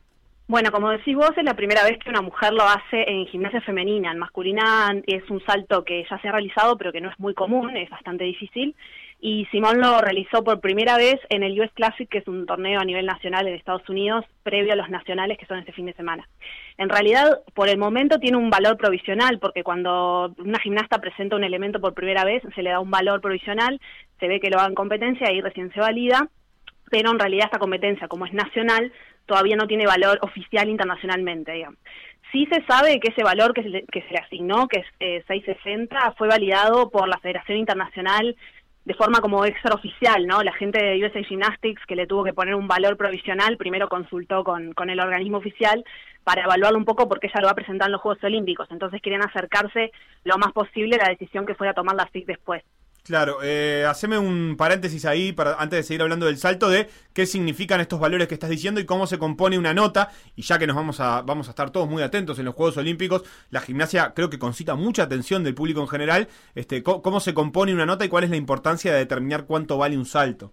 Bueno, 0.46 0.70
como 0.70 0.90
decís 0.90 1.16
vos, 1.16 1.30
es 1.36 1.44
la 1.44 1.54
primera 1.54 1.84
vez 1.84 1.98
que 1.98 2.10
una 2.10 2.20
mujer 2.20 2.52
lo 2.52 2.64
hace 2.64 3.02
en 3.08 3.26
gimnasia 3.26 3.62
femenina. 3.62 4.12
En 4.12 4.18
masculina 4.18 4.94
es 5.06 5.28
un 5.30 5.42
salto 5.46 5.84
que 5.84 6.04
ya 6.08 6.20
se 6.20 6.28
ha 6.28 6.32
realizado, 6.32 6.76
pero 6.76 6.92
que 6.92 7.00
no 7.00 7.10
es 7.10 7.18
muy 7.18 7.32
común, 7.32 7.74
es 7.76 7.88
bastante 7.88 8.24
difícil. 8.24 8.76
Y 9.26 9.46
Simón 9.46 9.80
lo 9.80 10.02
realizó 10.02 10.44
por 10.44 10.60
primera 10.60 10.98
vez 10.98 11.18
en 11.30 11.42
el 11.42 11.58
US 11.58 11.72
Classic, 11.72 12.06
que 12.06 12.18
es 12.18 12.28
un 12.28 12.44
torneo 12.44 12.78
a 12.78 12.84
nivel 12.84 13.06
nacional 13.06 13.48
en 13.48 13.54
Estados 13.54 13.88
Unidos, 13.88 14.22
previo 14.42 14.74
a 14.74 14.76
los 14.76 14.90
nacionales 14.90 15.38
que 15.38 15.46
son 15.46 15.58
este 15.58 15.72
fin 15.72 15.86
de 15.86 15.94
semana. 15.94 16.28
En 16.76 16.90
realidad, 16.90 17.40
por 17.54 17.70
el 17.70 17.78
momento 17.78 18.18
tiene 18.18 18.36
un 18.36 18.50
valor 18.50 18.76
provisional, 18.76 19.38
porque 19.38 19.62
cuando 19.62 20.34
una 20.36 20.58
gimnasta 20.58 20.98
presenta 20.98 21.36
un 21.36 21.44
elemento 21.44 21.80
por 21.80 21.94
primera 21.94 22.22
vez, 22.22 22.42
se 22.54 22.62
le 22.62 22.68
da 22.68 22.80
un 22.80 22.90
valor 22.90 23.22
provisional, 23.22 23.80
se 24.20 24.28
ve 24.28 24.40
que 24.40 24.50
lo 24.50 24.58
va 24.58 24.66
en 24.66 24.74
competencia 24.74 25.32
y 25.32 25.40
recién 25.40 25.72
se 25.72 25.80
valida, 25.80 26.28
pero 26.90 27.10
en 27.10 27.18
realidad 27.18 27.46
esta 27.46 27.58
competencia, 27.58 28.08
como 28.08 28.26
es 28.26 28.34
nacional, 28.34 28.92
todavía 29.24 29.56
no 29.56 29.66
tiene 29.66 29.86
valor 29.86 30.18
oficial 30.20 30.68
internacionalmente, 30.68 31.52
digamos. 31.52 31.78
Sí 32.30 32.46
se 32.52 32.62
sabe 32.66 33.00
que 33.00 33.10
ese 33.10 33.22
valor 33.22 33.54
que 33.54 33.62
se 33.62 33.68
le, 33.70 33.84
que 33.84 34.02
se 34.02 34.10
le 34.10 34.18
asignó, 34.18 34.68
que 34.68 34.80
es 34.80 34.86
eh, 35.00 35.24
660, 35.28 36.12
fue 36.18 36.28
validado 36.28 36.90
por 36.90 37.08
la 37.08 37.18
Federación 37.20 37.56
Internacional 37.56 38.36
de 38.84 38.94
forma 38.94 39.20
como 39.20 39.44
extraoficial, 39.44 40.26
¿no? 40.26 40.42
La 40.42 40.52
gente 40.52 40.84
de 40.84 41.04
USA 41.04 41.22
Gymnastics 41.22 41.84
que 41.86 41.96
le 41.96 42.06
tuvo 42.06 42.24
que 42.24 42.34
poner 42.34 42.54
un 42.54 42.68
valor 42.68 42.96
provisional, 42.96 43.56
primero 43.56 43.88
consultó 43.88 44.44
con, 44.44 44.72
con 44.74 44.90
el 44.90 45.00
organismo 45.00 45.38
oficial 45.38 45.84
para 46.22 46.44
evaluarlo 46.44 46.78
un 46.78 46.84
poco 46.84 47.08
porque 47.08 47.28
ella 47.28 47.40
lo 47.40 47.46
va 47.46 47.52
a 47.52 47.56
presentar 47.56 47.88
en 47.88 47.92
los 47.92 48.00
Juegos 48.00 48.22
Olímpicos, 48.24 48.68
entonces 48.70 49.00
querían 49.00 49.22
acercarse 49.22 49.90
lo 50.24 50.36
más 50.38 50.52
posible 50.52 50.96
a 50.96 51.04
la 51.04 51.10
decisión 51.10 51.46
que 51.46 51.54
fuera 51.54 51.72
a 51.72 51.74
tomar 51.74 51.96
la 51.96 52.06
FIC 52.06 52.26
después. 52.26 52.62
Claro, 53.04 53.40
eh, 53.42 53.84
haceme 53.86 54.16
un 54.16 54.56
paréntesis 54.56 55.04
ahí 55.04 55.32
para, 55.32 55.56
antes 55.56 55.78
de 55.78 55.82
seguir 55.82 56.00
hablando 56.00 56.24
del 56.24 56.38
salto 56.38 56.70
de 56.70 56.88
qué 57.12 57.26
significan 57.26 57.82
estos 57.82 58.00
valores 58.00 58.28
que 58.28 58.32
estás 58.32 58.48
diciendo 58.48 58.80
y 58.80 58.86
cómo 58.86 59.06
se 59.06 59.18
compone 59.18 59.58
una 59.58 59.74
nota. 59.74 60.08
Y 60.36 60.40
ya 60.40 60.58
que 60.58 60.66
nos 60.66 60.74
vamos 60.74 61.00
a, 61.00 61.20
vamos 61.20 61.48
a 61.48 61.50
estar 61.50 61.68
todos 61.68 61.86
muy 61.86 62.02
atentos 62.02 62.38
en 62.38 62.46
los 62.46 62.54
Juegos 62.54 62.78
Olímpicos, 62.78 63.22
la 63.50 63.60
gimnasia 63.60 64.14
creo 64.14 64.30
que 64.30 64.38
concita 64.38 64.74
mucha 64.74 65.02
atención 65.02 65.44
del 65.44 65.54
público 65.54 65.82
en 65.82 65.88
general. 65.88 66.28
Este, 66.54 66.82
cómo, 66.82 67.20
se 67.20 67.34
compone 67.34 67.74
una 67.74 67.84
nota 67.84 68.06
y 68.06 68.08
cuál 68.08 68.24
es 68.24 68.30
la 68.30 68.36
importancia 68.36 68.90
de 68.90 69.00
determinar 69.00 69.44
cuánto 69.44 69.76
vale 69.76 69.98
un 69.98 70.06
salto. 70.06 70.52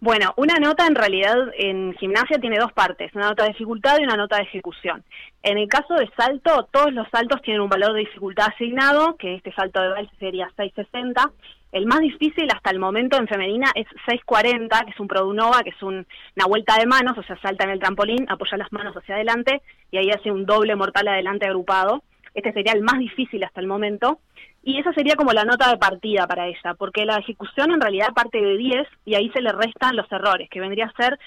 Bueno, 0.00 0.32
una 0.38 0.54
nota 0.54 0.86
en 0.86 0.94
realidad 0.94 1.36
en 1.58 1.92
gimnasia 1.98 2.38
tiene 2.38 2.58
dos 2.58 2.72
partes, 2.72 3.14
una 3.14 3.28
nota 3.28 3.42
de 3.42 3.50
dificultad 3.50 3.98
y 3.98 4.04
una 4.04 4.16
nota 4.16 4.36
de 4.36 4.44
ejecución. 4.44 5.04
En 5.42 5.58
el 5.58 5.68
caso 5.68 5.92
de 5.94 6.08
salto, 6.16 6.70
todos 6.72 6.92
los 6.94 7.06
saltos 7.10 7.42
tienen 7.42 7.60
un 7.60 7.68
valor 7.68 7.92
de 7.92 8.00
dificultad 8.00 8.46
asignado, 8.54 9.16
que 9.16 9.34
este 9.34 9.52
salto 9.52 9.82
de 9.82 9.88
Valls 9.90 10.10
sería 10.18 10.50
660. 10.56 11.32
El 11.72 11.86
más 11.86 12.00
difícil 12.00 12.48
hasta 12.54 12.70
el 12.70 12.78
momento 12.78 13.18
en 13.18 13.28
femenina 13.28 13.70
es 13.74 13.86
640, 14.06 14.84
que 14.84 14.90
es 14.90 15.00
un 15.00 15.08
Produnova, 15.08 15.62
que 15.62 15.70
es 15.70 15.82
un, 15.82 16.06
una 16.36 16.46
vuelta 16.46 16.78
de 16.78 16.86
manos, 16.86 17.18
o 17.18 17.22
sea, 17.22 17.38
salta 17.40 17.64
en 17.64 17.70
el 17.70 17.80
trampolín, 17.80 18.26
apoya 18.28 18.56
las 18.56 18.72
manos 18.72 18.94
hacia 18.96 19.16
adelante 19.16 19.62
y 19.90 19.98
ahí 19.98 20.10
hace 20.10 20.30
un 20.30 20.46
doble 20.46 20.74
mortal 20.76 21.08
adelante 21.08 21.46
agrupado. 21.46 22.02
Este 22.34 22.52
sería 22.52 22.72
el 22.72 22.82
más 22.82 22.98
difícil 22.98 23.42
hasta 23.44 23.60
el 23.60 23.66
momento. 23.66 24.20
Y 24.62 24.78
esa 24.78 24.92
sería 24.92 25.14
como 25.14 25.32
la 25.32 25.44
nota 25.44 25.70
de 25.70 25.78
partida 25.78 26.26
para 26.26 26.48
ella, 26.48 26.74
porque 26.76 27.04
la 27.04 27.18
ejecución 27.18 27.70
en 27.70 27.80
realidad 27.80 28.12
parte 28.14 28.38
de 28.38 28.56
10 28.56 28.88
y 29.04 29.14
ahí 29.14 29.30
se 29.30 29.40
le 29.40 29.52
restan 29.52 29.96
los 29.96 30.10
errores, 30.10 30.48
que 30.50 30.60
vendría 30.60 30.86
a 30.86 31.02
ser 31.02 31.18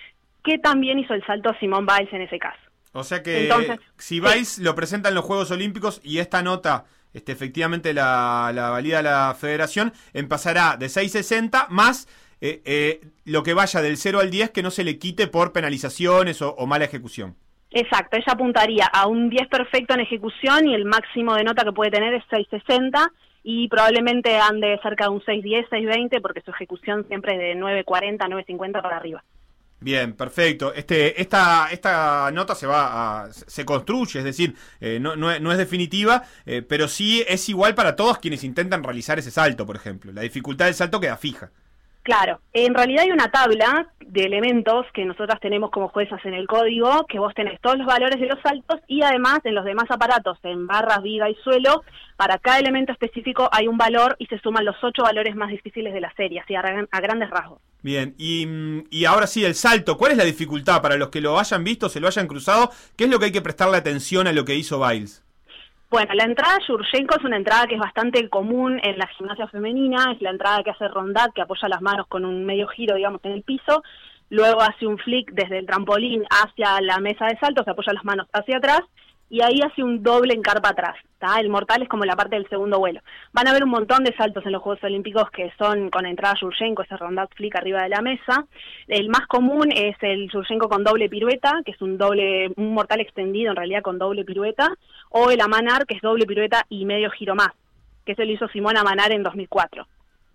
qué 0.43 0.57
también 0.57 0.99
hizo 0.99 1.13
el 1.13 1.25
salto 1.25 1.51
Simón 1.59 1.85
Biles 1.85 2.11
en 2.13 2.21
ese 2.21 2.37
caso. 2.37 2.59
O 2.91 3.03
sea 3.03 3.23
que 3.23 3.43
Entonces, 3.43 3.79
si 3.97 4.19
Biles 4.19 4.59
lo 4.59 4.75
presenta 4.75 5.09
en 5.09 5.15
los 5.15 5.23
Juegos 5.23 5.51
Olímpicos 5.51 6.01
y 6.03 6.19
esta 6.19 6.41
nota 6.43 6.85
este, 7.13 7.31
efectivamente 7.31 7.93
la, 7.93 8.51
la 8.53 8.69
valida 8.69 9.01
la 9.01 9.35
federación, 9.39 9.93
empezará 10.13 10.77
de 10.77 10.87
6.60 10.87 11.67
más 11.69 12.07
eh, 12.41 12.61
eh, 12.63 13.01
lo 13.25 13.43
que 13.43 13.53
vaya 13.53 13.81
del 13.81 13.97
0 13.97 14.19
al 14.19 14.31
10 14.31 14.51
que 14.51 14.63
no 14.63 14.71
se 14.71 14.83
le 14.83 14.97
quite 14.97 15.27
por 15.27 15.51
penalizaciones 15.51 16.41
o, 16.41 16.65
mala 16.65 16.85
ejecución. 16.85 17.35
Exacto, 17.71 18.17
ella 18.17 18.33
apuntaría 18.33 18.85
a 18.85 19.07
un 19.07 19.29
10 19.29 19.47
perfecto 19.47 19.93
en 19.93 19.99
ejecución 19.99 20.67
y 20.67 20.73
el 20.73 20.85
máximo 20.85 21.35
de 21.35 21.43
nota 21.43 21.63
que 21.63 21.73
puede 21.73 21.91
tener 21.91 22.13
es 22.13 22.23
660 22.29 23.11
y 23.43 23.67
probablemente 23.67 24.37
ande 24.37 24.79
cerca 24.81 25.05
de 25.05 25.11
un 25.11 25.19
610, 25.19 25.69
620 25.69 26.21
porque 26.21 26.41
su 26.41 26.51
ejecución 26.51 27.05
siempre 27.07 27.33
es 27.33 27.39
de 27.39 27.55
940, 27.55 28.27
950 28.27 28.81
para 28.81 28.97
arriba. 28.97 29.23
Bien, 29.81 30.13
perfecto. 30.13 30.73
Este, 30.73 31.21
esta, 31.21 31.69
esta 31.71 32.29
nota 32.31 32.53
se 32.53 32.67
va 32.67 33.23
a, 33.23 33.33
se 33.33 33.63
construye, 33.63 34.19
es 34.19 34.25
decir, 34.25 34.55
eh, 34.81 34.99
no, 34.99 35.15
no, 35.15 35.39
no, 35.39 35.51
es, 35.53 35.57
definitiva, 35.57 36.23
eh, 36.45 36.61
pero 36.61 36.89
sí 36.89 37.23
es 37.27 37.47
igual 37.47 37.75
para 37.75 37.95
todos 37.95 38.19
quienes 38.19 38.43
intentan 38.43 38.83
realizar 38.83 39.19
ese 39.19 39.31
salto, 39.31 39.65
por 39.65 39.77
ejemplo. 39.77 40.11
La 40.11 40.21
dificultad 40.21 40.65
del 40.65 40.75
salto 40.75 40.99
queda 40.99 41.15
fija. 41.15 41.51
Claro, 42.03 42.39
en 42.53 42.73
realidad 42.73 43.03
hay 43.03 43.11
una 43.11 43.29
tabla 43.29 43.91
de 43.99 44.23
elementos 44.23 44.85
que 44.93 45.05
nosotras 45.05 45.39
tenemos 45.39 45.69
como 45.69 45.89
juezas 45.89 46.19
en 46.25 46.33
el 46.33 46.47
código, 46.47 47.05
que 47.07 47.19
vos 47.19 47.33
tenés 47.35 47.59
todos 47.61 47.77
los 47.77 47.85
valores 47.85 48.19
de 48.19 48.27
los 48.27 48.39
saltos 48.41 48.79
y 48.87 49.03
además 49.03 49.39
en 49.43 49.53
los 49.53 49.65
demás 49.65 49.85
aparatos, 49.89 50.39
en 50.43 50.65
barras, 50.65 51.03
viga 51.03 51.29
y 51.29 51.35
suelo, 51.35 51.83
para 52.17 52.39
cada 52.39 52.59
elemento 52.59 52.91
específico 52.91 53.49
hay 53.51 53.67
un 53.67 53.77
valor 53.77 54.15
y 54.17 54.25
se 54.25 54.39
suman 54.39 54.65
los 54.65 54.75
ocho 54.81 55.03
valores 55.03 55.35
más 55.35 55.49
difíciles 55.49 55.93
de 55.93 56.01
la 56.01 56.11
serie, 56.15 56.39
así 56.39 56.55
a, 56.55 56.61
a 56.61 57.01
grandes 57.01 57.29
rasgos. 57.29 57.59
Bien, 57.81 58.15
y, 58.17 58.47
y, 58.89 59.05
ahora 59.05 59.27
sí, 59.27 59.45
el 59.45 59.55
salto, 59.55 59.97
¿cuál 59.97 60.11
es 60.11 60.17
la 60.17 60.25
dificultad 60.25 60.81
para 60.81 60.97
los 60.97 61.09
que 61.09 61.21
lo 61.21 61.39
hayan 61.39 61.63
visto, 61.63 61.87
se 61.87 61.99
lo 61.99 62.07
hayan 62.07 62.27
cruzado? 62.27 62.71
¿Qué 62.97 63.05
es 63.05 63.09
lo 63.09 63.19
que 63.19 63.25
hay 63.25 63.31
que 63.31 63.41
prestarle 63.41 63.77
atención 63.77 64.27
a 64.27 64.33
lo 64.33 64.43
que 64.43 64.55
hizo 64.55 64.85
Biles? 64.85 65.23
Bueno, 65.91 66.13
la 66.13 66.25
entrada 66.25 66.59
Yurchenko 66.67 67.15
es 67.17 67.23
una 67.23 67.37
entrada 67.37 67.65
que 67.65 67.73
es 67.73 67.79
bastante 67.81 68.29
común 68.29 68.79
en 68.83 68.99
la 68.99 69.07
gimnasia 69.07 69.47
femenina, 69.47 70.11
es 70.11 70.21
la 70.21 70.29
entrada 70.29 70.61
que 70.63 70.69
hace 70.69 70.87
Rondat, 70.87 71.33
que 71.33 71.41
apoya 71.41 71.67
las 71.67 71.81
manos 71.81 72.05
con 72.05 72.25
un 72.25 72.45
medio 72.45 72.67
giro, 72.67 72.95
digamos, 72.95 73.21
en 73.23 73.31
el 73.31 73.41
piso, 73.41 73.81
luego 74.29 74.61
hace 74.61 74.85
un 74.85 74.99
flick 74.99 75.31
desde 75.31 75.57
el 75.57 75.65
trampolín 75.65 76.25
hacia 76.29 76.79
la 76.81 76.99
mesa 76.99 77.25
de 77.25 77.39
salto, 77.39 77.63
se 77.63 77.71
apoya 77.71 77.93
las 77.93 78.05
manos 78.05 78.27
hacia 78.33 78.57
atrás, 78.57 78.81
y 79.29 79.41
ahí 79.41 79.59
hace 79.61 79.83
un 79.83 80.01
doble 80.01 80.33
en 80.33 80.41
carpa 80.41 80.69
atrás. 80.69 80.95
¿tá? 81.19 81.39
El 81.39 81.49
mortal 81.49 81.83
es 81.83 81.89
como 81.89 82.05
la 82.05 82.15
parte 82.15 82.35
del 82.35 82.49
segundo 82.49 82.79
vuelo. 82.79 83.01
Van 83.33 83.47
a 83.47 83.51
haber 83.51 83.63
un 83.63 83.69
montón 83.69 84.03
de 84.03 84.15
saltos 84.15 84.45
en 84.45 84.53
los 84.53 84.61
Juegos 84.61 84.83
Olímpicos 84.83 85.29
que 85.31 85.51
son 85.57 85.89
con 85.89 86.05
entrada 86.05 86.35
Yurchenko, 86.41 86.83
ese 86.83 86.97
rondat 86.97 87.33
flick 87.35 87.55
arriba 87.55 87.83
de 87.83 87.89
la 87.89 88.01
mesa. 88.01 88.45
El 88.87 89.09
más 89.09 89.27
común 89.27 89.71
es 89.71 89.95
el 90.01 90.29
Yurchenko 90.31 90.69
con 90.69 90.83
doble 90.83 91.09
pirueta, 91.09 91.61
que 91.65 91.71
es 91.71 91.81
un 91.81 91.97
doble, 91.97 92.51
un 92.55 92.73
mortal 92.73 93.01
extendido 93.01 93.51
en 93.51 93.57
realidad 93.57 93.83
con 93.83 93.99
doble 93.99 94.25
pirueta, 94.25 94.69
o 95.09 95.29
el 95.29 95.41
Amanar, 95.41 95.85
que 95.85 95.95
es 95.95 96.01
doble 96.01 96.25
pirueta 96.25 96.65
y 96.69 96.85
medio 96.85 97.11
giro 97.11 97.35
más, 97.35 97.51
que 98.05 98.13
eso 98.13 98.23
lo 98.23 98.31
hizo 98.31 98.47
Simón 98.47 98.77
Amanar 98.77 99.11
en 99.11 99.23
2004. 99.23 99.85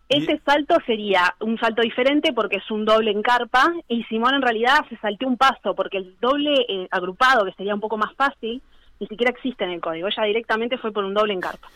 Ese 0.06 0.38
salto 0.44 0.76
sería 0.84 1.34
un 1.40 1.58
salto 1.58 1.80
diferente 1.80 2.34
porque 2.34 2.58
es 2.58 2.70
un 2.70 2.84
doble 2.84 3.10
en 3.10 3.22
carpa 3.22 3.72
y 3.88 4.04
Simón 4.04 4.34
en 4.34 4.42
realidad 4.42 4.84
se 4.90 4.98
salteó 4.98 5.26
un 5.26 5.38
paso 5.38 5.74
porque 5.74 5.96
el 5.96 6.14
doble 6.20 6.54
eh, 6.68 6.88
agrupado, 6.90 7.46
que 7.46 7.54
sería 7.54 7.74
un 7.74 7.80
poco 7.80 7.96
más 7.96 8.14
fácil, 8.14 8.62
ni 9.00 9.06
siquiera 9.06 9.30
existe 9.30 9.64
en 9.64 9.70
el 9.70 9.80
código. 9.80 10.08
Ella 10.08 10.24
directamente 10.24 10.78
fue 10.78 10.92
por 10.92 11.04
un 11.04 11.14
doble 11.14 11.34
en 11.34 11.40
carpa. 11.40 11.68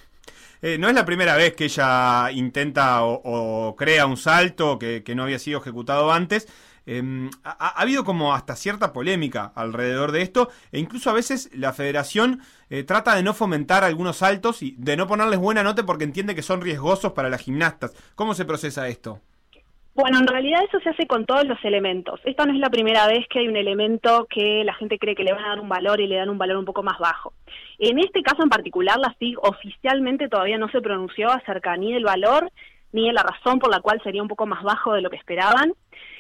Eh, 0.61 0.77
no 0.79 0.89
es 0.89 0.95
la 0.95 1.05
primera 1.05 1.37
vez 1.37 1.55
que 1.55 1.65
ella 1.65 2.31
intenta 2.33 3.05
o, 3.05 3.75
crea 3.77 4.07
un 4.07 4.17
salto 4.17 4.79
que, 4.79 5.03
no 5.15 5.23
había 5.23 5.39
sido 5.39 5.61
ejecutado 5.61 6.13
antes. 6.13 6.49
Ha, 7.45 7.51
ha, 7.51 7.83
habido 7.83 8.03
como 8.03 8.35
hasta 8.35 8.57
cierta 8.57 8.95
polémica 8.95 9.53
alrededor 9.55 10.11
de 10.11 10.23
esto 10.23 10.49
e 10.73 10.79
incluso 10.79 11.11
a 11.11 11.13
veces 11.13 11.51
la 11.53 11.75
federación 11.75 12.41
eh, 12.71 12.83
trata 12.83 13.15
de 13.15 13.23
no 13.23 13.35
fomentar 13.35 13.85
algunos 13.85 14.17
saltos 14.17 14.63
y 14.63 14.75
de 14.79 14.97
no 14.97 15.07
ponerles 15.07 15.39
buena 15.39 15.63
nota 15.63 15.85
porque 15.85 16.05
entiende 16.05 16.35
que 16.35 16.43
son 16.43 16.63
riesgosos 16.63 17.13
para 17.13 17.29
las 17.29 17.43
gimnastas. 17.43 17.95
¿Cómo 18.15 18.33
se 18.33 18.47
procesa 18.47 18.89
esto? 18.89 19.21
Bueno, 20.01 20.19
en 20.21 20.29
realidad 20.29 20.63
eso 20.63 20.79
se 20.79 20.91
hace 20.91 21.09
con 21.09 21.27
todos 21.27 21.45
los 21.45 21.59
elementos. 21.65 22.21
Esta 22.23 22.47
no 22.47 22.53
es 22.53 22.61
la 22.61 22.71
primera 22.71 23.09
vez 23.09 23.27
que 23.29 23.41
hay 23.41 23.49
un 23.49 23.57
elemento 23.57 24.29
que 24.31 24.63
la 24.63 24.73
gente 24.75 24.97
cree 24.97 25.17
que 25.17 25.25
le 25.25 25.33
van 25.33 25.45
a 25.45 25.49
dar 25.49 25.59
un 25.59 25.69
valor 25.69 26.01
y 26.01 26.07
le 26.07 26.15
dan 26.15 26.29
un 26.29 26.39
valor 26.39 26.57
un 26.57 26.65
poco 26.65 26.85
más 26.85 27.01
bajo. 27.01 27.33
En 27.81 27.99
este 27.99 28.23
caso 28.23 28.45
en 28.45 28.49
particular, 28.49 28.97
la 28.97 29.13
FIG 29.15 29.37
oficialmente 29.43 30.29
todavía 30.29 30.57
no 30.57 30.69
se 30.69 30.81
pronunció 30.81 31.31
acerca 31.31 31.77
ni 31.77 31.93
del 31.93 32.05
valor 32.05 32.49
ni 32.93 33.09
de 33.09 33.13
la 33.13 33.25
razón 33.25 33.59
por 33.59 33.73
la 33.73 33.81
cual 33.81 34.01
sería 34.05 34.23
un 34.23 34.29
poco 34.29 34.47
más 34.47 34.63
bajo 34.63 34.95
de 34.95 35.03
lo 35.03 35.11
que 35.11 35.17
esperaban. 35.17 35.73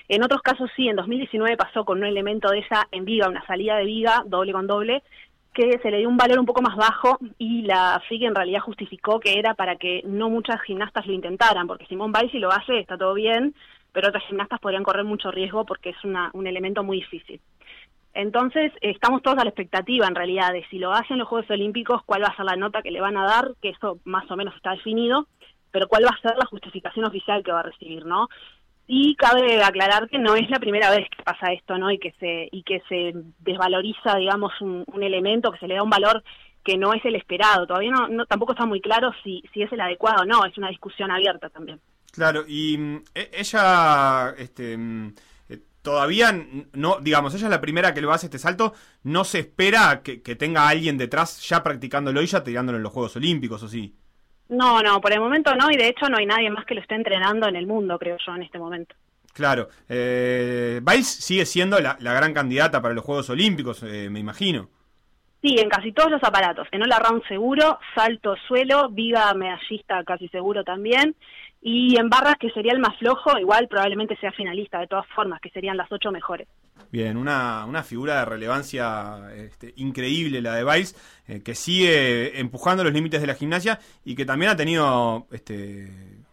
En 0.08 0.24
otros 0.24 0.42
casos 0.42 0.68
sí, 0.74 0.88
en 0.88 0.96
2019 0.96 1.56
pasó 1.56 1.84
con 1.84 1.98
un 1.98 2.04
elemento 2.04 2.50
de 2.50 2.58
esa 2.58 2.88
en 2.90 3.04
viga, 3.04 3.28
una 3.28 3.46
salida 3.46 3.76
de 3.76 3.84
viga, 3.84 4.24
doble 4.26 4.52
con 4.52 4.66
doble, 4.66 5.04
que 5.66 5.78
se 5.80 5.90
le 5.90 5.98
dio 5.98 6.08
un 6.08 6.16
valor 6.16 6.38
un 6.38 6.46
poco 6.46 6.62
más 6.62 6.76
bajo 6.76 7.18
y 7.36 7.62
la 7.62 8.00
FIG 8.08 8.24
en 8.24 8.34
realidad 8.34 8.60
justificó 8.60 9.18
que 9.18 9.38
era 9.38 9.54
para 9.54 9.76
que 9.76 10.02
no 10.04 10.30
muchas 10.30 10.60
gimnastas 10.62 11.06
lo 11.06 11.12
intentaran, 11.12 11.66
porque 11.66 11.86
Simón 11.86 12.12
Biles 12.12 12.30
si 12.30 12.38
lo 12.38 12.52
hace 12.52 12.78
está 12.78 12.96
todo 12.96 13.14
bien, 13.14 13.54
pero 13.92 14.08
otras 14.08 14.24
gimnastas 14.28 14.60
podrían 14.60 14.84
correr 14.84 15.04
mucho 15.04 15.30
riesgo 15.30 15.64
porque 15.64 15.90
es 15.90 16.04
una, 16.04 16.30
un 16.32 16.46
elemento 16.46 16.84
muy 16.84 16.98
difícil. 16.98 17.40
Entonces, 18.14 18.72
estamos 18.80 19.22
todos 19.22 19.38
a 19.38 19.44
la 19.44 19.50
expectativa 19.50 20.06
en 20.06 20.14
realidad 20.14 20.52
de 20.52 20.64
si 20.70 20.78
lo 20.78 20.92
hacen 20.92 21.18
los 21.18 21.28
Juegos 21.28 21.50
Olímpicos, 21.50 22.02
cuál 22.04 22.22
va 22.22 22.28
a 22.28 22.36
ser 22.36 22.44
la 22.44 22.56
nota 22.56 22.82
que 22.82 22.90
le 22.90 23.00
van 23.00 23.16
a 23.16 23.24
dar, 23.24 23.52
que 23.60 23.70
eso 23.70 23.98
más 24.04 24.30
o 24.30 24.36
menos 24.36 24.54
está 24.56 24.72
definido, 24.72 25.26
pero 25.70 25.88
cuál 25.88 26.04
va 26.04 26.10
a 26.10 26.20
ser 26.20 26.36
la 26.38 26.46
justificación 26.46 27.04
oficial 27.04 27.42
que 27.42 27.52
va 27.52 27.60
a 27.60 27.64
recibir, 27.64 28.06
¿no? 28.06 28.28
Y 28.90 29.16
cabe 29.16 29.62
aclarar 29.62 30.08
que 30.08 30.18
no 30.18 30.34
es 30.34 30.48
la 30.48 30.58
primera 30.58 30.90
vez 30.90 31.06
que 31.14 31.22
pasa 31.22 31.52
esto, 31.52 31.76
¿no? 31.76 31.90
Y 31.90 31.98
que 31.98 32.12
se 32.18 32.48
y 32.50 32.62
que 32.62 32.80
se 32.88 33.12
desvaloriza, 33.38 34.16
digamos, 34.16 34.50
un, 34.62 35.02
elemento, 35.02 35.52
que 35.52 35.58
se 35.58 35.68
le 35.68 35.74
da 35.74 35.82
un 35.82 35.90
valor 35.90 36.24
que 36.64 36.78
no 36.78 36.94
es 36.94 37.04
el 37.04 37.14
esperado. 37.14 37.66
Todavía 37.66 37.90
no, 37.90 38.24
tampoco 38.24 38.52
está 38.52 38.64
muy 38.64 38.80
claro 38.80 39.12
si 39.22 39.42
si 39.52 39.60
es 39.60 39.70
el 39.72 39.80
adecuado 39.82 40.22
o 40.22 40.24
no. 40.24 40.42
Es 40.46 40.56
una 40.56 40.70
discusión 40.70 41.10
abierta 41.10 41.50
también. 41.50 41.78
Claro, 42.12 42.44
y 42.48 42.78
mm, 42.78 43.02
e- 43.14 43.30
ella, 43.34 44.34
este, 44.38 44.78
mm, 44.78 45.14
eh, 45.50 45.58
todavía 45.82 46.32
no, 46.72 46.98
digamos, 47.00 47.34
ella 47.34 47.44
es 47.44 47.50
la 47.50 47.60
primera 47.60 47.92
que 47.92 48.00
a 48.00 48.14
hacer 48.14 48.28
este 48.28 48.38
salto, 48.38 48.72
no 49.02 49.24
se 49.24 49.40
espera 49.40 50.00
que, 50.02 50.22
que 50.22 50.34
tenga 50.34 50.66
alguien 50.66 50.96
detrás 50.96 51.46
ya 51.46 51.62
practicándolo 51.62 52.22
y 52.22 52.26
ya 52.26 52.42
tirándolo 52.42 52.78
en 52.78 52.84
los 52.84 52.92
Juegos 52.92 53.16
Olímpicos, 53.16 53.62
¿o 53.62 53.68
sí? 53.68 53.94
No, 54.48 54.82
no, 54.82 55.00
por 55.00 55.12
el 55.12 55.20
momento 55.20 55.54
no, 55.54 55.70
y 55.70 55.76
de 55.76 55.88
hecho 55.88 56.08
no 56.08 56.16
hay 56.18 56.26
nadie 56.26 56.50
más 56.50 56.64
que 56.64 56.74
lo 56.74 56.80
esté 56.80 56.94
entrenando 56.94 57.48
en 57.48 57.56
el 57.56 57.66
mundo, 57.66 57.98
creo 57.98 58.16
yo, 58.24 58.34
en 58.34 58.42
este 58.42 58.58
momento. 58.58 58.94
Claro, 59.34 59.68
eh, 59.88 60.80
Biles 60.82 61.06
sigue 61.06 61.46
siendo 61.46 61.78
la, 61.78 61.96
la 62.00 62.12
gran 62.12 62.32
candidata 62.32 62.80
para 62.82 62.94
los 62.94 63.04
Juegos 63.04 63.30
Olímpicos, 63.30 63.82
eh, 63.82 64.08
me 64.10 64.20
imagino. 64.20 64.68
Sí, 65.40 65.56
en 65.58 65.68
casi 65.68 65.92
todos 65.92 66.10
los 66.10 66.22
aparatos. 66.24 66.66
En 66.72 66.82
all 66.82 66.90
round 66.90 67.22
seguro, 67.28 67.78
salto 67.94 68.34
suelo, 68.48 68.88
viga 68.88 69.32
medallista 69.34 70.02
casi 70.02 70.28
seguro 70.28 70.64
también. 70.64 71.14
Y 71.60 71.98
en 71.98 72.08
barras, 72.08 72.36
que 72.38 72.50
sería 72.50 72.72
el 72.72 72.78
más 72.78 72.96
flojo, 72.98 73.36
igual 73.38 73.66
probablemente 73.68 74.16
sea 74.16 74.30
finalista 74.32 74.78
de 74.78 74.86
todas 74.86 75.06
formas, 75.14 75.40
que 75.40 75.50
serían 75.50 75.76
las 75.76 75.90
ocho 75.90 76.10
mejores. 76.10 76.46
Bien, 76.90 77.16
una, 77.16 77.64
una 77.66 77.82
figura 77.82 78.20
de 78.20 78.24
relevancia 78.24 79.34
este, 79.34 79.74
increíble 79.76 80.40
la 80.40 80.54
de 80.54 80.64
Biles, 80.64 80.94
eh, 81.26 81.42
que 81.42 81.54
sigue 81.54 82.38
empujando 82.38 82.84
los 82.84 82.92
límites 82.92 83.20
de 83.20 83.26
la 83.26 83.34
gimnasia 83.34 83.80
y 84.04 84.14
que 84.14 84.24
también 84.24 84.52
ha 84.52 84.56
tenido 84.56 85.26
este, 85.32 85.90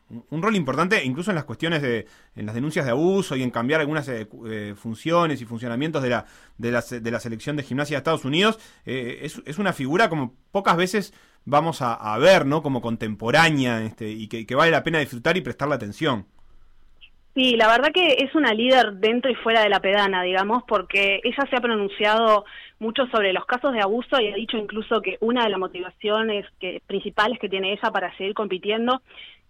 un, 0.09 0.41
rol 0.41 0.55
importante 0.55 1.03
incluso 1.03 1.31
en 1.31 1.35
las 1.35 1.45
cuestiones 1.45 1.81
de 1.81 2.07
en 2.35 2.45
las 2.45 2.55
denuncias 2.55 2.85
de 2.85 2.91
abuso 2.91 3.35
y 3.35 3.43
en 3.43 3.49
cambiar 3.49 3.81
algunas 3.81 4.07
eh, 4.07 4.27
eh, 4.47 4.75
funciones 4.77 5.41
y 5.41 5.45
funcionamientos 5.45 6.03
de 6.03 6.09
la, 6.09 6.25
de 6.57 6.71
la, 6.71 6.81
de 6.81 7.11
la 7.11 7.19
selección 7.19 7.55
de 7.55 7.63
gimnasia 7.63 7.95
de 7.95 7.99
Estados 7.99 8.25
Unidos. 8.25 8.59
Eh, 8.85 9.19
es, 9.23 9.41
es 9.45 9.57
una 9.57 9.73
figura 9.73 10.09
como 10.09 10.35
pocas 10.51 10.77
veces 10.77 11.13
vamos 11.45 11.81
a, 11.81 11.93
a 11.93 12.17
ver, 12.17 12.45
¿no? 12.45 12.61
Como 12.61 12.81
contemporánea 12.81 13.81
este, 13.83 14.09
y 14.09 14.27
que, 14.27 14.55
vale 14.55 14.71
la 14.71 14.83
pena 14.83 14.99
disfrutar 14.99 15.37
y 15.37 15.41
prestarle 15.41 15.75
atención. 15.75 16.25
Sí, 17.35 17.55
la 17.57 17.67
verdad 17.67 17.91
que 17.93 18.07
es 18.19 18.33
una 18.33 18.53
líder 18.53 18.93
dentro 18.93 19.29
y 19.29 19.35
fuera 19.35 19.61
de 19.61 19.69
la 19.69 19.81
pedana, 19.81 20.23
digamos, 20.23 20.63
porque 20.67 21.19
ella 21.23 21.43
se 21.49 21.55
ha 21.57 21.61
pronunciado 21.61 22.45
mucho 22.79 23.05
sobre 23.07 23.33
los 23.33 23.45
casos 23.45 23.73
de 23.73 23.81
abuso 23.81 24.19
y 24.21 24.31
ha 24.31 24.35
dicho 24.35 24.57
incluso 24.57 25.01
que 25.01 25.17
una 25.19 25.43
de 25.43 25.49
las 25.49 25.59
motivaciones 25.59 26.45
que, 26.59 26.81
principales 26.87 27.37
que 27.39 27.49
tiene 27.49 27.73
ella 27.73 27.91
para 27.91 28.15
seguir 28.15 28.33
compitiendo 28.33 29.01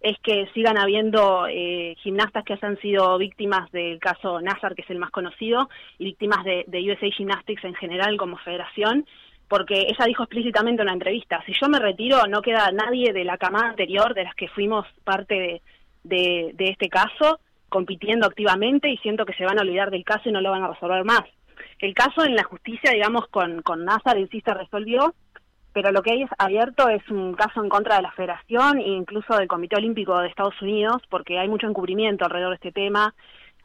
es 0.01 0.17
que 0.19 0.47
sigan 0.53 0.77
habiendo 0.79 1.47
eh, 1.47 1.95
gimnastas 1.99 2.43
que 2.43 2.53
hayan 2.53 2.77
sido 2.79 3.17
víctimas 3.19 3.71
del 3.71 3.99
caso 3.99 4.41
Nazar, 4.41 4.75
que 4.75 4.81
es 4.81 4.89
el 4.89 4.99
más 4.99 5.11
conocido, 5.11 5.69
y 5.99 6.05
víctimas 6.05 6.43
de 6.43 6.91
USA 6.91 7.09
Gymnastics 7.15 7.63
en 7.63 7.75
general 7.75 8.17
como 8.17 8.37
federación, 8.37 9.05
porque 9.47 9.81
ella 9.81 10.05
dijo 10.05 10.23
explícitamente 10.23 10.81
en 10.81 10.87
una 10.87 10.93
entrevista, 10.93 11.43
si 11.45 11.53
yo 11.53 11.67
me 11.67 11.79
retiro 11.79 12.25
no 12.27 12.41
queda 12.41 12.71
nadie 12.71 13.13
de 13.13 13.23
la 13.23 13.37
camada 13.37 13.69
anterior 13.69 14.13
de 14.13 14.23
las 14.23 14.35
que 14.35 14.47
fuimos 14.47 14.85
parte 15.03 15.61
de, 16.03 16.55
este 16.57 16.89
caso 16.89 17.39
compitiendo 17.69 18.25
activamente 18.25 18.89
y 18.89 18.97
siento 18.97 19.25
que 19.25 19.33
se 19.33 19.45
van 19.45 19.59
a 19.59 19.61
olvidar 19.61 19.91
del 19.91 20.03
caso 20.03 20.29
y 20.29 20.31
no 20.31 20.41
lo 20.41 20.51
van 20.51 20.63
a 20.63 20.69
resolver 20.69 21.03
más. 21.03 21.23
El 21.79 21.93
caso 21.93 22.23
en 22.23 22.35
la 22.35 22.43
justicia, 22.43 22.91
digamos, 22.91 23.27
con, 23.27 23.61
con 23.61 23.83
Nazar 23.83 24.17
en 24.17 24.29
sí 24.29 24.41
se 24.41 24.53
resolvió, 24.53 25.13
pero 25.73 25.91
lo 25.91 26.01
que 26.01 26.13
hay 26.13 26.23
es 26.23 26.29
abierto 26.37 26.87
es 26.87 27.07
un 27.09 27.33
caso 27.33 27.61
en 27.61 27.69
contra 27.69 27.97
de 27.97 28.01
la 28.01 28.11
federación 28.11 28.77
e 28.79 28.87
incluso 28.87 29.35
del 29.35 29.49
Comité 29.49 29.75
Olímpico 29.75 30.17
de 30.19 30.29
Estados 30.29 30.59
Unidos, 30.61 31.01
porque 31.09 31.37
hay 31.37 31.49
mucho 31.49 31.67
encubrimiento 31.67 32.23
alrededor 32.23 32.51
de 32.51 32.55
este 32.55 32.71
tema, 32.71 33.13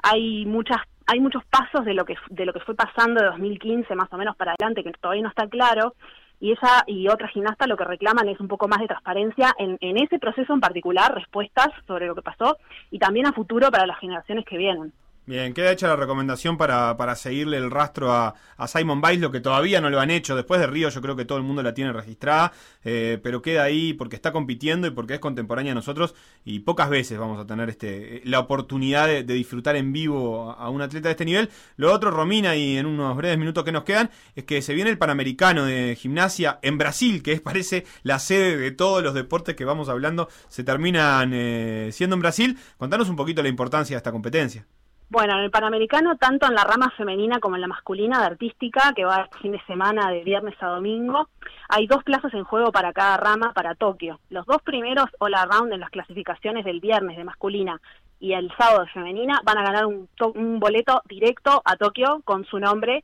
hay 0.02 0.44
muchas 0.44 0.80
hay 1.10 1.18
muchos 1.18 1.44
pasos 1.46 1.84
de 1.84 1.92
lo 1.92 2.04
que 2.04 2.14
de 2.28 2.46
lo 2.46 2.52
que 2.52 2.60
fue 2.60 2.76
pasando 2.76 3.20
de 3.20 3.26
2015 3.30 3.94
más 3.96 4.12
o 4.12 4.16
menos 4.16 4.36
para 4.36 4.52
adelante 4.52 4.84
que 4.84 4.92
todavía 4.92 5.24
no 5.24 5.28
está 5.28 5.48
claro 5.48 5.94
y 6.38 6.52
ella 6.52 6.84
y 6.86 7.08
otras 7.08 7.32
gimnastas 7.32 7.68
lo 7.68 7.76
que 7.76 7.84
reclaman 7.84 8.28
es 8.28 8.38
un 8.38 8.46
poco 8.46 8.68
más 8.68 8.78
de 8.78 8.86
transparencia 8.86 9.52
en, 9.58 9.76
en 9.80 10.02
ese 10.02 10.18
proceso 10.18 10.54
en 10.54 10.60
particular, 10.60 11.12
respuestas 11.12 11.68
sobre 11.86 12.06
lo 12.06 12.14
que 12.14 12.22
pasó 12.22 12.56
y 12.90 12.98
también 12.98 13.26
a 13.26 13.32
futuro 13.32 13.70
para 13.70 13.86
las 13.86 13.98
generaciones 13.98 14.46
que 14.46 14.56
vienen. 14.56 14.92
Bien, 15.30 15.54
queda 15.54 15.70
hecha 15.70 15.86
la 15.86 15.94
recomendación 15.94 16.56
para, 16.56 16.96
para 16.96 17.14
seguirle 17.14 17.56
el 17.56 17.70
rastro 17.70 18.12
a, 18.12 18.34
Simon 18.66 19.00
Biles, 19.00 19.20
lo 19.20 19.30
que 19.30 19.38
todavía 19.38 19.80
no 19.80 19.88
lo 19.88 20.00
han 20.00 20.10
hecho. 20.10 20.34
Después 20.34 20.60
de 20.60 20.66
Río 20.66 20.88
yo 20.88 21.00
creo 21.00 21.14
que 21.14 21.24
todo 21.24 21.38
el 21.38 21.44
mundo 21.44 21.62
la 21.62 21.72
tiene 21.72 21.92
registrada, 21.92 22.52
eh, 22.82 23.16
pero 23.22 23.40
queda 23.40 23.62
ahí 23.62 23.92
porque 23.94 24.16
está 24.16 24.32
compitiendo 24.32 24.88
y 24.88 24.90
porque 24.90 25.14
es 25.14 25.20
contemporánea 25.20 25.70
a 25.70 25.76
nosotros 25.76 26.16
y 26.44 26.58
pocas 26.58 26.90
veces 26.90 27.16
vamos 27.16 27.38
a 27.38 27.46
tener 27.46 27.68
este 27.68 28.22
la 28.24 28.40
oportunidad 28.40 29.06
de, 29.06 29.22
de 29.22 29.34
disfrutar 29.34 29.76
en 29.76 29.92
vivo 29.92 30.50
a 30.50 30.68
un 30.68 30.82
atleta 30.82 31.06
de 31.06 31.12
este 31.12 31.24
nivel. 31.24 31.48
Lo 31.76 31.92
otro, 31.92 32.10
Romina, 32.10 32.56
y 32.56 32.76
en 32.76 32.86
unos 32.86 33.16
breves 33.16 33.38
minutos 33.38 33.62
que 33.62 33.70
nos 33.70 33.84
quedan, 33.84 34.10
es 34.34 34.42
que 34.42 34.62
se 34.62 34.74
viene 34.74 34.90
el 34.90 34.98
Panamericano 34.98 35.64
de 35.64 35.94
Gimnasia 35.94 36.58
en 36.62 36.76
Brasil, 36.76 37.22
que 37.22 37.30
es 37.34 37.40
parece 37.40 37.84
la 38.02 38.18
sede 38.18 38.56
de 38.56 38.72
todos 38.72 39.00
los 39.00 39.14
deportes 39.14 39.54
que 39.54 39.64
vamos 39.64 39.88
hablando, 39.88 40.28
se 40.48 40.64
terminan 40.64 41.30
eh, 41.32 41.90
siendo 41.92 42.14
en 42.14 42.20
Brasil. 42.20 42.58
Contanos 42.78 43.08
un 43.08 43.14
poquito 43.14 43.44
la 43.44 43.48
importancia 43.48 43.94
de 43.94 43.98
esta 43.98 44.10
competencia. 44.10 44.66
Bueno, 45.10 45.36
en 45.36 45.40
el 45.40 45.50
Panamericano, 45.50 46.16
tanto 46.18 46.46
en 46.46 46.54
la 46.54 46.62
rama 46.62 46.88
femenina 46.96 47.40
como 47.40 47.56
en 47.56 47.62
la 47.62 47.66
masculina 47.66 48.20
de 48.20 48.26
artística, 48.26 48.92
que 48.94 49.04
va 49.04 49.22
este 49.24 49.38
fin 49.38 49.50
de 49.50 49.60
semana 49.66 50.08
de 50.08 50.22
viernes 50.22 50.54
a 50.60 50.68
domingo, 50.68 51.28
hay 51.68 51.88
dos 51.88 52.04
plazas 52.04 52.32
en 52.32 52.44
juego 52.44 52.70
para 52.70 52.92
cada 52.92 53.16
rama 53.16 53.52
para 53.52 53.74
Tokio. 53.74 54.20
Los 54.30 54.46
dos 54.46 54.62
primeros 54.62 55.06
all 55.18 55.34
around 55.34 55.72
en 55.72 55.80
las 55.80 55.90
clasificaciones 55.90 56.64
del 56.64 56.78
viernes 56.78 57.16
de 57.16 57.24
masculina 57.24 57.80
y 58.20 58.34
el 58.34 58.52
sábado 58.56 58.84
de 58.84 58.90
femenina 58.92 59.40
van 59.42 59.58
a 59.58 59.64
ganar 59.64 59.86
un, 59.86 60.08
un 60.36 60.60
boleto 60.60 61.02
directo 61.06 61.60
a 61.64 61.74
Tokio 61.74 62.20
con 62.22 62.44
su 62.44 62.60
nombre. 62.60 63.02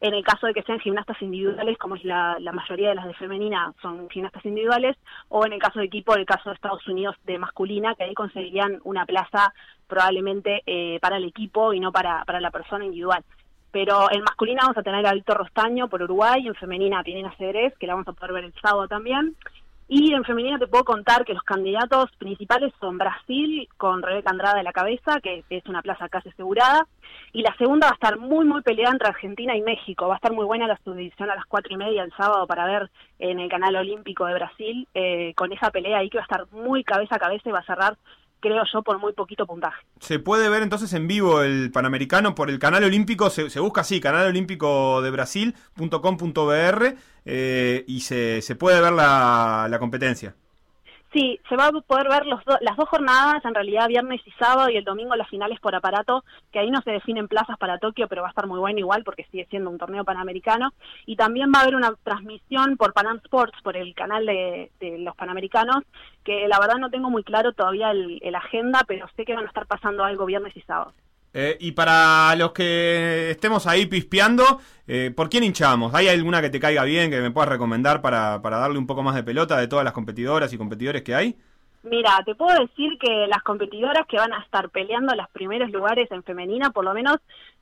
En 0.00 0.12
el 0.12 0.22
caso 0.22 0.46
de 0.46 0.52
que 0.52 0.62
sean 0.62 0.78
gimnastas 0.78 1.20
individuales, 1.22 1.78
como 1.78 1.96
es 1.96 2.04
la, 2.04 2.36
la 2.38 2.52
mayoría 2.52 2.90
de 2.90 2.96
las 2.96 3.06
de 3.06 3.14
femenina, 3.14 3.72
son 3.80 4.10
gimnastas 4.10 4.44
individuales, 4.44 4.96
o 5.28 5.46
en 5.46 5.54
el 5.54 5.58
caso 5.58 5.78
de 5.78 5.86
equipo, 5.86 6.14
el 6.14 6.26
caso 6.26 6.50
de 6.50 6.54
Estados 6.54 6.86
Unidos 6.86 7.16
de 7.24 7.38
masculina, 7.38 7.94
que 7.94 8.04
ahí 8.04 8.14
conseguirían 8.14 8.80
una 8.84 9.06
plaza 9.06 9.54
probablemente 9.86 10.62
eh, 10.66 10.98
para 11.00 11.16
el 11.16 11.24
equipo 11.24 11.72
y 11.72 11.80
no 11.80 11.92
para, 11.92 12.24
para 12.24 12.40
la 12.40 12.50
persona 12.50 12.84
individual. 12.84 13.24
Pero 13.70 14.10
en 14.10 14.22
masculina 14.22 14.62
vamos 14.62 14.78
a 14.78 14.82
tener 14.82 15.06
a 15.06 15.12
Víctor 15.12 15.38
Rostaño 15.38 15.88
por 15.88 16.02
Uruguay, 16.02 16.46
en 16.46 16.54
femenina 16.54 17.00
a 17.00 17.36
Cedrés, 17.36 17.76
que 17.78 17.86
la 17.86 17.94
vamos 17.94 18.08
a 18.08 18.12
poder 18.12 18.32
ver 18.32 18.44
el 18.44 18.54
sábado 18.54 18.88
también. 18.88 19.36
Y 19.88 20.12
en 20.12 20.24
femenina 20.24 20.58
te 20.58 20.66
puedo 20.66 20.84
contar 20.84 21.24
que 21.24 21.34
los 21.34 21.44
candidatos 21.44 22.10
principales 22.18 22.72
son 22.80 22.98
Brasil, 22.98 23.68
con 23.76 24.02
Rebeca 24.02 24.30
Andrada 24.30 24.56
de 24.56 24.64
la 24.64 24.72
cabeza, 24.72 25.20
que 25.20 25.44
es 25.48 25.64
una 25.66 25.80
plaza 25.80 26.08
casi 26.08 26.30
asegurada. 26.30 26.88
Y 27.32 27.42
la 27.42 27.54
segunda 27.56 27.86
va 27.86 27.92
a 27.92 27.94
estar 27.94 28.18
muy, 28.18 28.44
muy 28.44 28.62
peleada 28.62 28.92
entre 28.92 29.08
Argentina 29.08 29.56
y 29.56 29.62
México. 29.62 30.08
Va 30.08 30.14
a 30.14 30.16
estar 30.16 30.32
muy 30.32 30.44
buena 30.44 30.66
la 30.66 30.78
subdivisión 30.84 31.30
a 31.30 31.36
las 31.36 31.44
cuatro 31.46 31.72
y 31.72 31.76
media 31.76 32.02
el 32.02 32.12
sábado 32.16 32.48
para 32.48 32.66
ver 32.66 32.90
en 33.20 33.38
el 33.38 33.48
canal 33.48 33.76
olímpico 33.76 34.26
de 34.26 34.34
Brasil, 34.34 34.88
eh, 34.92 35.32
con 35.36 35.52
esa 35.52 35.70
pelea 35.70 35.98
ahí 35.98 36.10
que 36.10 36.18
va 36.18 36.22
a 36.22 36.30
estar 36.30 36.46
muy 36.50 36.82
cabeza 36.82 37.14
a 37.14 37.20
cabeza 37.20 37.48
y 37.48 37.52
va 37.52 37.60
a 37.60 37.66
cerrar, 37.66 37.96
creo 38.40 38.62
yo, 38.72 38.82
por 38.82 38.98
muy 38.98 39.12
poquito 39.12 39.46
puntaje. 39.46 39.84
Se 40.00 40.18
puede 40.18 40.48
ver 40.48 40.62
entonces 40.62 40.92
en 40.92 41.06
vivo 41.06 41.42
el 41.42 41.70
Panamericano 41.72 42.34
por 42.34 42.50
el 42.50 42.58
canal 42.58 42.84
olímpico, 42.84 43.30
se, 43.30 43.60
busca 43.60 43.82
así, 43.82 44.00
canal 44.00 44.26
olímpico 44.26 45.02
de 45.02 45.10
Brasil.com.br 45.10 46.84
eh, 47.24 47.84
y 47.86 48.00
se, 48.00 48.42
se 48.42 48.56
puede 48.56 48.80
ver 48.80 48.92
la, 48.92 49.66
la 49.70 49.78
competencia. 49.78 50.34
Sí, 51.12 51.40
se 51.48 51.56
va 51.56 51.66
a 51.68 51.72
poder 51.72 52.08
ver 52.08 52.26
los 52.26 52.40
las 52.60 52.76
dos 52.76 52.88
jornadas, 52.88 53.44
en 53.44 53.54
realidad 53.54 53.88
viernes 53.88 54.20
y 54.26 54.30
sábado, 54.32 54.68
y 54.68 54.76
el 54.76 54.84
domingo 54.84 55.14
las 55.14 55.28
finales 55.28 55.58
por 55.60 55.74
aparato, 55.74 56.24
que 56.52 56.58
ahí 56.58 56.70
no 56.70 56.82
se 56.82 56.90
definen 56.90 57.28
plazas 57.28 57.56
para 57.58 57.78
Tokio, 57.78 58.08
pero 58.08 58.22
va 58.22 58.28
a 58.28 58.30
estar 58.30 58.46
muy 58.46 58.58
bueno 58.58 58.80
igual 58.80 59.04
porque 59.04 59.24
sigue 59.30 59.46
siendo 59.48 59.70
un 59.70 59.78
torneo 59.78 60.04
panamericano. 60.04 60.72
Y 61.06 61.16
también 61.16 61.50
va 61.54 61.60
a 61.60 61.62
haber 61.62 61.76
una 61.76 61.94
transmisión 62.02 62.76
por 62.76 62.92
Panam 62.92 63.18
Sports, 63.18 63.58
por 63.62 63.76
el 63.76 63.94
canal 63.94 64.26
de, 64.26 64.70
de 64.80 64.98
los 64.98 65.14
panamericanos, 65.16 65.84
que 66.24 66.48
la 66.48 66.58
verdad 66.58 66.76
no 66.78 66.90
tengo 66.90 67.08
muy 67.08 67.22
claro 67.22 67.52
todavía 67.52 67.92
el 67.92 68.34
agenda, 68.34 68.82
pero 68.86 69.08
sé 69.16 69.24
que 69.24 69.34
van 69.34 69.44
a 69.44 69.48
estar 69.48 69.66
pasando 69.66 70.04
algo 70.04 70.26
viernes 70.26 70.56
y 70.56 70.60
sábado. 70.62 70.92
Eh, 71.38 71.58
y 71.60 71.72
para 71.72 72.34
los 72.36 72.52
que 72.52 73.30
estemos 73.30 73.66
ahí 73.66 73.84
pispeando, 73.84 74.58
eh, 74.86 75.12
¿por 75.14 75.28
quién 75.28 75.44
hinchamos? 75.44 75.92
¿Hay 75.94 76.08
alguna 76.08 76.40
que 76.40 76.48
te 76.48 76.58
caiga 76.58 76.82
bien, 76.84 77.10
que 77.10 77.20
me 77.20 77.30
puedas 77.30 77.50
recomendar 77.50 78.00
para, 78.00 78.40
para 78.40 78.56
darle 78.56 78.78
un 78.78 78.86
poco 78.86 79.02
más 79.02 79.14
de 79.14 79.22
pelota 79.22 79.58
de 79.58 79.68
todas 79.68 79.84
las 79.84 79.92
competidoras 79.92 80.50
y 80.54 80.56
competidores 80.56 81.02
que 81.02 81.14
hay? 81.14 81.36
Mira, 81.82 82.22
te 82.24 82.34
puedo 82.34 82.58
decir 82.58 82.96
que 82.98 83.26
las 83.26 83.42
competidoras 83.42 84.06
que 84.06 84.16
van 84.16 84.32
a 84.32 84.40
estar 84.40 84.70
peleando 84.70 85.14
los 85.14 85.28
primeros 85.28 85.70
lugares 85.70 86.10
en 86.10 86.22
femenina, 86.22 86.70
por 86.70 86.86
lo 86.86 86.94
menos 86.94 87.18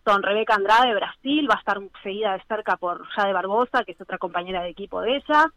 son 0.06 0.22
Rebeca 0.22 0.54
Andrade 0.54 0.90
de 0.90 0.94
Brasil, 0.94 1.48
va 1.50 1.56
a 1.56 1.58
estar 1.58 1.80
seguida 2.04 2.34
de 2.34 2.44
cerca 2.46 2.76
por 2.76 3.04
Jade 3.08 3.32
Barbosa, 3.32 3.82
que 3.82 3.90
es 3.90 4.00
otra 4.00 4.18
compañera 4.18 4.62
de 4.62 4.68
equipo 4.68 5.00
de 5.00 5.16
ella. 5.16 5.50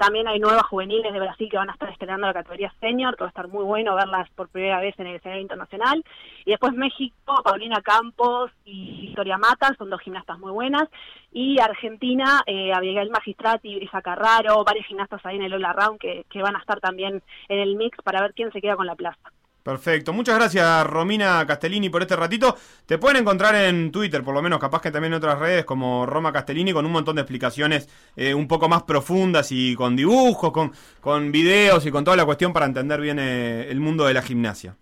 También 0.00 0.26
hay 0.28 0.40
nuevas 0.40 0.62
juveniles 0.62 1.12
de 1.12 1.20
Brasil 1.20 1.46
que 1.50 1.58
van 1.58 1.68
a 1.68 1.74
estar 1.74 1.90
estrenando 1.90 2.26
la 2.26 2.32
categoría 2.32 2.72
senior, 2.80 3.14
que 3.14 3.24
va 3.24 3.28
a 3.28 3.34
estar 3.36 3.48
muy 3.48 3.64
bueno 3.64 3.94
verlas 3.94 4.30
por 4.30 4.48
primera 4.48 4.80
vez 4.80 4.98
en 4.98 5.08
el 5.08 5.16
escenario 5.16 5.42
internacional. 5.42 6.02
Y 6.46 6.52
después 6.52 6.72
México, 6.72 7.42
Paulina 7.44 7.82
Campos 7.82 8.50
y 8.64 9.08
Victoria 9.08 9.36
Mata, 9.36 9.74
son 9.76 9.90
dos 9.90 10.00
gimnastas 10.00 10.38
muy 10.38 10.52
buenas. 10.52 10.88
Y 11.32 11.60
Argentina, 11.60 12.40
eh, 12.46 12.72
Abigail 12.72 13.10
Magistrati, 13.10 13.76
Brisa 13.76 14.00
Carraro, 14.00 14.64
varias 14.64 14.86
gimnastas 14.86 15.20
ahí 15.26 15.36
en 15.36 15.42
el 15.42 15.52
All 15.52 15.74
Round 15.74 15.98
que 15.98 16.42
van 16.42 16.56
a 16.56 16.60
estar 16.60 16.80
también 16.80 17.22
en 17.50 17.58
el 17.58 17.76
mix 17.76 17.98
para 18.02 18.22
ver 18.22 18.32
quién 18.32 18.50
se 18.52 18.62
queda 18.62 18.76
con 18.76 18.86
la 18.86 18.94
plaza. 18.94 19.30
Perfecto. 19.70 20.12
Muchas 20.12 20.34
gracias, 20.34 20.84
Romina 20.84 21.46
Castellini, 21.46 21.88
por 21.90 22.02
este 22.02 22.16
ratito. 22.16 22.56
Te 22.86 22.98
pueden 22.98 23.18
encontrar 23.18 23.54
en 23.54 23.92
Twitter, 23.92 24.24
por 24.24 24.34
lo 24.34 24.42
menos, 24.42 24.58
capaz 24.58 24.82
que 24.82 24.90
también 24.90 25.12
en 25.12 25.18
otras 25.18 25.38
redes, 25.38 25.64
como 25.64 26.06
Roma 26.06 26.32
Castellini, 26.32 26.72
con 26.72 26.84
un 26.84 26.90
montón 26.90 27.14
de 27.14 27.22
explicaciones 27.22 27.88
eh, 28.16 28.34
un 28.34 28.48
poco 28.48 28.68
más 28.68 28.82
profundas 28.82 29.52
y 29.52 29.76
con 29.76 29.94
dibujos, 29.94 30.50
con, 30.50 30.72
con 31.00 31.30
videos 31.30 31.86
y 31.86 31.92
con 31.92 32.02
toda 32.02 32.16
la 32.16 32.24
cuestión 32.24 32.52
para 32.52 32.66
entender 32.66 33.00
bien 33.00 33.20
eh, 33.20 33.68
el 33.70 33.78
mundo 33.78 34.06
de 34.06 34.14
la 34.14 34.22
gimnasia. 34.22 34.74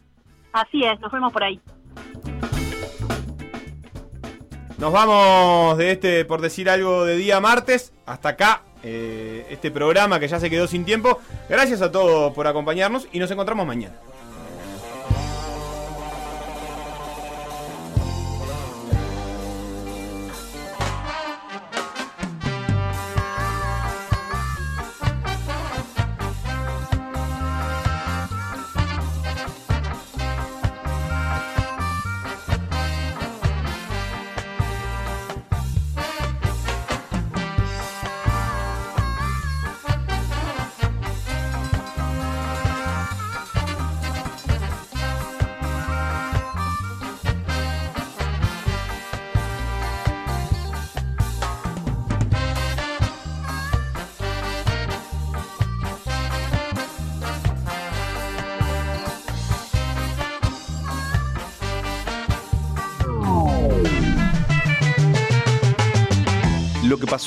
Así 0.54 0.82
es, 0.82 0.98
nos 1.00 1.12
vemos 1.12 1.34
por 1.34 1.44
ahí. 1.44 1.60
Nos 4.78 4.90
vamos 4.90 5.76
de 5.76 5.92
este, 5.92 6.24
por 6.24 6.40
decir 6.40 6.70
algo, 6.70 7.04
de 7.04 7.18
día 7.18 7.40
martes. 7.40 7.92
Hasta 8.06 8.30
acá, 8.30 8.62
eh, 8.82 9.44
este 9.50 9.70
programa 9.70 10.18
que 10.18 10.28
ya 10.28 10.40
se 10.40 10.48
quedó 10.48 10.66
sin 10.66 10.86
tiempo. 10.86 11.20
Gracias 11.46 11.82
a 11.82 11.92
todos 11.92 12.32
por 12.32 12.46
acompañarnos 12.46 13.06
y 13.12 13.18
nos 13.18 13.30
encontramos 13.30 13.66
mañana. 13.66 13.94